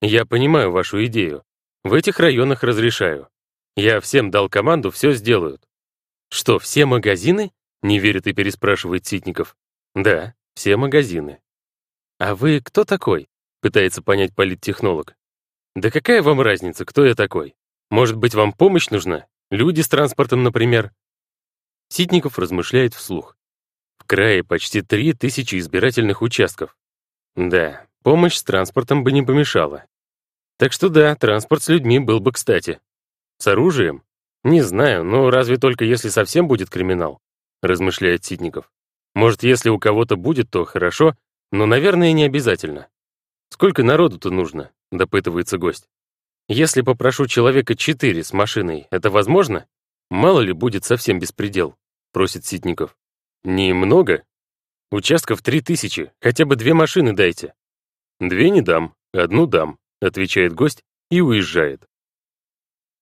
Я 0.00 0.26
понимаю 0.26 0.70
вашу 0.70 1.04
идею. 1.06 1.44
В 1.84 1.94
этих 1.94 2.18
районах 2.18 2.62
разрешаю. 2.62 3.28
Я 3.76 4.00
всем 4.00 4.30
дал 4.30 4.48
команду, 4.48 4.90
все 4.90 5.12
сделают. 5.12 5.68
Что, 6.30 6.58
все 6.58 6.84
магазины? 6.84 7.52
Не 7.82 7.98
верит 7.98 8.26
и 8.26 8.32
переспрашивает 8.32 9.06
Ситников. 9.06 9.56
Да, 9.94 10.34
все 10.54 10.76
магазины. 10.76 11.40
А 12.18 12.34
вы 12.34 12.60
кто 12.60 12.84
такой? 12.84 13.28
Пытается 13.60 14.02
понять 14.02 14.34
политтехнолог. 14.34 15.14
Да 15.76 15.90
какая 15.90 16.22
вам 16.22 16.40
разница, 16.40 16.84
кто 16.84 17.04
я 17.04 17.14
такой? 17.14 17.54
Может 17.90 18.16
быть, 18.16 18.34
вам 18.34 18.52
помощь 18.52 18.90
нужна? 18.90 19.26
Люди 19.50 19.80
с 19.80 19.88
транспортом, 19.88 20.42
например? 20.42 20.92
Ситников 21.88 22.38
размышляет 22.38 22.94
вслух. 22.94 23.36
В 23.98 24.04
крае 24.04 24.44
почти 24.44 24.82
три 24.82 25.12
тысячи 25.12 25.58
избирательных 25.58 26.20
участков. 26.20 26.76
Да, 27.36 27.86
помощь 28.02 28.34
с 28.34 28.42
транспортом 28.42 29.04
бы 29.04 29.12
не 29.12 29.22
помешала. 29.22 29.84
Так 30.58 30.72
что 30.72 30.88
да, 30.88 31.14
транспорт 31.14 31.62
с 31.62 31.68
людьми 31.68 31.98
был 32.00 32.20
бы 32.20 32.32
кстати. 32.32 32.80
С 33.38 33.46
оружием? 33.46 34.02
Не 34.42 34.62
знаю, 34.62 35.04
но 35.04 35.30
разве 35.30 35.56
только 35.56 35.84
если 35.84 36.08
совсем 36.08 36.48
будет 36.48 36.68
криминал, 36.68 37.20
размышляет 37.62 38.24
Ситников. 38.24 38.70
Может, 39.14 39.42
если 39.42 39.70
у 39.70 39.78
кого-то 39.78 40.16
будет, 40.16 40.50
то 40.50 40.64
хорошо, 40.64 41.16
но, 41.52 41.66
наверное, 41.66 42.12
не 42.12 42.24
обязательно. 42.24 42.88
Сколько 43.50 43.82
народу-то 43.82 44.30
нужно? 44.30 44.70
допытывается 44.90 45.58
гость. 45.58 45.88
Если 46.48 46.80
попрошу 46.82 47.26
человека 47.26 47.76
четыре 47.76 48.24
с 48.24 48.32
машиной, 48.32 48.86
это 48.90 49.10
возможно? 49.10 49.66
Мало 50.10 50.40
ли 50.40 50.52
будет 50.52 50.84
совсем 50.84 51.18
беспредел, 51.18 51.76
просит 52.12 52.46
Ситников. 52.46 52.96
Немного? 53.44 54.24
Участков 54.90 55.42
три 55.42 55.60
тысячи, 55.60 56.10
хотя 56.20 56.46
бы 56.46 56.56
две 56.56 56.72
машины 56.72 57.12
дайте. 57.12 57.52
Две 58.18 58.48
не 58.48 58.62
дам, 58.62 58.94
одну 59.12 59.46
дам, 59.46 59.78
отвечает 60.00 60.52
гость 60.52 60.82
и 61.10 61.20
уезжает. 61.20 61.86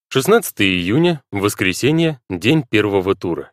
16 0.08 0.62
июня, 0.62 1.22
воскресенье, 1.32 2.20
день 2.30 2.62
первого 2.62 3.14
тура. 3.14 3.52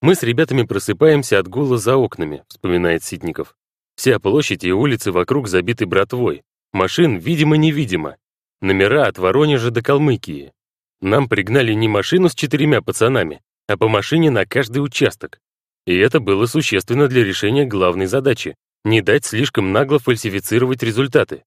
Мы 0.00 0.14
с 0.14 0.22
ребятами 0.22 0.62
просыпаемся 0.62 1.38
от 1.38 1.48
гула 1.48 1.78
за 1.78 1.96
окнами, 1.96 2.44
вспоминает 2.48 3.04
Ситников. 3.04 3.56
Вся 3.96 4.18
площадь 4.18 4.64
и 4.64 4.72
улицы 4.72 5.12
вокруг 5.12 5.48
забиты 5.48 5.86
братвой. 5.86 6.42
Машин 6.72 7.16
видимо-невидимо. 7.16 8.16
Номера 8.60 9.06
от 9.06 9.18
Воронежа 9.18 9.70
до 9.70 9.82
Калмыкии. 9.82 10.52
Нам 11.00 11.28
пригнали 11.28 11.72
не 11.74 11.86
машину 11.86 12.28
с 12.28 12.34
четырьмя 12.34 12.80
пацанами, 12.82 13.42
а 13.68 13.76
по 13.76 13.88
машине 13.88 14.30
на 14.30 14.46
каждый 14.46 14.78
участок. 14.78 15.38
И 15.86 15.96
это 15.96 16.18
было 16.18 16.46
существенно 16.46 17.08
для 17.08 17.24
решения 17.24 17.66
главной 17.66 18.06
задачи— 18.06 18.56
не 18.84 19.00
дать 19.00 19.24
слишком 19.24 19.72
нагло 19.72 19.98
фальсифицировать 19.98 20.82
результаты. 20.82 21.44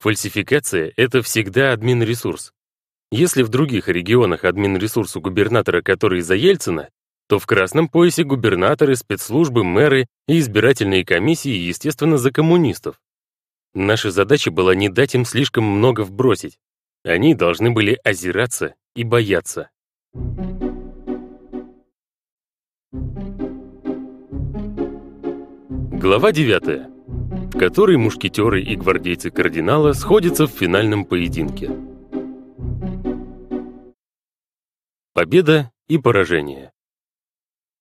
Фальсификация— 0.00 0.94
это 0.96 1.20
всегда 1.20 1.74
админ-ресурс. 1.74 2.54
Если 3.10 3.42
в 3.42 3.50
других 3.50 3.86
регионах 3.86 4.44
админ-ресурс 4.44 5.14
у 5.16 5.20
губернатора, 5.20 5.82
который 5.82 6.22
за 6.22 6.36
Ельцина, 6.36 6.88
то 7.28 7.38
в 7.38 7.44
красном 7.44 7.86
поясе 7.86 8.24
губернаторы, 8.24 8.96
спецслужбы, 8.96 9.62
мэры 9.62 10.06
и 10.26 10.38
избирательные 10.38 11.04
комиссии, 11.04 11.50
естественно, 11.50 12.16
за 12.16 12.32
коммунистов. 12.32 12.98
Наша 13.74 14.10
задача 14.10 14.50
была 14.50 14.74
не 14.74 14.88
дать 14.88 15.14
им 15.14 15.26
слишком 15.26 15.64
много 15.64 16.00
вбросить. 16.00 16.58
Они 17.04 17.34
должны 17.34 17.70
были 17.70 18.00
озираться 18.02 18.74
и 18.96 19.04
бояться. 19.04 19.68
Глава 25.92 26.32
9, 26.32 26.99
в 27.50 27.58
которой 27.58 27.96
мушкетеры 27.96 28.62
и 28.62 28.76
гвардейцы 28.76 29.30
кардинала 29.30 29.92
сходятся 29.92 30.46
в 30.46 30.50
финальном 30.50 31.04
поединке. 31.04 31.70
Победа 35.12 35.72
и 35.88 35.98
поражение. 35.98 36.72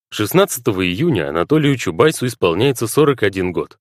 16 0.09 0.67
июня 0.69 1.29
Анатолию 1.29 1.77
Чубайсу 1.77 2.25
исполняется 2.25 2.87
41 2.87 3.51
год. 3.51 3.77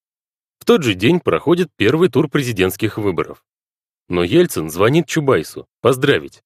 В 0.59 0.67
тот 0.67 0.83
же 0.83 0.93
день 0.93 1.21
проходит 1.21 1.71
первый 1.77 2.11
тур 2.11 2.29
президентских 2.29 2.99
выборов. 2.99 3.43
Но 4.11 4.23
Ельцин 4.23 4.69
звонит 4.69 5.07
Чубайсу 5.07 5.67
поздравить. 5.81 6.43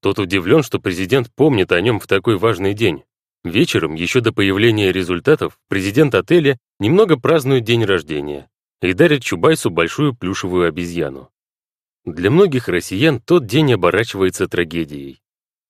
Тот 0.00 0.18
удивлен, 0.18 0.64
что 0.64 0.80
президент 0.80 1.32
помнит 1.32 1.70
о 1.70 1.80
нем 1.80 2.00
в 2.00 2.08
такой 2.08 2.36
важный 2.36 2.74
день. 2.74 3.04
Вечером, 3.44 3.94
еще 3.94 4.20
до 4.20 4.32
появления 4.32 4.90
результатов, 4.90 5.60
президент 5.68 6.16
отеля 6.16 6.58
немного 6.80 7.16
празднует 7.16 7.62
день 7.62 7.84
рождения 7.84 8.48
и 8.82 8.92
дарит 8.92 9.22
Чубайсу 9.22 9.70
большую 9.70 10.14
плюшевую 10.14 10.68
обезьяну. 10.68 11.30
Для 12.04 12.30
многих 12.30 12.68
россиян 12.68 13.20
тот 13.20 13.46
день 13.46 13.72
оборачивается 13.72 14.48
трагедией. 14.48 15.20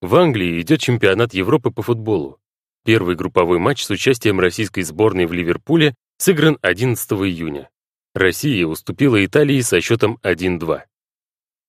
В 0.01 0.17
Англии 0.17 0.61
идет 0.61 0.81
чемпионат 0.81 1.35
Европы 1.35 1.71
по 1.71 1.83
футболу. 1.83 2.41
Первый 2.85 3.15
групповой 3.15 3.59
матч 3.59 3.85
с 3.85 3.91
участием 3.91 4.41
российской 4.41 4.83
сборной 4.83 5.27
в 5.27 5.33
Ливерпуле 5.33 5.95
сыгран 6.17 6.59
11 6.63 7.13
июня. 7.13 7.69
Россия 8.15 8.67
уступила 8.67 9.25
Италии 9.25 9.61
со 9.61 9.81
счетом 9.81 10.19
1-2. 10.23 10.83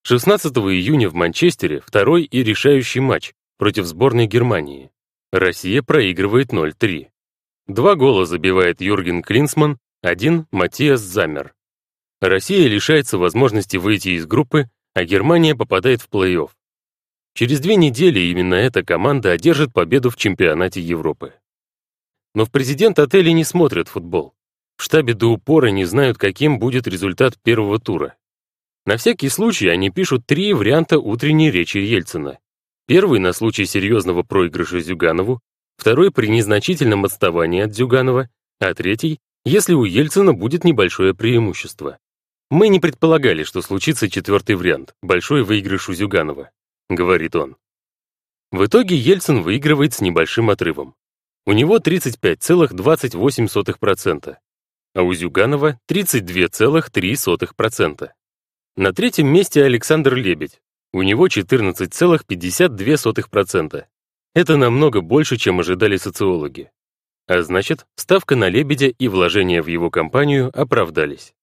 16 0.03 0.57
июня 0.57 1.09
в 1.09 1.13
Манчестере 1.13 1.81
второй 1.81 2.23
и 2.23 2.41
решающий 2.43 3.01
матч 3.01 3.33
против 3.57 3.85
сборной 3.85 4.27
Германии. 4.27 4.91
Россия 5.31 5.81
проигрывает 5.81 6.51
0-3. 6.51 7.07
Два 7.67 7.95
гола 7.95 8.25
забивает 8.25 8.81
Юрген 8.81 9.21
Клинсман, 9.21 9.77
один— 10.03 10.47
Матиас 10.51 10.99
Замер. 10.99 11.55
Россия 12.19 12.67
лишается 12.67 13.17
возможности 13.17 13.77
выйти 13.77 14.09
из 14.09 14.25
группы, 14.25 14.69
а 14.93 15.05
Германия 15.05 15.55
попадает 15.55 16.01
в 16.01 16.09
плей-офф. 16.09 16.49
Через 17.33 17.61
две 17.61 17.77
недели 17.77 18.19
именно 18.19 18.55
эта 18.55 18.83
команда 18.83 19.31
одержит 19.31 19.73
победу 19.73 20.09
в 20.09 20.17
чемпионате 20.17 20.81
Европы. 20.81 21.33
Но 22.35 22.43
в 22.45 22.51
президент 22.51 22.99
отеля 22.99 23.31
не 23.31 23.45
смотрят 23.45 23.87
футбол. 23.87 24.33
В 24.75 24.83
штабе 24.83 25.13
до 25.13 25.27
упора 25.27 25.67
не 25.67 25.85
знают, 25.85 26.17
каким 26.17 26.59
будет 26.59 26.85
результат 26.85 27.39
первого 27.41 27.79
тура. 27.79 28.17
На 28.85 28.97
всякий 28.97 29.29
случай 29.29 29.69
они 29.69 29.89
пишут 29.89 30.25
три 30.25 30.53
варианта 30.53 30.99
утренней 30.99 31.49
речи 31.49 31.77
Ельцина. 31.77 32.39
Первый 32.87 33.19
на 33.21 33.31
случай 33.31 33.65
серьезного 33.65 34.23
проигрыша 34.23 34.81
Зюганову, 34.81 35.39
второй 35.77 36.11
при 36.11 36.27
незначительном 36.27 37.05
отставании 37.05 37.61
от 37.61 37.73
Зюганова, 37.73 38.29
а 38.59 38.73
третий, 38.73 39.19
если 39.45 39.73
у 39.73 39.83
Ельцина 39.83 40.33
будет 40.33 40.63
небольшое 40.63 41.13
преимущество. 41.13 41.99
Мы 42.49 42.69
не 42.69 42.79
предполагали, 42.79 43.43
что 43.43 43.61
случится 43.61 44.09
четвертый 44.09 44.55
вариант, 44.55 44.95
большой 45.01 45.43
выигрыш 45.43 45.89
у 45.89 45.93
Зюганова, 45.93 46.49
говорит 46.89 47.35
он. 47.35 47.57
В 48.51 48.65
итоге 48.65 48.95
Ельцин 48.95 49.41
выигрывает 49.41 49.93
с 49.93 49.99
небольшим 50.01 50.49
отрывом. 50.49 50.95
У 51.45 51.51
него 51.53 51.79
35,28%, 51.79 54.35
а 54.93 55.01
у 55.01 55.13
Зюганова 55.13 55.79
32,3%. 55.89 58.09
На 58.75 58.91
третьем 58.93 59.27
месте 59.27 59.63
Александр 59.63 60.15
Лебедь, 60.15 60.59
у 60.93 61.01
него 61.01 61.27
14,52%. 61.27 63.85
Это 64.35 64.57
намного 64.57 65.01
больше, 65.01 65.37
чем 65.37 65.59
ожидали 65.59 65.97
социологи. 65.97 66.71
А 67.27 67.41
значит, 67.41 67.85
ставка 67.95 68.35
на 68.35 68.49
Лебедя 68.49 68.87
и 68.87 69.07
вложения 69.07 69.61
в 69.61 69.67
его 69.67 69.89
компанию 69.89 70.51
оправдались. 70.53 71.33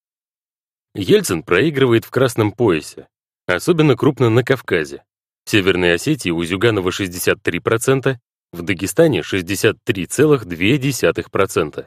Ельцин 0.93 1.41
проигрывает 1.43 2.05
в 2.05 2.11
красном 2.11 2.51
поясе, 2.51 3.07
особенно 3.47 3.95
крупно 3.95 4.29
на 4.29 4.43
Кавказе. 4.43 5.03
В 5.45 5.49
Северной 5.49 5.95
Осетии 5.95 6.29
у 6.29 6.43
Зюганова 6.43 6.89
63%, 6.89 8.17
в 8.51 8.61
Дагестане 8.61 9.21
63,2%. 9.21 11.85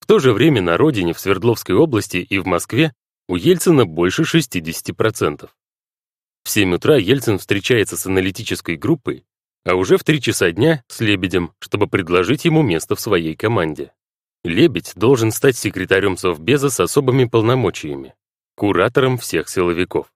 В 0.00 0.06
то 0.06 0.18
же 0.18 0.32
время 0.32 0.62
на 0.62 0.76
родине, 0.76 1.14
в 1.14 1.20
Свердловской 1.20 1.76
области 1.76 2.18
и 2.18 2.38
в 2.38 2.46
Москве 2.46 2.92
у 3.28 3.36
Ельцина 3.36 3.86
больше 3.86 4.22
60%. 4.22 5.48
В 6.44 6.50
7 6.50 6.74
утра 6.74 6.96
Ельцин 6.96 7.38
встречается 7.38 7.96
с 7.96 8.06
аналитической 8.06 8.76
группой, 8.76 9.24
а 9.68 9.74
уже 9.74 9.98
в 9.98 10.04
3 10.04 10.18
часа 10.22 10.50
дня 10.50 10.82
с 10.88 11.00
Лебедем, 11.00 11.52
чтобы 11.58 11.88
предложить 11.88 12.46
ему 12.46 12.62
место 12.62 12.96
в 12.96 13.00
своей 13.00 13.36
команде. 13.36 13.92
Лебедь 14.42 14.92
должен 14.94 15.30
стать 15.30 15.58
секретарем 15.58 16.16
Совбеза 16.16 16.70
с 16.70 16.80
особыми 16.80 17.26
полномочиями, 17.26 18.14
куратором 18.56 19.18
всех 19.18 19.50
силовиков. 19.50 20.10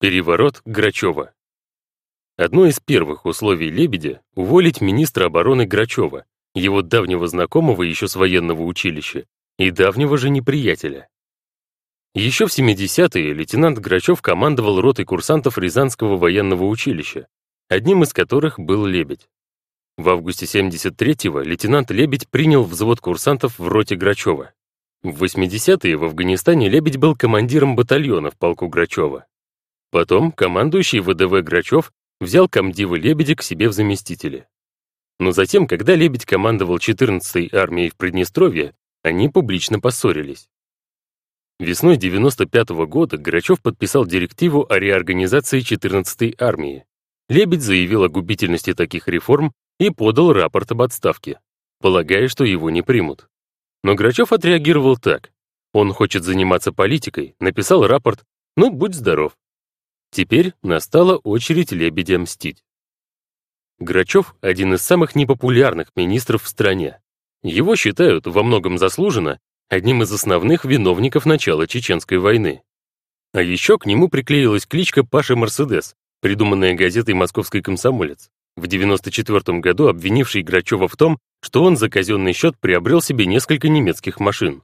Переворот 0.00 0.62
Грачева. 0.64 1.34
Одно 2.38 2.64
из 2.64 2.80
первых 2.80 3.26
условий 3.26 3.68
Лебедя— 3.68 4.22
уволить 4.34 4.80
министра 4.80 5.26
обороны 5.26 5.66
Грачева, 5.66 6.24
его 6.54 6.80
давнего 6.80 7.26
знакомого 7.26 7.82
еще 7.82 8.08
с 8.08 8.16
военного 8.16 8.62
училища, 8.62 9.26
и 9.58 9.70
давнего 9.70 10.16
же 10.16 10.30
неприятеля. 10.30 11.10
Еще 12.14 12.46
в 12.46 12.58
70-е 12.58 13.34
лейтенант 13.34 13.78
Грачев 13.80 14.22
командовал 14.22 14.80
ротой 14.80 15.04
курсантов 15.04 15.58
Рязанского 15.58 16.16
военного 16.16 16.64
училища, 16.64 17.28
одним 17.68 18.02
из 18.02 18.12
которых 18.12 18.58
был 18.58 18.86
Лебедь. 18.86 19.28
В 19.96 20.08
августе 20.08 20.46
73-го 20.46 21.40
лейтенант 21.40 21.90
Лебедь 21.90 22.28
принял 22.28 22.64
взвод 22.64 23.00
курсантов 23.00 23.58
в 23.58 23.68
роте 23.68 23.96
Грачева. 23.96 24.52
В 25.02 25.22
80-е 25.22 25.96
в 25.96 26.04
Афганистане 26.04 26.68
Лебедь 26.68 26.96
был 26.96 27.14
командиром 27.14 27.76
батальона 27.76 28.30
в 28.30 28.36
полку 28.36 28.68
Грачева. 28.68 29.26
Потом 29.90 30.32
командующий 30.32 31.00
ВДВ 31.00 31.42
Грачев 31.44 31.92
взял 32.20 32.48
комдива 32.48 32.94
Лебедя 32.94 33.36
к 33.36 33.42
себе 33.42 33.68
в 33.68 33.72
заместители. 33.72 34.46
Но 35.20 35.32
затем, 35.32 35.66
когда 35.66 35.94
Лебедь 35.94 36.24
командовал 36.24 36.78
14-й 36.78 37.54
армией 37.56 37.90
в 37.90 37.96
Приднестровье, 37.96 38.74
они 39.02 39.28
публично 39.28 39.80
поссорились. 39.80 40.48
Весной 41.58 41.96
95 41.96 42.70
-го 42.70 42.86
года 42.86 43.16
Грачев 43.16 43.60
подписал 43.60 44.06
директиву 44.06 44.64
о 44.68 44.78
реорганизации 44.78 45.60
14-й 45.60 46.36
армии. 46.38 46.84
Лебедь 47.28 47.62
заявил 47.62 48.04
о 48.04 48.08
губительности 48.08 48.72
таких 48.72 49.06
реформ 49.06 49.52
и 49.78 49.90
подал 49.90 50.32
рапорт 50.32 50.72
об 50.72 50.82
отставке, 50.82 51.40
полагая, 51.80 52.28
что 52.28 52.44
его 52.44 52.70
не 52.70 52.82
примут. 52.82 53.28
Но 53.82 53.94
Грачев 53.94 54.32
отреагировал 54.32 54.96
так. 54.96 55.30
Он 55.72 55.92
хочет 55.92 56.24
заниматься 56.24 56.72
политикой, 56.72 57.36
написал 57.38 57.86
рапорт, 57.86 58.24
ну, 58.56 58.70
будь 58.70 58.94
здоров. 58.94 59.36
Теперь 60.10 60.54
настала 60.62 61.16
очередь 61.16 61.70
Лебедя 61.70 62.18
мстить. 62.18 62.64
Грачев– 63.78 64.34
один 64.40 64.74
из 64.74 64.82
самых 64.82 65.14
непопулярных 65.14 65.90
министров 65.94 66.42
в 66.42 66.48
стране. 66.48 67.00
Его 67.42 67.76
считают, 67.76 68.26
во 68.26 68.42
многом 68.42 68.78
заслуженно, 68.78 69.38
одним 69.68 70.02
из 70.02 70.10
основных 70.10 70.64
виновников 70.64 71.26
начала 71.26 71.66
Чеченской 71.66 72.18
войны. 72.18 72.62
А 73.32 73.42
еще 73.42 73.78
к 73.78 73.86
нему 73.86 74.08
приклеилась 74.08 74.66
кличка 74.66 75.04
Паша 75.04 75.36
Мерседес, 75.36 75.94
придуманная 76.20 76.74
газетой 76.74 77.14
«Московский 77.14 77.62
комсомолец», 77.62 78.30
в 78.56 78.64
1994 78.64 79.60
году 79.60 79.88
обвинивший 79.88 80.42
Грачева 80.42 80.88
в 80.88 80.96
том, 80.96 81.18
что 81.40 81.62
он 81.62 81.76
за 81.76 81.88
казенный 81.88 82.32
счет 82.32 82.58
приобрел 82.58 83.00
себе 83.00 83.26
несколько 83.26 83.68
немецких 83.68 84.20
машин. 84.20 84.62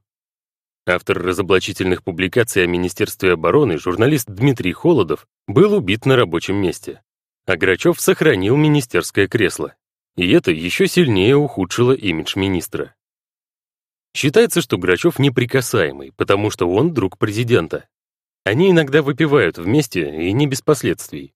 Автор 0.86 1.18
разоблачительных 1.22 2.02
публикаций 2.02 2.64
о 2.64 2.66
Министерстве 2.66 3.32
обороны, 3.32 3.78
журналист 3.78 4.28
Дмитрий 4.28 4.72
Холодов, 4.72 5.26
был 5.46 5.72
убит 5.74 6.04
на 6.04 6.16
рабочем 6.16 6.56
месте. 6.56 7.02
А 7.46 7.56
Грачев 7.56 8.00
сохранил 8.00 8.56
министерское 8.56 9.28
кресло. 9.28 9.74
И 10.16 10.30
это 10.30 10.50
еще 10.50 10.86
сильнее 10.86 11.36
ухудшило 11.36 11.92
имидж 11.92 12.38
министра. 12.38 12.94
Считается, 14.14 14.60
что 14.60 14.78
Грачев 14.78 15.18
неприкасаемый, 15.18 16.12
потому 16.16 16.50
что 16.50 16.70
он 16.70 16.92
друг 16.92 17.18
президента. 17.18 17.88
Они 18.44 18.70
иногда 18.70 19.02
выпивают 19.02 19.58
вместе 19.58 20.28
и 20.28 20.32
не 20.32 20.46
без 20.46 20.60
последствий. 20.60 21.32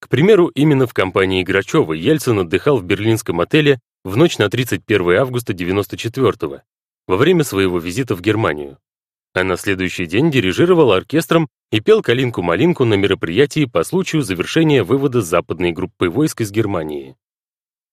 К 0.00 0.08
примеру, 0.08 0.48
именно 0.48 0.86
в 0.86 0.94
компании 0.94 1.42
Грачева 1.42 1.92
Ельцин 1.92 2.38
отдыхал 2.38 2.78
в 2.78 2.84
берлинском 2.84 3.40
отеле 3.40 3.80
в 4.04 4.16
ночь 4.16 4.38
на 4.38 4.48
31 4.48 5.18
августа 5.18 5.52
94 5.52 6.62
во 7.06 7.16
время 7.16 7.42
своего 7.42 7.78
визита 7.78 8.14
в 8.14 8.20
Германию. 8.20 8.78
А 9.34 9.44
на 9.44 9.56
следующий 9.56 10.06
день 10.06 10.30
дирижировал 10.30 10.92
оркестром 10.92 11.48
и 11.70 11.80
пел 11.80 12.02
«Калинку-малинку» 12.02 12.84
на 12.84 12.94
мероприятии 12.94 13.66
по 13.66 13.82
случаю 13.82 14.22
завершения 14.22 14.82
вывода 14.82 15.20
западной 15.20 15.72
группы 15.72 16.08
войск 16.08 16.40
из 16.40 16.50
Германии. 16.50 17.16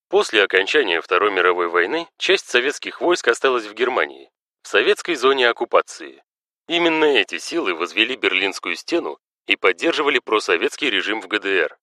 После 0.10 0.44
окончания 0.44 1.02
Второй 1.02 1.32
мировой 1.32 1.68
войны 1.68 2.08
часть 2.18 2.48
советских 2.48 3.02
войск 3.02 3.28
осталась 3.28 3.66
в 3.66 3.74
Германии, 3.74 4.30
в 4.62 4.68
советской 4.68 5.16
зоне 5.16 5.50
оккупации. 5.50 6.24
Именно 6.68 7.06
эти 7.06 7.38
силы 7.38 7.74
возвели 7.74 8.16
Берлинскую 8.16 8.76
стену 8.76 9.18
и 9.48 9.56
поддерживали 9.56 10.20
просоветский 10.20 10.90
режим 10.90 11.22
в 11.22 11.28
ГДР. 11.28 11.78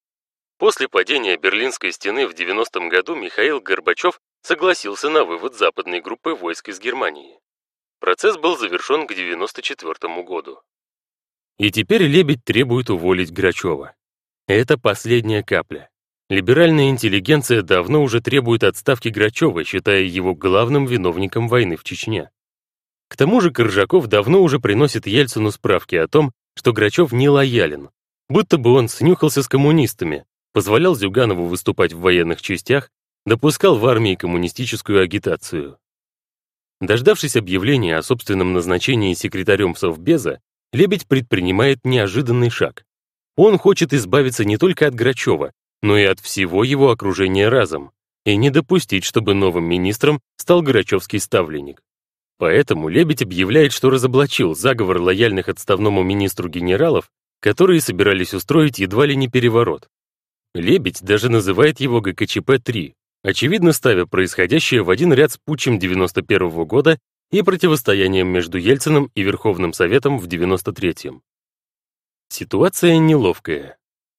После 0.62 0.86
падения 0.86 1.36
Берлинской 1.36 1.90
стены 1.90 2.28
в 2.28 2.34
90-м 2.34 2.88
году 2.88 3.16
Михаил 3.16 3.60
Горбачев 3.60 4.20
согласился 4.42 5.10
на 5.10 5.24
вывод 5.24 5.56
западной 5.56 6.00
группы 6.00 6.34
войск 6.34 6.68
из 6.68 6.78
Германии. 6.78 7.40
Процесс 7.98 8.36
был 8.36 8.56
завершен 8.56 9.08
к 9.08 9.12
94 9.12 10.22
году. 10.22 10.60
И 11.58 11.72
теперь 11.72 12.04
Лебедь 12.04 12.44
требует 12.44 12.90
уволить 12.90 13.32
Грачева. 13.32 13.96
Это 14.46 14.78
последняя 14.78 15.42
капля. 15.42 15.90
Либеральная 16.30 16.90
интеллигенция 16.90 17.62
давно 17.62 18.00
уже 18.00 18.20
требует 18.20 18.62
отставки 18.62 19.08
Грачева, 19.08 19.64
считая 19.64 20.02
его 20.02 20.32
главным 20.32 20.86
виновником 20.86 21.48
войны 21.48 21.76
в 21.76 21.82
Чечне. 21.82 22.30
К 23.08 23.16
тому 23.16 23.40
же 23.40 23.50
Коржаков 23.50 24.06
давно 24.06 24.40
уже 24.40 24.60
приносит 24.60 25.08
Ельцину 25.08 25.50
справки 25.50 25.96
о 25.96 26.06
том, 26.06 26.30
что 26.54 26.72
Грачев 26.72 27.10
не 27.10 27.28
лоялен, 27.28 27.90
будто 28.28 28.58
бы 28.58 28.72
он 28.74 28.86
снюхался 28.86 29.42
с 29.42 29.48
коммунистами, 29.48 30.24
позволял 30.52 30.94
Зюганову 30.94 31.46
выступать 31.46 31.92
в 31.92 32.00
военных 32.00 32.42
частях, 32.42 32.90
допускал 33.24 33.78
в 33.78 33.86
армии 33.86 34.14
коммунистическую 34.14 35.02
агитацию. 35.02 35.78
Дождавшись 36.80 37.36
объявления 37.36 37.96
о 37.96 38.02
собственном 38.02 38.52
назначении 38.52 39.14
секретарем 39.14 39.76
Совбеза, 39.76 40.40
Лебедь 40.72 41.06
предпринимает 41.06 41.78
неожиданный 41.84 42.50
шаг. 42.50 42.84
Он 43.36 43.58
хочет 43.58 43.92
избавиться 43.92 44.44
не 44.44 44.56
только 44.56 44.86
от 44.86 44.94
Грачева, 44.94 45.52
но 45.82 45.96
и 45.96 46.04
от 46.04 46.20
всего 46.20 46.64
его 46.64 46.90
окружения 46.90 47.48
разом, 47.48 47.92
и 48.24 48.36
не 48.36 48.50
допустить, 48.50 49.04
чтобы 49.04 49.34
новым 49.34 49.64
министром 49.64 50.20
стал 50.36 50.62
Грачевский 50.62 51.20
ставленник. 51.20 51.82
Поэтому 52.38 52.88
Лебедь 52.88 53.22
объявляет, 53.22 53.72
что 53.72 53.90
разоблачил 53.90 54.54
заговор 54.54 55.00
лояльных 55.00 55.48
отставному 55.48 56.02
министру 56.02 56.48
генералов, 56.48 57.10
которые 57.40 57.80
собирались 57.80 58.34
устроить 58.34 58.78
едва 58.78 59.06
ли 59.06 59.14
не 59.14 59.28
переворот. 59.28 59.88
Лебедь 60.54 61.02
даже 61.02 61.30
называет 61.30 61.80
его 61.80 62.00
ГКЧП-3, 62.00 62.92
очевидно 63.22 63.72
ставя 63.72 64.04
происходящее 64.04 64.82
в 64.82 64.90
один 64.90 65.12
ряд 65.12 65.32
с 65.32 65.38
путчем 65.38 65.78
91 65.78 66.50
-го 66.50 66.66
года 66.66 66.98
и 67.30 67.42
противостоянием 67.42 68.28
между 68.28 68.58
Ельциным 68.58 69.10
и 69.14 69.22
Верховным 69.22 69.72
Советом 69.72 70.18
в 70.18 70.26
93-м. 70.26 71.22
Ситуация 72.28 72.98
неловкая. 72.98 73.78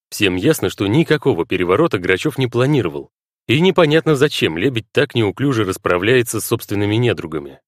Всем 0.09 0.35
ясно, 0.35 0.69
что 0.69 0.87
никакого 0.87 1.45
переворота 1.45 1.99
Грачев 1.99 2.37
не 2.37 2.47
планировал, 2.47 3.11
и 3.47 3.59
непонятно, 3.59 4.15
зачем 4.15 4.57
Лебедь 4.57 4.85
так 4.91 5.15
неуклюже 5.15 5.65
расправляется 5.65 6.39
с 6.39 6.45
собственными 6.45 6.95
недругами. 6.95 7.59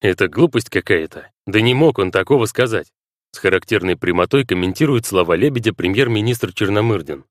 Это 0.00 0.28
глупость 0.28 0.70
какая-то, 0.70 1.30
да 1.46 1.60
не 1.60 1.74
мог 1.74 1.98
он 1.98 2.12
такого 2.12 2.46
сказать. 2.46 2.92
С 3.32 3.38
характерной 3.38 3.96
прямотой 3.96 4.44
комментирует 4.44 5.06
слова 5.06 5.34
Лебедя 5.34 5.72
премьер-министр 5.72 6.52
Черномырдин. 6.52 7.24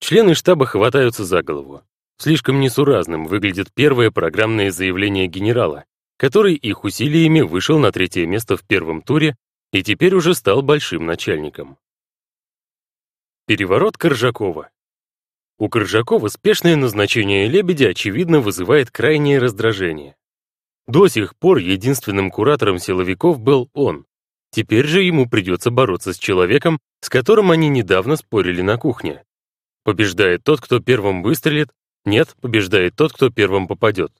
Члены 0.00 0.34
штаба 0.34 0.66
хватаются 0.66 1.24
за 1.24 1.42
голову. 1.42 1.82
Слишком 2.18 2.60
несуразным 2.60 3.26
выглядит 3.26 3.72
первое 3.74 4.10
программное 4.10 4.70
заявление 4.70 5.26
генерала, 5.26 5.84
который 6.16 6.54
их 6.54 6.84
усилиями 6.84 7.40
вышел 7.40 7.78
на 7.78 7.90
третье 7.92 8.26
место 8.26 8.56
в 8.56 8.62
первом 8.62 9.02
туре 9.02 9.36
и 9.72 9.82
теперь 9.82 10.14
уже 10.14 10.34
стал 10.34 10.62
большим 10.62 11.06
начальником. 11.06 11.78
Переворот 13.46 13.98
Коржакова. 13.98 14.70
У 15.58 15.68
Коржакова 15.68 16.28
спешное 16.28 16.76
назначение 16.76 17.48
Лебедя, 17.48 17.88
очевидно, 17.88 18.40
вызывает 18.40 18.90
крайнее 18.90 19.38
раздражение. 19.38 20.16
До 20.86 21.08
сих 21.08 21.36
пор 21.36 21.58
единственным 21.58 22.30
куратором 22.30 22.78
силовиков 22.78 23.40
был 23.40 23.70
он. 23.72 24.06
Теперь 24.50 24.86
же 24.86 25.02
ему 25.02 25.28
придется 25.28 25.70
бороться 25.70 26.12
с 26.12 26.18
человеком, 26.18 26.78
с 27.00 27.08
которым 27.08 27.50
они 27.50 27.68
недавно 27.68 28.16
спорили 28.16 28.62
на 28.62 28.76
кухне. 28.76 29.24
Побеждает 29.84 30.42
тот, 30.42 30.60
кто 30.60 30.80
первым 30.80 31.22
выстрелит, 31.22 31.68
нет, 32.04 32.34
побеждает 32.40 32.96
тот, 32.96 33.12
кто 33.12 33.30
первым 33.30 33.68
попадет. 33.68 34.12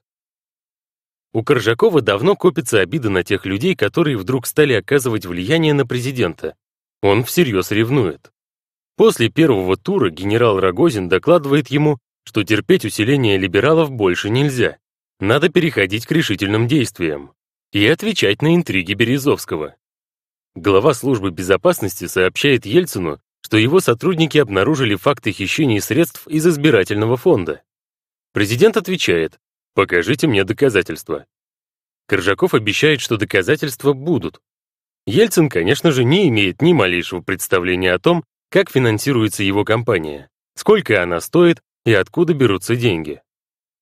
У 1.33 1.43
Коржакова 1.43 2.01
давно 2.01 2.35
копится 2.35 2.79
обида 2.79 3.09
на 3.09 3.23
тех 3.23 3.45
людей, 3.45 3.75
которые 3.75 4.17
вдруг 4.17 4.47
стали 4.47 4.73
оказывать 4.73 5.25
влияние 5.25 5.73
на 5.73 5.85
президента. 5.85 6.55
Он 7.01 7.23
всерьез 7.23 7.71
ревнует. 7.71 8.31
После 8.95 9.29
первого 9.29 9.75
тура 9.75 10.09
генерал 10.09 10.59
Рогозин 10.59 11.09
докладывает 11.09 11.67
ему, 11.67 11.99
что 12.25 12.43
терпеть 12.43 12.85
усиление 12.85 13.37
либералов 13.37 13.91
больше 13.91 14.29
нельзя. 14.29 14.77
Надо 15.19 15.49
переходить 15.49 16.05
к 16.05 16.11
решительным 16.11 16.67
действиям 16.67 17.33
и 17.71 17.85
отвечать 17.85 18.41
на 18.41 18.55
интриги 18.55 18.93
Березовского. 18.93 19.75
Глава 20.55 20.93
службы 20.93 21.31
безопасности 21.31 22.07
сообщает 22.07 22.65
Ельцину, 22.65 23.19
что 23.45 23.57
его 23.57 23.79
сотрудники 23.79 24.39
обнаружили 24.39 24.95
факты 24.95 25.31
хищения 25.31 25.79
средств 25.79 26.25
из 26.25 26.47
избирательного 26.47 27.15
фонда. 27.15 27.61
Президент 28.33 28.75
отвечает, 28.75 29.37
покажите 29.75 30.25
мне 30.25 30.43
доказательства. 30.43 31.27
Коржаков 32.07 32.55
обещает, 32.55 33.01
что 33.01 33.17
доказательства 33.17 33.93
будут. 33.93 34.41
Ельцин, 35.05 35.49
конечно 35.49 35.91
же, 35.91 36.03
не 36.03 36.27
имеет 36.29 36.63
ни 36.63 36.73
малейшего 36.73 37.21
представления 37.21 37.93
о 37.93 37.99
том, 37.99 38.23
как 38.49 38.71
финансируется 38.71 39.43
его 39.43 39.63
компания, 39.63 40.27
сколько 40.55 41.03
она 41.03 41.21
стоит 41.21 41.61
и 41.85 41.93
откуда 41.93 42.33
берутся 42.33 42.75
деньги. 42.75 43.21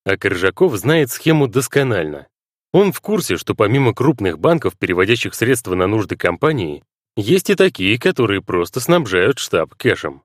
А 0.04 0.18
Коржаков 0.18 0.76
знает 0.76 1.10
схему 1.10 1.48
досконально. 1.48 2.26
Он 2.74 2.92
в 2.92 3.00
курсе, 3.00 3.38
что 3.38 3.54
помимо 3.54 3.94
крупных 3.94 4.38
банков, 4.38 4.76
переводящих 4.78 5.34
средства 5.34 5.74
на 5.74 5.86
нужды 5.86 6.18
компании, 6.18 6.84
есть 7.16 7.50
и 7.50 7.54
такие, 7.54 7.98
которые 7.98 8.42
просто 8.42 8.80
снабжают 8.80 9.38
штаб 9.38 9.74
кэшем. 9.74 10.22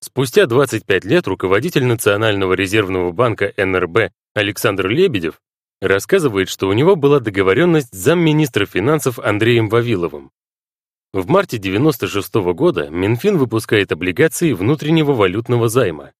Спустя 0.00 0.46
25 0.46 1.04
лет 1.04 1.26
руководитель 1.26 1.84
Национального 1.84 2.52
резервного 2.54 3.10
банка 3.12 3.52
НРБ 3.56 4.12
Александр 4.34 4.88
Лебедев 4.88 5.40
рассказывает, 5.80 6.48
что 6.48 6.68
у 6.68 6.72
него 6.72 6.96
была 6.96 7.20
договоренность 7.20 7.92
с 7.92 7.98
замминистра 7.98 8.66
финансов 8.66 9.18
Андреем 9.18 9.68
Вавиловым. 9.68 10.30
В 11.12 11.28
марте 11.28 11.58
96 11.58 12.36
-го 12.36 12.54
года 12.54 12.90
Минфин 12.90 13.38
выпускает 13.38 13.92
облигации 13.92 14.52
внутреннего 14.52 15.12
валютного 15.12 15.68
займа. 15.68 16.12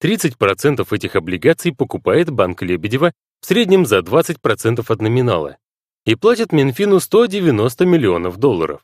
30% 0.00 0.92
этих 0.92 1.16
облигаций 1.16 1.72
покупает 1.72 2.30
банк 2.30 2.62
Лебедева 2.62 3.12
в 3.40 3.46
среднем 3.46 3.86
за 3.86 4.00
20% 4.00 4.90
от 4.90 5.00
номинала 5.00 5.58
и 6.04 6.16
платит 6.16 6.52
Минфину 6.52 6.98
190 6.98 7.86
миллионов 7.86 8.36
долларов. 8.36 8.82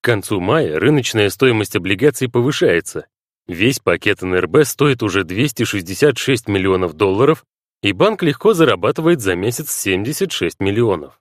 К 0.00 0.04
концу 0.04 0.40
мая 0.40 0.78
рыночная 0.78 1.28
стоимость 1.28 1.76
облигаций 1.76 2.28
повышается. 2.28 3.06
Весь 3.46 3.80
пакет 3.80 4.22
НРБ 4.22 4.64
стоит 4.64 5.02
уже 5.02 5.24
266 5.24 6.48
миллионов 6.48 6.94
долларов, 6.94 7.44
и 7.82 7.92
банк 7.92 8.22
легко 8.22 8.54
зарабатывает 8.54 9.20
за 9.20 9.34
месяц 9.34 9.72
76 9.72 10.60
миллионов. 10.60 11.20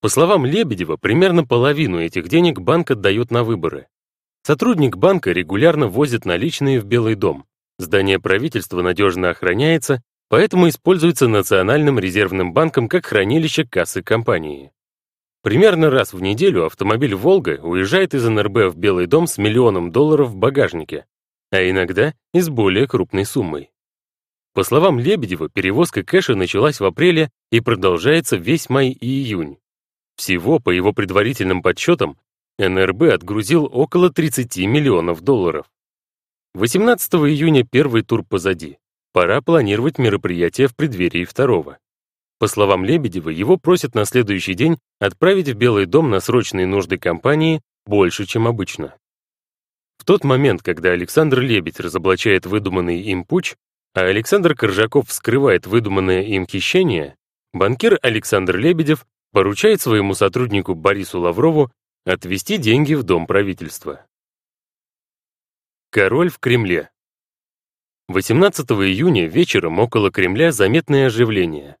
По 0.00 0.08
словам 0.08 0.44
Лебедева, 0.44 0.96
примерно 0.96 1.44
половину 1.44 2.00
этих 2.00 2.28
денег 2.28 2.58
банк 2.58 2.90
отдает 2.90 3.30
на 3.30 3.44
выборы. 3.44 3.86
Сотрудник 4.42 4.96
банка 4.96 5.30
регулярно 5.30 5.86
возит 5.86 6.24
наличные 6.24 6.80
в 6.80 6.84
Белый 6.84 7.14
дом. 7.14 7.46
Здание 7.78 8.18
правительства 8.18 8.82
надежно 8.82 9.30
охраняется, 9.30 10.02
поэтому 10.28 10.68
используется 10.68 11.28
Национальным 11.28 12.00
резервным 12.00 12.52
банком 12.52 12.88
как 12.88 13.06
хранилище 13.06 13.64
кассы 13.64 14.02
компании. 14.02 14.72
Примерно 15.42 15.90
раз 15.90 16.12
в 16.12 16.22
неделю 16.22 16.66
автомобиль 16.66 17.16
«Волга» 17.16 17.58
уезжает 17.60 18.14
из 18.14 18.24
НРБ 18.24 18.72
в 18.72 18.76
Белый 18.76 19.06
дом 19.06 19.26
с 19.26 19.38
миллионом 19.38 19.90
долларов 19.90 20.28
в 20.30 20.36
багажнике, 20.36 21.04
а 21.50 21.68
иногда 21.68 22.14
и 22.32 22.40
с 22.40 22.48
более 22.48 22.86
крупной 22.86 23.24
суммой. 23.24 23.72
По 24.54 24.62
словам 24.62 25.00
Лебедева, 25.00 25.48
перевозка 25.48 26.04
кэша 26.04 26.36
началась 26.36 26.78
в 26.78 26.84
апреле 26.84 27.30
и 27.50 27.60
продолжается 27.60 28.36
весь 28.36 28.68
май 28.68 28.90
и 28.90 29.06
июнь. 29.06 29.58
Всего, 30.14 30.60
по 30.60 30.70
его 30.70 30.92
предварительным 30.92 31.60
подсчетам, 31.62 32.18
НРБ 32.58 33.02
отгрузил 33.14 33.68
около 33.72 34.12
30 34.12 34.58
миллионов 34.58 35.22
долларов. 35.22 35.66
18 36.54 37.14
июня 37.14 37.66
первый 37.68 38.02
тур 38.02 38.22
позади. 38.22 38.78
Пора 39.12 39.40
планировать 39.40 39.98
мероприятие 39.98 40.68
в 40.68 40.76
преддверии 40.76 41.24
второго. 41.24 41.78
По 42.42 42.48
словам 42.48 42.84
Лебедева, 42.84 43.30
его 43.30 43.56
просят 43.56 43.94
на 43.94 44.04
следующий 44.04 44.54
день 44.54 44.76
отправить 44.98 45.48
в 45.48 45.54
Белый 45.54 45.86
дом 45.86 46.10
на 46.10 46.18
срочные 46.18 46.66
нужды 46.66 46.98
компании 46.98 47.60
больше, 47.86 48.26
чем 48.26 48.48
обычно. 48.48 48.96
В 49.96 50.04
тот 50.04 50.24
момент, 50.24 50.60
когда 50.60 50.90
Александр 50.90 51.38
Лебедь 51.38 51.78
разоблачает 51.78 52.44
выдуманный 52.46 53.00
им 53.00 53.24
путь, 53.24 53.54
а 53.94 54.00
Александр 54.00 54.56
Коржаков 54.56 55.08
вскрывает 55.08 55.68
выдуманное 55.68 56.24
им 56.24 56.48
хищение, 56.48 57.14
банкир 57.52 58.00
Александр 58.02 58.56
Лебедев 58.56 59.06
поручает 59.30 59.80
своему 59.80 60.14
сотруднику 60.14 60.74
Борису 60.74 61.20
Лаврову 61.20 61.70
отвести 62.04 62.58
деньги 62.58 62.94
в 62.94 63.04
Дом 63.04 63.28
правительства. 63.28 64.04
Король 65.90 66.28
в 66.28 66.40
Кремле 66.40 66.90
18 68.08 68.68
июня 68.68 69.28
вечером 69.28 69.78
около 69.78 70.10
Кремля 70.10 70.50
заметное 70.50 71.06
оживление. 71.06 71.76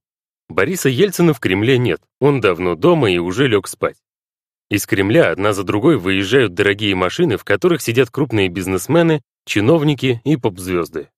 Бориса 0.52 0.88
Ельцина 0.88 1.34
в 1.34 1.40
Кремле 1.40 1.78
нет, 1.78 2.00
он 2.20 2.40
давно 2.40 2.74
дома 2.74 3.10
и 3.10 3.18
уже 3.18 3.48
лег 3.48 3.66
спать. 3.66 3.96
Из 4.70 4.86
Кремля 4.86 5.30
одна 5.30 5.52
за 5.52 5.64
другой 5.64 5.98
выезжают 5.98 6.54
дорогие 6.54 6.94
машины, 6.94 7.36
в 7.36 7.44
которых 7.44 7.82
сидят 7.82 8.10
крупные 8.10 8.48
бизнесмены, 8.48 9.20
чиновники 9.44 10.22
и 10.24 10.36
поп-звезды. 10.36 11.10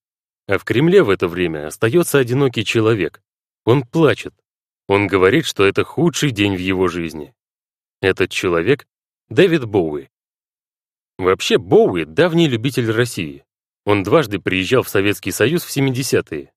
А 0.48 0.58
в 0.58 0.64
Кремле 0.64 1.02
в 1.02 1.10
это 1.10 1.28
время 1.28 1.68
остается 1.68 2.18
одинокий 2.18 2.64
человек. 2.64 3.22
Он 3.64 3.82
плачет. 3.82 4.34
Он 4.88 5.06
говорит, 5.06 5.46
что 5.46 5.64
это 5.64 5.84
худший 5.84 6.30
день 6.30 6.56
в 6.56 6.58
его 6.58 6.88
жизни. 6.88 7.32
Этот 8.02 8.30
человек— 8.30 8.86
Дэвид 9.28 9.64
Боуи. 9.64 10.08
Вообще, 11.16 11.56
Боуи— 11.56 12.04
давний 12.06 12.48
любитель 12.48 12.90
России. 12.90 13.44
Он 13.86 14.02
дважды 14.02 14.40
приезжал 14.40 14.82
в 14.82 14.88
Советский 14.88 15.30
Союз 15.30 15.62
в 15.62 15.70
70-е. 15.70 16.52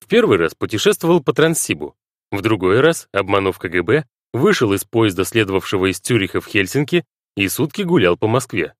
В 0.00 0.06
первый 0.06 0.36
раз 0.36 0.54
путешествовал 0.54 1.22
по 1.22 1.32
Транссибу, 1.32 1.96
в 2.32 2.40
другой 2.40 2.80
раз, 2.80 3.08
обманув 3.12 3.58
КГБ, 3.58 4.06
вышел 4.32 4.72
из 4.72 4.84
поезда, 4.84 5.24
следовавшего 5.24 5.90
из 5.90 6.00
Цюриха 6.00 6.40
в 6.40 6.46
Хельсинки, 6.46 7.04
и 7.36 7.48
сутки 7.48 7.82
гулял 7.82 8.16
по 8.16 8.26
Москве. 8.26 8.74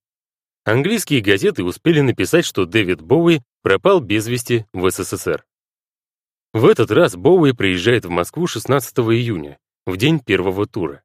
Английские 0.65 1.21
газеты 1.21 1.63
успели 1.63 2.01
написать, 2.01 2.45
что 2.45 2.67
Дэвид 2.67 3.01
Боуи 3.01 3.43
пропал 3.63 4.01
без 4.01 4.27
вести 4.27 4.67
в 4.73 4.91
СССР. 4.91 5.45
В 6.53 6.67
этот 6.67 6.91
раз 6.91 7.17
Боуи 7.17 7.53
приезжает 7.53 8.05
в 8.05 8.11
Москву 8.11 8.47
16 8.47 8.99
июня, 8.99 9.59
в 9.87 9.97
день 9.97 10.21
первого 10.21 10.67
тура. 10.67 11.03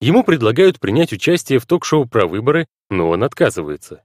Ему 0.00 0.24
предлагают 0.24 0.80
принять 0.80 1.12
участие 1.12 1.58
в 1.58 1.66
ток-шоу 1.66 2.06
про 2.06 2.26
выборы, 2.26 2.66
но 2.90 3.08
он 3.08 3.22
отказывается. 3.22 4.04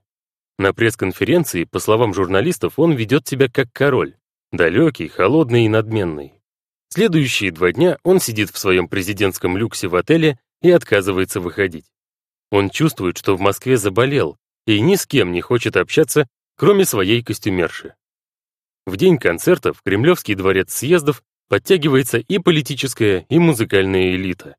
На 0.58 0.72
пресс-конференции, 0.72 1.64
по 1.64 1.78
словам 1.78 2.14
журналистов, 2.14 2.74
он 2.78 2.92
ведет 2.92 3.26
себя 3.28 3.48
как 3.48 3.72
король, 3.72 4.16
далекий, 4.52 5.08
холодный 5.08 5.66
и 5.66 5.68
надменный. 5.68 6.37
Следующие 6.90 7.50
два 7.50 7.72
дня 7.72 7.98
он 8.02 8.18
сидит 8.18 8.50
в 8.50 8.58
своем 8.58 8.88
президентском 8.88 9.56
люксе 9.56 9.88
в 9.88 9.96
отеле 9.96 10.38
и 10.62 10.70
отказывается 10.70 11.40
выходить. 11.40 11.86
Он 12.50 12.70
чувствует, 12.70 13.18
что 13.18 13.36
в 13.36 13.40
Москве 13.40 13.76
заболел, 13.76 14.38
и 14.66 14.80
ни 14.80 14.94
с 14.94 15.06
кем 15.06 15.32
не 15.32 15.40
хочет 15.40 15.76
общаться, 15.76 16.26
кроме 16.56 16.84
своей 16.84 17.22
костюмерши. 17.22 17.94
В 18.86 18.96
день 18.96 19.18
концерта 19.18 19.74
в 19.74 19.82
Кремлевский 19.82 20.34
дворец 20.34 20.72
съездов 20.72 21.22
подтягивается 21.48 22.18
и 22.18 22.38
политическая, 22.38 23.26
и 23.28 23.38
музыкальная 23.38 24.14
элита. 24.14 24.56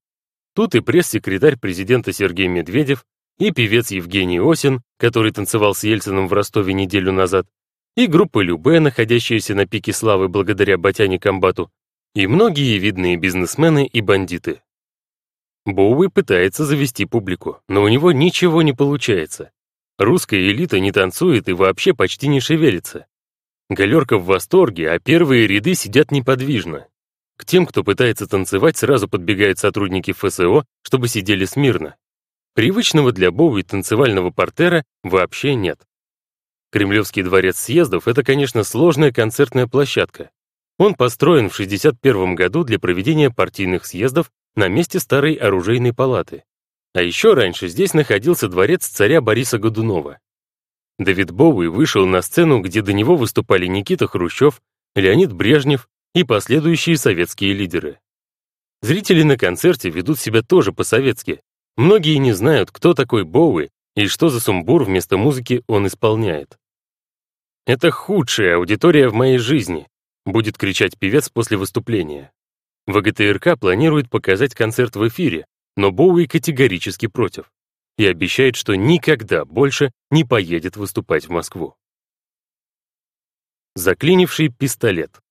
Тут 0.53 0.75
и 0.75 0.81
пресс-секретарь 0.81 1.57
президента 1.57 2.13
Сергей 2.13 2.47
Медведев, 2.47 3.05
и 3.39 3.51
певец 3.51 3.89
Евгений 3.91 4.39
Осин, 4.39 4.81
который 4.97 5.31
танцевал 5.31 5.73
с 5.73 5.83
Ельциным 5.83 6.27
в 6.27 6.33
Ростове 6.33 6.73
неделю 6.73 7.11
назад, 7.11 7.47
и 7.95 8.05
группа 8.05 8.41
Любе, 8.41 8.79
находящаяся 8.79 9.55
на 9.55 9.65
пике 9.65 9.93
славы 9.93 10.27
благодаря 10.27 10.77
Батяне 10.77 11.19
Комбату, 11.19 11.71
и 12.15 12.27
многие 12.27 12.77
видные 12.77 13.17
бизнесмены 13.17 13.85
и 13.85 14.01
бандиты. 14.01 14.61
Боуи 15.65 16.07
пытается 16.07 16.65
завести 16.65 17.05
публику, 17.05 17.61
но 17.67 17.83
у 17.83 17.87
него 17.87 18.11
ничего 18.11 18.61
не 18.61 18.73
получается. 18.73 19.51
Русская 19.97 20.39
элита 20.39 20.79
не 20.79 20.91
танцует 20.91 21.49
и 21.49 21.53
вообще 21.53 21.93
почти 21.93 22.27
не 22.27 22.39
шевелится. 22.39 23.05
Галерка 23.69 24.17
в 24.17 24.25
восторге, 24.25 24.89
а 24.89 24.99
первые 24.99 25.45
ряды 25.45 25.75
сидят 25.75 26.11
неподвижно. 26.11 26.87
К 27.37 27.45
тем, 27.45 27.65
кто 27.65 27.83
пытается 27.83 28.27
танцевать, 28.27 28.77
сразу 28.77 29.07
подбегают 29.07 29.59
сотрудники 29.59 30.11
ФСО, 30.11 30.65
чтобы 30.81 31.07
сидели 31.07 31.45
смирно. 31.45 31.95
Привычного 32.55 33.11
для 33.11 33.31
Боуи 33.31 33.61
танцевального 33.61 34.31
портера 34.31 34.83
вообще 35.03 35.53
нет. 35.53 35.85
Кремлевский 36.71 37.23
дворец 37.23 37.57
съездов— 37.57 38.07
это, 38.09 38.23
конечно, 38.23 38.63
сложная 38.63 39.11
концертная 39.11 39.67
площадка. 39.67 40.31
Он 40.79 40.95
построен 40.95 41.49
в 41.49 41.55
61 41.55 42.35
году 42.35 42.63
для 42.63 42.79
проведения 42.79 43.29
партийных 43.29 43.85
съездов 43.85 44.31
на 44.55 44.69
месте 44.69 44.99
старой 45.01 45.33
оружейной 45.33 45.93
палаты. 45.93 46.45
А 46.95 47.01
еще 47.01 47.33
раньше 47.33 47.67
здесь 47.67 47.93
находился 47.93 48.47
дворец 48.47 48.87
царя 48.87 49.19
Бориса 49.19 49.59
Годунова. 49.59 50.19
Давид 50.97 51.31
Боуи 51.31 51.67
вышел 51.67 52.05
на 52.05 52.21
сцену, 52.21 52.61
где 52.61 52.81
до 52.81 52.93
него 52.93 53.17
выступали 53.17 53.67
Никита 53.67 54.07
Хрущев, 54.07 54.61
Леонид 54.95 55.33
Брежнев 55.33 55.89
и 56.15 56.23
последующие 56.23 56.97
советские 56.97 57.53
лидеры. 57.53 57.99
Зрители 58.81 59.23
на 59.23 59.37
концерте 59.37 59.89
ведут 59.89 60.17
себя 60.17 60.41
тоже 60.41 60.71
по-советски. 60.71 61.41
Многие 61.75 62.15
не 62.15 62.31
знают, 62.31 62.71
кто 62.71 62.93
такой 62.93 63.25
Боуи 63.25 63.69
и 63.97 64.07
что 64.07 64.29
за 64.29 64.39
сумбур 64.39 64.85
вместо 64.85 65.17
музыки 65.17 65.61
он 65.67 65.87
исполняет. 65.87 66.57
«Это 67.65 67.91
худшая 67.91 68.55
аудитория 68.55 69.09
в 69.09 69.13
моей 69.13 69.39
жизни», 69.39 69.87
будет 70.25 70.57
кричать 70.57 70.97
певец 70.97 71.29
после 71.29 71.57
выступления. 71.57 72.31
ВГТРК 72.87 73.59
планирует 73.59 74.09
показать 74.09 74.55
концерт 74.55 74.95
в 74.95 75.07
эфире, 75.07 75.45
но 75.75 75.91
Боуи 75.91 76.25
категорически 76.25 77.07
против 77.07 77.51
и 77.99 78.05
обещает, 78.05 78.55
что 78.55 78.75
никогда 78.75 79.43
больше 79.43 79.91
не 80.09 80.23
поедет 80.23 80.77
выступать 80.77 81.27
в 81.27 81.31
Москву. 81.31 81.75
Заклинивший 83.75 84.47
пистолет. 84.47 85.21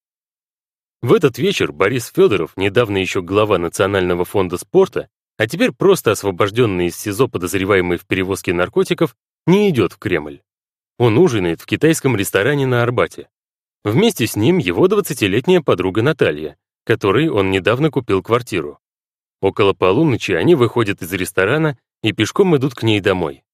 В 1.00 1.14
этот 1.14 1.38
вечер 1.38 1.72
Борис 1.72 2.12
Федоров, 2.14 2.52
недавно 2.56 2.98
еще 2.98 3.22
глава 3.22 3.56
Национального 3.56 4.26
фонда 4.26 4.58
спорта, 4.58 5.08
а 5.38 5.46
теперь 5.46 5.72
просто 5.72 6.10
освобожденный 6.10 6.88
из 6.88 6.96
СИЗО 6.96 7.28
подозреваемый 7.28 7.96
в 7.96 8.06
перевозке 8.06 8.52
наркотиков, 8.52 9.16
не 9.46 9.70
идет 9.70 9.94
в 9.94 9.98
Кремль. 9.98 10.42
Он 10.98 11.16
ужинает 11.16 11.62
в 11.62 11.66
китайском 11.66 12.16
ресторане 12.16 12.66
на 12.66 12.82
Арбате. 12.82 13.30
Вместе 13.84 14.26
с 14.26 14.36
ним 14.36 14.58
его 14.58 14.86
20-летняя 14.86 15.60
подруга 15.60 16.02
Наталья, 16.02 16.56
которой 16.84 17.28
он 17.28 17.50
недавно 17.50 17.90
купил 17.90 18.22
квартиру. 18.22 18.78
Около 19.40 19.72
полуночи 19.72 20.32
они 20.32 20.54
выходят 20.54 21.02
из 21.02 21.12
ресторана 21.12 21.78
и 22.02 22.12
пешком 22.12 22.56
идут 22.56 22.74
к 22.74 22.82
ней 22.82 23.00
домой. 23.00 23.44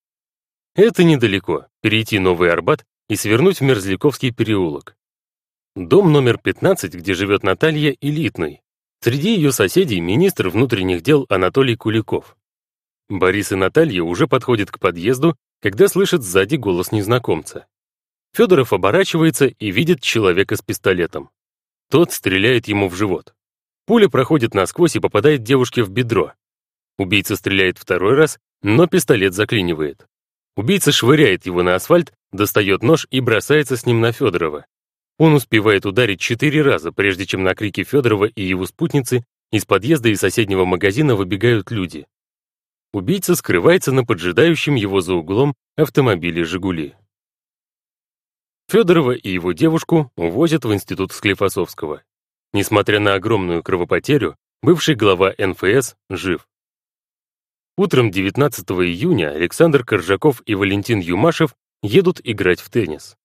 Это 0.75 1.05
недалеко, 1.05 1.67
перейти 1.83 2.19
Новый 2.19 2.51
Арбат 2.51 2.85
и 3.09 3.17
свернуть 3.17 3.59
в 3.59 3.61
Мерзляковский 3.63 4.33
переулок. 4.33 4.97
Дом 5.77 6.13
номер 6.13 6.39
15, 6.39 6.95
где 6.95 7.15
живет 7.15 7.43
Наталья, 7.43 7.95
элитный. 8.01 8.63
Среди 9.01 9.35
ее 9.35 9.53
соседей 9.53 10.01
министр 10.01 10.49
внутренних 10.49 11.03
дел 11.03 11.27
Анатолий 11.29 11.77
Куликов. 11.77 12.37
Борис 13.09 13.53
и 13.53 13.57
Наталья 13.57 14.03
уже 14.03 14.27
подходят 14.27 14.71
к 14.71 14.79
подъезду, 14.79 15.37
когда 15.61 15.89
слышат 15.89 16.23
сзади 16.23 16.57
голос 16.57 16.91
незнакомца. 16.91 17.67
Федоров 18.35 18.73
оборачивается 18.73 19.47
и 19.47 19.71
видит 19.71 20.03
человека 20.03 20.57
с 20.57 20.63
пистолетом. 20.63 21.31
Тот 21.89 22.13
стреляет 22.13 22.67
ему 22.67 22.89
в 22.89 22.97
живот. 22.97 23.33
Пуля 23.87 24.09
проходит 24.09 24.55
насквозь 24.55 24.97
и 24.97 25.01
попадает 25.01 25.45
девушке 25.45 25.85
в 25.85 25.91
бедро. 25.91 26.33
Убийца 26.99 27.37
стреляет 27.37 27.79
второй 27.79 28.15
раз, 28.15 28.41
но 28.63 28.89
пистолет 28.89 29.35
заклинивает. 29.35 30.07
Убийца 30.57 30.91
швыряет 30.91 31.47
его 31.47 31.63
на 31.63 31.77
асфальт, 31.77 32.13
достает 32.33 32.83
нож 32.83 33.07
и 33.11 33.21
бросается 33.21 33.77
с 33.77 33.87
ним 33.87 34.01
на 34.01 34.11
Федорова. 34.11 34.67
Он 35.19 35.35
успевает 35.35 35.87
ударить 35.87 36.21
четыре 36.21 36.63
раза, 36.63 36.91
прежде 36.91 37.27
чем 37.27 37.45
на 37.45 37.55
крики 37.55 37.85
Федорова 37.85 38.25
и 38.25 38.43
его 38.43 38.67
спутницы 38.67 39.25
из 39.53 39.65
подъезда 39.65 40.09
и 40.09 40.17
соседнего 40.17 40.65
магазина 40.65 41.15
выбегают 41.15 41.71
люди. 41.71 42.07
Убийца 42.93 43.37
скрывается 43.37 43.93
на 43.93 44.05
поджидающем 44.05 44.75
его 44.75 45.01
за 45.01 45.15
углом 45.15 45.55
автомобиле 45.77 46.45
«Жигули». 46.45 46.97
Федорова 48.69 49.13
и 49.13 49.31
его 49.31 49.53
девушку 49.53 50.11
увозят 50.17 50.65
в 50.65 50.73
институт 50.73 51.13
Склифосовского. 51.13 52.03
Несмотря 52.53 53.01
на 53.01 53.15
огромную 53.15 53.63
кровопотерю, 53.63 54.37
бывший 54.63 54.95
глава 54.95 55.35
НФС 55.39 55.97
жив. 56.09 56.49
Утром 57.77 58.11
19 58.11 58.71
июня 58.71 59.31
Александр 59.31 59.85
Коржаков 59.85 60.43
и 60.47 60.55
Валентин 60.55 61.01
Юмашев 61.01 61.57
едут 61.83 62.21
играть 62.23 62.61
в 62.61 62.71
теннис. 62.71 63.17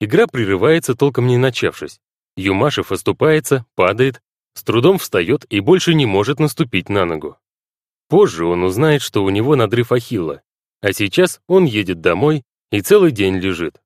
Игра 0.00 0.26
прерывается, 0.26 0.94
толком 0.94 1.28
не 1.28 1.38
начавшись. 1.38 2.00
Юмашев 2.36 2.90
оступается, 2.90 3.64
падает, 3.74 4.20
с 4.54 4.64
трудом 4.64 4.98
встает 4.98 5.46
и 5.50 5.60
больше 5.60 5.94
не 5.94 6.06
может 6.06 6.40
наступить 6.40 6.88
на 6.88 7.04
ногу. 7.04 7.38
Позже 8.08 8.44
он 8.44 8.64
узнает, 8.64 9.00
что 9.02 9.24
у 9.24 9.30
него 9.30 9.56
надрыв 9.56 9.92
ахилла, 9.92 10.42
а 10.80 10.92
сейчас 10.92 11.40
он 11.46 11.64
едет 11.64 12.00
домой 12.00 12.42
и 12.70 12.80
целый 12.80 13.12
день 13.12 13.36
лежит. 13.36 13.81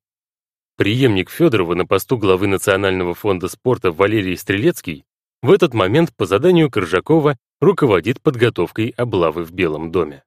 Приемник 0.77 1.31
Федорова 1.31 1.75
на 1.75 1.87
посту 1.87 2.19
главы 2.19 2.49
Национального 2.49 3.15
фонда 3.15 3.49
спорта 3.49 3.93
Валерий 3.93 4.37
Стрелецкий 4.37 5.05
в 5.41 5.51
этот 5.51 5.73
момент 5.73 6.15
по 6.15 6.27
заданию 6.27 6.71
Коржакова 6.71 7.39
руководит 7.61 8.21
подготовкой 8.21 8.91
облавы 8.91 9.45
в 9.45 9.53
Белом 9.53 9.91
доме. 9.91 10.23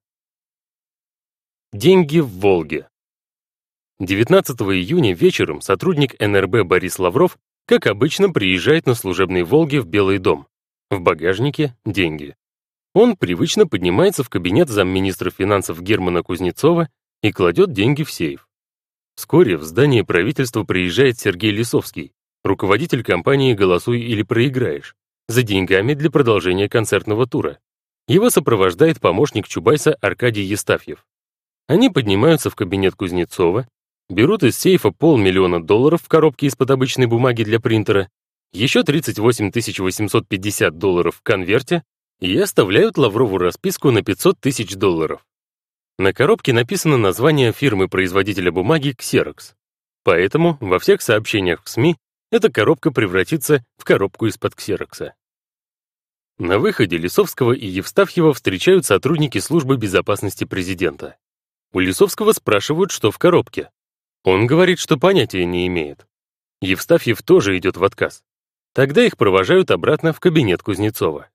Деньги 1.71 2.17
в 2.17 2.30
Волге. 2.30 2.89
19 3.99 4.59
июня 4.61 5.13
вечером 5.13 5.61
сотрудник 5.61 6.19
НРБ 6.19 6.65
Борис 6.65 6.97
Лавров, 6.97 7.38
как 7.67 7.85
обычно, 7.85 8.31
приезжает 8.31 8.88
на 8.88 8.95
служебной 8.95 9.43
«Волге» 9.43 9.81
в 9.81 9.85
Белый 9.85 10.17
дом. 10.17 10.47
В 10.89 10.99
багажнике— 10.99 11.76
деньги. 11.85 12.35
Он 12.95 13.15
привычно 13.15 13.67
поднимается 13.67 14.23
в 14.23 14.30
кабинет 14.30 14.69
замминистра 14.69 15.30
финансов 15.30 15.80
Германа 15.84 16.23
Кузнецова 16.23 16.89
и 17.21 17.31
кладет 17.31 17.71
деньги 17.71 18.01
в 18.01 18.11
сейф. 18.11 18.48
Вскоре 19.19 19.57
в 19.57 19.63
здание 19.63 20.05
правительства 20.05 20.63
приезжает 20.63 21.19
Сергей 21.19 21.51
Лисовский, 21.51 22.13
руководитель 22.45 23.03
компании 23.03 23.53
«Голосуй 23.53 23.99
или 23.99 24.23
проиграешь», 24.23 24.95
за 25.27 25.43
деньгами 25.43 25.93
для 25.93 26.09
продолжения 26.09 26.69
концертного 26.69 27.27
тура. 27.27 27.59
Его 28.07 28.29
сопровождает 28.29 29.01
помощник 29.01 29.45
Чубайса 29.45 29.93
Аркадий 29.95 30.43
Естафьев. 30.43 31.05
Они 31.67 31.89
поднимаются 31.89 32.49
в 32.49 32.55
кабинет 32.55 32.95
Кузнецова, 32.95 33.67
берут 34.09 34.43
из 34.43 34.57
сейфа 34.57 34.91
полмиллиона 34.91 35.61
долларов 35.61 36.01
в 36.01 36.07
коробке 36.07 36.47
из-под 36.47 36.71
обычной 36.71 37.07
бумаги 37.07 37.43
для 37.43 37.59
принтера, 37.59 38.07
еще 38.53 38.83
38 38.83 39.51
850 39.83 40.77
долларов 40.77 41.17
в 41.17 41.21
конверте 41.23 41.83
и 42.21 42.37
оставляют 42.37 42.97
Лаврову 42.97 43.37
расписку 43.37 43.91
на 43.91 44.01
500 44.01 44.39
тысяч 44.39 44.75
долларов. 44.75 45.25
На 45.99 46.13
коробке 46.13 46.53
написано 46.53 46.95
название 46.95 47.51
фирмы-производителя 47.51 48.53
бумаги 48.53 48.95
Xerox. 48.97 49.53
Поэтому 50.05 50.57
во 50.61 50.80
всех 50.80 51.01
сообщениях 51.01 51.61
в 51.61 51.67
СМИ 51.67 51.97
эта 52.31 52.49
коробка 52.49 52.91
превратится 52.91 53.65
в 53.77 53.84
коробку 53.84 54.27
из-под 54.27 54.55
Ксерокса. 54.55 55.13
На 56.38 56.57
выходе 56.57 56.95
Лисовского 56.95 57.51
и 57.51 57.67
Евстафьева 57.67 58.34
встречают 58.34 58.85
сотрудники 58.85 59.39
службы 59.39 59.76
безопасности 59.76 60.45
президента. 60.45 61.17
У 61.73 61.80
Лисовского 61.80 62.31
спрашивают, 62.31 62.91
что 62.91 63.11
в 63.11 63.17
коробке. 63.17 63.69
Он 64.23 64.47
говорит, 64.47 64.80
что 64.80 64.97
понятия 64.97 65.43
не 65.43 65.67
имеет. 65.67 66.07
Евстафьев 66.61 67.21
тоже 67.23 67.57
идет 67.57 67.76
в 67.76 67.84
отказ. 67.84 68.23
Тогда 68.73 69.03
их 69.05 69.17
провожают 69.17 69.69
обратно 69.69 70.13
в 70.13 70.21
кабинет 70.21 70.63
Кузнецова. 70.63 71.30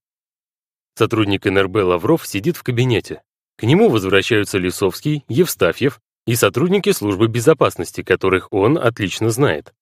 Сотрудник 0.94 1.44
НРБ 1.44 1.76
Лавров 1.84 2.26
сидит 2.26 2.56
в 2.56 2.62
кабинете. 2.62 3.20
К 3.56 3.64
нему 3.64 3.88
возвращаются 3.88 4.58
Лисовский, 4.58 5.24
Евстафьев 5.28 6.00
и 6.26 6.34
сотрудники 6.34 6.90
службы 6.92 7.28
безопасности, 7.28 8.02
которых 8.02 8.52
он 8.52 8.78
отлично 8.78 9.30
знает. 9.30 9.72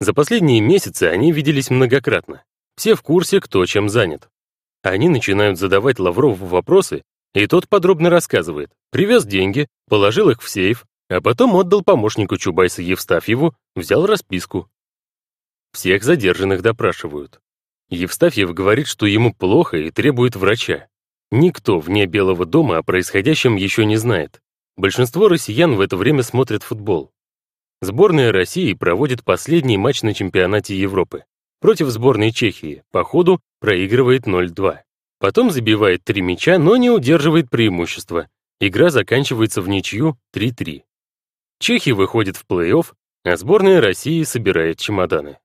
За 0.00 0.12
последние 0.12 0.60
месяцы 0.60 1.04
они 1.04 1.32
виделись 1.32 1.70
многократно. 1.70 2.42
Все 2.76 2.94
в 2.94 3.02
курсе, 3.02 3.40
кто 3.40 3.64
чем 3.66 3.88
занят. 3.88 4.28
Они 4.82 5.08
начинают 5.08 5.58
задавать 5.58 5.98
Лаврову 5.98 6.46
вопросы, 6.46 7.02
и 7.34 7.46
тот 7.46 7.68
подробно 7.68 8.10
рассказывает. 8.10 8.70
Привез 8.90 9.24
деньги, 9.24 9.68
положил 9.88 10.30
их 10.30 10.42
в 10.42 10.48
сейф, 10.48 10.84
а 11.08 11.20
потом 11.20 11.54
отдал 11.54 11.82
помощнику 11.82 12.36
Чубайса 12.36 12.82
Евстафьеву, 12.82 13.54
взял 13.74 14.06
расписку. 14.06 14.68
Всех 15.72 16.04
задержанных 16.04 16.62
допрашивают. 16.62 17.40
Евстафьев 17.88 18.52
говорит, 18.52 18.86
что 18.86 19.06
ему 19.06 19.32
плохо 19.32 19.76
и 19.76 19.90
требует 19.90 20.36
врача. 20.36 20.88
Никто 21.36 21.80
вне 21.80 22.06
Белого 22.06 22.46
дома 22.46 22.78
о 22.78 22.84
происходящем 22.84 23.56
еще 23.56 23.84
не 23.84 23.96
знает. 23.96 24.40
Большинство 24.76 25.26
россиян 25.26 25.74
в 25.74 25.80
это 25.80 25.96
время 25.96 26.22
смотрят 26.22 26.62
футбол. 26.62 27.10
Сборная 27.80 28.30
России 28.30 28.72
проводит 28.72 29.24
последний 29.24 29.76
матч 29.76 30.02
на 30.02 30.14
чемпионате 30.14 30.78
Европы. 30.78 31.24
Против 31.60 31.88
сборной 31.88 32.30
Чехии, 32.30 32.84
по 32.92 33.02
ходу 33.02 33.40
проигрывает 33.58 34.28
0-2. 34.28 34.78
Потом 35.18 35.50
забивает 35.50 36.04
три 36.04 36.22
мяча, 36.22 36.56
но 36.56 36.76
не 36.76 36.88
удерживает 36.88 37.50
преимущество. 37.50 38.28
Игра 38.60 38.90
заканчивается 38.90 39.60
в 39.60 39.68
ничью 39.68 40.16
3-3. 40.36 40.84
Чехи 41.58 41.90
выходят 41.90 42.36
в 42.36 42.46
плей-офф, 42.48 42.92
а 43.24 43.36
сборная 43.36 43.80
России 43.80 44.22
собирает 44.22 44.78
чемоданы. 44.78 45.38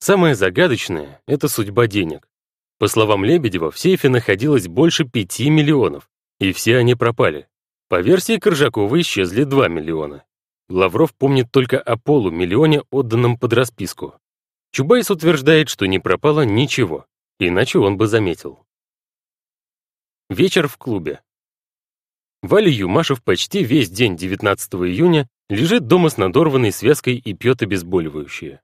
Самое 0.00 0.34
загадочное— 0.34 1.22
это 1.28 1.46
судьба 1.46 1.86
денег. 1.86 2.28
По 2.78 2.88
словам 2.88 3.24
Лебедева, 3.24 3.70
в 3.70 3.78
сейфе 3.78 4.08
находилось 4.08 4.68
больше 4.68 5.04
5 5.04 5.40
миллионов, 5.48 6.10
и 6.38 6.52
все 6.52 6.76
они 6.76 6.94
пропали. 6.94 7.48
По 7.88 8.00
версии 8.00 8.38
Коржакова 8.38 9.00
исчезли 9.00 9.44
2 9.44 9.68
миллиона. 9.68 10.24
Лавров 10.68 11.14
помнит 11.14 11.50
только 11.50 11.80
о 11.80 11.96
полумиллионе, 11.96 12.82
отданном 12.90 13.38
под 13.38 13.52
расписку. 13.52 14.14
Чубайс 14.72 15.10
утверждает, 15.10 15.68
что 15.68 15.86
не 15.86 15.98
пропало 15.98 16.42
ничего, 16.42 17.06
иначе 17.38 17.78
он 17.78 17.96
бы 17.96 18.08
заметил. 18.08 18.66
Вечер 20.28 20.68
в 20.68 20.76
клубе. 20.76 21.22
Валя 22.42 22.68
Юмашев 22.68 23.22
почти 23.22 23.62
весь 23.62 23.88
день 23.88 24.16
19 24.16 24.74
июня 24.74 25.28
лежит 25.48 25.86
дома 25.86 26.10
с 26.10 26.16
надорванной 26.16 26.72
связкой 26.72 27.16
и 27.16 27.32
пьет 27.32 27.62
обезболивающее. 27.62 28.60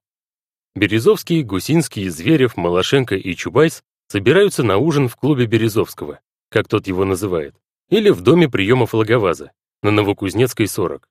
Березовский, 0.75 1.43
Гусинский, 1.43 2.09
Зверев, 2.09 2.57
Малашенко 2.57 3.15
и 3.15 3.35
Чубайс 3.35 3.83
собираются 4.13 4.63
на 4.63 4.77
ужин 4.77 5.09
в 5.09 5.17
клубе 5.17 5.47
Березовского, 5.47 6.21
как 6.51 6.69
тот 6.69 6.87
его 6.87 7.07
называет, 7.07 7.55
или 7.89 8.11
в 8.11 8.21
доме 8.21 8.47
приемов 8.47 8.93
Логоваза, 8.93 9.53
на 9.83 9.91
Новокузнецкой, 9.91 10.69
40. 10.69 11.09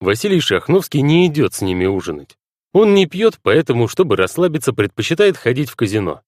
Василий 0.00 0.40
Шахновский 0.40 1.02
не 1.02 1.28
идет 1.28 1.54
с 1.54 1.60
ними 1.60 1.86
ужинать. 1.86 2.36
Он 2.72 2.94
не 2.94 3.06
пьет, 3.06 3.38
поэтому, 3.40 3.86
чтобы 3.86 4.16
расслабиться, 4.16 4.72
предпочитает 4.72 5.36
ходить 5.36 5.70
в 5.70 5.76
казино. 5.76 6.22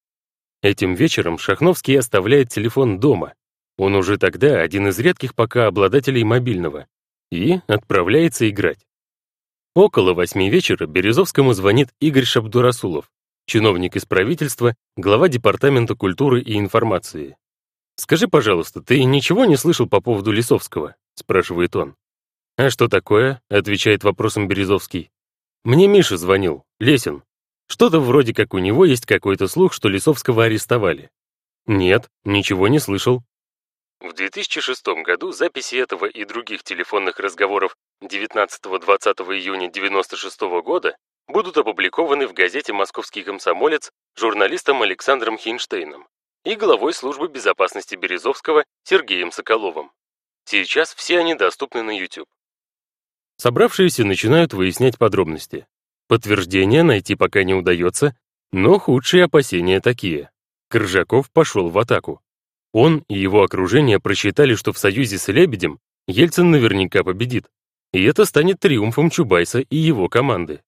Этим 0.62 0.94
вечером 0.94 1.36
Шахновский 1.36 1.98
оставляет 1.98 2.50
телефон 2.50 3.00
дома, 3.00 3.34
он 3.76 3.96
уже 3.96 4.18
тогда 4.18 4.60
один 4.60 4.86
из 4.86 5.00
редких 5.00 5.34
пока 5.34 5.66
обладателей 5.66 6.22
мобильного, 6.22 6.86
и 7.32 7.58
отправляется 7.66 8.48
играть. 8.48 8.86
Около 9.74 10.14
восьми 10.14 10.48
вечера 10.48 10.86
Березовскому 10.86 11.54
звонит 11.54 11.88
Игорь 11.98 12.24
Шабдурасулов, 12.24 13.10
чиновник 13.46 13.96
из 13.96 14.04
правительства, 14.04 14.74
глава 14.96 15.28
Департамента 15.28 15.94
культуры 15.94 16.40
и 16.40 16.58
информации. 16.58 17.36
«Скажи, 17.96 18.28
пожалуйста, 18.28 18.82
ты 18.82 19.04
ничего 19.04 19.44
не 19.44 19.56
слышал 19.56 19.88
по 19.88 20.00
поводу 20.00 20.32
Лисовского?»— 20.32 20.96
спрашивает 21.14 21.76
он. 21.76 21.94
«А 22.56 22.70
что 22.70 22.88
такое?»— 22.88 23.42
отвечает 23.48 24.04
вопросом 24.04 24.48
Березовский. 24.48 25.10
«Мне 25.64 25.86
Миша 25.88 26.16
звонил, 26.16 26.64
Лесин. 26.80 27.22
Что-то 27.68 28.00
вроде 28.00 28.34
как 28.34 28.54
у 28.54 28.58
него 28.58 28.84
есть 28.84 29.06
какой-то 29.06 29.48
слух, 29.48 29.72
что 29.72 29.88
Лисовского 29.88 30.44
арестовали». 30.44 31.10
«Нет, 31.66 32.08
ничего 32.24 32.68
не 32.68 32.78
слышал». 32.78 33.22
В 34.00 34.12
2006 34.14 34.84
году 35.04 35.30
записи 35.30 35.76
этого 35.76 36.06
и 36.06 36.24
других 36.24 36.64
телефонных 36.64 37.20
разговоров 37.20 37.76
19-20 38.02 38.58
июня 39.32 39.68
1996 39.68 40.40
года 40.64 40.96
будут 41.28 41.56
опубликованы 41.56 42.26
в 42.26 42.32
газете 42.32 42.72
«Московский 42.72 43.22
комсомолец» 43.22 43.90
журналистом 44.16 44.82
Александром 44.82 45.38
Хейнштейном 45.38 46.06
и 46.44 46.54
главой 46.54 46.92
службы 46.92 47.28
безопасности 47.28 47.94
Березовского 47.94 48.64
Сергеем 48.84 49.32
Соколовым. 49.32 49.90
Сейчас 50.44 50.94
все 50.94 51.18
они 51.18 51.34
доступны 51.34 51.82
на 51.82 51.96
YouTube. 51.96 52.28
Собравшиеся 53.36 54.04
начинают 54.04 54.52
выяснять 54.52 54.98
подробности. 54.98 55.66
Подтверждения 56.08 56.82
найти 56.82 57.14
пока 57.14 57.44
не 57.44 57.54
удается, 57.54 58.16
но 58.52 58.78
худшие 58.78 59.24
опасения 59.24 59.80
такие. 59.80 60.30
Крыжаков 60.68 61.30
пошел 61.30 61.68
в 61.68 61.78
атаку. 61.78 62.20
Он 62.72 63.04
и 63.08 63.18
его 63.18 63.42
окружение 63.42 64.00
просчитали, 64.00 64.54
что 64.54 64.72
в 64.72 64.78
союзе 64.78 65.18
с 65.18 65.28
Лебедем 65.28 65.78
Ельцин 66.06 66.50
наверняка 66.50 67.04
победит. 67.04 67.46
И 67.92 68.02
это 68.04 68.24
станет 68.24 68.58
триумфом 68.60 69.10
Чубайса 69.10 69.60
и 69.60 69.76
его 69.76 70.08
команды. 70.08 70.62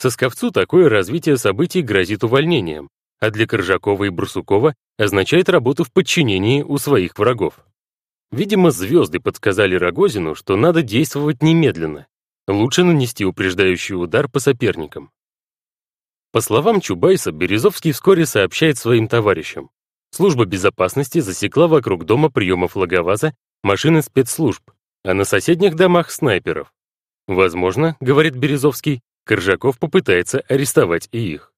Сосковцу 0.00 0.50
такое 0.50 0.88
развитие 0.88 1.36
событий 1.36 1.82
грозит 1.82 2.24
увольнением, 2.24 2.88
а 3.18 3.30
для 3.30 3.46
Коржакова 3.46 4.04
и 4.04 4.08
Брусукова 4.08 4.74
означает 4.98 5.50
работу 5.50 5.84
в 5.84 5.92
подчинении 5.92 6.62
у 6.62 6.78
своих 6.78 7.18
врагов. 7.18 7.60
Видимо, 8.32 8.70
звезды 8.70 9.20
подсказали 9.20 9.74
Рогозину, 9.74 10.34
что 10.34 10.56
надо 10.56 10.80
действовать 10.80 11.42
немедленно. 11.42 12.06
Лучше 12.48 12.82
нанести 12.82 13.26
упреждающий 13.26 13.94
удар 13.94 14.26
по 14.30 14.38
соперникам. 14.38 15.10
По 16.32 16.40
словам 16.40 16.80
Чубайса, 16.80 17.30
Березовский 17.30 17.92
вскоре 17.92 18.24
сообщает 18.24 18.78
своим 18.78 19.06
товарищам. 19.06 19.68
Служба 20.12 20.46
безопасности 20.46 21.18
засекла 21.18 21.68
вокруг 21.68 22.06
дома 22.06 22.30
приемов 22.30 22.74
логоваза 22.74 23.34
машины 23.62 24.00
спецслужб, 24.00 24.62
а 25.04 25.12
на 25.12 25.24
соседних 25.24 25.76
домах 25.76 26.10
снайперов. 26.10 26.72
Возможно, 27.26 27.98
говорит 28.00 28.34
Березовский, 28.34 29.02
Коржаков 29.30 29.78
попытается 29.78 30.40
арестовать 30.48 31.08
и 31.12 31.20
их. 31.20 31.52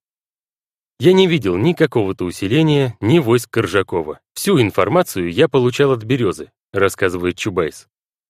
Я 1.00 1.14
не 1.14 1.26
видел 1.26 1.56
ни 1.56 1.72
какого-то 1.72 2.26
усиления, 2.26 2.98
ни 3.00 3.18
войск 3.18 3.48
Коржакова. 3.48 4.20
Всю 4.34 4.60
информацию 4.60 5.32
я 5.32 5.48
получал 5.48 5.92
от 5.92 6.04
Березы, 6.04 6.52
рассказывает 6.74 7.38
Чубайс. 7.38 7.88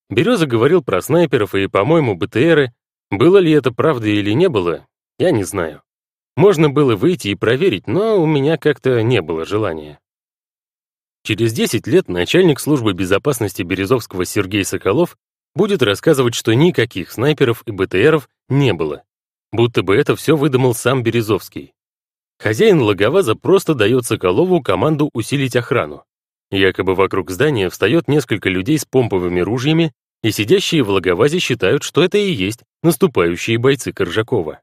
Береза 0.09 0.47
говорил 0.47 0.81
про 0.81 1.01
снайперов 1.01 1.55
и, 1.55 1.67
по-моему, 1.67 2.15
БТРы. 2.15 2.71
Было 3.11 3.37
ли 3.39 3.51
это 3.51 3.73
правда 3.73 4.07
или 4.07 4.31
не 4.31 4.47
было, 4.47 4.87
я 5.19 5.31
не 5.31 5.43
знаю. 5.43 5.81
Можно 6.37 6.69
было 6.69 6.95
выйти 6.95 7.27
и 7.27 7.35
проверить, 7.35 7.85
но 7.85 8.23
у 8.23 8.25
меня 8.25 8.57
как-то 8.57 9.03
не 9.03 9.21
было 9.21 9.43
желания. 9.43 9.99
Через 11.25 11.51
10 11.51 11.85
лет 11.87 12.07
начальник 12.07 12.61
службы 12.61 12.93
безопасности 12.93 13.61
Березовского 13.61 14.23
Сергей 14.23 14.63
Соколов 14.63 15.17
будет 15.53 15.83
рассказывать, 15.83 16.33
что 16.33 16.53
никаких 16.53 17.11
снайперов 17.11 17.63
и 17.65 17.71
БТРов 17.71 18.29
не 18.47 18.71
было. 18.71 19.03
Будто 19.53 19.83
бы 19.83 19.95
это 19.95 20.15
все 20.15 20.35
выдумал 20.35 20.73
сам 20.73 21.03
Березовский. 21.03 21.73
Хозяин 22.39 22.81
Логоваза 22.81 23.35
просто 23.35 23.75
дает 23.75 24.03
Соколову 24.03 24.63
команду 24.63 25.11
усилить 25.13 25.55
охрану. 25.55 26.03
Якобы 26.49 26.95
вокруг 26.95 27.29
здания 27.29 27.69
встает 27.69 28.07
несколько 28.07 28.49
людей 28.49 28.79
с 28.79 28.85
помповыми 28.85 29.41
ружьями, 29.41 29.93
и 30.23 30.31
сидящие 30.31 30.81
в 30.81 30.89
Логовазе 30.89 31.37
считают, 31.37 31.83
что 31.83 32.03
это 32.03 32.17
и 32.17 32.31
есть 32.31 32.63
наступающие 32.81 33.59
бойцы 33.59 33.93
Коржакова. 33.93 34.59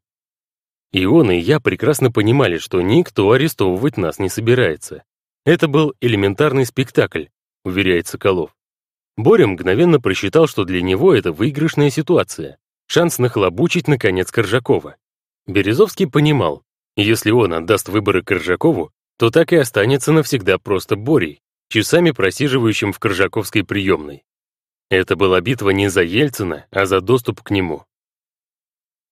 И 0.93 1.07
он, 1.07 1.31
и 1.31 1.39
я 1.39 1.61
прекрасно 1.61 2.11
понимали, 2.11 2.59
что 2.59 2.81
никто 2.81 3.31
арестовывать 3.31 3.97
нас 3.97 4.19
не 4.19 4.29
собирается. 4.29 5.05
Это 5.45 5.69
был 5.69 5.95
элементарный 6.01 6.67
спектакль, 6.67 7.27
уверяет 7.65 8.09
Соколов. 8.09 8.57
Боря 9.17 9.47
мгновенно 9.47 10.01
просчитал, 10.01 10.49
что 10.49 10.65
для 10.65 10.83
него 10.83 11.15
это 11.15 11.31
выигрышная 11.31 11.91
ситуация, 11.91 12.59
шанс 12.91 13.21
нахлобучить, 13.21 13.87
наконец, 13.87 14.33
Коржакова. 14.33 14.97
Березовский 15.47 16.09
понимал, 16.09 16.65
если 16.97 17.31
он 17.31 17.55
отдаст 17.55 17.89
выборы 17.89 18.25
Коржакову, 18.25 18.91
то 19.17 19.31
так 19.31 19.53
и 19.53 19.57
останется 19.57 20.11
навсегда 20.11 20.59
просто 20.59 20.97
Борей, 20.97 21.41
часами 21.69 22.11
просиживающим 22.11 22.93
в 22.93 22.99
Коржаковской 22.99 23.63
приемной. 23.63 24.25
Это 24.91 25.15
была 25.15 25.41
битва 25.41 25.71
не 25.71 25.89
за 25.89 26.03
Ельцина, 26.03 26.67
а 26.73 26.85
за 26.85 27.01
доступ 27.01 27.43
к 27.43 27.51
нему. 27.53 27.85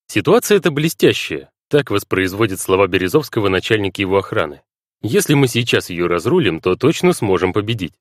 Ситуация 0.09 0.59
эта 0.59 0.73
блестящая, 0.73 1.53
так 1.69 1.93
воспроизводит 1.93 2.59
слова 2.59 2.89
Березовского 2.89 3.49
начальник 3.49 3.99
его 3.99 4.19
охраны. 4.19 4.63
Если 5.03 5.35
мы 5.35 5.47
сейчас 5.47 5.89
ее 5.89 6.09
разрулим, 6.09 6.59
то 6.59 6.75
точно 6.75 7.13
сможем 7.13 7.53
победить. 7.53 7.95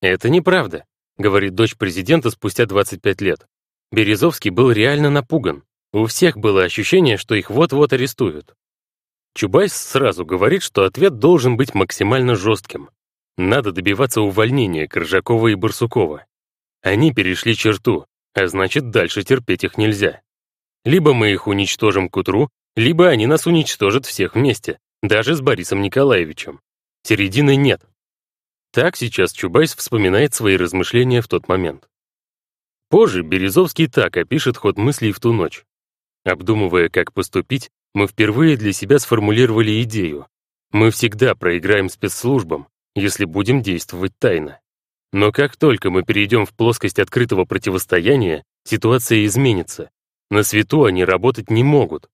Это 0.00 0.30
неправда, 0.30 0.84
говорит 1.16 1.54
дочь 1.54 1.76
президента 1.76 2.30
спустя 2.30 2.66
25 2.66 3.20
лет. 3.20 3.46
Березовский 3.92 4.50
был 4.50 4.70
реально 4.70 5.10
напуган. 5.10 5.64
У 5.92 6.06
всех 6.06 6.36
было 6.36 6.64
ощущение, 6.64 7.16
что 7.16 7.34
их 7.34 7.50
вот-вот 7.50 7.92
арестуют. 7.92 8.54
Чубайс 9.34 9.72
сразу 9.74 10.24
говорит, 10.24 10.62
что 10.62 10.84
ответ 10.84 11.18
должен 11.18 11.56
быть 11.56 11.74
максимально 11.74 12.36
жестким. 12.36 12.90
Надо 13.36 13.70
добиваться 13.70 14.22
увольнения 14.22 14.88
Коржакова 14.88 15.48
и 15.48 15.54
Барсукова. 15.54 16.24
Они 16.82 17.12
перешли 17.12 17.54
черту, 17.54 18.06
а 18.34 18.46
значит, 18.46 18.90
дальше 18.90 19.22
терпеть 19.22 19.64
их 19.64 19.76
нельзя. 19.76 20.22
Либо 20.84 21.12
мы 21.12 21.32
их 21.32 21.46
уничтожим 21.46 22.08
к 22.08 22.16
утру, 22.16 22.48
либо 22.76 23.08
они 23.08 23.26
нас 23.26 23.46
уничтожат 23.46 24.06
всех 24.06 24.34
вместе, 24.34 24.78
даже 25.02 25.34
с 25.34 25.40
Борисом 25.40 25.82
Николаевичем. 25.82 26.60
Середины 27.02 27.56
нет. 27.56 27.82
Так 28.72 28.96
сейчас 28.96 29.32
Чубайс 29.32 29.74
вспоминает 29.74 30.34
свои 30.34 30.56
размышления 30.56 31.20
в 31.20 31.28
тот 31.28 31.48
момент. 31.48 31.88
Позже 32.88 33.22
Березовский 33.22 33.88
так 33.88 34.16
опишет 34.16 34.56
ход 34.56 34.78
мыслей 34.78 35.12
в 35.12 35.20
ту 35.20 35.32
ночь. 35.32 35.64
Обдумывая, 36.24 36.88
как 36.88 37.12
поступить, 37.12 37.70
мы 37.94 38.06
впервые 38.06 38.56
для 38.56 38.72
себя 38.72 38.98
сформулировали 38.98 39.82
идею. 39.82 40.26
Мы 40.72 40.90
всегда 40.90 41.34
проиграем 41.34 41.88
спецслужбам, 41.88 42.68
если 42.94 43.24
будем 43.24 43.62
действовать 43.62 44.12
тайно. 44.18 44.60
Но 45.12 45.32
как 45.32 45.56
только 45.56 45.90
мы 45.90 46.02
перейдем 46.02 46.46
в 46.46 46.52
плоскость 46.52 46.98
открытого 46.98 47.44
противостояния, 47.44 48.44
ситуация 48.64 49.24
изменится. 49.24 49.90
На 50.30 50.42
свету 50.42 50.84
они 50.84 51.04
работать 51.04 51.50
не 51.50 51.62
могут, 51.62 52.08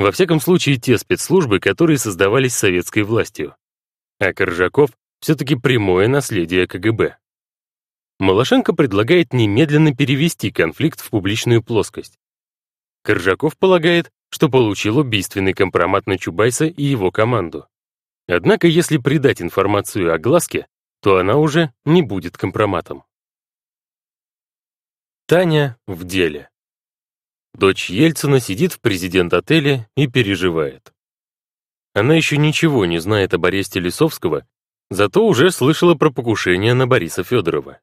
во 0.00 0.12
всяком 0.12 0.40
случае, 0.40 0.76
те 0.76 0.96
спецслужбы, 0.96 1.60
которые 1.60 1.98
создавались 1.98 2.54
советской 2.54 3.02
властью. 3.02 3.54
А 4.18 4.32
Коржаков 4.32 4.88
все-таки 5.20 5.56
прямое 5.56 6.08
наследие 6.08 6.66
КГБ. 6.66 7.18
Малашенко 8.20 8.74
предлагает 8.74 9.32
немедленно 9.32 9.96
перевести 9.96 10.50
конфликт 10.50 11.00
в 11.00 11.08
публичную 11.08 11.62
плоскость. 11.62 12.18
Коржаков 13.02 13.56
полагает, 13.56 14.12
что 14.28 14.50
получил 14.50 14.98
убийственный 14.98 15.54
компромат 15.54 16.06
на 16.06 16.18
Чубайса 16.18 16.66
и 16.66 16.82
его 16.82 17.10
команду. 17.10 17.66
Однако, 18.28 18.68
если 18.68 18.98
придать 18.98 19.40
информацию 19.40 20.12
о 20.12 20.18
глазке, 20.18 20.66
то 21.00 21.16
она 21.16 21.38
уже 21.38 21.72
не 21.86 22.02
будет 22.02 22.36
компроматом. 22.36 23.04
Таня 25.26 25.78
в 25.86 26.04
деле. 26.04 26.50
Дочь 27.54 27.88
Ельцина 27.88 28.38
сидит 28.38 28.74
в 28.74 28.80
президент-отеле 28.80 29.88
и 29.96 30.06
переживает. 30.06 30.92
Она 31.94 32.14
еще 32.16 32.36
ничего 32.36 32.84
не 32.84 32.98
знает 32.98 33.32
об 33.32 33.46
аресте 33.46 33.80
Лисовского, 33.80 34.46
зато 34.90 35.26
уже 35.26 35.50
слышала 35.50 35.94
про 35.94 36.10
покушение 36.10 36.74
на 36.74 36.86
Бориса 36.86 37.24
Федорова. 37.24 37.80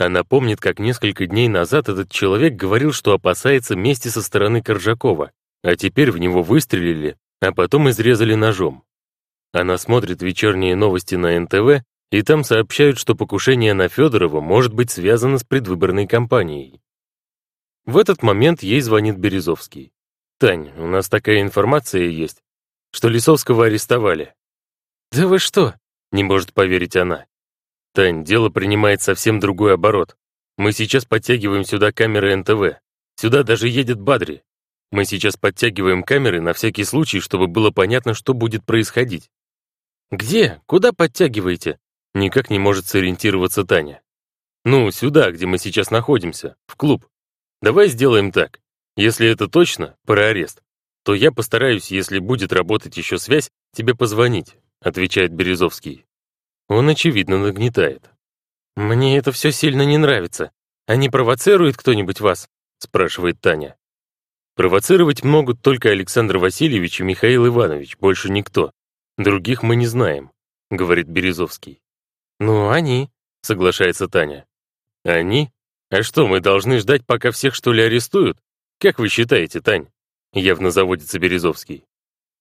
Она 0.00 0.24
помнит, 0.24 0.62
как 0.62 0.78
несколько 0.78 1.26
дней 1.26 1.46
назад 1.48 1.90
этот 1.90 2.10
человек 2.10 2.54
говорил, 2.54 2.90
что 2.90 3.12
опасается 3.12 3.76
мести 3.76 4.08
со 4.08 4.22
стороны 4.22 4.62
Коржакова, 4.62 5.30
а 5.62 5.76
теперь 5.76 6.10
в 6.10 6.16
него 6.16 6.42
выстрелили, 6.42 7.18
а 7.42 7.52
потом 7.52 7.90
изрезали 7.90 8.34
ножом. 8.34 8.82
Она 9.52 9.76
смотрит 9.76 10.22
вечерние 10.22 10.74
новости 10.74 11.16
на 11.16 11.38
НТВ, 11.38 11.84
и 12.10 12.22
там 12.22 12.44
сообщают, 12.44 12.98
что 12.98 13.14
покушение 13.14 13.74
на 13.74 13.88
Федорова 13.88 14.40
может 14.40 14.72
быть 14.72 14.90
связано 14.90 15.36
с 15.36 15.44
предвыборной 15.44 16.06
кампанией. 16.06 16.80
В 17.84 17.98
этот 17.98 18.22
момент 18.22 18.62
ей 18.62 18.80
звонит 18.80 19.18
Березовский. 19.18 19.92
«Тань, 20.38 20.70
у 20.78 20.86
нас 20.86 21.10
такая 21.10 21.42
информация 21.42 22.04
есть, 22.06 22.42
что 22.90 23.08
Лисовского 23.08 23.66
арестовали». 23.66 24.32
«Да 25.12 25.26
вы 25.26 25.38
что?»— 25.38 25.74
не 26.10 26.22
может 26.22 26.54
поверить 26.54 26.96
она. 26.96 27.26
«Тань, 27.92 28.24
дело 28.24 28.50
принимает 28.50 29.02
совсем 29.02 29.40
другой 29.40 29.74
оборот. 29.74 30.16
Мы 30.56 30.72
сейчас 30.72 31.04
подтягиваем 31.04 31.64
сюда 31.64 31.92
камеры 31.92 32.36
НТВ. 32.36 32.80
Сюда 33.16 33.42
даже 33.42 33.68
едет 33.68 34.00
Бадри. 34.00 34.42
Мы 34.92 35.04
сейчас 35.04 35.36
подтягиваем 35.36 36.02
камеры 36.02 36.40
на 36.40 36.52
всякий 36.52 36.84
случай, 36.84 37.20
чтобы 37.20 37.46
было 37.46 37.70
понятно, 37.70 38.14
что 38.14 38.34
будет 38.34 38.64
происходить». 38.64 39.30
«Где? 40.10 40.60
Куда 40.66 40.92
подтягиваете?» 40.92 41.78
Никак 42.14 42.50
не 42.50 42.58
может 42.58 42.86
сориентироваться 42.86 43.64
Таня. 43.64 44.02
«Ну, 44.64 44.90
сюда, 44.90 45.30
где 45.30 45.46
мы 45.46 45.58
сейчас 45.58 45.90
находимся, 45.90 46.56
в 46.66 46.76
клуб. 46.76 47.06
Давай 47.62 47.88
сделаем 47.88 48.32
так. 48.32 48.60
Если 48.96 49.28
это 49.28 49.48
точно, 49.48 49.96
про 50.04 50.26
арест, 50.26 50.62
то 51.04 51.14
я 51.14 51.32
постараюсь, 51.32 51.90
если 51.90 52.18
будет 52.18 52.52
работать 52.52 52.96
еще 52.96 53.18
связь, 53.18 53.50
тебе 53.72 53.94
позвонить, 53.94 54.56
отвечает 54.80 55.32
Березовский. 55.32 56.04
Он, 56.70 56.88
очевидно, 56.88 57.36
нагнетает. 57.36 58.08
«Мне 58.76 59.18
это 59.18 59.32
все 59.32 59.50
сильно 59.50 59.82
не 59.82 59.98
нравится. 59.98 60.52
А 60.86 60.94
не 60.94 61.10
провоцирует 61.10 61.76
кто-нибудь 61.76 62.20
вас?»— 62.20 62.48
спрашивает 62.78 63.40
Таня. 63.40 63.76
«Провоцировать 64.54 65.24
могут 65.24 65.60
только 65.62 65.90
Александр 65.90 66.38
Васильевич 66.38 67.00
и 67.00 67.02
Михаил 67.02 67.48
Иванович, 67.48 67.96
больше 67.98 68.30
никто. 68.30 68.70
Других 69.18 69.64
мы 69.64 69.74
не 69.74 69.88
знаем»,— 69.88 70.30
говорит 70.70 71.08
Березовский. 71.08 71.80
«Ну, 72.38 72.70
они»,— 72.70 73.10
соглашается 73.42 74.06
Таня. 74.06 74.46
«Они? 75.04 75.50
А 75.90 76.04
что, 76.04 76.28
мы 76.28 76.38
должны 76.38 76.78
ждать, 76.78 77.04
пока 77.04 77.32
всех, 77.32 77.56
что 77.56 77.72
ли, 77.72 77.82
арестуют? 77.82 78.38
Как 78.78 79.00
вы 79.00 79.08
считаете, 79.08 79.60
Тань?» 79.60 79.88
Явно 80.32 80.70
заводится 80.70 81.18
Березовский. 81.18 81.84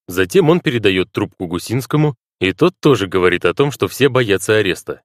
Затем 0.07 0.51
он 0.51 0.60
передает 0.60 1.11
трубку 1.11 1.47
Гусинскому, 1.47 2.15
и 2.40 2.53
тот 2.53 2.74
тоже 2.80 3.07
говорит 3.07 3.45
о 3.45 3.53
том, 3.53 3.72
что 3.72 3.88
все 3.88 4.10
боятся 4.10 4.56
ареста. 4.57 5.02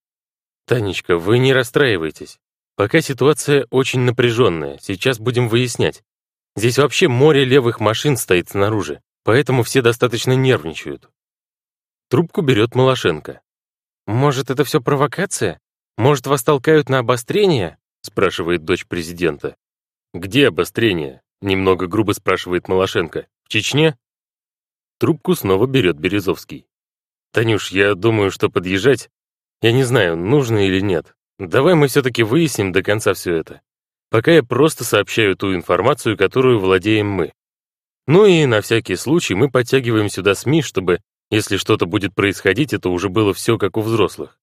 «Танечка, 0.67 1.19
вы 1.19 1.39
не 1.39 1.53
расстраивайтесь. 1.53 2.39
Пока 2.77 3.01
ситуация 3.01 3.67
очень 3.71 4.01
напряженная, 4.01 4.79
сейчас 4.81 5.19
будем 5.19 5.49
выяснять. 5.49 6.03
Здесь 6.57 6.79
вообще 6.79 7.09
море 7.09 7.45
левых 7.45 7.81
машин 7.81 8.17
стоит 8.17 8.49
снаружи, 8.49 9.03
поэтому 9.25 9.63
все 9.63 9.83
достаточно 9.83 10.33
нервничают». 10.33 11.11
Трубку 12.09 12.43
берет 12.43 12.75
Малашенко. 12.75 13.41
«Может, 14.07 14.51
это 14.51 14.65
все 14.65 14.81
провокация? 14.81 15.61
Может, 15.97 16.27
вас 16.27 16.43
толкают 16.43 16.89
на 16.89 16.99
обострение?» 16.99 17.79
спрашивает 18.03 18.65
дочь 18.65 18.87
президента. 18.87 19.57
«Где 20.13 20.49
обострение?» 20.49 21.23
немного 21.41 21.87
грубо 21.87 22.13
спрашивает 22.13 22.69
Малашенко. 22.69 23.27
«В 23.43 23.49
Чечне?» 23.49 23.99
Трубку 24.99 25.35
снова 25.35 25.67
берет 25.67 25.99
Березовский. 25.99 26.67
«Танюш, 27.35 27.73
я 27.73 27.97
думаю, 27.97 28.31
что 28.31 28.49
подъезжать... 28.49 29.11
Я 29.61 29.73
не 29.73 29.83
знаю, 29.83 30.17
нужно 30.17 30.69
или 30.69 30.81
нет. 30.81 31.17
Давай 31.41 31.75
мы 31.75 31.89
все-таки 31.89 32.23
выясним 32.23 32.71
до 32.71 32.83
конца 32.83 33.13
все 33.13 33.35
это. 33.35 33.61
Пока 34.09 34.31
я 34.31 34.45
просто 34.45 34.85
сообщаю 34.85 35.37
ту 35.37 35.53
информацию, 35.53 36.17
которую 36.17 36.61
владеем 36.61 37.09
мы. 37.09 37.33
Ну 38.07 38.25
и 38.25 38.47
на 38.47 38.61
всякий 38.61 38.95
случай 38.95 39.35
мы 39.35 39.51
подтягиваем 39.51 40.11
сюда 40.11 40.37
СМИ, 40.37 40.63
чтобы, 40.63 41.01
если 41.29 41.57
что-то 41.57 41.87
будет 41.87 42.15
происходить, 42.15 42.73
это 42.73 42.89
уже 42.89 43.09
было 43.09 43.35
все 43.35 43.59
как 43.59 43.77
у 43.79 43.81
взрослых. 43.81 44.39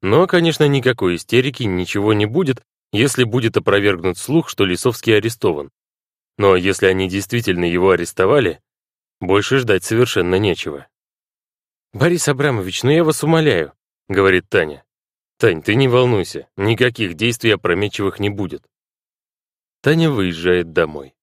Но, 0.00 0.28
конечно, 0.28 0.68
никакой 0.68 1.16
истерики, 1.16 1.64
ничего 1.64 2.12
не 2.12 2.26
будет, 2.26 2.62
если 2.92 3.24
будет 3.24 3.56
опровергнут 3.56 4.16
слух, 4.16 4.48
что 4.48 4.64
Лисовский 4.64 5.16
арестован. 5.16 5.70
Но 6.38 6.54
если 6.54 6.86
они 6.86 7.08
действительно 7.08 7.64
его 7.64 7.90
арестовали, 7.90 8.60
больше 9.20 9.58
ждать 9.58 9.82
совершенно 9.82 10.36
нечего. 10.36 10.86
«Борис 11.92 12.26
Абрамович, 12.26 12.84
ну 12.84 12.90
я 12.90 13.04
вас 13.04 13.22
умоляю»,— 13.22 13.74
говорит 14.08 14.48
Таня. 14.48 14.82
«Тань, 15.38 15.62
ты 15.62 15.74
не 15.74 15.88
волнуйся, 15.88 16.48
никаких 16.56 17.14
действий 17.14 17.50
опрометчивых 17.50 18.18
не 18.18 18.30
будет». 18.30 18.64
Таня 19.82 20.10
выезжает 20.10 20.72
домой. 20.72 21.14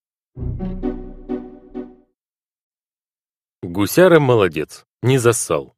Гусяра 3.64 4.20
молодец, 4.20 4.86
не 5.02 5.18
зассал. 5.18 5.76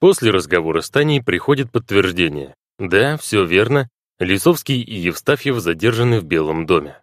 После 0.00 0.30
разговора 0.30 0.80
с 0.80 0.90
Таней 0.90 1.22
приходит 1.22 1.70
подтверждение. 1.70 2.54
Да, 2.78 3.16
все 3.16 3.44
верно, 3.44 3.88
Лисовский 4.18 4.80
и 4.80 4.94
Евстафьев 4.94 5.60
задержаны 5.60 6.20
в 6.20 6.24
Белом 6.24 6.66
доме. 6.66 7.02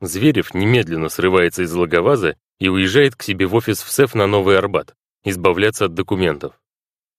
Зверев 0.00 0.52
немедленно 0.52 1.08
срывается 1.08 1.62
из 1.62 1.72
логоваза 1.72 2.36
и 2.58 2.68
уезжает 2.68 3.14
к 3.14 3.22
себе 3.22 3.46
в 3.46 3.54
офис 3.54 3.82
в 3.82 3.90
СЭФ 3.90 4.14
на 4.14 4.26
Новый 4.26 4.58
Арбат, 4.58 4.94
избавляться 5.24 5.86
от 5.86 5.94
документов. 5.94 6.60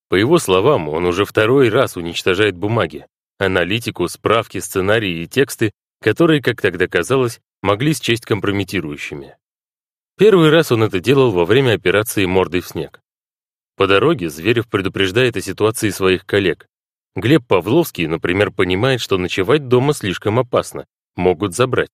По 0.10 0.16
его 0.16 0.38
словам, 0.38 0.88
он 0.88 1.06
уже 1.06 1.26
второй 1.26 1.70
раз 1.70 1.98
уничтожает 1.98 2.56
бумаги, 2.56 3.08
аналитику, 3.40 4.08
справки, 4.08 4.60
сценарии 4.60 5.24
и 5.24 5.28
тексты, 5.28 5.72
которые, 6.02 6.42
как 6.42 6.62
тогда 6.62 6.88
казалось, 6.88 7.42
могли 7.62 7.94
счесть 7.94 8.26
компрометирующими. 8.26 9.36
Первый 10.18 10.50
раз 10.50 10.72
он 10.72 10.84
это 10.84 11.00
делал 11.00 11.32
во 11.32 11.46
время 11.46 11.74
операции 11.74 12.26
«Мордой 12.26 12.62
в 12.62 12.68
снег». 12.68 13.02
По 13.76 13.88
дороге 13.88 14.30
Зверев 14.30 14.70
предупреждает 14.70 15.36
о 15.36 15.42
ситуации 15.42 15.90
своих 15.90 16.26
коллег. 16.26 16.68
Глеб 17.16 17.46
Павловский, 17.48 18.08
например, 18.08 18.52
понимает, 18.52 19.02
что 19.02 19.18
ночевать 19.18 19.68
дома 19.68 19.94
слишком 19.94 20.40
опасно, 20.40 20.86
могут 21.16 21.54
забрать. 21.54 21.90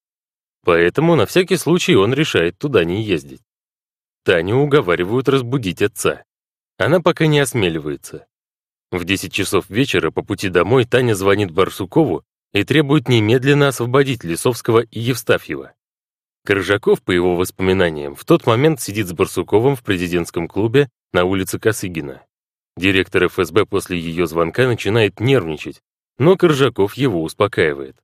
Поэтому 0.63 1.15
на 1.15 1.25
всякий 1.25 1.57
случай 1.57 1.95
он 1.95 2.13
решает 2.13 2.57
туда 2.59 2.83
не 2.83 3.01
ездить. 3.01 3.41
Таню 4.23 4.57
уговаривают 4.57 5.29
разбудить 5.29 5.81
отца. 5.81 6.23
Она 6.77 6.99
пока 6.99 7.27
не 7.27 7.39
осмеливается. 7.39 8.27
В 8.91 9.03
10 9.03 9.31
часов 9.31 9.69
вечера 9.69 10.11
по 10.11 10.21
пути 10.21 10.49
домой 10.49 10.85
Таня 10.85 11.15
звонит 11.15 11.51
Барсукову 11.51 12.23
и 12.53 12.63
требует 12.63 13.07
немедленно 13.07 13.69
освободить 13.69 14.23
Лисовского 14.23 14.79
и 14.81 14.99
Евстафьева. 14.99 15.73
Коржаков, 16.43 17.01
по 17.01 17.11
его 17.11 17.35
воспоминаниям, 17.35 18.15
в 18.15 18.25
тот 18.25 18.45
момент 18.45 18.81
сидит 18.81 19.07
с 19.07 19.13
Барсуковым 19.13 19.75
в 19.75 19.83
президентском 19.83 20.47
клубе 20.47 20.89
на 21.13 21.23
улице 21.23 21.59
Косыгина. 21.59 22.23
Директор 22.77 23.27
ФСБ 23.27 23.65
после 23.65 23.99
ее 23.99 24.27
звонка 24.27 24.67
начинает 24.67 25.19
нервничать, 25.19 25.81
но 26.17 26.35
Коржаков 26.35 26.95
его 26.95 27.21
успокаивает. 27.23 27.95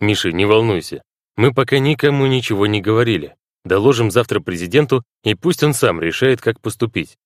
«Миша, 0.00 0.32
не 0.32 0.44
волнуйся, 0.44 1.02
мы 1.36 1.54
пока 1.54 1.78
никому 1.78 2.26
ничего 2.26 2.66
не 2.66 2.80
говорили. 2.80 3.36
Доложим 3.64 4.10
завтра 4.10 4.40
президенту, 4.40 5.04
и 5.22 5.34
пусть 5.34 5.62
он 5.62 5.74
сам 5.74 6.00
решает, 6.00 6.40
как 6.40 6.60
поступить. 6.60 7.16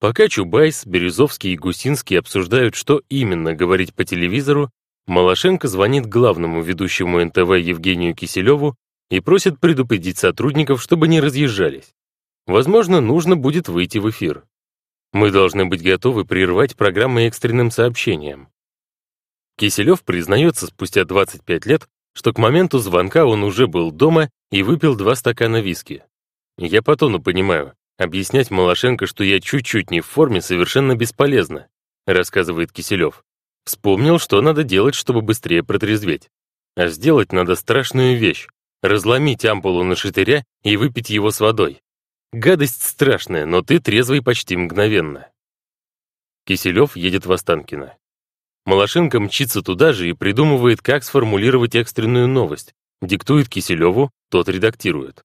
Пока 0.00 0.28
Чубайс, 0.28 0.84
Березовский 0.84 1.52
и 1.52 1.56
Гусинский 1.56 2.18
обсуждают, 2.18 2.74
что 2.74 3.02
именно 3.08 3.54
говорить 3.54 3.94
по 3.94 4.04
телевизору, 4.04 4.70
Малашенко 5.06 5.68
звонит 5.68 6.06
главному 6.06 6.62
ведущему 6.62 7.24
НТВ 7.24 7.56
Евгению 7.56 8.14
Киселеву 8.14 8.76
и 9.08 9.20
просит 9.20 9.60
предупредить 9.60 10.18
сотрудников, 10.18 10.82
чтобы 10.82 11.08
не 11.08 11.20
разъезжались. 11.20 11.94
Возможно, 12.46 13.00
нужно 13.00 13.36
будет 13.36 13.68
выйти 13.68 13.98
в 13.98 14.10
эфир. 14.10 14.44
Мы 15.12 15.30
должны 15.30 15.64
быть 15.64 15.82
готовы 15.82 16.24
прервать 16.24 16.76
программы 16.76 17.22
экстренным 17.22 17.70
сообщением. 17.70 18.48
Киселев 19.56 20.02
признается 20.02 20.66
спустя 20.66 21.04
25 21.04 21.66
лет, 21.66 21.88
что 22.16 22.32
к 22.32 22.38
моменту 22.38 22.78
звонка 22.78 23.26
он 23.26 23.44
уже 23.44 23.66
был 23.66 23.92
дома 23.92 24.30
и 24.50 24.62
выпил 24.62 24.96
два 24.96 25.14
стакана 25.14 25.60
виски. 25.60 26.02
Я 26.56 26.80
по 26.80 26.96
тону 26.96 27.20
понимаю, 27.20 27.74
объяснять 27.98 28.50
Малашенко, 28.50 29.06
что 29.06 29.22
я 29.22 29.38
чуть-чуть 29.38 29.90
не 29.90 30.00
в 30.00 30.06
форме, 30.06 30.40
совершенно 30.40 30.96
бесполезно, 30.96 31.68
рассказывает 32.06 32.72
Киселев. 32.72 33.22
Вспомнил, 33.66 34.18
что 34.18 34.40
надо 34.40 34.64
делать, 34.64 34.94
чтобы 34.94 35.20
быстрее 35.20 35.62
протрезветь. 35.62 36.30
А 36.74 36.86
сделать 36.88 37.32
надо 37.32 37.54
страшную 37.54 38.16
вещь— 38.16 38.48
разломить 38.82 39.44
ампулу 39.44 39.84
на 39.84 39.94
шатыря 39.94 40.42
и 40.62 40.78
выпить 40.78 41.10
его 41.10 41.30
с 41.30 41.40
водой. 41.40 41.82
Гадость 42.32 42.82
страшная, 42.82 43.44
но 43.44 43.60
ты 43.60 43.78
трезвый 43.78 44.22
почти 44.22 44.56
мгновенно. 44.56 45.28
Киселев 46.46 46.96
едет 46.96 47.26
в 47.26 47.32
Останкино. 47.32 47.94
Малашенко 48.66 49.18
мчится 49.20 49.62
туда 49.62 49.94
же 49.94 50.10
и 50.10 50.12
придумывает, 50.12 50.82
как 50.82 51.04
сформулировать 51.04 51.74
экстренную 51.74 52.28
новость. 52.28 52.74
Диктует 53.00 53.48
Киселеву, 53.48 54.10
тот 54.30 54.48
редактирует. 54.48 55.22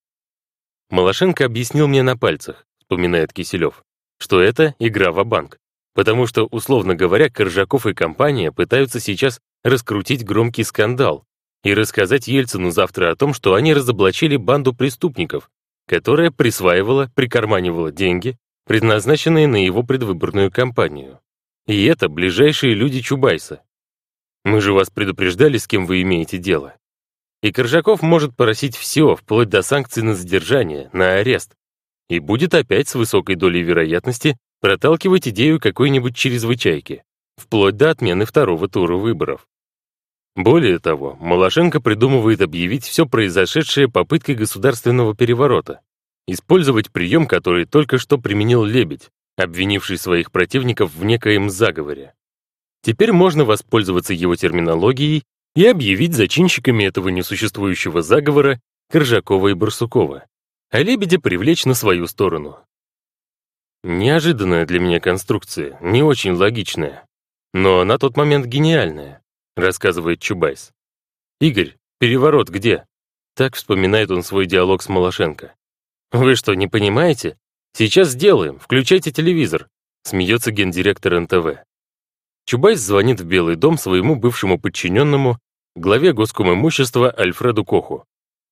Малашенко 0.90 1.46
объяснил 1.46 1.88
мне 1.90 2.04
на 2.04 2.18
пальцах, 2.18 2.66
вспоминает 2.80 3.34
Киселев, 3.34 3.84
что 4.20 4.40
это 4.40 4.76
игра 4.80 5.12
в 5.12 5.24
банк 5.26 5.58
потому 5.94 6.28
что, 6.28 6.46
условно 6.46 6.96
говоря, 6.96 7.30
Коржаков 7.30 7.86
и 7.86 7.94
компания 7.94 8.52
пытаются 8.52 9.00
сейчас 9.00 9.40
раскрутить 9.64 10.26
громкий 10.26 10.64
скандал 10.64 11.26
и 11.64 11.74
рассказать 11.74 12.28
Ельцину 12.28 12.72
завтра 12.72 13.12
о 13.12 13.16
том, 13.16 13.34
что 13.34 13.54
они 13.54 13.74
разоблачили 13.74 14.36
банду 14.36 14.74
преступников, 14.74 15.50
которая 15.88 16.32
присваивала, 16.32 17.12
прикарманивала 17.14 17.92
деньги, 17.92 18.38
предназначенные 18.66 19.48
на 19.48 19.64
его 19.64 19.84
предвыборную 19.84 20.52
кампанию. 20.52 21.20
И 21.68 21.86
это 21.86 22.10
ближайшие 22.10 22.74
люди 22.74 23.02
Чубайса. 23.02 23.62
Мы 24.44 24.62
же 24.62 24.74
вас 24.74 24.90
предупреждали, 24.90 25.58
с 25.58 25.68
кем 25.68 25.86
вы 25.86 26.02
имеете 26.02 26.38
дело. 26.38 26.76
И 27.44 27.52
Коржаков 27.52 28.02
может 28.02 28.36
просить 28.36 28.76
все, 28.76 29.16
вплоть 29.16 29.50
до 29.50 29.62
санкций 29.62 30.04
на 30.04 30.16
задержание, 30.16 30.90
на 30.94 31.16
арест. 31.16 31.54
И 32.10 32.20
будет 32.20 32.54
опять 32.54 32.88
с 32.88 32.96
высокой 32.96 33.36
долей 33.36 33.62
вероятности 33.62 34.38
проталкивать 34.60 35.28
идею 35.28 35.60
какой-нибудь 35.60 36.16
чрезвычайки, 36.16 37.04
вплоть 37.38 37.78
до 37.78 37.90
отмены 37.90 38.26
второго 38.26 38.68
тура 38.68 38.96
выборов. 38.96 39.48
Более 40.36 40.80
того, 40.80 41.18
Малашенко 41.20 41.82
придумывает 41.82 42.42
объявить 42.42 42.86
все 42.86 43.06
произошедшее 43.06 43.90
попыткой 43.90 44.36
государственного 44.36 45.16
переворота, 45.16 45.82
использовать 46.28 46.92
прием, 46.92 47.28
который 47.28 47.66
только 47.66 47.98
что 47.98 48.18
применил 48.18 48.64
Лебедь, 48.64 49.10
обвинивший 49.38 49.98
своих 49.98 50.32
противников 50.32 50.94
в 50.94 51.04
некоем 51.04 51.50
заговоре. 51.50 52.14
Теперь 52.82 53.12
можно 53.12 53.46
воспользоваться 53.46 54.14
его 54.14 54.36
терминологией 54.36 55.24
и 55.56 55.66
объявить 55.66 56.14
зачинщиками 56.14 56.84
этого 56.84 57.10
несуществующего 57.10 58.02
заговора 58.02 58.60
Коржакова 58.90 59.50
и 59.50 59.54
Барсукова, 59.54 60.26
а 60.70 60.82
Лебедя 60.82 61.20
привлечь 61.20 61.66
на 61.66 61.74
свою 61.74 62.08
сторону. 62.08 62.60
Неожиданная 63.84 64.66
для 64.66 64.80
меня 64.80 65.00
конструкция, 65.00 65.78
не 65.82 66.04
очень 66.04 66.34
логичная, 66.34 67.06
но 67.54 67.84
на 67.84 67.98
тот 67.98 68.16
момент 68.16 68.46
гениальная. 68.46 69.22
рассказывает 69.56 70.22
Чубайс. 70.22 70.72
«Игорь, 71.40 71.76
переворот 72.00 72.50
где?» 72.50 72.86
Так 73.36 73.56
вспоминает 73.56 74.12
он 74.12 74.24
свой 74.24 74.46
диалог 74.46 74.82
с 74.82 74.90
Малашенко. 74.90 75.56
«Вы 76.12 76.36
что, 76.36 76.54
не 76.54 76.68
понимаете? 76.68 77.38
Сейчас 77.74 78.10
сделаем, 78.10 78.60
включайте 78.60 79.12
телевизор», 79.12 79.70
смеется 80.04 80.52
гендиректор 80.52 81.20
НТВ. 81.20 81.64
Чубайс 82.46 82.80
звонит 82.80 83.22
в 83.22 83.26
Белый 83.26 83.56
дом 83.56 83.78
своему 83.78 84.16
бывшему 84.16 84.60
подчиненному, 84.60 85.40
главе 85.76 86.14
госкомимущества 86.14 87.14
Альфреду 87.18 87.64
Коху. 87.64 88.06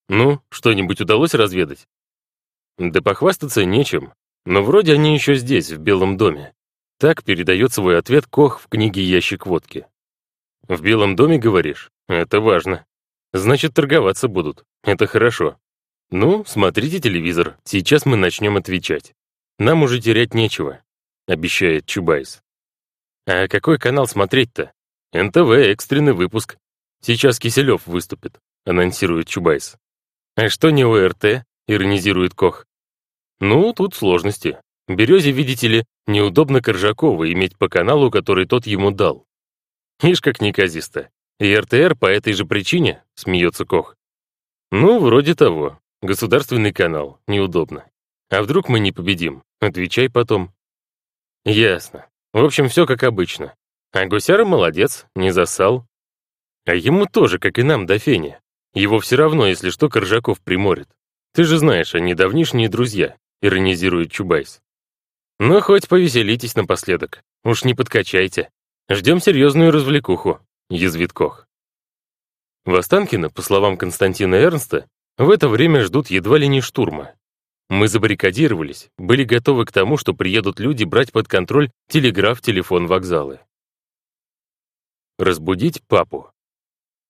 «Ну, 0.07 0.41
что-нибудь 0.49 1.01
удалось 1.01 1.33
разведать?» 1.33 1.87
Да 2.77 3.01
похвастаться 3.01 3.65
нечем, 3.65 4.13
но 4.45 4.63
вроде 4.63 4.93
они 4.93 5.13
еще 5.13 5.35
здесь, 5.35 5.69
в 5.71 5.79
Белом 5.79 6.15
доме. 6.15 6.53
Так 6.97 7.23
передает 7.23 7.73
свой 7.73 7.97
ответ 7.97 8.25
Кох 8.25 8.61
в 8.61 8.67
книге 8.67 9.03
«Ящик 9.03 9.45
водки». 9.45 9.85
«В 10.67 10.81
Белом 10.81 11.15
доме, 11.15 11.37
говоришь? 11.37 11.91
Это 12.07 12.39
важно. 12.39 12.85
Значит, 13.33 13.73
торговаться 13.73 14.27
будут. 14.27 14.63
Это 14.83 15.07
хорошо. 15.07 15.57
Ну, 16.11 16.43
смотрите 16.45 16.99
телевизор, 16.99 17.57
сейчас 17.63 18.05
мы 18.05 18.17
начнем 18.17 18.57
отвечать. 18.57 19.13
Нам 19.59 19.83
уже 19.83 20.01
терять 20.01 20.33
нечего»,— 20.33 20.81
обещает 21.27 21.85
Чубайс. 21.85 22.41
«А 23.27 23.47
какой 23.47 23.77
канал 23.77 24.07
смотреть-то? 24.07 24.71
НТВ, 25.13 25.51
экстренный 25.51 26.13
выпуск. 26.13 26.57
Сейчас 27.01 27.37
Киселев 27.37 27.85
выступит»,— 27.85 28.39
анонсирует 28.65 29.27
Чубайс. 29.27 29.77
«А 30.35 30.49
что 30.49 30.71
не 30.71 30.83
ОРТ?»— 30.83 31.45
иронизирует 31.67 32.33
Кох. 32.33 32.65
«Ну, 33.39 33.71
тут 33.73 33.93
сложности. 33.93 34.57
Березе, 34.87 35.31
видите 35.31 35.67
ли, 35.67 35.85
неудобно 36.07 36.61
Коржакова 36.61 37.31
иметь 37.31 37.55
по 37.55 37.69
каналу, 37.69 38.09
который 38.09 38.47
тот 38.47 38.65
ему 38.65 38.89
дал. 38.89 39.25
Ишь, 40.01 40.21
как 40.21 40.41
неказисто. 40.41 41.09
И 41.39 41.55
РТР 41.55 41.95
по 41.95 42.07
этой 42.07 42.33
же 42.33 42.45
причине, 42.45 43.03
смеется 43.13 43.65
Кох. 43.65 43.95
Ну, 44.71 44.99
вроде 44.99 45.35
того. 45.35 45.79
Государственный 46.01 46.71
канал. 46.71 47.19
Неудобно. 47.27 47.85
А 48.29 48.41
вдруг 48.41 48.69
мы 48.69 48.79
не 48.79 48.91
победим? 48.91 49.43
Отвечай 49.59 50.09
потом. 50.09 50.53
Ясно. 51.45 52.07
В 52.31 52.43
общем, 52.43 52.69
все 52.69 52.85
как 52.85 53.03
обычно. 53.03 53.55
А 53.91 54.05
Гусяра 54.05 54.45
молодец, 54.45 55.07
не 55.15 55.31
засал. 55.31 55.85
А 56.65 56.75
ему 56.75 57.05
тоже, 57.05 57.39
как 57.39 57.57
и 57.57 57.63
нам, 57.63 57.85
до 57.85 57.99
фени. 57.99 58.39
Его 58.73 58.99
все 58.99 59.15
равно, 59.15 59.47
если 59.47 59.71
что, 59.71 59.89
Коржаков 59.89 60.39
приморит. 60.41 60.87
Ты 61.33 61.43
же 61.43 61.57
знаешь, 61.57 61.95
они 61.95 62.13
давнишние 62.13 62.69
друзья, 62.69 63.17
иронизирует 63.41 64.11
Чубайс. 64.11 64.61
Ну, 65.39 65.59
хоть 65.61 65.87
повеселитесь 65.87 66.55
напоследок. 66.55 67.23
Уж 67.43 67.63
не 67.63 67.73
подкачайте. 67.73 68.51
Ждем 68.89 69.19
серьезную 69.19 69.71
развлекуху, 69.71 70.39
язвит 70.69 71.13
Кох. 71.13 71.47
В 72.65 72.75
Останкино, 72.75 73.29
по 73.29 73.41
словам 73.41 73.77
Константина 73.77 74.35
Эрнста, 74.35 74.87
в 75.19 75.29
это 75.29 75.49
время 75.49 75.83
ждут 75.83 76.09
едва 76.09 76.39
ли 76.39 76.47
не 76.47 76.61
штурма. 76.61 77.13
Мы 77.69 77.87
забаррикадировались, 77.87 78.89
были 78.97 79.23
готовы 79.23 79.65
к 79.65 79.71
тому, 79.71 79.97
что 79.97 80.15
приедут 80.15 80.59
люди 80.59 80.85
брать 80.85 81.11
под 81.11 81.27
контроль 81.27 81.69
телеграф, 81.87 82.41
телефон, 82.41 82.87
вокзалы. 82.87 83.39
Разбудить 85.19 85.83
папу. 85.83 86.31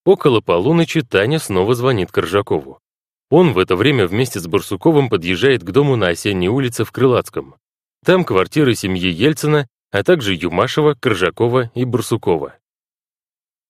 Около 0.06 0.42
полуночи 0.42 1.02
Таня 1.02 1.40
снова 1.40 1.76
звонит 1.76 2.12
Коржакову. 2.12 2.82
Он 3.30 3.54
в 3.54 3.60
это 3.60 3.76
время 3.76 4.08
вместе 4.08 4.40
с 4.40 4.48
Барсуковым 4.48 5.08
подъезжает 5.08 5.64
к 5.64 5.72
дому 5.72 5.96
на 5.96 6.08
Осенней 6.08 6.48
улице 6.48 6.84
в 6.84 6.92
Крылатском. 6.92 7.56
Там 8.04 8.26
квартиры 8.26 8.74
семьи 8.74 9.12
Ельцина, 9.12 9.68
а 9.92 10.04
также 10.04 10.34
Юмашева, 10.34 10.96
Коржакова 10.96 11.72
и 11.76 11.86
Барсукова. 11.86 12.56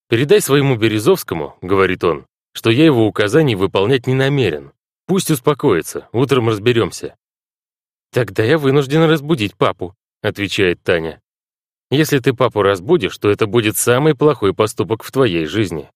«Передай 0.08 0.42
своему 0.42 0.76
Березовскому,— 0.78 1.58
говорит 1.62 2.04
он,— 2.04 2.26
что 2.54 2.70
я 2.70 2.86
его 2.86 3.08
указаний 3.08 3.56
выполнять 3.56 4.08
не 4.08 4.14
намерен. 4.14 4.72
Пусть 5.06 5.32
успокоится, 5.32 6.08
утром 6.12 6.50
разберемся». 6.50 7.16
«Тогда 8.12 8.44
я 8.44 8.58
вынужден 8.58 9.04
разбудить 9.04 9.56
папу»,— 9.56 9.96
отвечает 10.22 10.82
Таня. 10.84 11.22
«Если 11.92 12.20
ты 12.20 12.34
папу 12.34 12.62
разбудишь, 12.62 13.18
то 13.18 13.30
это 13.30 13.48
будет 13.48 13.78
самый 13.78 14.16
плохой 14.16 14.54
поступок 14.54 15.04
в 15.04 15.12
твоей 15.12 15.46
жизни. 15.46 15.90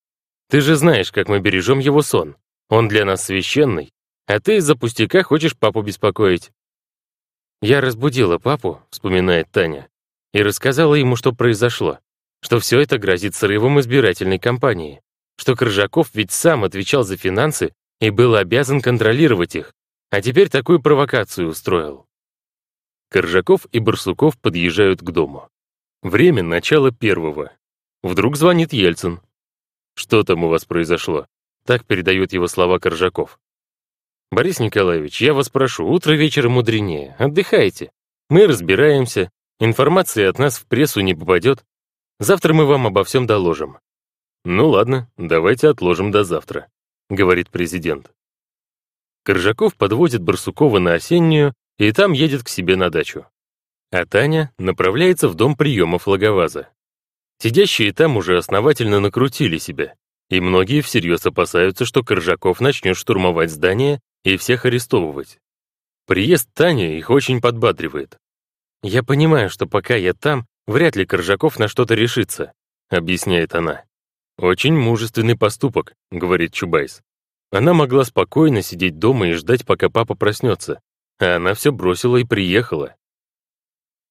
Ты 0.50 0.62
же 0.62 0.76
знаешь, 0.76 1.12
как 1.12 1.28
мы 1.30 1.40
бережем 1.40 1.80
его 1.80 2.02
сон. 2.02 2.36
Он 2.70 2.88
для 2.88 3.06
нас 3.06 3.26
священный, 3.26 3.92
а 4.26 4.40
ты 4.40 4.58
из-за 4.58 4.76
пустяка 4.76 5.24
хочешь 5.24 5.58
папу 5.58 5.82
беспокоить. 5.82 6.52
«Я 7.62 7.82
разбудила 7.82 8.40
папу»,— 8.40 8.82
вспоминает 8.90 9.50
Таня, 9.52 9.88
и 10.34 10.44
рассказала 10.44 10.96
ему, 10.96 11.16
что 11.16 11.32
произошло, 11.32 12.00
что 12.42 12.60
все 12.60 12.80
это 12.80 12.98
грозит 12.98 13.36
срывом 13.36 13.80
избирательной 13.80 14.38
кампании, 14.38 15.02
что 15.38 15.56
Крыжаков 15.56 16.10
ведь 16.14 16.32
сам 16.32 16.64
отвечал 16.64 17.04
за 17.04 17.18
финансы 17.18 17.74
и 18.00 18.10
был 18.10 18.36
обязан 18.36 18.82
контролировать 18.82 19.56
их, 19.56 19.74
а 20.10 20.22
теперь 20.22 20.50
такую 20.50 20.82
провокацию 20.82 21.48
устроил. 21.48 22.06
Коржаков 23.10 23.68
и 23.72 23.80
Барсуков 23.80 24.40
подъезжают 24.40 25.02
к 25.02 25.12
дому. 25.12 25.48
Время 26.02 26.44
начала 26.44 26.92
первого. 26.92 27.52
Вдруг 28.02 28.36
звонит 28.36 28.74
Ельцин. 28.74 29.22
«Что 29.96 30.24
там 30.24 30.44
у 30.44 30.50
вас 30.50 30.66
произошло?» 30.66 31.28
Так 31.66 31.86
передает 31.86 32.34
его 32.34 32.48
слова 32.48 32.80
Коржаков. 32.80 33.40
«Борис 34.32 34.60
Николаевич, 34.60 35.22
я 35.22 35.34
вас 35.34 35.50
прошу, 35.50 35.88
утро 35.88 36.14
вечера 36.14 36.50
мудренее. 36.50 37.16
Отдыхайте. 37.20 37.92
Мы 38.30 38.48
разбираемся. 38.48 39.30
Информация 39.60 40.30
от 40.30 40.40
нас 40.40 40.58
в 40.58 40.66
прессу 40.66 41.02
не 41.02 41.14
попадет. 41.14 41.64
Завтра 42.20 42.54
мы 42.54 42.66
вам 42.66 42.88
обо 42.88 43.04
всем 43.04 43.28
доложим». 43.28 43.78
«Ну 44.46 44.70
ладно, 44.70 45.10
давайте 45.18 45.70
отложим 45.70 46.12
до 46.12 46.24
завтра»,— 46.24 46.68
говорит 47.10 47.50
президент. 47.50 48.12
Коржаков 49.24 49.76
подвозит 49.76 50.22
Барсукова 50.22 50.80
на 50.80 50.96
осеннюю 50.96 51.54
и 51.78 51.92
там 51.94 52.12
едет 52.12 52.44
к 52.44 52.50
себе 52.50 52.76
на 52.76 52.90
дачу. 52.90 53.26
А 53.92 54.06
Таня 54.06 54.52
направляется 54.58 55.30
в 55.30 55.36
дом 55.36 55.56
приемов 55.56 56.08
Логоваза. 56.08 56.70
Сидящие 57.40 57.94
там 57.94 58.18
уже 58.18 58.38
основательно 58.38 59.00
накрутили 59.00 59.58
себя, 59.58 59.96
и 60.30 60.40
многие 60.40 60.82
всерьез 60.82 61.26
опасаются, 61.26 61.86
что 61.86 62.04
Коржаков 62.04 62.60
начнет 62.60 62.98
штурмовать 62.98 63.52
здание 63.52 64.02
и 64.24 64.38
всех 64.38 64.66
арестовывать. 64.66 65.40
Приезд 66.06 66.50
Тани 66.54 66.98
их 66.98 67.10
очень 67.10 67.40
подбадривает. 67.40 68.18
«Я 68.82 69.04
понимаю, 69.04 69.50
что 69.50 69.68
пока 69.68 69.96
я 69.96 70.14
там, 70.14 70.48
вряд 70.68 70.98
ли 70.98 71.06
Коржаков 71.06 71.60
на 71.60 71.70
что-то 71.70 71.96
решится», 71.96 72.52
объясняет 72.90 73.56
она. 73.56 73.86
«Очень 74.44 74.74
мужественный 74.74 75.38
поступок»,— 75.38 75.96
говорит 76.12 76.52
Чубайс. 76.52 77.02
Она 77.50 77.74
могла 77.74 78.04
спокойно 78.04 78.62
сидеть 78.62 79.00
дома 79.00 79.30
и 79.30 79.32
ждать, 79.36 79.66
пока 79.66 79.88
папа 79.88 80.16
проснется, 80.16 80.82
а 81.18 81.38
она 81.38 81.54
все 81.54 81.72
бросила 81.72 82.18
и 82.18 82.26
приехала. 82.26 82.94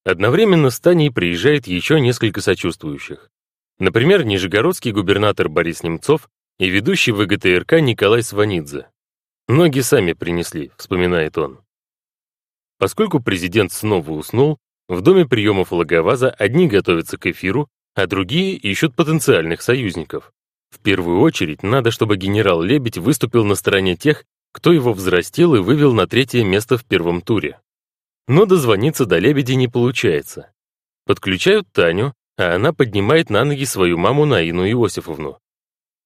Одновременно 0.07 0.71
с 0.71 0.81
Таней 0.81 1.13
приезжает 1.13 1.67
еще 1.67 2.01
несколько 2.01 2.41
сочувствующих. 2.41 3.29
Например, 3.79 4.25
нижегородский 4.25 4.93
губернатор 4.93 5.51
Борис 5.51 5.83
Немцов 5.83 6.31
и 6.59 6.71
ведущий 6.71 7.13
ВГТРК 7.13 7.83
Николай 7.83 8.23
Сванидзе. 8.23 8.89
Ноги 9.49 9.81
сами 9.81 10.15
принесли, 10.15 10.73
вспоминает 10.79 11.37
он. 11.37 11.61
Поскольку 12.79 13.21
президент 13.21 13.71
снова 13.71 14.13
уснул, 14.13 14.57
в 14.89 15.03
доме 15.03 15.27
приемов 15.27 15.73
Логоваза 15.73 16.31
одни 16.31 16.69
готовятся 16.69 17.19
к 17.19 17.27
эфиру, 17.27 17.69
а 17.95 18.07
другие 18.07 18.57
ищут 18.57 18.95
потенциальных 18.95 19.63
союзников. 19.63 20.33
В 20.71 20.79
первую 20.79 21.21
очередь 21.21 21.63
надо, 21.63 21.91
чтобы 21.91 22.17
генерал 22.17 22.63
Лебедь 22.63 22.99
выступил 22.99 23.45
на 23.45 23.55
стороне 23.55 23.97
тех, 23.97 24.25
кто 24.53 24.73
его 24.73 24.93
взрастил 24.93 25.55
и 25.55 25.61
вывел 25.61 25.93
на 25.93 26.07
третье 26.07 26.45
место 26.45 26.79
в 26.79 26.85
первом 26.85 27.21
туре. 27.21 27.61
Но 28.29 28.47
дозвониться 28.47 29.07
до 29.07 29.19
Лебеди 29.19 29.53
не 29.53 29.69
получается. 29.69 30.53
Подключают 31.07 31.67
Таню, 31.73 32.15
а 32.39 32.55
она 32.55 32.73
поднимает 32.73 33.31
на 33.31 33.45
ноги 33.45 33.65
свою 33.65 33.99
маму 33.99 34.25
Наину 34.25 34.67
Иосифовну. 34.67 35.39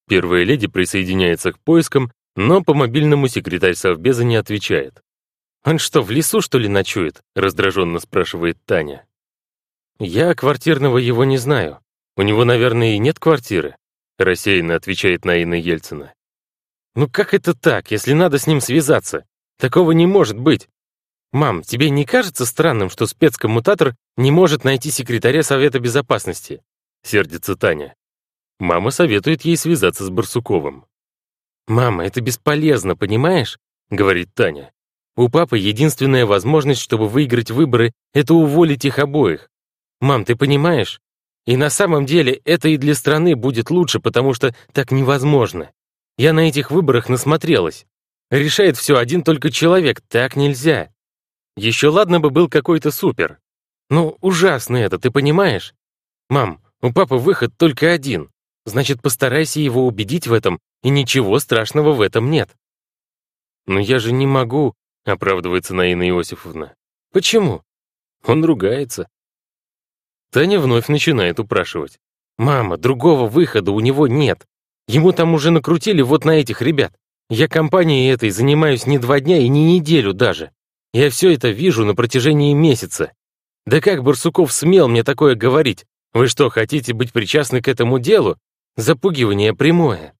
Первая 0.09 0.45
леди 0.45 0.67
присоединяется 0.67 1.53
к 1.53 1.59
поискам 1.59 2.11
но 2.37 2.63
по 2.63 2.75
мобильному 2.75 3.29
секретарь 3.29 3.75
Совбеза 3.75 4.23
не 4.23 4.37
отвечает. 4.37 5.03
«Он 5.65 5.79
что, 5.79 6.03
в 6.03 6.11
лесу, 6.11 6.43
что 6.43 6.59
ли, 6.59 6.69
ночует?»— 6.69 7.23
раздраженно 7.35 7.99
спрашивает 7.99 8.59
Таня. 8.67 9.07
«Я 9.99 10.35
квартирного 10.35 10.99
его 10.99 11.25
не 11.25 11.39
знаю. 11.39 11.81
У 12.17 12.23
него, 12.23 12.45
наверное, 12.45 12.95
и 12.95 12.99
нет 12.99 13.19
квартиры»,— 13.19 13.77
рассеянно 14.19 14.75
отвечает 14.75 15.25
Наина 15.25 15.55
Ельцина. 15.55 16.13
«Ну 16.95 17.09
как 17.09 17.33
это 17.33 17.55
так, 17.55 17.91
если 17.91 18.13
надо 18.13 18.39
с 18.39 18.47
ним 18.47 18.61
связаться? 18.61 19.25
Такого 19.59 19.93
не 19.93 20.07
может 20.07 20.39
быть. 20.39 20.69
Мам, 21.33 21.63
тебе 21.63 21.89
не 21.91 22.05
кажется 22.05 22.45
странным, 22.45 22.91
что 22.91 23.07
спецкоммутатор 23.07 23.95
не 24.17 24.31
может 24.31 24.65
найти 24.65 24.91
секретаря 24.91 25.43
Совета 25.43 25.81
Безопасности?»— 25.81 26.63
сердится 27.03 27.57
Таня. 27.57 27.95
Мама 28.59 28.91
советует 28.91 29.45
ей 29.47 29.57
связаться 29.57 30.05
с 30.05 30.11
Барсуковым. 30.11 30.87
«Мама, 31.67 32.05
это 32.05 32.21
бесполезно, 32.21 32.97
понимаешь?»— 32.97 33.59
говорит 33.91 34.35
Таня. 34.35 34.73
«У 35.17 35.29
папы 35.29 35.59
единственная 35.59 36.27
возможность, 36.27 36.81
чтобы 36.81 37.09
выиграть 37.09 37.51
выборы, 37.51 37.93
это 38.13 38.35
уволить 38.35 38.85
их 38.85 38.99
обоих. 38.99 39.49
Мам, 40.01 40.25
ты 40.25 40.37
понимаешь? 40.37 41.01
И 41.47 41.57
на 41.57 41.71
самом 41.71 42.07
деле 42.07 42.41
это 42.45 42.69
и 42.69 42.77
для 42.77 42.95
страны 42.95 43.37
будет 43.37 43.71
лучше, 43.71 44.01
потому 44.01 44.35
что 44.35 44.55
так 44.73 44.91
невозможно. 44.91 45.71
Я 46.19 46.33
на 46.33 46.49
этих 46.49 46.71
выборах 46.71 47.09
насмотрелась. 47.09 47.87
Решает 48.31 48.77
все 48.77 48.97
один 48.97 49.23
только 49.23 49.51
человек, 49.51 50.01
так 50.09 50.35
нельзя. 50.35 50.91
Еще 51.57 51.89
ладно 51.89 52.21
бы 52.21 52.31
был 52.31 52.49
какой-то 52.49 52.91
супер. 52.91 53.39
Ну, 53.89 54.17
ужасно 54.21 54.77
это, 54.77 54.99
ты 54.99 55.11
понимаешь? 55.11 55.75
Мам, 56.29 56.61
у 56.83 56.93
папы 56.93 57.17
выход 57.17 57.57
только 57.57 57.93
один. 57.93 58.31
Значит, 58.65 59.01
постарайся 59.01 59.61
его 59.61 59.87
убедить 59.87 60.27
в 60.27 60.33
этом, 60.33 60.59
и 60.83 60.89
ничего 60.89 61.39
страшного 61.39 61.93
в 61.93 62.01
этом 62.01 62.31
нет. 62.31 62.51
Но 63.67 63.79
я 63.79 64.01
же 64.01 64.13
не 64.13 64.27
могу, 64.27 64.75
оправдывается 65.05 65.75
Наина 65.75 66.09
Иосифовна. 66.09 66.75
Почему? 67.13 67.63
Он 68.25 68.45
ругается. 68.45 69.09
Таня 70.31 70.61
вновь 70.61 70.89
начинает 70.89 71.41
упрашивать. 71.41 71.99
«Мама, 72.39 72.77
другого 72.77 73.29
выхода 73.29 73.73
у 73.73 73.81
него 73.81 74.07
нет. 74.07 74.47
Ему 74.89 75.13
там 75.13 75.35
уже 75.35 75.51
накрутили 75.51 76.03
вот 76.03 76.25
на 76.25 76.33
этих 76.33 76.63
ребят. 76.63 76.95
Я 77.29 77.49
компанией 77.49 78.09
этой 78.11 78.31
занимаюсь 78.31 78.87
не 78.87 78.99
два 78.99 79.21
дня 79.21 79.39
и 79.39 79.49
не 79.49 79.77
неделю 79.77 80.13
даже. 80.13 80.53
Я 80.93 81.11
все 81.11 81.33
это 81.33 81.49
вижу 81.49 81.85
на 81.85 81.95
протяжении 81.95 82.53
месяца. 82.53 83.13
Да 83.65 83.81
как 83.81 84.05
Барсуков 84.05 84.53
смел 84.53 84.87
мне 84.89 85.03
такое 85.03 85.35
говорить? 85.35 85.87
Вы 86.13 86.29
что, 86.29 86.51
хотите 86.51 86.93
быть 86.93 87.13
причастны 87.13 87.61
к 87.61 87.69
этому 87.69 87.99
делу? 87.99 88.39
Запугивание 88.77 89.55
прямое». 89.55 90.15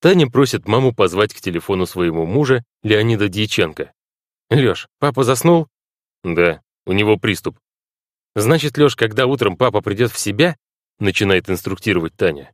Таня 0.00 0.30
просит 0.30 0.66
маму 0.66 0.94
позвать 0.94 1.34
к 1.34 1.40
телефону 1.40 1.84
своего 1.84 2.24
мужа, 2.24 2.64
Леонида 2.82 3.28
Дьяченко. 3.28 3.92
«Лёш, 4.48 4.88
папа 4.98 5.24
заснул?» 5.24 5.68
«Да, 6.24 6.62
у 6.86 6.92
него 6.92 7.18
приступ. 7.18 7.58
Значит, 8.36 8.78
Лёш, 8.78 8.96
когда 8.96 9.26
утром 9.26 9.56
папа 9.56 9.80
придет 9.80 10.12
в 10.12 10.18
себя, 10.18 10.56
начинает 10.98 11.50
инструктировать 11.50 12.14
Таня. 12.16 12.52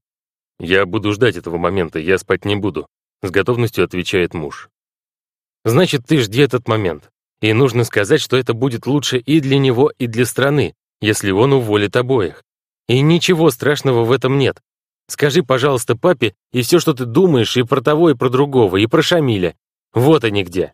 Я 0.58 0.86
буду 0.86 1.12
ждать 1.12 1.36
этого 1.36 1.58
момента, 1.58 1.98
я 1.98 2.16
спать 2.18 2.44
не 2.44 2.56
буду, 2.56 2.86
с 3.22 3.30
готовностью 3.30 3.84
отвечает 3.84 4.32
муж. 4.32 4.70
Значит, 5.64 6.06
ты 6.06 6.18
жди 6.18 6.40
этот 6.40 6.68
момент. 6.68 7.10
И 7.42 7.52
нужно 7.52 7.84
сказать, 7.84 8.20
что 8.20 8.36
это 8.36 8.54
будет 8.54 8.86
лучше 8.86 9.18
и 9.18 9.40
для 9.40 9.58
него, 9.58 9.92
и 9.98 10.06
для 10.06 10.24
страны, 10.24 10.74
если 11.00 11.30
он 11.30 11.52
уволит 11.52 11.96
обоих. 11.96 12.42
И 12.88 13.00
ничего 13.00 13.50
страшного 13.50 14.04
в 14.04 14.12
этом 14.12 14.38
нет. 14.38 14.62
Скажи, 15.08 15.42
пожалуйста, 15.42 15.96
папе 15.96 16.34
и 16.52 16.62
все, 16.62 16.80
что 16.80 16.94
ты 16.94 17.04
думаешь 17.04 17.56
и 17.56 17.62
про 17.62 17.80
того, 17.80 18.10
и 18.10 18.14
про 18.14 18.30
другого, 18.30 18.78
и 18.78 18.86
про 18.86 19.02
Шамиля. 19.02 19.54
Вот 19.92 20.24
они 20.24 20.42
где. 20.44 20.72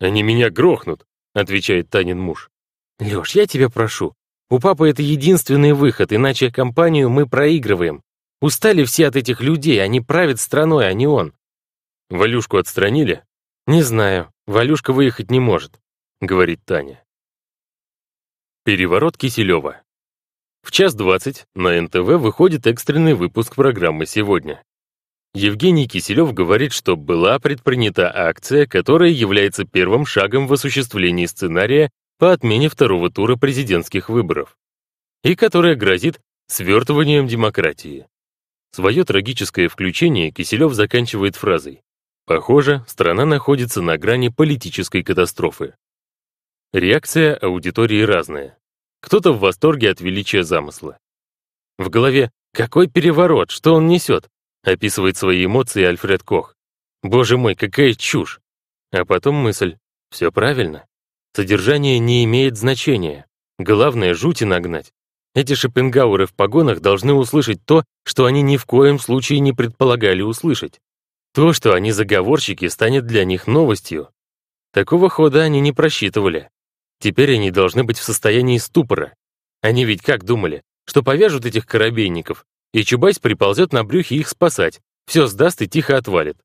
Они 0.00 0.22
меня 0.22 0.50
грохнут, 0.50 1.06
отвечает 1.34 1.90
Танин 1.90 2.18
муж. 2.18 2.50
Лёш, 2.98 3.34
я 3.34 3.46
тебя 3.46 3.68
прошу. 3.68 4.14
У 4.50 4.60
папы 4.60 4.88
это 4.88 5.02
единственный 5.02 5.72
выход, 5.72 6.12
иначе 6.12 6.50
компанию 6.50 7.10
мы 7.10 7.26
проигрываем. 7.26 8.02
Устали 8.40 8.84
все 8.84 9.08
от 9.08 9.16
этих 9.16 9.40
людей, 9.40 9.82
они 9.82 10.00
правят 10.00 10.38
страной, 10.38 10.88
а 10.88 10.92
не 10.92 11.06
он. 11.06 11.32
Валюшку 12.10 12.58
отстранили? 12.58 13.24
Не 13.66 13.82
знаю, 13.82 14.30
Валюшка 14.46 14.92
выехать 14.92 15.30
не 15.30 15.40
может, 15.40 15.80
говорит 16.20 16.60
Таня. 16.64 17.02
Переворот 18.64 19.16
Киселева. 19.16 19.80
В 20.62 20.70
час 20.70 20.94
двадцать 20.94 21.46
на 21.54 21.80
НТВ 21.80 22.20
выходит 22.20 22.66
экстренный 22.66 23.14
выпуск 23.14 23.54
программы 23.54 24.06
«Сегодня». 24.06 24.62
Евгений 25.34 25.88
Киселев 25.88 26.32
говорит, 26.32 26.72
что 26.72 26.96
была 26.96 27.38
предпринята 27.38 28.10
акция, 28.14 28.66
которая 28.66 29.10
является 29.10 29.64
первым 29.64 30.06
шагом 30.06 30.46
в 30.46 30.52
осуществлении 30.52 31.26
сценария 31.26 31.90
по 32.18 32.32
отмене 32.32 32.68
второго 32.68 33.10
тура 33.10 33.36
президентских 33.36 34.08
выборов, 34.08 34.56
и 35.22 35.34
которая 35.34 35.74
грозит 35.74 36.20
свертыванием 36.46 37.26
демократии. 37.26 38.06
Свое 38.72 39.04
трагическое 39.04 39.68
включение 39.68 40.30
Киселев 40.30 40.72
заканчивает 40.74 41.36
фразой 41.36 41.82
«Похоже, 42.26 42.84
страна 42.88 43.24
находится 43.24 43.82
на 43.82 43.98
грани 43.98 44.28
политической 44.28 45.02
катастрофы». 45.02 45.74
Реакция 46.72 47.36
аудитории 47.36 48.02
разная. 48.02 48.58
Кто-то 49.00 49.32
в 49.32 49.38
восторге 49.38 49.90
от 49.90 50.00
величия 50.00 50.42
замысла. 50.42 50.98
В 51.78 51.88
голове 51.88 52.30
«Какой 52.52 52.88
переворот? 52.88 53.50
Что 53.50 53.74
он 53.74 53.86
несет?» 53.86 54.28
описывает 54.64 55.16
свои 55.16 55.44
эмоции 55.44 55.84
Альфред 55.84 56.22
Кох. 56.22 56.56
«Боже 57.02 57.36
мой, 57.36 57.54
какая 57.54 57.94
чушь!» 57.94 58.40
А 58.90 59.04
потом 59.04 59.34
мысль 59.34 59.76
«Все 60.10 60.32
правильно. 60.32 60.86
Содержание 61.36 61.98
не 61.98 62.22
имеет 62.24 62.56
значения. 62.56 63.26
Главное— 63.58 64.14
жути 64.14 64.44
нагнать. 64.44 64.92
Эти 65.34 65.54
шопенгауэры 65.54 66.26
в 66.26 66.34
погонах 66.34 66.78
должны 66.78 67.12
услышать 67.12 67.64
то, 67.64 67.82
что 68.04 68.26
они 68.26 68.40
ни 68.40 68.56
в 68.56 68.66
коем 68.66 69.00
случае 69.00 69.40
не 69.40 69.52
предполагали 69.52 70.22
услышать. 70.22 70.78
То, 71.34 71.52
что 71.52 71.74
они 71.74 71.90
заговорщики, 71.90 72.68
станет 72.68 73.06
для 73.06 73.24
них 73.24 73.48
новостью. 73.48 74.10
Такого 74.72 75.08
хода 75.08 75.42
они 75.42 75.60
не 75.60 75.72
просчитывали. 75.72 76.50
Теперь 77.00 77.34
они 77.34 77.50
должны 77.50 77.82
быть 77.82 77.98
в 77.98 78.04
состоянии 78.04 78.58
ступора. 78.58 79.16
Они 79.60 79.84
ведь 79.84 80.02
как 80.02 80.24
думали, 80.24 80.62
что 80.86 81.02
повяжут 81.02 81.46
этих 81.46 81.66
корабейников, 81.66 82.46
и 82.72 82.84
Чубайс 82.84 83.18
приползет 83.18 83.72
на 83.72 83.82
брюхе 83.82 84.14
их 84.14 84.28
спасать, 84.28 84.80
все 85.06 85.26
сдаст 85.26 85.62
и 85.62 85.68
тихо 85.68 85.96
отвалит. 85.96 86.36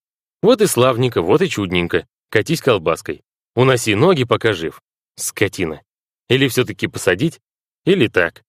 Вот 0.42 0.62
и 0.62 0.66
славненько, 0.66 1.22
вот 1.22 1.44
и 1.44 1.50
чудненько, 1.50 2.08
катись 2.32 2.62
колбаской. 2.62 3.22
Уноси 3.56 3.96
ноги, 3.96 4.24
пока 4.24 4.54
жив. 4.54 4.82
Скотина. 5.16 5.82
Или 6.30 6.48
все-таки 6.48 6.88
посадить, 6.88 7.40
или 7.86 8.08
так. 8.08 8.44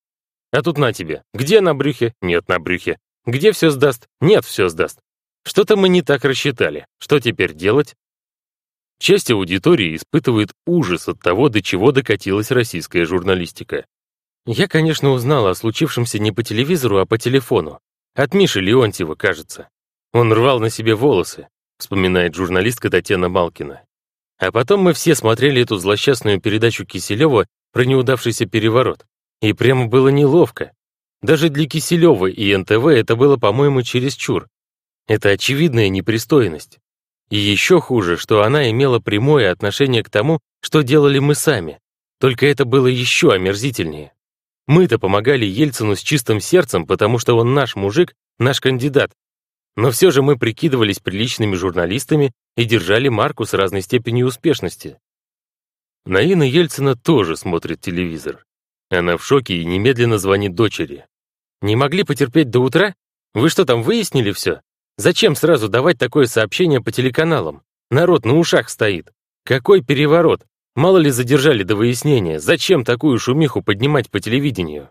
А 0.52 0.62
тут 0.62 0.78
на 0.78 0.92
тебе. 0.92 1.22
Где 1.32 1.60
на 1.60 1.74
брюхе? 1.74 2.14
Нет 2.20 2.48
на 2.48 2.58
брюхе. 2.58 2.98
Где 3.24 3.52
все 3.52 3.70
сдаст? 3.70 4.08
Нет, 4.20 4.44
все 4.44 4.68
сдаст. 4.68 5.00
Что-то 5.44 5.76
мы 5.76 5.88
не 5.88 6.02
так 6.02 6.24
рассчитали. 6.24 6.86
Что 6.98 7.20
теперь 7.20 7.54
делать? 7.54 7.94
Часть 8.98 9.30
аудитории 9.30 9.96
испытывает 9.96 10.52
ужас 10.66 11.08
от 11.08 11.20
того, 11.20 11.48
до 11.48 11.62
чего 11.62 11.90
докатилась 11.92 12.50
российская 12.50 13.06
журналистика. 13.06 13.86
Я, 14.46 14.68
конечно, 14.68 15.10
узнала 15.10 15.50
о 15.50 15.54
случившемся 15.54 16.18
не 16.18 16.32
по 16.32 16.42
телевизору, 16.42 16.98
а 16.98 17.06
по 17.06 17.16
телефону. 17.16 17.80
От 18.14 18.34
Миши 18.34 18.60
Леонтьева, 18.60 19.14
кажется. 19.14 19.68
Он 20.12 20.32
рвал 20.32 20.60
на 20.60 20.70
себе 20.70 20.94
волосы, 20.94 21.48
вспоминает 21.78 22.34
журналистка 22.34 22.90
Татьяна 22.90 23.28
Малкина. 23.28 23.82
А 24.40 24.50
потом 24.52 24.80
мы 24.80 24.94
все 24.94 25.14
смотрели 25.14 25.62
эту 25.62 25.76
злосчастную 25.76 26.40
передачу 26.40 26.86
Киселева 26.86 27.46
про 27.72 27.84
неудавшийся 27.84 28.46
переворот. 28.46 29.04
И 29.42 29.52
прямо 29.52 29.86
было 29.86 30.08
неловко. 30.08 30.72
Даже 31.20 31.50
для 31.50 31.66
Киселева 31.66 32.26
и 32.26 32.56
НТВ 32.56 32.86
это 32.86 33.16
было, 33.16 33.36
по-моему, 33.36 33.82
чересчур. 33.82 34.48
Это 35.06 35.28
очевидная 35.28 35.90
непристойность. 35.90 36.78
И 37.28 37.36
еще 37.36 37.80
хуже, 37.80 38.16
что 38.16 38.42
она 38.42 38.70
имела 38.70 38.98
прямое 38.98 39.52
отношение 39.52 40.02
к 40.02 40.08
тому, 40.08 40.40
что 40.62 40.82
делали 40.82 41.18
мы 41.18 41.34
сами. 41.34 41.78
Только 42.18 42.46
это 42.46 42.64
было 42.64 42.86
еще 42.86 43.32
омерзительнее. 43.32 44.14
Мы-то 44.66 44.98
помогали 44.98 45.44
Ельцину 45.44 45.96
с 45.96 46.00
чистым 46.00 46.40
сердцем, 46.40 46.86
потому 46.86 47.18
что 47.18 47.36
он 47.36 47.52
наш 47.52 47.76
мужик, 47.76 48.14
наш 48.38 48.60
кандидат, 48.60 49.12
но 49.76 49.90
все 49.90 50.10
же 50.10 50.22
мы 50.22 50.36
прикидывались 50.36 50.98
приличными 50.98 51.54
журналистами 51.54 52.32
и 52.56 52.64
держали 52.64 53.08
марку 53.08 53.44
с 53.44 53.54
разной 53.54 53.82
степенью 53.82 54.26
успешности. 54.26 54.98
Наина 56.04 56.42
Ельцина 56.42 56.96
тоже 56.96 57.36
смотрит 57.36 57.80
телевизор. 57.80 58.44
Она 58.90 59.16
в 59.16 59.24
шоке 59.24 59.58
и 59.58 59.64
немедленно 59.64 60.18
звонит 60.18 60.54
дочери. 60.54 61.06
«Не 61.62 61.76
могли 61.76 62.02
потерпеть 62.02 62.50
до 62.50 62.60
утра? 62.60 62.94
Вы 63.34 63.50
что 63.50 63.64
там, 63.64 63.82
выяснили 63.82 64.32
все? 64.32 64.62
Зачем 64.96 65.36
сразу 65.36 65.68
давать 65.68 65.98
такое 65.98 66.26
сообщение 66.26 66.80
по 66.80 66.90
телеканалам? 66.90 67.62
Народ 67.90 68.24
на 68.24 68.36
ушах 68.36 68.68
стоит. 68.68 69.12
Какой 69.44 69.82
переворот? 69.82 70.46
Мало 70.74 70.98
ли 70.98 71.10
задержали 71.10 71.62
до 71.62 71.76
выяснения. 71.76 72.40
Зачем 72.40 72.84
такую 72.84 73.18
шумиху 73.18 73.62
поднимать 73.62 74.10
по 74.10 74.20
телевидению?» 74.20 74.90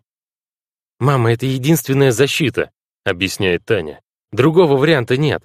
«Мама, 1.00 1.34
это 1.34 1.46
единственная 1.46 2.12
защита»,— 2.12 2.72
объясняет 3.04 3.66
Таня. 3.66 4.02
Другого 4.32 4.78
варианта 4.78 5.18
нет. 5.18 5.44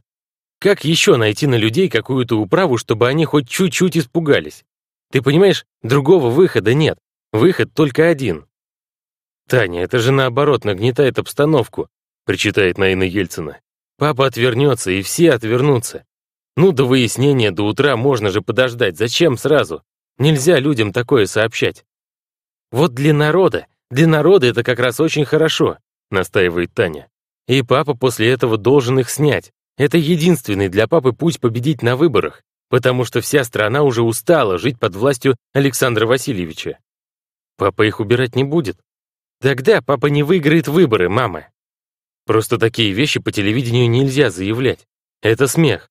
Как 0.65 0.83
еще 0.83 1.17
найти 1.17 1.47
на 1.47 1.57
людей 1.57 1.91
какую-то 1.91 2.41
управу, 2.41 2.79
чтобы 2.79 3.07
они 3.07 3.27
хоть 3.27 3.47
чуть-чуть 3.47 3.99
испугались? 3.99 4.65
Ты 5.13 5.21
понимаешь, 5.21 5.67
другого 5.83 6.31
выхода 6.31 6.73
нет. 6.73 6.97
Выход 7.35 7.75
только 7.75 8.09
один. 8.09 8.47
«Таня, 9.47 9.83
это 9.83 9.99
же 9.99 10.11
наоборот 10.11 10.65
нагнетает 10.65 11.19
обстановку», 11.19 11.91
причитает 12.25 12.79
Наина 12.79 13.03
Ельцина. 13.03 13.61
«Папа 13.99 14.25
отвернется, 14.25 14.91
и 14.91 15.03
все 15.03 15.33
отвернутся. 15.33 16.07
Ну, 16.57 16.73
до 16.73 16.87
выяснения 16.87 17.51
до 17.51 17.65
утра 17.65 17.95
можно 17.99 18.31
же 18.31 18.41
подождать. 18.41 18.97
Зачем 18.97 19.37
сразу? 19.37 19.83
Нельзя 20.17 20.59
людям 20.61 20.95
такое 20.95 21.27
сообщать». 21.27 21.85
«Вот 22.73 22.95
для 22.95 23.13
народа, 23.13 23.67
для 23.91 24.07
народа 24.07 24.47
это 24.47 24.63
как 24.63 24.79
раз 24.79 24.99
очень 24.99 25.27
хорошо», 25.27 25.77
настаивает 26.11 26.73
Таня. 26.73 27.11
И 27.49 27.61
папа 27.61 27.93
после 27.93 28.31
этого 28.31 28.57
должен 28.57 28.99
их 28.99 29.11
снять. 29.11 29.53
Это 29.77 29.99
единственный 29.99 30.69
для 30.69 30.87
папы 30.87 31.13
путь 31.13 31.41
победить 31.41 31.83
на 31.83 31.97
выборах, 31.97 32.43
потому 32.69 33.05
что 33.05 33.21
вся 33.21 33.45
страна 33.45 33.83
уже 33.83 34.03
устала 34.03 34.59
жить 34.59 34.79
под 34.79 34.95
властью 34.95 35.37
Александра 35.53 36.07
Васильевича. 36.07 36.79
Папа 37.57 37.83
их 37.83 38.01
убирать 38.01 38.37
не 38.37 38.45
будет. 38.45 38.79
Тогда 39.41 39.83
папа 39.83 40.07
не 40.07 40.23
выиграет 40.23 40.69
выборы, 40.69 41.09
мама. 41.09 41.49
Просто 42.27 42.59
такие 42.59 42.93
вещи 42.93 43.21
по 43.21 43.33
телевидению 43.33 43.91
нельзя 43.91 44.31
заявлять. 44.31 44.87
Это 45.23 45.47
смех. 45.47 45.91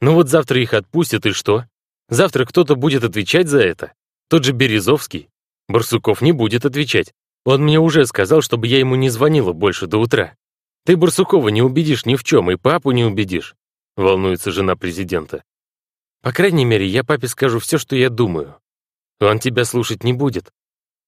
Ну 0.00 0.14
вот 0.14 0.28
завтра 0.28 0.60
их 0.60 0.74
отпустят, 0.74 1.26
и 1.26 1.32
что? 1.32 1.64
Завтра 2.08 2.44
кто-то 2.46 2.76
будет 2.76 3.04
отвечать 3.04 3.48
за 3.48 3.60
это. 3.60 3.92
Тот 4.28 4.44
же 4.44 4.52
Березовский. 4.52 5.28
Барсуков 5.68 6.22
не 6.22 6.32
будет 6.32 6.64
отвечать. 6.64 7.12
Он 7.44 7.62
мне 7.62 7.78
уже 7.78 8.06
сказал, 8.06 8.40
чтобы 8.40 8.66
я 8.66 8.78
ему 8.78 8.94
не 8.94 9.10
звонила 9.10 9.52
больше 9.52 9.86
до 9.86 9.98
утра. 9.98 10.34
Ты 10.88 10.96
Барсукова 10.96 11.50
не 11.50 11.60
убедишь 11.60 12.06
ни 12.06 12.16
в 12.16 12.24
чем, 12.24 12.50
и 12.50 12.56
папу 12.56 12.92
не 12.92 13.04
убедишь, 13.04 13.56
волнуется 13.94 14.50
жена 14.50 14.74
президента. 14.74 15.42
По 16.22 16.32
крайней 16.32 16.64
мере, 16.64 16.86
я 16.86 17.04
папе 17.04 17.28
скажу 17.28 17.58
все, 17.58 17.76
что 17.76 17.94
я 17.94 18.08
думаю. 18.08 18.56
Он 19.20 19.38
тебя 19.38 19.66
слушать 19.66 20.02
не 20.02 20.14
будет. 20.14 20.50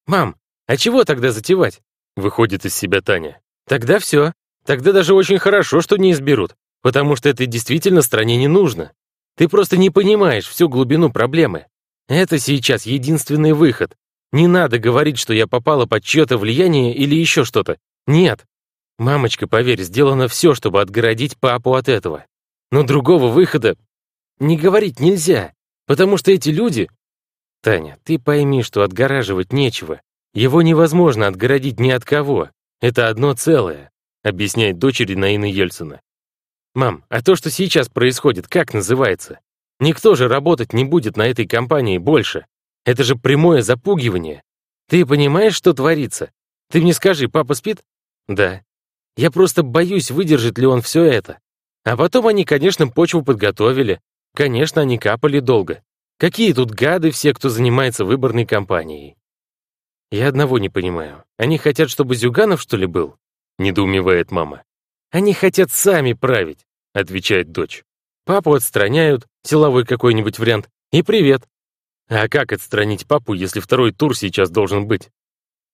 Мам, 0.06 0.36
а 0.66 0.76
чего 0.76 1.04
тогда 1.04 1.32
затевать? 1.32 1.80
Выходит 2.14 2.66
из 2.66 2.74
себя 2.74 3.00
Таня. 3.00 3.40
Тогда 3.66 3.98
все. 4.00 4.34
Тогда 4.66 4.92
даже 4.92 5.14
очень 5.14 5.38
хорошо, 5.38 5.80
что 5.80 5.96
не 5.96 6.12
изберут, 6.12 6.56
потому 6.82 7.16
что 7.16 7.30
это 7.30 7.46
действительно 7.46 8.02
стране 8.02 8.36
не 8.36 8.48
нужно. 8.48 8.92
Ты 9.38 9.48
просто 9.48 9.78
не 9.78 9.88
понимаешь 9.88 10.46
всю 10.46 10.68
глубину 10.68 11.10
проблемы. 11.10 11.68
Это 12.06 12.38
сейчас 12.38 12.84
единственный 12.84 13.54
выход. 13.54 13.96
Не 14.30 14.46
надо 14.46 14.78
говорить, 14.78 15.18
что 15.18 15.32
я 15.32 15.46
попала 15.46 15.86
под 15.86 16.04
чье-то 16.04 16.36
влияние 16.36 16.94
или 16.94 17.14
еще 17.14 17.46
что-то. 17.46 17.78
Нет. 18.06 18.44
Мамочка, 19.00 19.48
поверь, 19.48 19.80
сделано 19.80 20.28
все, 20.28 20.54
чтобы 20.54 20.82
отгородить 20.82 21.38
папу 21.38 21.72
от 21.72 21.88
этого. 21.88 22.26
Но 22.70 22.82
другого 22.82 23.28
выхода 23.28 23.78
не 24.38 24.58
говорить 24.58 25.00
нельзя, 25.00 25.54
потому 25.86 26.18
что 26.18 26.30
эти 26.30 26.50
люди... 26.50 26.90
Таня, 27.62 27.98
ты 28.04 28.18
пойми, 28.18 28.62
что 28.62 28.82
отгораживать 28.82 29.54
нечего. 29.54 30.02
Его 30.34 30.60
невозможно 30.60 31.26
отгородить 31.28 31.80
ни 31.80 31.90
от 31.90 32.04
кого. 32.04 32.50
Это 32.82 33.08
одно 33.08 33.32
целое, 33.32 33.90
объясняет 34.22 34.76
дочери 34.76 35.14
Наины 35.14 35.46
Ельцина. 35.46 36.02
Мам, 36.74 37.02
а 37.08 37.22
то, 37.22 37.36
что 37.36 37.50
сейчас 37.50 37.88
происходит, 37.88 38.48
как 38.48 38.74
называется? 38.74 39.40
Никто 39.78 40.14
же 40.14 40.28
работать 40.28 40.74
не 40.74 40.84
будет 40.84 41.16
на 41.16 41.26
этой 41.26 41.46
компании 41.46 41.96
больше. 41.96 42.44
Это 42.84 43.02
же 43.02 43.16
прямое 43.16 43.62
запугивание. 43.62 44.42
Ты 44.90 45.06
понимаешь, 45.06 45.54
что 45.54 45.72
творится? 45.72 46.30
Ты 46.70 46.82
мне 46.82 46.92
скажи, 46.92 47.28
папа 47.28 47.54
спит? 47.54 47.82
Да. 48.28 48.60
Я 49.20 49.30
просто 49.30 49.62
боюсь, 49.62 50.10
выдержит 50.10 50.56
ли 50.56 50.64
он 50.66 50.80
все 50.80 51.04
это. 51.04 51.40
А 51.84 51.94
потом 51.98 52.26
они, 52.26 52.46
конечно, 52.46 52.88
почву 52.88 53.22
подготовили. 53.22 54.00
Конечно, 54.34 54.80
они 54.80 54.96
капали 54.96 55.40
долго. 55.40 55.82
Какие 56.18 56.54
тут 56.54 56.70
гады 56.70 57.10
все, 57.10 57.34
кто 57.34 57.50
занимается 57.50 58.06
выборной 58.06 58.46
кампанией? 58.46 59.16
Я 60.10 60.28
одного 60.28 60.58
не 60.58 60.70
понимаю. 60.70 61.22
Они 61.36 61.58
хотят, 61.58 61.90
чтобы 61.90 62.14
Зюганов, 62.14 62.62
что 62.62 62.78
ли, 62.78 62.86
был? 62.86 63.16
Недоумевает 63.58 64.30
мама. 64.30 64.62
Они 65.10 65.34
хотят 65.34 65.70
сами 65.70 66.14
править, 66.14 66.64
отвечает 66.94 67.52
дочь. 67.52 67.84
Папу 68.24 68.54
отстраняют, 68.54 69.26
силовой 69.44 69.84
какой-нибудь 69.84 70.38
вариант, 70.38 70.70
и 70.92 71.02
привет. 71.02 71.42
А 72.08 72.26
как 72.28 72.52
отстранить 72.52 73.06
папу, 73.06 73.34
если 73.34 73.60
второй 73.60 73.92
тур 73.92 74.16
сейчас 74.16 74.48
должен 74.48 74.86
быть? 74.86 75.10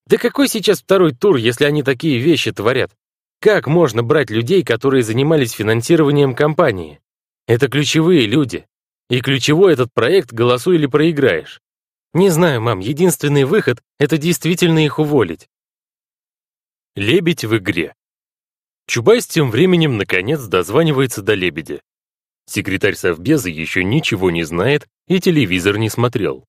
Да 0.09 0.17
какой 0.17 0.49
сейчас 0.49 0.81
второй 0.81 1.13
тур, 1.13 1.37
если 1.37 1.65
они 1.65 1.85
такие 1.85 2.19
вещи 2.19 2.51
творят? 2.51 2.91
Как 3.41 3.67
можно 3.67 4.03
брать 4.03 4.31
людей, 4.31 4.63
которые 4.63 5.03
занимались 5.03 5.53
финансированием 5.53 6.35
компании? 6.35 7.01
Это 7.47 7.69
ключевые 7.69 8.27
люди. 8.27 8.67
И 9.09 9.21
ключевой 9.21 9.73
этот 9.73 9.93
проект 9.93 10.33
«Голосуй 10.33 10.77
или 10.77 10.87
проиграешь». 10.87 11.61
Не 12.13 12.31
знаю, 12.31 12.61
мам, 12.61 12.81
единственный 12.81 13.45
выход— 13.45 13.83
это 13.99 14.19
действительно 14.19 14.85
их 14.85 14.99
уволить. 14.99 15.49
Лебедь 16.97 17.45
в 17.45 17.57
игре. 17.57 17.95
Чубайс 18.89 19.27
тем 19.27 19.51
временем 19.51 19.97
наконец 19.97 20.41
дозванивается 20.45 21.21
до 21.21 21.35
лебедя. 21.35 21.83
Секретарь 22.47 22.95
Совбеза 22.95 23.51
еще 23.51 23.85
ничего 23.85 24.31
не 24.31 24.45
знает 24.45 24.87
и 25.09 25.21
телевизор 25.21 25.77
не 25.77 25.91
смотрел. 25.91 26.47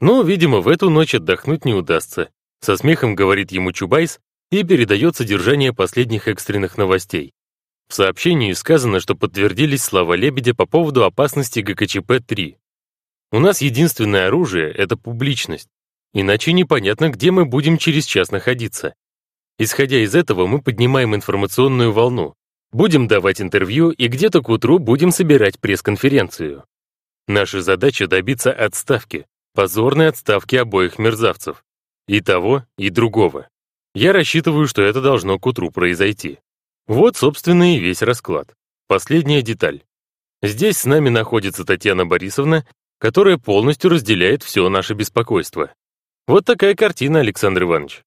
Но, 0.00 0.22
видимо, 0.22 0.60
в 0.60 0.68
эту 0.68 0.90
ночь 0.90 1.14
отдохнуть 1.14 1.64
не 1.64 1.72
удастся. 1.72 2.28
Со 2.60 2.76
смехом 2.76 3.14
говорит 3.14 3.52
ему 3.52 3.72
Чубайс 3.72 4.20
и 4.50 4.62
передает 4.62 5.16
содержание 5.16 5.72
последних 5.72 6.28
экстренных 6.28 6.78
новостей. 6.78 7.32
В 7.88 7.94
сообщении 7.94 8.52
сказано, 8.52 9.00
что 9.00 9.14
подтвердились 9.14 9.82
слова 9.82 10.14
Лебедя 10.14 10.54
по 10.54 10.66
поводу 10.66 11.04
опасности 11.04 11.60
ГКЧП-3. 11.60 12.56
У 13.32 13.38
нас 13.38 13.60
единственное 13.60 14.28
оружие— 14.28 14.70
это 14.74 14.96
публичность. 14.96 15.68
Иначе 16.12 16.52
непонятно, 16.52 17.10
где 17.10 17.30
мы 17.30 17.44
будем 17.44 17.78
через 17.78 18.06
час 18.06 18.30
находиться. 18.30 18.94
Исходя 19.58 19.98
из 19.98 20.14
этого, 20.14 20.46
мы 20.46 20.62
поднимаем 20.62 21.14
информационную 21.14 21.92
волну, 21.92 22.34
Будем 22.72 23.06
давать 23.06 23.40
интервью 23.40 23.90
и 23.90 24.08
где-то 24.08 24.42
к 24.42 24.48
утру 24.48 24.78
будем 24.78 25.10
собирать 25.10 25.58
пресс-конференцию. 25.60 26.64
Наша 27.28 27.62
задача 27.62 28.06
добиться 28.06 28.52
отставки, 28.52 29.26
позорной 29.54 30.08
отставки 30.08 30.56
обоих 30.56 30.98
мерзавцев. 30.98 31.64
И 32.06 32.20
того, 32.20 32.64
и 32.76 32.90
другого. 32.90 33.48
Я 33.96 34.12
рассчитываю, 34.12 34.68
что 34.68 34.82
это 34.82 35.00
должно 35.00 35.38
к 35.38 35.46
утру 35.46 35.70
произойти. 35.70 36.38
Вот, 36.86 37.16
собственно, 37.16 37.74
и 37.74 37.78
весь 37.78 38.02
расклад. 38.02 38.54
Последняя 38.88 39.40
деталь. 39.40 39.84
Здесь 40.42 40.76
с 40.76 40.84
нами 40.84 41.08
находится 41.08 41.64
Татьяна 41.64 42.04
Борисовна, 42.04 42.66
которая 42.98 43.38
полностью 43.38 43.88
разделяет 43.88 44.42
все 44.42 44.68
наше 44.68 44.92
беспокойство. 44.92 45.72
Вот 46.26 46.44
такая 46.44 46.74
картина, 46.74 47.20
Александр 47.20 47.62
Иванович. 47.62 48.02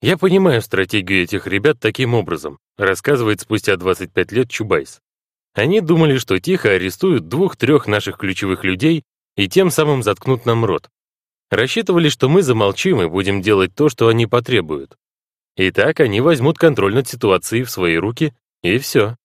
Я 0.00 0.16
понимаю 0.16 0.62
стратегию 0.62 1.24
этих 1.24 1.46
ребят 1.46 1.78
таким 1.78 2.14
образом, 2.14 2.58
рассказывает 2.78 3.42
спустя 3.42 3.76
25 3.76 4.32
лет 4.32 4.48
Чубайс. 4.48 5.02
Они 5.52 5.82
думали, 5.82 6.16
что 6.16 6.40
тихо 6.40 6.70
арестуют 6.70 7.28
двух-трех 7.28 7.86
наших 7.88 8.16
ключевых 8.16 8.64
людей 8.64 9.02
и 9.36 9.50
тем 9.50 9.70
самым 9.70 10.02
заткнут 10.02 10.46
нам 10.46 10.64
рот. 10.64 10.88
Рассчитывали, 11.52 12.08
что 12.08 12.30
мы 12.30 12.42
замолчим 12.42 13.02
и 13.02 13.08
будем 13.08 13.42
делать 13.42 13.74
то, 13.74 13.90
что 13.90 14.08
они 14.08 14.26
потребуют. 14.26 14.96
И 15.54 15.70
так 15.70 16.00
они 16.00 16.22
возьмут 16.22 16.56
контроль 16.56 16.94
над 16.94 17.06
ситуацией 17.06 17.64
в 17.64 17.70
свои 17.70 17.96
руки, 17.96 18.32
и 18.62 18.78
все. 18.78 19.18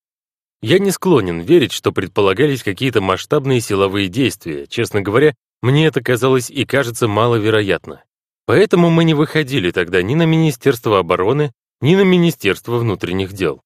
Я 0.61 0.79
не 0.79 0.91
склонен 0.91 1.39
верить, 1.39 1.71
что 1.71 1.93
предполагались 1.93 2.63
какие-то 2.63 2.99
масштабные 2.99 3.61
силовые 3.61 4.09
действия. 4.09 4.67
Честно 4.67 4.99
говоря, 5.01 5.35
мне 5.61 5.85
это 5.85 6.03
казалось 6.03 6.49
и 6.49 6.65
кажется 6.65 7.07
маловероятно. 7.07 8.03
Поэтому 8.45 8.89
мы 8.89 9.05
не 9.05 9.13
выходили 9.13 9.71
тогда 9.71 10.01
ни 10.01 10.13
на 10.13 10.25
Министерство 10.25 10.99
обороны, 10.99 11.53
ни 11.79 11.95
на 11.95 12.03
Министерство 12.03 12.77
внутренних 12.77 13.31
дел. 13.31 13.61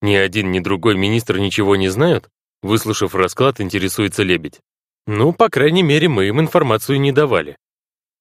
Ни 0.00 0.16
один, 0.16 0.50
ни 0.50 0.58
другой 0.58 0.96
министр 0.96 1.38
ничего 1.38 1.76
не 1.76 1.90
знают? 1.90 2.28
Выслушав 2.60 3.14
расклад, 3.14 3.60
интересуется 3.60 4.24
Лебедь. 4.24 4.58
Ну, 5.06 5.32
по 5.32 5.48
крайней 5.48 5.82
мере, 5.82 6.08
мы 6.08 6.28
им 6.28 6.40
информацию 6.40 7.00
не 7.00 7.12
давали. 7.12 7.56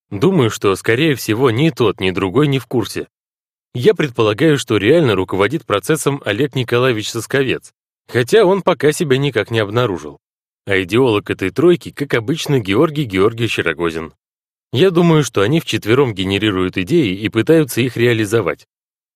Думаю, 0.09 0.49
что, 0.49 0.75
скорее 0.75 1.15
всего, 1.15 1.51
ни 1.51 1.69
тот, 1.69 1.99
ни 1.99 2.11
другой 2.11 2.47
не 2.47 2.59
в 2.59 2.65
курсе. 2.65 3.07
Я 3.73 3.93
предполагаю, 3.93 4.57
что 4.57 4.77
реально 4.77 5.15
руководит 5.15 5.65
процессом 5.65 6.21
Олег 6.25 6.55
Николаевич 6.55 7.09
Сосковец, 7.09 7.71
хотя 8.07 8.43
он 8.45 8.61
пока 8.61 8.91
себя 8.91 9.17
никак 9.17 9.51
не 9.51 9.59
обнаружил. 9.59 10.17
А 10.65 10.81
идеолог 10.83 11.29
этой 11.29 11.51
тройки, 11.51 11.91
как 11.91 12.13
обычно, 12.13 12.59
Георгий 12.59 13.05
Георгиевич 13.05 13.59
Рогозин. 13.59 14.13
Я 14.73 14.89
думаю, 14.89 15.23
что 15.23 15.41
они 15.41 15.59
вчетвером 15.59 16.13
генерируют 16.13 16.77
идеи 16.77 17.15
и 17.15 17.29
пытаются 17.29 17.81
их 17.81 17.95
реализовать. 17.95 18.67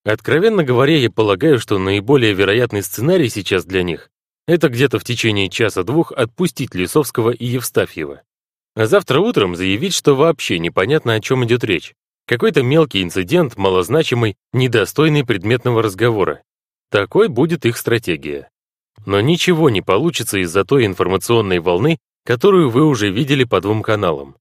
Откровенно 0.04 0.64
говоря, 0.64 0.96
я 0.96 1.10
полагаю, 1.10 1.58
что 1.58 1.78
наиболее 1.78 2.32
вероятный 2.32 2.82
сценарий 2.82 3.28
сейчас 3.28 3.64
для 3.64 3.82
них— 3.82 4.08
это 4.46 4.68
где-то 4.68 4.98
в 4.98 5.04
течение 5.04 5.48
часа-двух 5.48 6.12
отпустить 6.12 6.74
Лисовского 6.74 7.30
и 7.30 7.46
Евстафьева. 7.46 8.22
А 8.74 8.86
завтра 8.86 9.20
утром 9.20 9.56
заявить, 9.56 9.94
что 9.94 10.14
вообще 10.14 10.58
непонятно, 10.58 11.14
о 11.14 11.20
чем 11.20 11.44
идет 11.44 11.64
речь. 11.64 11.94
Какой-то 12.26 12.62
мелкий 12.62 13.02
инцидент, 13.02 13.56
малозначимый, 13.56 14.36
недостойный 14.52 15.24
предметного 15.24 15.82
разговора. 15.82 16.42
Такой 16.90 17.28
будет 17.28 17.64
их 17.64 17.76
стратегия. 17.76 18.50
Но 19.04 19.20
ничего 19.20 19.70
не 19.70 19.82
получится 19.82 20.38
из-за 20.38 20.64
той 20.64 20.86
информационной 20.86 21.58
волны, 21.58 21.98
которую 22.24 22.70
вы 22.70 22.84
уже 22.84 23.10
видели 23.10 23.44
по 23.44 23.60
двум 23.60 23.82
каналам. 23.82 24.36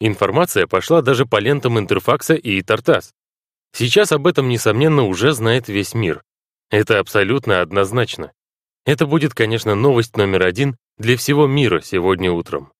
Информация 0.00 0.66
пошла 0.66 1.02
даже 1.02 1.26
по 1.26 1.38
лентам 1.38 1.78
Интерфакса 1.78 2.34
и 2.34 2.60
Тартас. 2.62 3.12
Сейчас 3.72 4.12
об 4.12 4.26
этом, 4.26 4.48
несомненно, 4.48 5.04
уже 5.04 5.32
знает 5.32 5.68
весь 5.68 5.94
мир. 5.94 6.22
Это 6.70 6.98
абсолютно 6.98 7.60
однозначно. 7.60 8.32
Это 8.84 9.06
будет, 9.06 9.34
конечно, 9.34 9.74
новость 9.74 10.16
номер 10.16 10.44
один 10.44 10.76
для 10.98 11.16
всего 11.16 11.46
мира 11.46 11.80
сегодня 11.80 12.32
утром. 12.32 12.72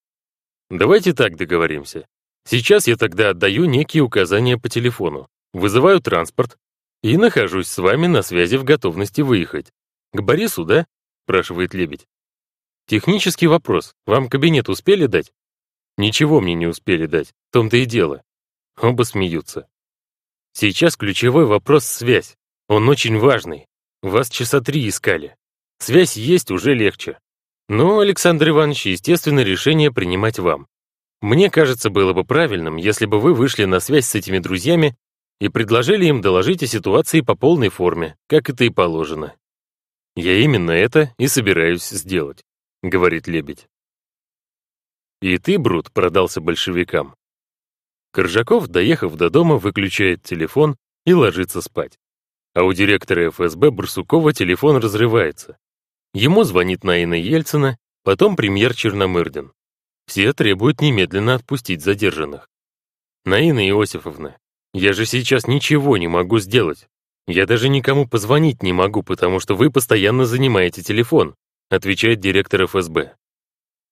Давайте 0.70 1.12
так 1.12 1.37
договоримся. 1.37 2.07
Сейчас 2.45 2.89
я 2.89 2.97
тогда 2.97 3.31
отдаю 3.31 3.66
некие 3.66 4.03
указания 4.03 4.59
по 4.59 4.69
телефону, 4.69 5.29
вызываю 5.53 6.01
транспорт 6.01 6.59
и 7.03 7.16
нахожусь 7.16 7.69
с 7.69 7.79
вами 7.79 8.07
на 8.07 8.23
связи 8.23 8.57
в 8.57 8.65
готовности 8.65 9.20
выехать. 9.20 9.73
К 10.12 10.23
Борису, 10.23 10.65
да? 10.65 10.87
спрашивает 11.24 11.73
Лебедь. 11.73 12.07
Технический 12.87 13.47
вопрос. 13.47 13.95
Вам 14.07 14.29
кабинет 14.29 14.69
успели 14.69 15.07
дать? 15.07 15.33
Ничего 15.97 16.41
мне 16.41 16.55
не 16.55 16.66
успели 16.66 17.07
дать, 17.07 17.29
в 17.29 17.53
том-то 17.53 17.77
и 17.77 17.85
дело. 17.85 18.23
Оба 18.81 19.05
смеются. 19.05 19.69
Сейчас 20.53 20.97
ключевой 20.97 21.47
вопрос— 21.47 21.85
связь. 21.87 22.37
Он 22.69 22.89
очень 22.89 23.19
важный. 23.19 23.66
Вас 24.03 24.29
часа 24.29 24.61
три 24.61 24.89
искали. 24.89 25.37
Связь 25.82 26.16
есть 26.16 26.52
уже 26.52 26.74
легче. 26.74 27.18
Но, 27.68 27.98
Александр 27.98 28.50
Иванович, 28.50 28.86
естественно, 28.86 29.40
решение 29.40 29.90
принимать 29.92 30.38
вам. 30.38 30.68
Мне 31.20 31.50
кажется, 31.50 31.90
было 31.90 32.12
бы 32.12 32.22
правильным, 32.22 32.76
если 32.76 33.04
бы 33.04 33.18
вы 33.18 33.34
вышли 33.34 33.64
на 33.64 33.80
связь 33.80 34.06
с 34.06 34.14
этими 34.14 34.38
друзьями 34.38 34.94
и 35.40 35.48
предложили 35.48 36.04
им 36.04 36.20
доложить 36.20 36.62
о 36.62 36.68
ситуации 36.68 37.20
по 37.20 37.34
полной 37.34 37.68
форме, 37.68 38.16
как 38.28 38.48
это 38.48 38.62
и 38.62 38.70
положено. 38.70 39.34
«Я 40.14 40.38
именно 40.38 40.70
это 40.70 41.12
и 41.18 41.26
собираюсь 41.26 41.88
сделать»,— 41.88 42.44
говорит 42.84 43.26
Лебедь. 43.26 43.66
«И 45.20 45.36
ты, 45.38 45.59
Брут, 45.59 45.90
продался 45.90 46.40
большевикам». 46.40 47.16
Коржаков, 48.12 48.68
доехав 48.68 49.16
до 49.16 49.30
дома, 49.30 49.56
выключает 49.56 50.22
телефон 50.22 50.76
и 51.06 51.12
ложится 51.12 51.60
спать. 51.60 51.98
А 52.54 52.62
у 52.62 52.72
директора 52.72 53.32
ФСБ 53.32 53.72
Барсукова 53.72 54.32
телефон 54.32 54.76
разрывается. 54.76 55.59
Ему 56.14 56.44
звонит 56.44 56.84
Наина 56.84 57.14
Ельцина, 57.14 57.78
потом 58.05 58.36
премьер 58.36 58.74
Черномырдин. 58.74 59.52
Все 60.06 60.32
требуют 60.32 60.80
немедленно 60.80 61.34
отпустить 61.34 61.82
задержанных. 61.82 62.48
Наина 63.24 63.66
Иосифовна, 63.66 64.36
я 64.74 64.93
же 64.93 65.06
сейчас 65.06 65.47
ничего 65.47 65.97
не 65.97 66.09
могу 66.09 66.39
сделать. 66.39 66.89
Я 67.26 67.47
даже 67.47 67.68
никому 67.68 68.06
позвонить 68.06 68.62
не 68.62 68.72
могу, 68.72 69.02
потому 69.02 69.39
что 69.40 69.55
вы 69.55 69.70
постоянно 69.70 70.26
занимаете 70.26 70.82
телефон, 70.82 71.34
отвечает 71.70 72.20
директор 72.20 72.66
ФСБ. 72.66 73.14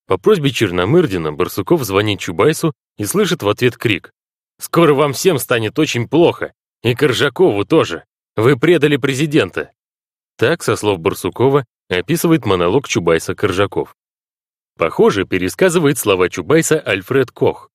По 0.05 0.17
просьбе 0.17 0.51
Черномырдина 0.51 1.31
Барсуков 1.31 1.83
звонит 1.83 2.19
Чубайсу 2.19 2.73
и 2.97 3.05
слышит 3.05 3.41
в 3.41 3.49
ответ 3.49 3.77
крик. 3.77 4.11
«Скоро 4.59 4.93
вам 4.93 5.13
всем 5.13 5.39
станет 5.39 5.79
очень 5.79 6.07
плохо, 6.07 6.53
и 6.83 6.93
Коржакову 6.93 7.65
тоже. 7.65 8.03
Вы 8.35 8.57
предали 8.59 8.97
президента». 8.97 9.71
Так, 10.37 10.63
со 10.63 10.75
слов 10.75 10.99
Барсукова, 10.99 11.65
описывает 11.95 12.45
монолог 12.45 12.87
Чубайса 12.87 13.35
Коржаков. 13.35 13.95
Похоже, 14.77 15.25
пересказывает 15.25 15.97
слова 15.97 16.29
Чубайса 16.29 16.79
Альфред 16.79 17.31
Кох. 17.31 17.69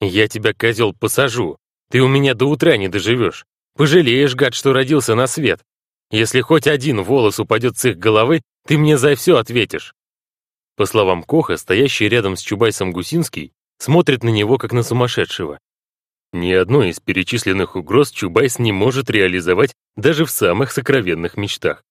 «Я 0.00 0.28
тебя, 0.28 0.52
козел, 0.52 0.92
посажу. 0.92 1.56
Ты 1.90 2.00
у 2.00 2.08
меня 2.08 2.34
до 2.34 2.46
утра 2.46 2.76
не 2.76 2.88
доживешь. 2.88 3.44
Пожалеешь, 3.76 4.34
гад, 4.34 4.54
что 4.54 4.72
родился 4.72 5.14
на 5.14 5.26
свет. 5.26 5.60
Если 6.10 6.40
хоть 6.40 6.66
один 6.66 7.02
волос 7.02 7.40
упадет 7.40 7.78
с 7.78 7.84
их 7.86 7.98
головы, 7.98 8.42
ты 8.66 8.78
мне 8.78 8.98
за 8.98 9.14
все 9.14 9.36
ответишь». 9.36 9.94
По 10.76 10.86
словам 10.86 11.22
Коха, 11.22 11.56
стоящий 11.56 12.08
рядом 12.08 12.36
с 12.36 12.40
Чубайсом 12.40 12.92
Гусинский 12.92 13.52
смотрит 13.78 14.22
на 14.22 14.28
него 14.28 14.58
как 14.58 14.72
на 14.72 14.82
сумасшедшего. 14.82 15.58
Ни 16.32 16.52
одной 16.52 16.90
из 16.90 17.00
перечисленных 17.00 17.76
угроз 17.76 18.10
Чубайс 18.10 18.58
не 18.58 18.72
может 18.72 19.10
реализовать 19.10 19.74
даже 19.96 20.24
в 20.24 20.30
самых 20.30 20.72
сокровенных 20.72 21.36
мечтах. 21.36 21.82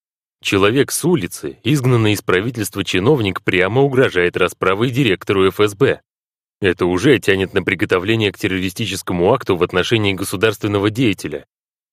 Человек 0.43 0.91
с 0.91 1.05
улицы, 1.05 1.59
изгнанный 1.63 2.13
из 2.13 2.23
правительства 2.23 2.83
чиновник, 2.83 3.43
прямо 3.43 3.81
угрожает 3.81 4.35
расправой 4.35 4.89
директору 4.89 5.49
ФСБ. 5.51 6.01
Это 6.59 6.87
уже 6.87 7.19
тянет 7.19 7.53
на 7.53 7.61
приготовление 7.61 8.31
к 8.31 8.39
террористическому 8.39 9.31
акту 9.33 9.55
в 9.55 9.61
отношении 9.61 10.13
государственного 10.13 10.89
деятеля. 10.89 11.45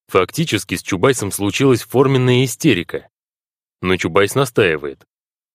Фактически 0.08 0.76
с 0.76 0.82
Чубайсом 0.82 1.30
случилась 1.30 1.82
форменная 1.82 2.44
истерика. 2.44 3.08
Но 3.82 3.96
Чубайс 3.98 4.34
настаивает. 4.34 5.04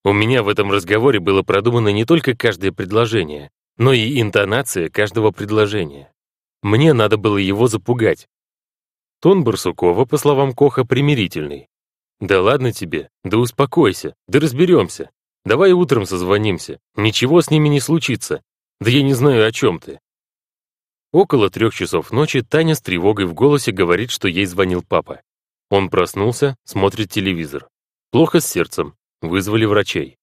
У 0.06 0.14
меня 0.14 0.44
в 0.44 0.50
этом 0.50 0.72
разговоре 0.72 1.20
было 1.20 1.42
продумано 1.42 1.90
не 1.90 2.06
только 2.06 2.36
каждое 2.36 2.72
предложение, 2.72 3.50
но 3.78 3.92
и 3.92 4.22
интонация 4.22 4.90
каждого 4.90 5.32
предложения. 5.32 6.14
Мне 6.62 6.94
надо 6.94 7.18
было 7.18 7.38
его 7.38 7.68
запугать. 7.68 8.28
Тон 9.20 9.44
Барсукова, 9.44 10.06
по 10.06 10.18
словам 10.18 10.54
Коха, 10.54 10.84
примирительный. 10.86 11.70
«Да 12.24 12.42
ладно 12.42 12.72
тебе, 12.72 13.10
да 13.26 13.38
успокойся, 13.38 14.16
да 14.30 14.40
разберемся. 14.40 15.10
Давай 15.44 15.74
утром 15.74 16.06
созвонимся, 16.06 16.80
ничего 16.96 17.42
с 17.42 17.52
ними 17.52 17.68
не 17.68 17.82
случится. 17.82 18.42
Да 18.80 18.90
я 18.90 19.04
не 19.04 19.14
знаю, 19.14 19.46
о 19.46 19.52
чем 19.52 19.82
ты». 19.82 20.00
Около 21.12 21.50
трех 21.50 21.76
часов 21.76 22.14
ночи 22.14 22.42
Таня 22.42 22.76
с 22.76 22.82
тревогой 22.82 23.26
в 23.26 23.34
голосе 23.34 23.74
говорит, 23.74 24.10
что 24.10 24.30
ей 24.30 24.46
звонил 24.46 24.86
папа. 24.88 25.22
Он 25.70 25.90
проснулся, 25.90 26.56
смотрит 26.64 27.12
телевизор. 27.12 27.68
Плохо 28.10 28.40
с 28.40 28.48
сердцем, 28.48 28.96
вызвали 29.22 29.66
врачей. 29.66 30.16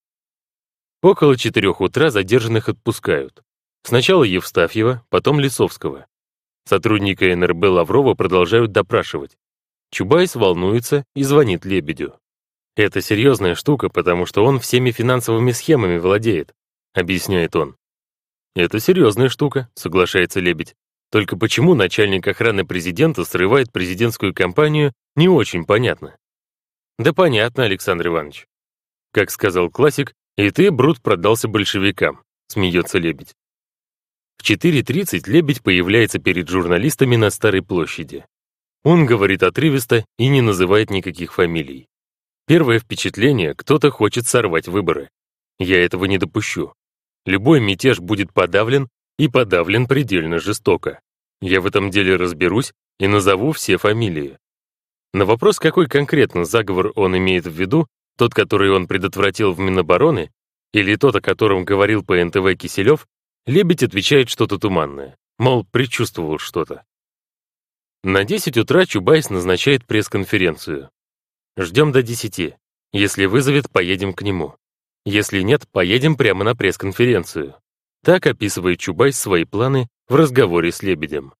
Около 1.03 1.37
четырех 1.37 1.81
утра 1.81 2.09
задержанных 2.09 2.67
отпускают. 2.67 3.43
Сначала 3.83 4.23
Евстафьева, 4.23 5.05
потом 5.09 5.39
Лисовского. 5.39 6.07
Сотрудника 6.65 7.35
НРБ 7.35 7.63
Лаврова 7.65 8.15
продолжают 8.15 8.71
допрашивать. 8.71 9.37
Чубайс 9.91 10.35
волнуется 10.35 11.05
и 11.15 11.23
звонит 11.23 11.65
Лебедю. 11.65 12.17
«Это 12.75 13.01
серьезная 13.01 13.55
штука, 13.55 13.89
потому 13.89 14.25
что 14.25 14.43
он 14.45 14.59
всеми 14.59 14.91
финансовыми 14.91 15.51
схемами 15.51 15.97
владеет», 15.97 16.53
объясняет 16.93 17.55
он. 17.55 17.75
«Это 18.55 18.79
серьезная 18.79 19.29
штука», 19.29 19.69
соглашается 19.75 20.39
Лебедь. 20.39 20.75
Только 21.11 21.37
почему 21.37 21.75
начальник 21.75 22.25
охраны 22.25 22.65
президента 22.65 23.25
срывает 23.25 23.71
президентскую 23.71 24.33
кампанию, 24.33 24.93
не 25.17 25.27
очень 25.27 25.65
понятно. 25.65 26.15
Да 26.97 27.11
понятно, 27.11 27.65
Александр 27.65 28.07
Иванович. 28.07 28.47
Как 29.11 29.29
сказал 29.29 29.69
классик, 29.69 30.13
и 30.37 30.49
ты, 30.51 30.71
Брут, 30.71 31.01
продался 31.01 31.49
большевикам, 31.49 32.23
смеется 32.47 32.97
Лебедь. 32.97 33.35
В 34.37 34.49
4.30 34.49 35.29
Лебедь 35.29 35.61
появляется 35.61 36.19
перед 36.19 36.47
журналистами 36.47 37.17
на 37.17 37.29
Старой 37.29 37.61
площади. 37.61 38.25
Он 38.83 39.05
говорит 39.05 39.43
отрывисто 39.43 40.05
и 40.17 40.27
не 40.27 40.41
называет 40.41 40.89
никаких 40.89 41.33
фамилий. 41.33 41.87
Первое 42.47 42.79
впечатление— 42.79 43.53
кто-то 43.55 43.91
хочет 43.91 44.27
сорвать 44.27 44.67
выборы. 44.67 45.09
Я 45.59 45.83
этого 45.83 46.05
не 46.05 46.17
допущу. 46.17 46.73
Любой 47.25 47.59
мятеж 47.59 47.99
будет 47.99 48.33
подавлен, 48.33 48.89
и 49.19 49.27
подавлен 49.27 49.85
предельно 49.85 50.39
жестоко. 50.39 50.99
Я 51.41 51.61
в 51.61 51.67
этом 51.67 51.91
деле 51.91 52.15
разберусь 52.15 52.73
и 52.99 53.07
назову 53.07 53.51
все 53.51 53.77
фамилии. 53.77 54.39
На 55.13 55.25
вопрос, 55.25 55.59
какой 55.59 55.87
конкретно 55.87 56.45
заговор 56.45 56.91
он 56.95 57.15
имеет 57.17 57.45
в 57.45 57.51
виду, 57.51 57.87
тот, 58.17 58.33
который 58.33 58.71
он 58.71 58.87
предотвратил 58.87 59.51
в 59.51 59.59
Минобороны, 59.59 60.31
или 60.73 60.95
тот, 60.95 61.15
о 61.15 61.21
котором 61.21 61.65
говорил 61.65 62.03
по 62.03 62.15
НТВ 62.23 62.57
Киселев, 62.57 63.05
Лебедь 63.45 63.83
отвечает 63.83 64.29
что-то 64.29 64.57
туманное, 64.57 65.15
мол, 65.37 65.65
предчувствовал 65.71 66.39
что-то. 66.39 66.83
На 68.03 68.23
10 68.23 68.57
утра 68.57 68.87
Чубайс 68.87 69.29
назначает 69.29 69.85
пресс-конференцию. 69.85 70.89
Ждем 71.55 71.91
до 71.91 72.01
10. 72.01 72.55
Если 72.93 73.25
вызовет, 73.25 73.69
поедем 73.69 74.13
к 74.13 74.23
нему. 74.23 74.55
Если 75.05 75.41
нет, 75.41 75.67
поедем 75.69 76.17
прямо 76.17 76.43
на 76.43 76.55
пресс-конференцию. 76.55 77.55
Так 78.03 78.25
описывает 78.25 78.79
Чубайс 78.79 79.19
свои 79.19 79.45
планы 79.45 79.87
в 80.07 80.15
разговоре 80.15 80.71
с 80.71 80.81
Лебедем. 80.81 81.35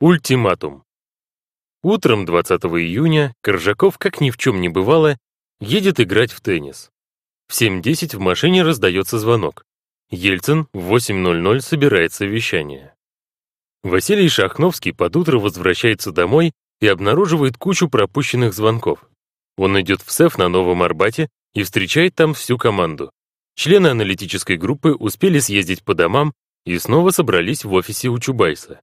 Ультиматум. 0.00 0.84
Утром 1.82 2.24
20 2.24 2.62
июня 2.62 3.34
Коржаков, 3.42 3.98
как 3.98 4.22
ни 4.22 4.30
в 4.30 4.38
чем 4.38 4.62
не 4.62 4.70
бывало, 4.70 5.18
едет 5.60 6.00
играть 6.00 6.32
в 6.32 6.40
теннис. 6.40 6.90
В 7.48 7.52
7.10 7.52 8.16
в 8.16 8.20
машине 8.20 8.62
раздается 8.62 9.18
звонок. 9.18 9.66
Ельцин 10.08 10.68
в 10.72 10.94
8.00 10.94 11.60
собирает 11.60 12.14
совещание. 12.14 12.95
Василий 13.86 14.28
Шахновский 14.28 14.92
под 14.92 15.14
утро 15.14 15.38
возвращается 15.38 16.10
домой 16.10 16.50
и 16.80 16.88
обнаруживает 16.88 17.56
кучу 17.56 17.88
пропущенных 17.88 18.52
звонков. 18.52 19.08
Он 19.56 19.80
идет 19.80 20.02
в 20.02 20.10
СЭФ 20.10 20.38
на 20.38 20.48
Новом 20.48 20.82
Арбате 20.82 21.28
и 21.54 21.62
встречает 21.62 22.16
там 22.16 22.34
всю 22.34 22.58
команду. 22.58 23.12
Члены 23.54 23.86
аналитической 23.86 24.56
группы 24.56 24.90
успели 24.92 25.38
съездить 25.38 25.84
по 25.84 25.94
домам 25.94 26.32
и 26.64 26.76
снова 26.78 27.12
собрались 27.12 27.64
в 27.64 27.72
офисе 27.74 28.08
у 28.08 28.18
Чубайса. 28.18 28.80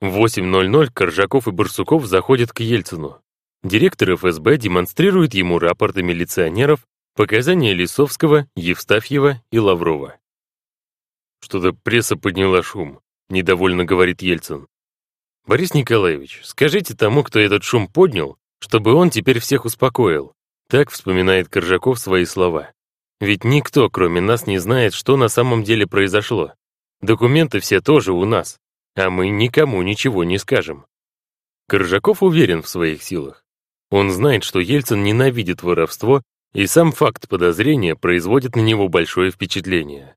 В 0.00 0.06
8.00 0.06 0.90
Коржаков 0.94 1.46
и 1.46 1.50
Барсуков 1.50 2.06
заходят 2.06 2.54
к 2.54 2.60
Ельцину. 2.60 3.20
Директор 3.62 4.16
ФСБ 4.16 4.56
демонстрирует 4.56 5.34
ему 5.34 5.58
рапорты 5.58 6.02
милиционеров, 6.02 6.86
показания 7.14 7.74
Лисовского, 7.74 8.48
Евстафьева 8.56 9.42
и 9.50 9.58
Лаврова. 9.58 10.16
Что-то 11.42 11.74
пресса 11.74 12.16
подняла 12.16 12.62
шум. 12.62 13.02
Недовольно 13.32 13.86
говорит 13.86 14.20
Ельцин. 14.20 14.66
Борис 15.46 15.72
Николаевич, 15.72 16.40
скажите 16.44 16.94
тому, 16.94 17.24
кто 17.24 17.40
этот 17.40 17.64
шум 17.64 17.88
поднял, 17.88 18.36
чтобы 18.58 18.92
он 18.92 19.08
теперь 19.08 19.38
всех 19.38 19.64
успокоил. 19.64 20.34
Так 20.68 20.90
вспоминает 20.90 21.48
Коржаков 21.48 21.98
свои 21.98 22.26
слова. 22.26 22.72
Ведь 23.20 23.42
никто, 23.42 23.88
кроме 23.88 24.20
нас, 24.20 24.46
не 24.46 24.58
знает, 24.58 24.92
что 24.92 25.16
на 25.16 25.28
самом 25.28 25.64
деле 25.64 25.86
произошло. 25.86 26.52
Документы 27.00 27.60
все 27.60 27.80
тоже 27.80 28.12
у 28.12 28.26
нас, 28.26 28.58
а 28.96 29.08
мы 29.08 29.30
никому 29.30 29.80
ничего 29.80 30.24
не 30.24 30.36
скажем. 30.36 30.84
Коржаков 31.68 32.22
уверен 32.22 32.60
в 32.60 32.68
своих 32.68 33.02
силах. 33.02 33.46
Он 33.90 34.10
знает, 34.10 34.44
что 34.44 34.60
Ельцин 34.60 35.04
ненавидит 35.04 35.62
воровство, 35.62 36.20
и 36.52 36.66
сам 36.66 36.92
факт 36.92 37.30
подозрения 37.30 37.96
производит 37.96 38.56
на 38.56 38.60
него 38.60 38.90
большое 38.90 39.30
впечатление. 39.30 40.16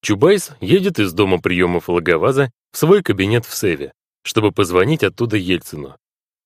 Чубайс 0.00 0.52
едет 0.60 0.98
из 0.98 1.12
дома 1.12 1.40
приемов 1.40 1.88
Логоваза 1.88 2.50
в 2.72 2.78
свой 2.78 3.02
кабинет 3.02 3.44
в 3.44 3.54
СЭВе, 3.54 3.92
чтобы 4.24 4.52
позвонить 4.52 5.04
оттуда 5.04 5.38
Ельцину. 5.38 5.96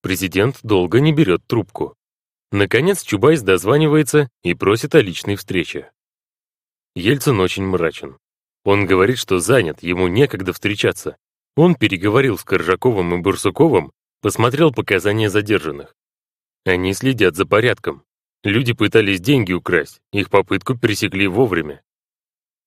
Президент 0.03 0.61
долго 0.63 1.01
не 1.01 1.13
берет 1.13 1.45
трубку. 1.49 1.97
Наконец 2.53 3.03
Чубайс 3.03 3.43
дозванивается 3.43 4.29
и 4.45 4.55
просит 4.55 4.95
о 4.95 5.01
личной 5.01 5.35
встрече. 5.35 5.91
Ельцин 6.95 7.41
очень 7.41 7.65
мрачен. 7.65 8.19
Он 8.65 8.87
говорит, 8.87 9.19
что 9.19 9.41
занят, 9.41 9.83
ему 9.83 10.07
некогда 10.07 10.53
встречаться. 10.53 11.17
Он 11.57 11.75
переговорил 11.75 12.39
с 12.39 12.45
Коржаковым 12.45 13.15
и 13.15 13.19
Бурсуковым, 13.19 13.91
посмотрел 14.21 14.73
показания 14.73 15.29
задержанных. 15.29 15.97
Они 16.65 16.95
следят 16.95 17.35
за 17.35 17.47
порядком. 17.47 18.05
Люди 18.45 18.75
пытались 18.75 19.21
деньги 19.21 19.53
украсть, 19.53 20.01
их 20.13 20.31
попытку 20.31 20.79
пересекли 20.79 21.27
вовремя. 21.27 21.83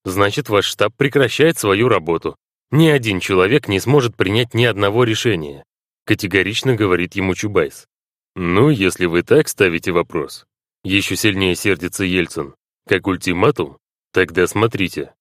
Значит, 0.05 0.49
ваш 0.49 0.65
штаб 0.65 0.95
прекращает 0.95 1.57
свою 1.57 1.89
работу. 1.89 2.37
Ни 2.71 2.87
один 2.87 3.19
человек 3.19 3.67
не 3.67 3.79
сможет 3.79 4.15
принять 4.15 4.53
ни 4.53 4.63
одного 4.63 5.03
решения, 5.03 5.63
категорично 6.05 6.75
говорит 6.75 7.15
ему 7.15 7.33
Чубайс. 7.33 7.87
Ну, 8.35 8.69
если 8.69 9.05
вы 9.07 9.23
так 9.23 9.47
ставите 9.47 9.91
вопрос, 9.91 10.45
еще 10.83 11.15
сильнее 11.15 11.55
сердится 11.55 12.03
Ельцин, 12.03 12.53
как 12.87 13.07
ультиматум, 13.07 13.77
тогда 14.13 14.45
смотрите. 14.45 15.13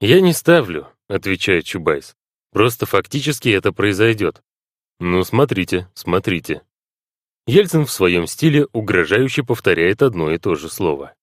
Я 0.00 0.20
не 0.20 0.32
ставлю, 0.32 0.88
отвечает 1.08 1.64
Чубайс. 1.64 2.14
Просто 2.52 2.86
фактически 2.86 3.48
это 3.48 3.72
произойдет. 3.72 4.42
Ну, 5.00 5.24
смотрите, 5.24 5.88
смотрите. 5.94 6.62
Ельцин 7.46 7.84
в 7.84 7.90
своем 7.90 8.26
стиле 8.26 8.66
угрожающе 8.72 9.42
повторяет 9.42 10.02
одно 10.02 10.30
и 10.30 10.38
то 10.38 10.54
же 10.54 10.68
слово. 10.68 11.14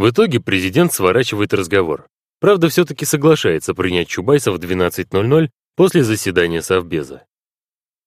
В 0.00 0.08
итоге 0.08 0.40
президент 0.40 0.94
сворачивает 0.94 1.52
разговор. 1.52 2.06
Правда, 2.40 2.70
все-таки 2.70 3.04
соглашается 3.04 3.74
принять 3.74 4.08
Чубайса 4.08 4.50
в 4.50 4.56
12.00 4.56 5.50
после 5.76 6.04
заседания 6.04 6.62
Совбеза. 6.62 7.26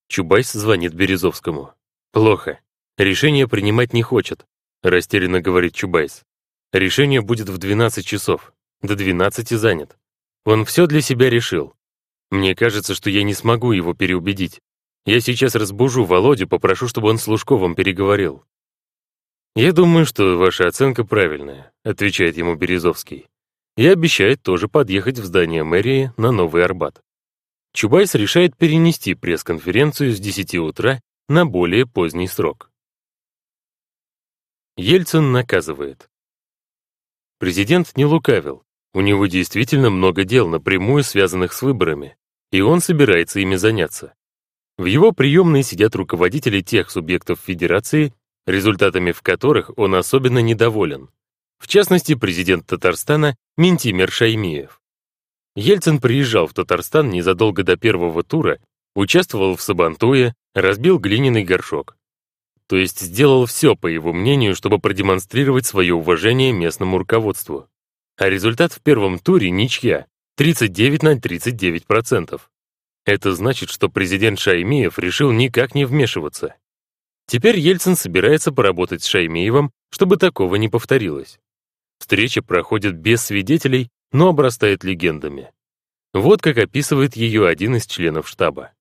Чубайс 0.08 0.52
звонит 0.52 0.96
Березовскому. 0.96 1.76
«Плохо. 2.12 2.60
Решение 2.98 3.48
принимать 3.48 3.94
не 3.94 4.02
хочет»,— 4.02 4.48
растерянно 4.82 5.40
говорит 5.40 5.76
Чубайс. 5.76 6.24
«Решение 6.72 7.22
будет 7.22 7.48
в 7.50 7.60
12 7.60 8.04
часов. 8.04 8.54
До 8.82 8.96
12 8.96 9.50
занят. 9.50 9.96
Он 10.46 10.66
все 10.66 10.88
для 10.88 11.02
себя 11.02 11.30
решил. 11.30 11.76
Мне 12.32 12.56
кажется, 12.56 12.96
что 12.96 13.12
я 13.12 13.22
не 13.22 13.36
смогу 13.36 13.72
его 13.72 13.94
переубедить. 13.94 14.62
Я 15.06 15.20
сейчас 15.20 15.54
разбужу 15.54 16.06
Володю, 16.06 16.48
попрошу, 16.48 16.88
чтобы 16.88 17.10
он 17.10 17.20
с 17.20 17.28
Лужковым 17.28 17.76
переговорил». 17.76 18.44
«Я 19.56 19.72
думаю, 19.72 20.06
что 20.06 20.38
ваша 20.38 20.68
оценка 20.68 21.04
правильная»,— 21.04 21.72
отвечает 21.84 22.38
ему 22.38 22.56
Березовский. 22.56 23.28
И 23.78 23.88
обещает 23.88 24.42
тоже 24.42 24.68
подъехать 24.68 25.20
в 25.20 25.26
здание 25.26 25.64
мэрии 25.64 26.12
на 26.18 26.32
Новый 26.32 26.64
Арбат. 26.64 27.02
Чубайс 27.74 28.14
решает 28.14 28.56
перенести 28.56 29.16
пресс-конференцию 29.16 30.14
с 30.14 30.20
10 30.20 30.56
утра 30.56 31.02
на 31.28 31.46
более 31.46 31.88
поздний 31.88 32.28
срок. 32.28 32.70
Ельцин 34.76 35.32
наказывает. 35.32 36.10
Президент 37.40 37.96
не 37.96 38.06
лукавил. 38.06 38.64
У 38.94 39.02
него 39.02 39.26
действительно 39.26 39.90
много 39.90 40.24
дел, 40.24 40.48
напрямую 40.48 41.04
связанных 41.04 41.54
с 41.54 41.62
выборами, 41.62 42.16
и 42.52 42.62
он 42.62 42.80
собирается 42.80 43.40
ими 43.40 43.56
заняться. 43.56 44.14
В 44.78 44.86
его 44.86 45.12
приемной 45.12 45.64
сидят 45.64 45.96
руководители 45.96 46.62
тех 46.62 46.90
субъектов 46.92 47.40
Федерации, 47.40 48.14
результатами 48.46 49.12
в 49.12 49.22
которых 49.22 49.72
он 49.78 49.96
особенно 49.96 50.40
недоволен. 50.40 51.10
В 51.60 51.68
частности, 51.68 52.16
президент 52.16 52.66
Татарстана 52.68 53.36
Ментимер 53.58 54.12
Шаймиев. 54.12 54.82
Ельцин 55.56 56.00
приезжал 56.00 56.48
в 56.48 56.54
Татарстан 56.54 57.10
незадолго 57.10 57.64
до 57.64 57.78
первого 57.78 58.24
тура, 58.24 58.60
участвовал 58.96 59.56
в 59.56 59.62
Сабантуе, 59.62 60.34
разбил 60.54 61.00
глиняный 61.00 61.44
горшок. 61.44 61.96
То 62.68 62.78
есть 62.78 63.02
сделал 63.02 63.46
все, 63.46 63.76
по 63.76 63.88
его 63.88 64.14
мнению, 64.14 64.56
чтобы 64.56 64.80
продемонстрировать 64.80 65.66
свое 65.66 65.94
уважение 65.94 66.52
местному 66.52 66.98
руководству. 66.98 67.68
А 68.18 68.30
результат 68.30 68.74
в 68.74 68.82
первом 68.82 69.20
туре 69.20 69.50
ничья, 69.52 70.08
39 70.38 71.04
на 71.04 71.18
39%. 71.18 72.42
Это 73.06 73.36
значит, 73.36 73.70
что 73.70 73.90
президент 73.90 74.40
Шаймиев 74.40 74.98
решил 74.98 75.32
никак 75.32 75.76
не 75.76 75.86
вмешиваться. 75.86 76.56
Теперь 77.26 77.58
Ельцин 77.60 77.96
собирается 77.96 78.52
поработать 78.52 79.04
с 79.04 79.08
Шаймиевым, 79.08 79.72
чтобы 79.90 80.18
такого 80.18 80.56
не 80.56 80.70
повторилось. 80.70 81.40
Встреча 82.00 82.42
проходит 82.42 82.96
без 82.96 83.24
свидетелей, 83.24 83.90
но 84.12 84.30
обрастает 84.30 84.84
легендами. 84.84 85.52
Вот 86.14 86.42
как 86.42 86.58
описывает 86.58 87.16
ее 87.16 87.48
один 87.48 87.76
из 87.76 87.88
членов 87.88 88.28
штаба. 88.28 88.72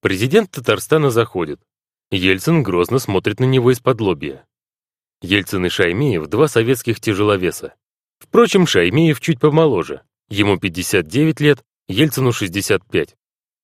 Президент 0.00 0.50
Татарстана 0.50 1.10
заходит. 1.10 1.60
Ельцин 2.10 2.62
грозно 2.62 2.98
смотрит 2.98 3.40
на 3.40 3.44
него 3.44 3.70
из-под 3.72 4.00
лобья. 4.00 4.46
Ельцин 5.20 5.66
и 5.66 5.68
Шаймиев— 5.68 6.26
два 6.28 6.48
советских 6.48 7.00
тяжеловеса. 7.00 7.74
Впрочем, 8.18 8.66
Шаймиев 8.66 9.20
чуть 9.20 9.40
помоложе. 9.40 10.02
Ему 10.28 10.58
59 10.58 11.40
лет, 11.40 11.64
Ельцину 11.88 12.32
65. 12.32 13.16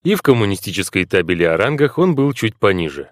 И 0.04 0.14
в 0.14 0.22
коммунистической 0.22 1.04
табеле 1.06 1.50
о 1.50 1.56
рангах 1.56 1.98
он 1.98 2.14
был 2.14 2.32
чуть 2.32 2.56
пониже. 2.56 3.10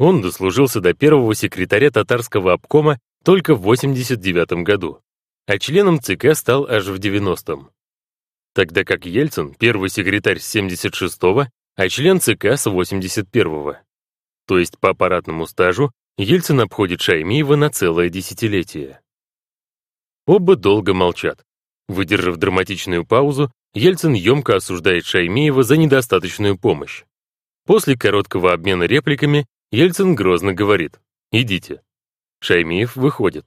Он 0.00 0.22
дослужился 0.22 0.80
до 0.80 0.94
первого 0.94 1.34
секретаря 1.34 1.90
татарского 1.90 2.54
обкома 2.54 2.98
только 3.22 3.54
в 3.54 3.60
89 3.60 4.64
году, 4.64 5.02
а 5.46 5.58
членом 5.58 6.00
ЦК 6.00 6.34
стал 6.34 6.66
аж 6.66 6.86
в 6.86 6.94
90-м. 6.98 7.70
Тогда 8.54 8.84
как 8.84 9.04
Ельцин— 9.04 9.54
первый 9.58 9.90
секретарь 9.90 10.38
с 10.38 10.56
76-го, 10.56 11.48
а 11.76 11.88
член 11.90 12.18
ЦК 12.18 12.46
с 12.46 12.66
81-го. 12.66 13.76
То 14.46 14.58
есть 14.58 14.78
по 14.78 14.88
аппаратному 14.88 15.46
стажу 15.46 15.92
Ельцин 16.16 16.60
обходит 16.60 17.02
Шаймиева 17.02 17.56
на 17.56 17.68
целое 17.68 18.08
десятилетие. 18.08 19.00
Оба 20.26 20.56
долго 20.56 20.94
молчат. 20.94 21.44
Выдержав 21.88 22.38
драматичную 22.38 23.04
паузу, 23.04 23.52
Ельцин 23.74 24.14
емко 24.14 24.56
осуждает 24.56 25.04
Шаймиева 25.04 25.62
за 25.62 25.76
недостаточную 25.76 26.56
помощь. 26.56 27.04
После 27.66 27.98
короткого 27.98 28.54
обмена 28.54 28.84
репликами 28.84 29.46
Ельцин 29.72 30.16
грозно 30.16 30.52
говорит 30.52 31.00
«Идите». 31.30 31.80
Шаймиев 32.40 32.96
выходит. 32.96 33.46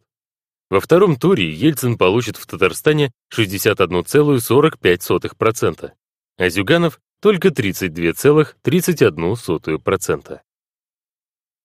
Во 0.70 0.80
втором 0.80 1.18
туре 1.18 1.52
Ельцин 1.52 1.98
получит 1.98 2.38
в 2.38 2.48
Татарстане 2.48 3.12
61,45%, 3.36 5.92
а 6.38 6.50
Зюганов 6.50 7.02
только 7.22 7.50
32,31%. 7.50 10.40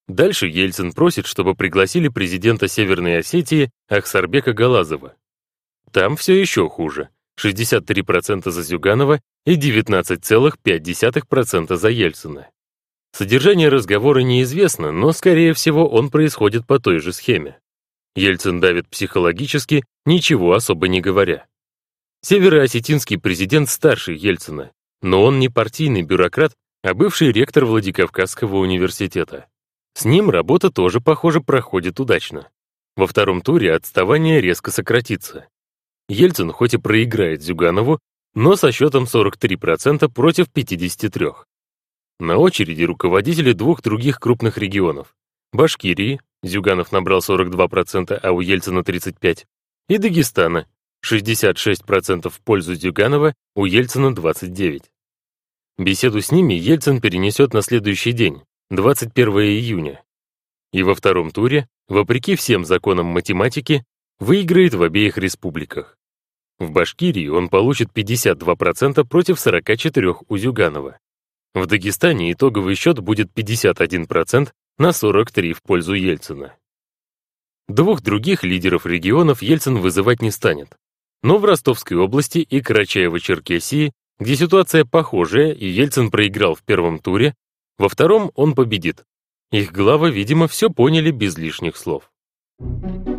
Дальше 0.09 0.47
Ельцин 0.47 0.93
просит, 0.93 1.27
чтобы 1.27 1.55
пригласили 1.55 2.09
президента 2.09 2.67
Северной 2.67 3.19
Осетии 3.19 3.71
Ахсарбека 3.89 4.55
Галазова. 4.55 5.15
Там 5.93 6.17
все 6.17 6.35
еще 6.41 6.69
хуже. 6.69 7.11
63% 7.41 8.51
за 8.51 8.63
Зюганова 8.63 9.21
и 9.47 9.55
19,5% 9.57 11.77
за 11.77 11.89
Ельцина. 11.89 12.51
Содержание 13.13 13.69
разговора 13.69 14.21
неизвестно, 14.21 14.93
но, 14.93 15.13
скорее 15.13 15.53
всего, 15.55 15.89
он 15.89 16.11
происходит 16.11 16.67
по 16.67 16.79
той 16.79 17.01
же 17.01 17.13
схеме. 17.13 17.59
Ельцин 18.15 18.61
давит 18.61 18.89
психологически, 18.89 19.85
ничего 20.05 20.55
особо 20.55 20.89
не 20.89 21.01
говоря. 21.01 21.47
Североосетинский 22.23 23.19
президент 23.19 23.69
старше 23.69 24.13
Ельцина, 24.13 24.73
но 25.03 25.23
он 25.23 25.39
не 25.39 25.49
партийный 25.49 26.03
бюрократ, 26.03 26.53
а 26.83 26.95
бывший 26.95 27.33
ректор 27.33 27.65
Владикавказского 27.65 28.57
университета. 28.57 29.47
С 29.95 30.05
ним 30.05 30.31
работа 30.31 30.71
тоже, 30.71 31.01
похоже, 31.01 31.41
проходит 31.41 32.01
удачно. 32.01 32.49
Во 32.97 33.07
втором 33.07 33.41
туре 33.41 33.75
отставание 33.75 34.41
резко 34.41 34.71
сократится. 34.71 35.47
Ельцин 36.09 36.53
хоть 36.53 36.75
и 36.75 36.79
проиграет 36.79 37.43
Зюганову, 37.43 38.01
но 38.35 38.57
со 38.57 38.73
счетом 38.73 39.05
43% 39.05 40.09
против 40.09 40.47
53%. 40.49 41.35
На 42.21 42.37
очереди 42.37 42.83
руководители 42.83 43.53
двух 43.53 43.81
других 43.81 44.19
крупных 44.19 44.59
регионов. 44.59 45.15
Башкирии, 45.53 46.21
Зюганов 46.43 46.91
набрал 46.91 47.21
42%, 47.21 48.13
а 48.13 48.33
у 48.33 48.41
Ельцина 48.41 48.81
35%, 48.81 49.45
и 49.89 49.99
Дагестана, 49.99 50.67
66% 51.07 52.29
в 52.29 52.41
пользу 52.41 52.75
Зюганова, 52.75 53.35
у 53.55 53.65
Ельцина 53.65 54.13
29%. 54.13 54.83
Беседу 55.79 56.21
с 56.21 56.33
ними 56.33 56.55
Ельцин 56.55 57.01
перенесет 57.01 57.55
на 57.55 57.63
следующий 57.63 58.13
день, 58.13 58.43
21 58.71 59.29
июня. 59.39 60.03
И 60.73 60.83
во 60.83 60.97
втором 60.97 61.31
туре, 61.31 61.69
вопреки 61.87 62.35
всем 62.35 62.65
законам 62.65 63.07
математики, 63.07 63.85
выиграет 64.19 64.75
в 64.75 64.83
обеих 64.83 65.19
республиках. 65.19 65.97
В 66.59 66.73
Башкирии 66.73 67.29
он 67.29 67.49
получит 67.49 67.91
52% 67.95 69.05
против 69.07 69.37
44% 69.37 70.25
у 70.29 70.37
Зюганова. 70.37 70.99
В 71.59 71.67
Дагестане 71.67 72.33
итоговый 72.33 72.75
счет 72.75 73.01
будет 73.01 73.31
51% 73.35 74.51
на 74.79 74.89
43% 74.91 75.53
в 75.53 75.63
пользу 75.63 75.95
Ельцина. 75.95 76.55
Двух 77.69 78.01
других 78.01 78.45
лидеров 78.45 78.87
регионов 78.87 79.43
Ельцин 79.43 79.79
вызывать 79.79 80.23
не 80.23 80.31
станет. 80.31 80.77
Но 81.23 81.39
в 81.39 81.45
Ростовской 81.45 81.97
области 81.97 82.39
и 82.39 82.61
Карачаево-Черкесии 82.61 83.93
где 84.19 84.37
ситуация 84.37 84.85
похожая, 84.85 85.53
и 85.53 85.67
Ельцин 85.67 86.11
проиграл 86.11 86.55
в 86.55 86.63
первом 86.63 86.99
туре, 86.99 87.35
во 87.79 87.89
втором 87.89 88.33
он 88.35 88.55
победит. 88.55 89.05
Их 89.53 89.73
главы, 89.73 90.11
видимо, 90.11 90.49
все 90.49 90.71
поняли 90.71 91.11
без 91.11 91.39
лишних 91.39 91.77
слов. 91.77 92.11
Thank 92.61 93.07
you. 93.07 93.18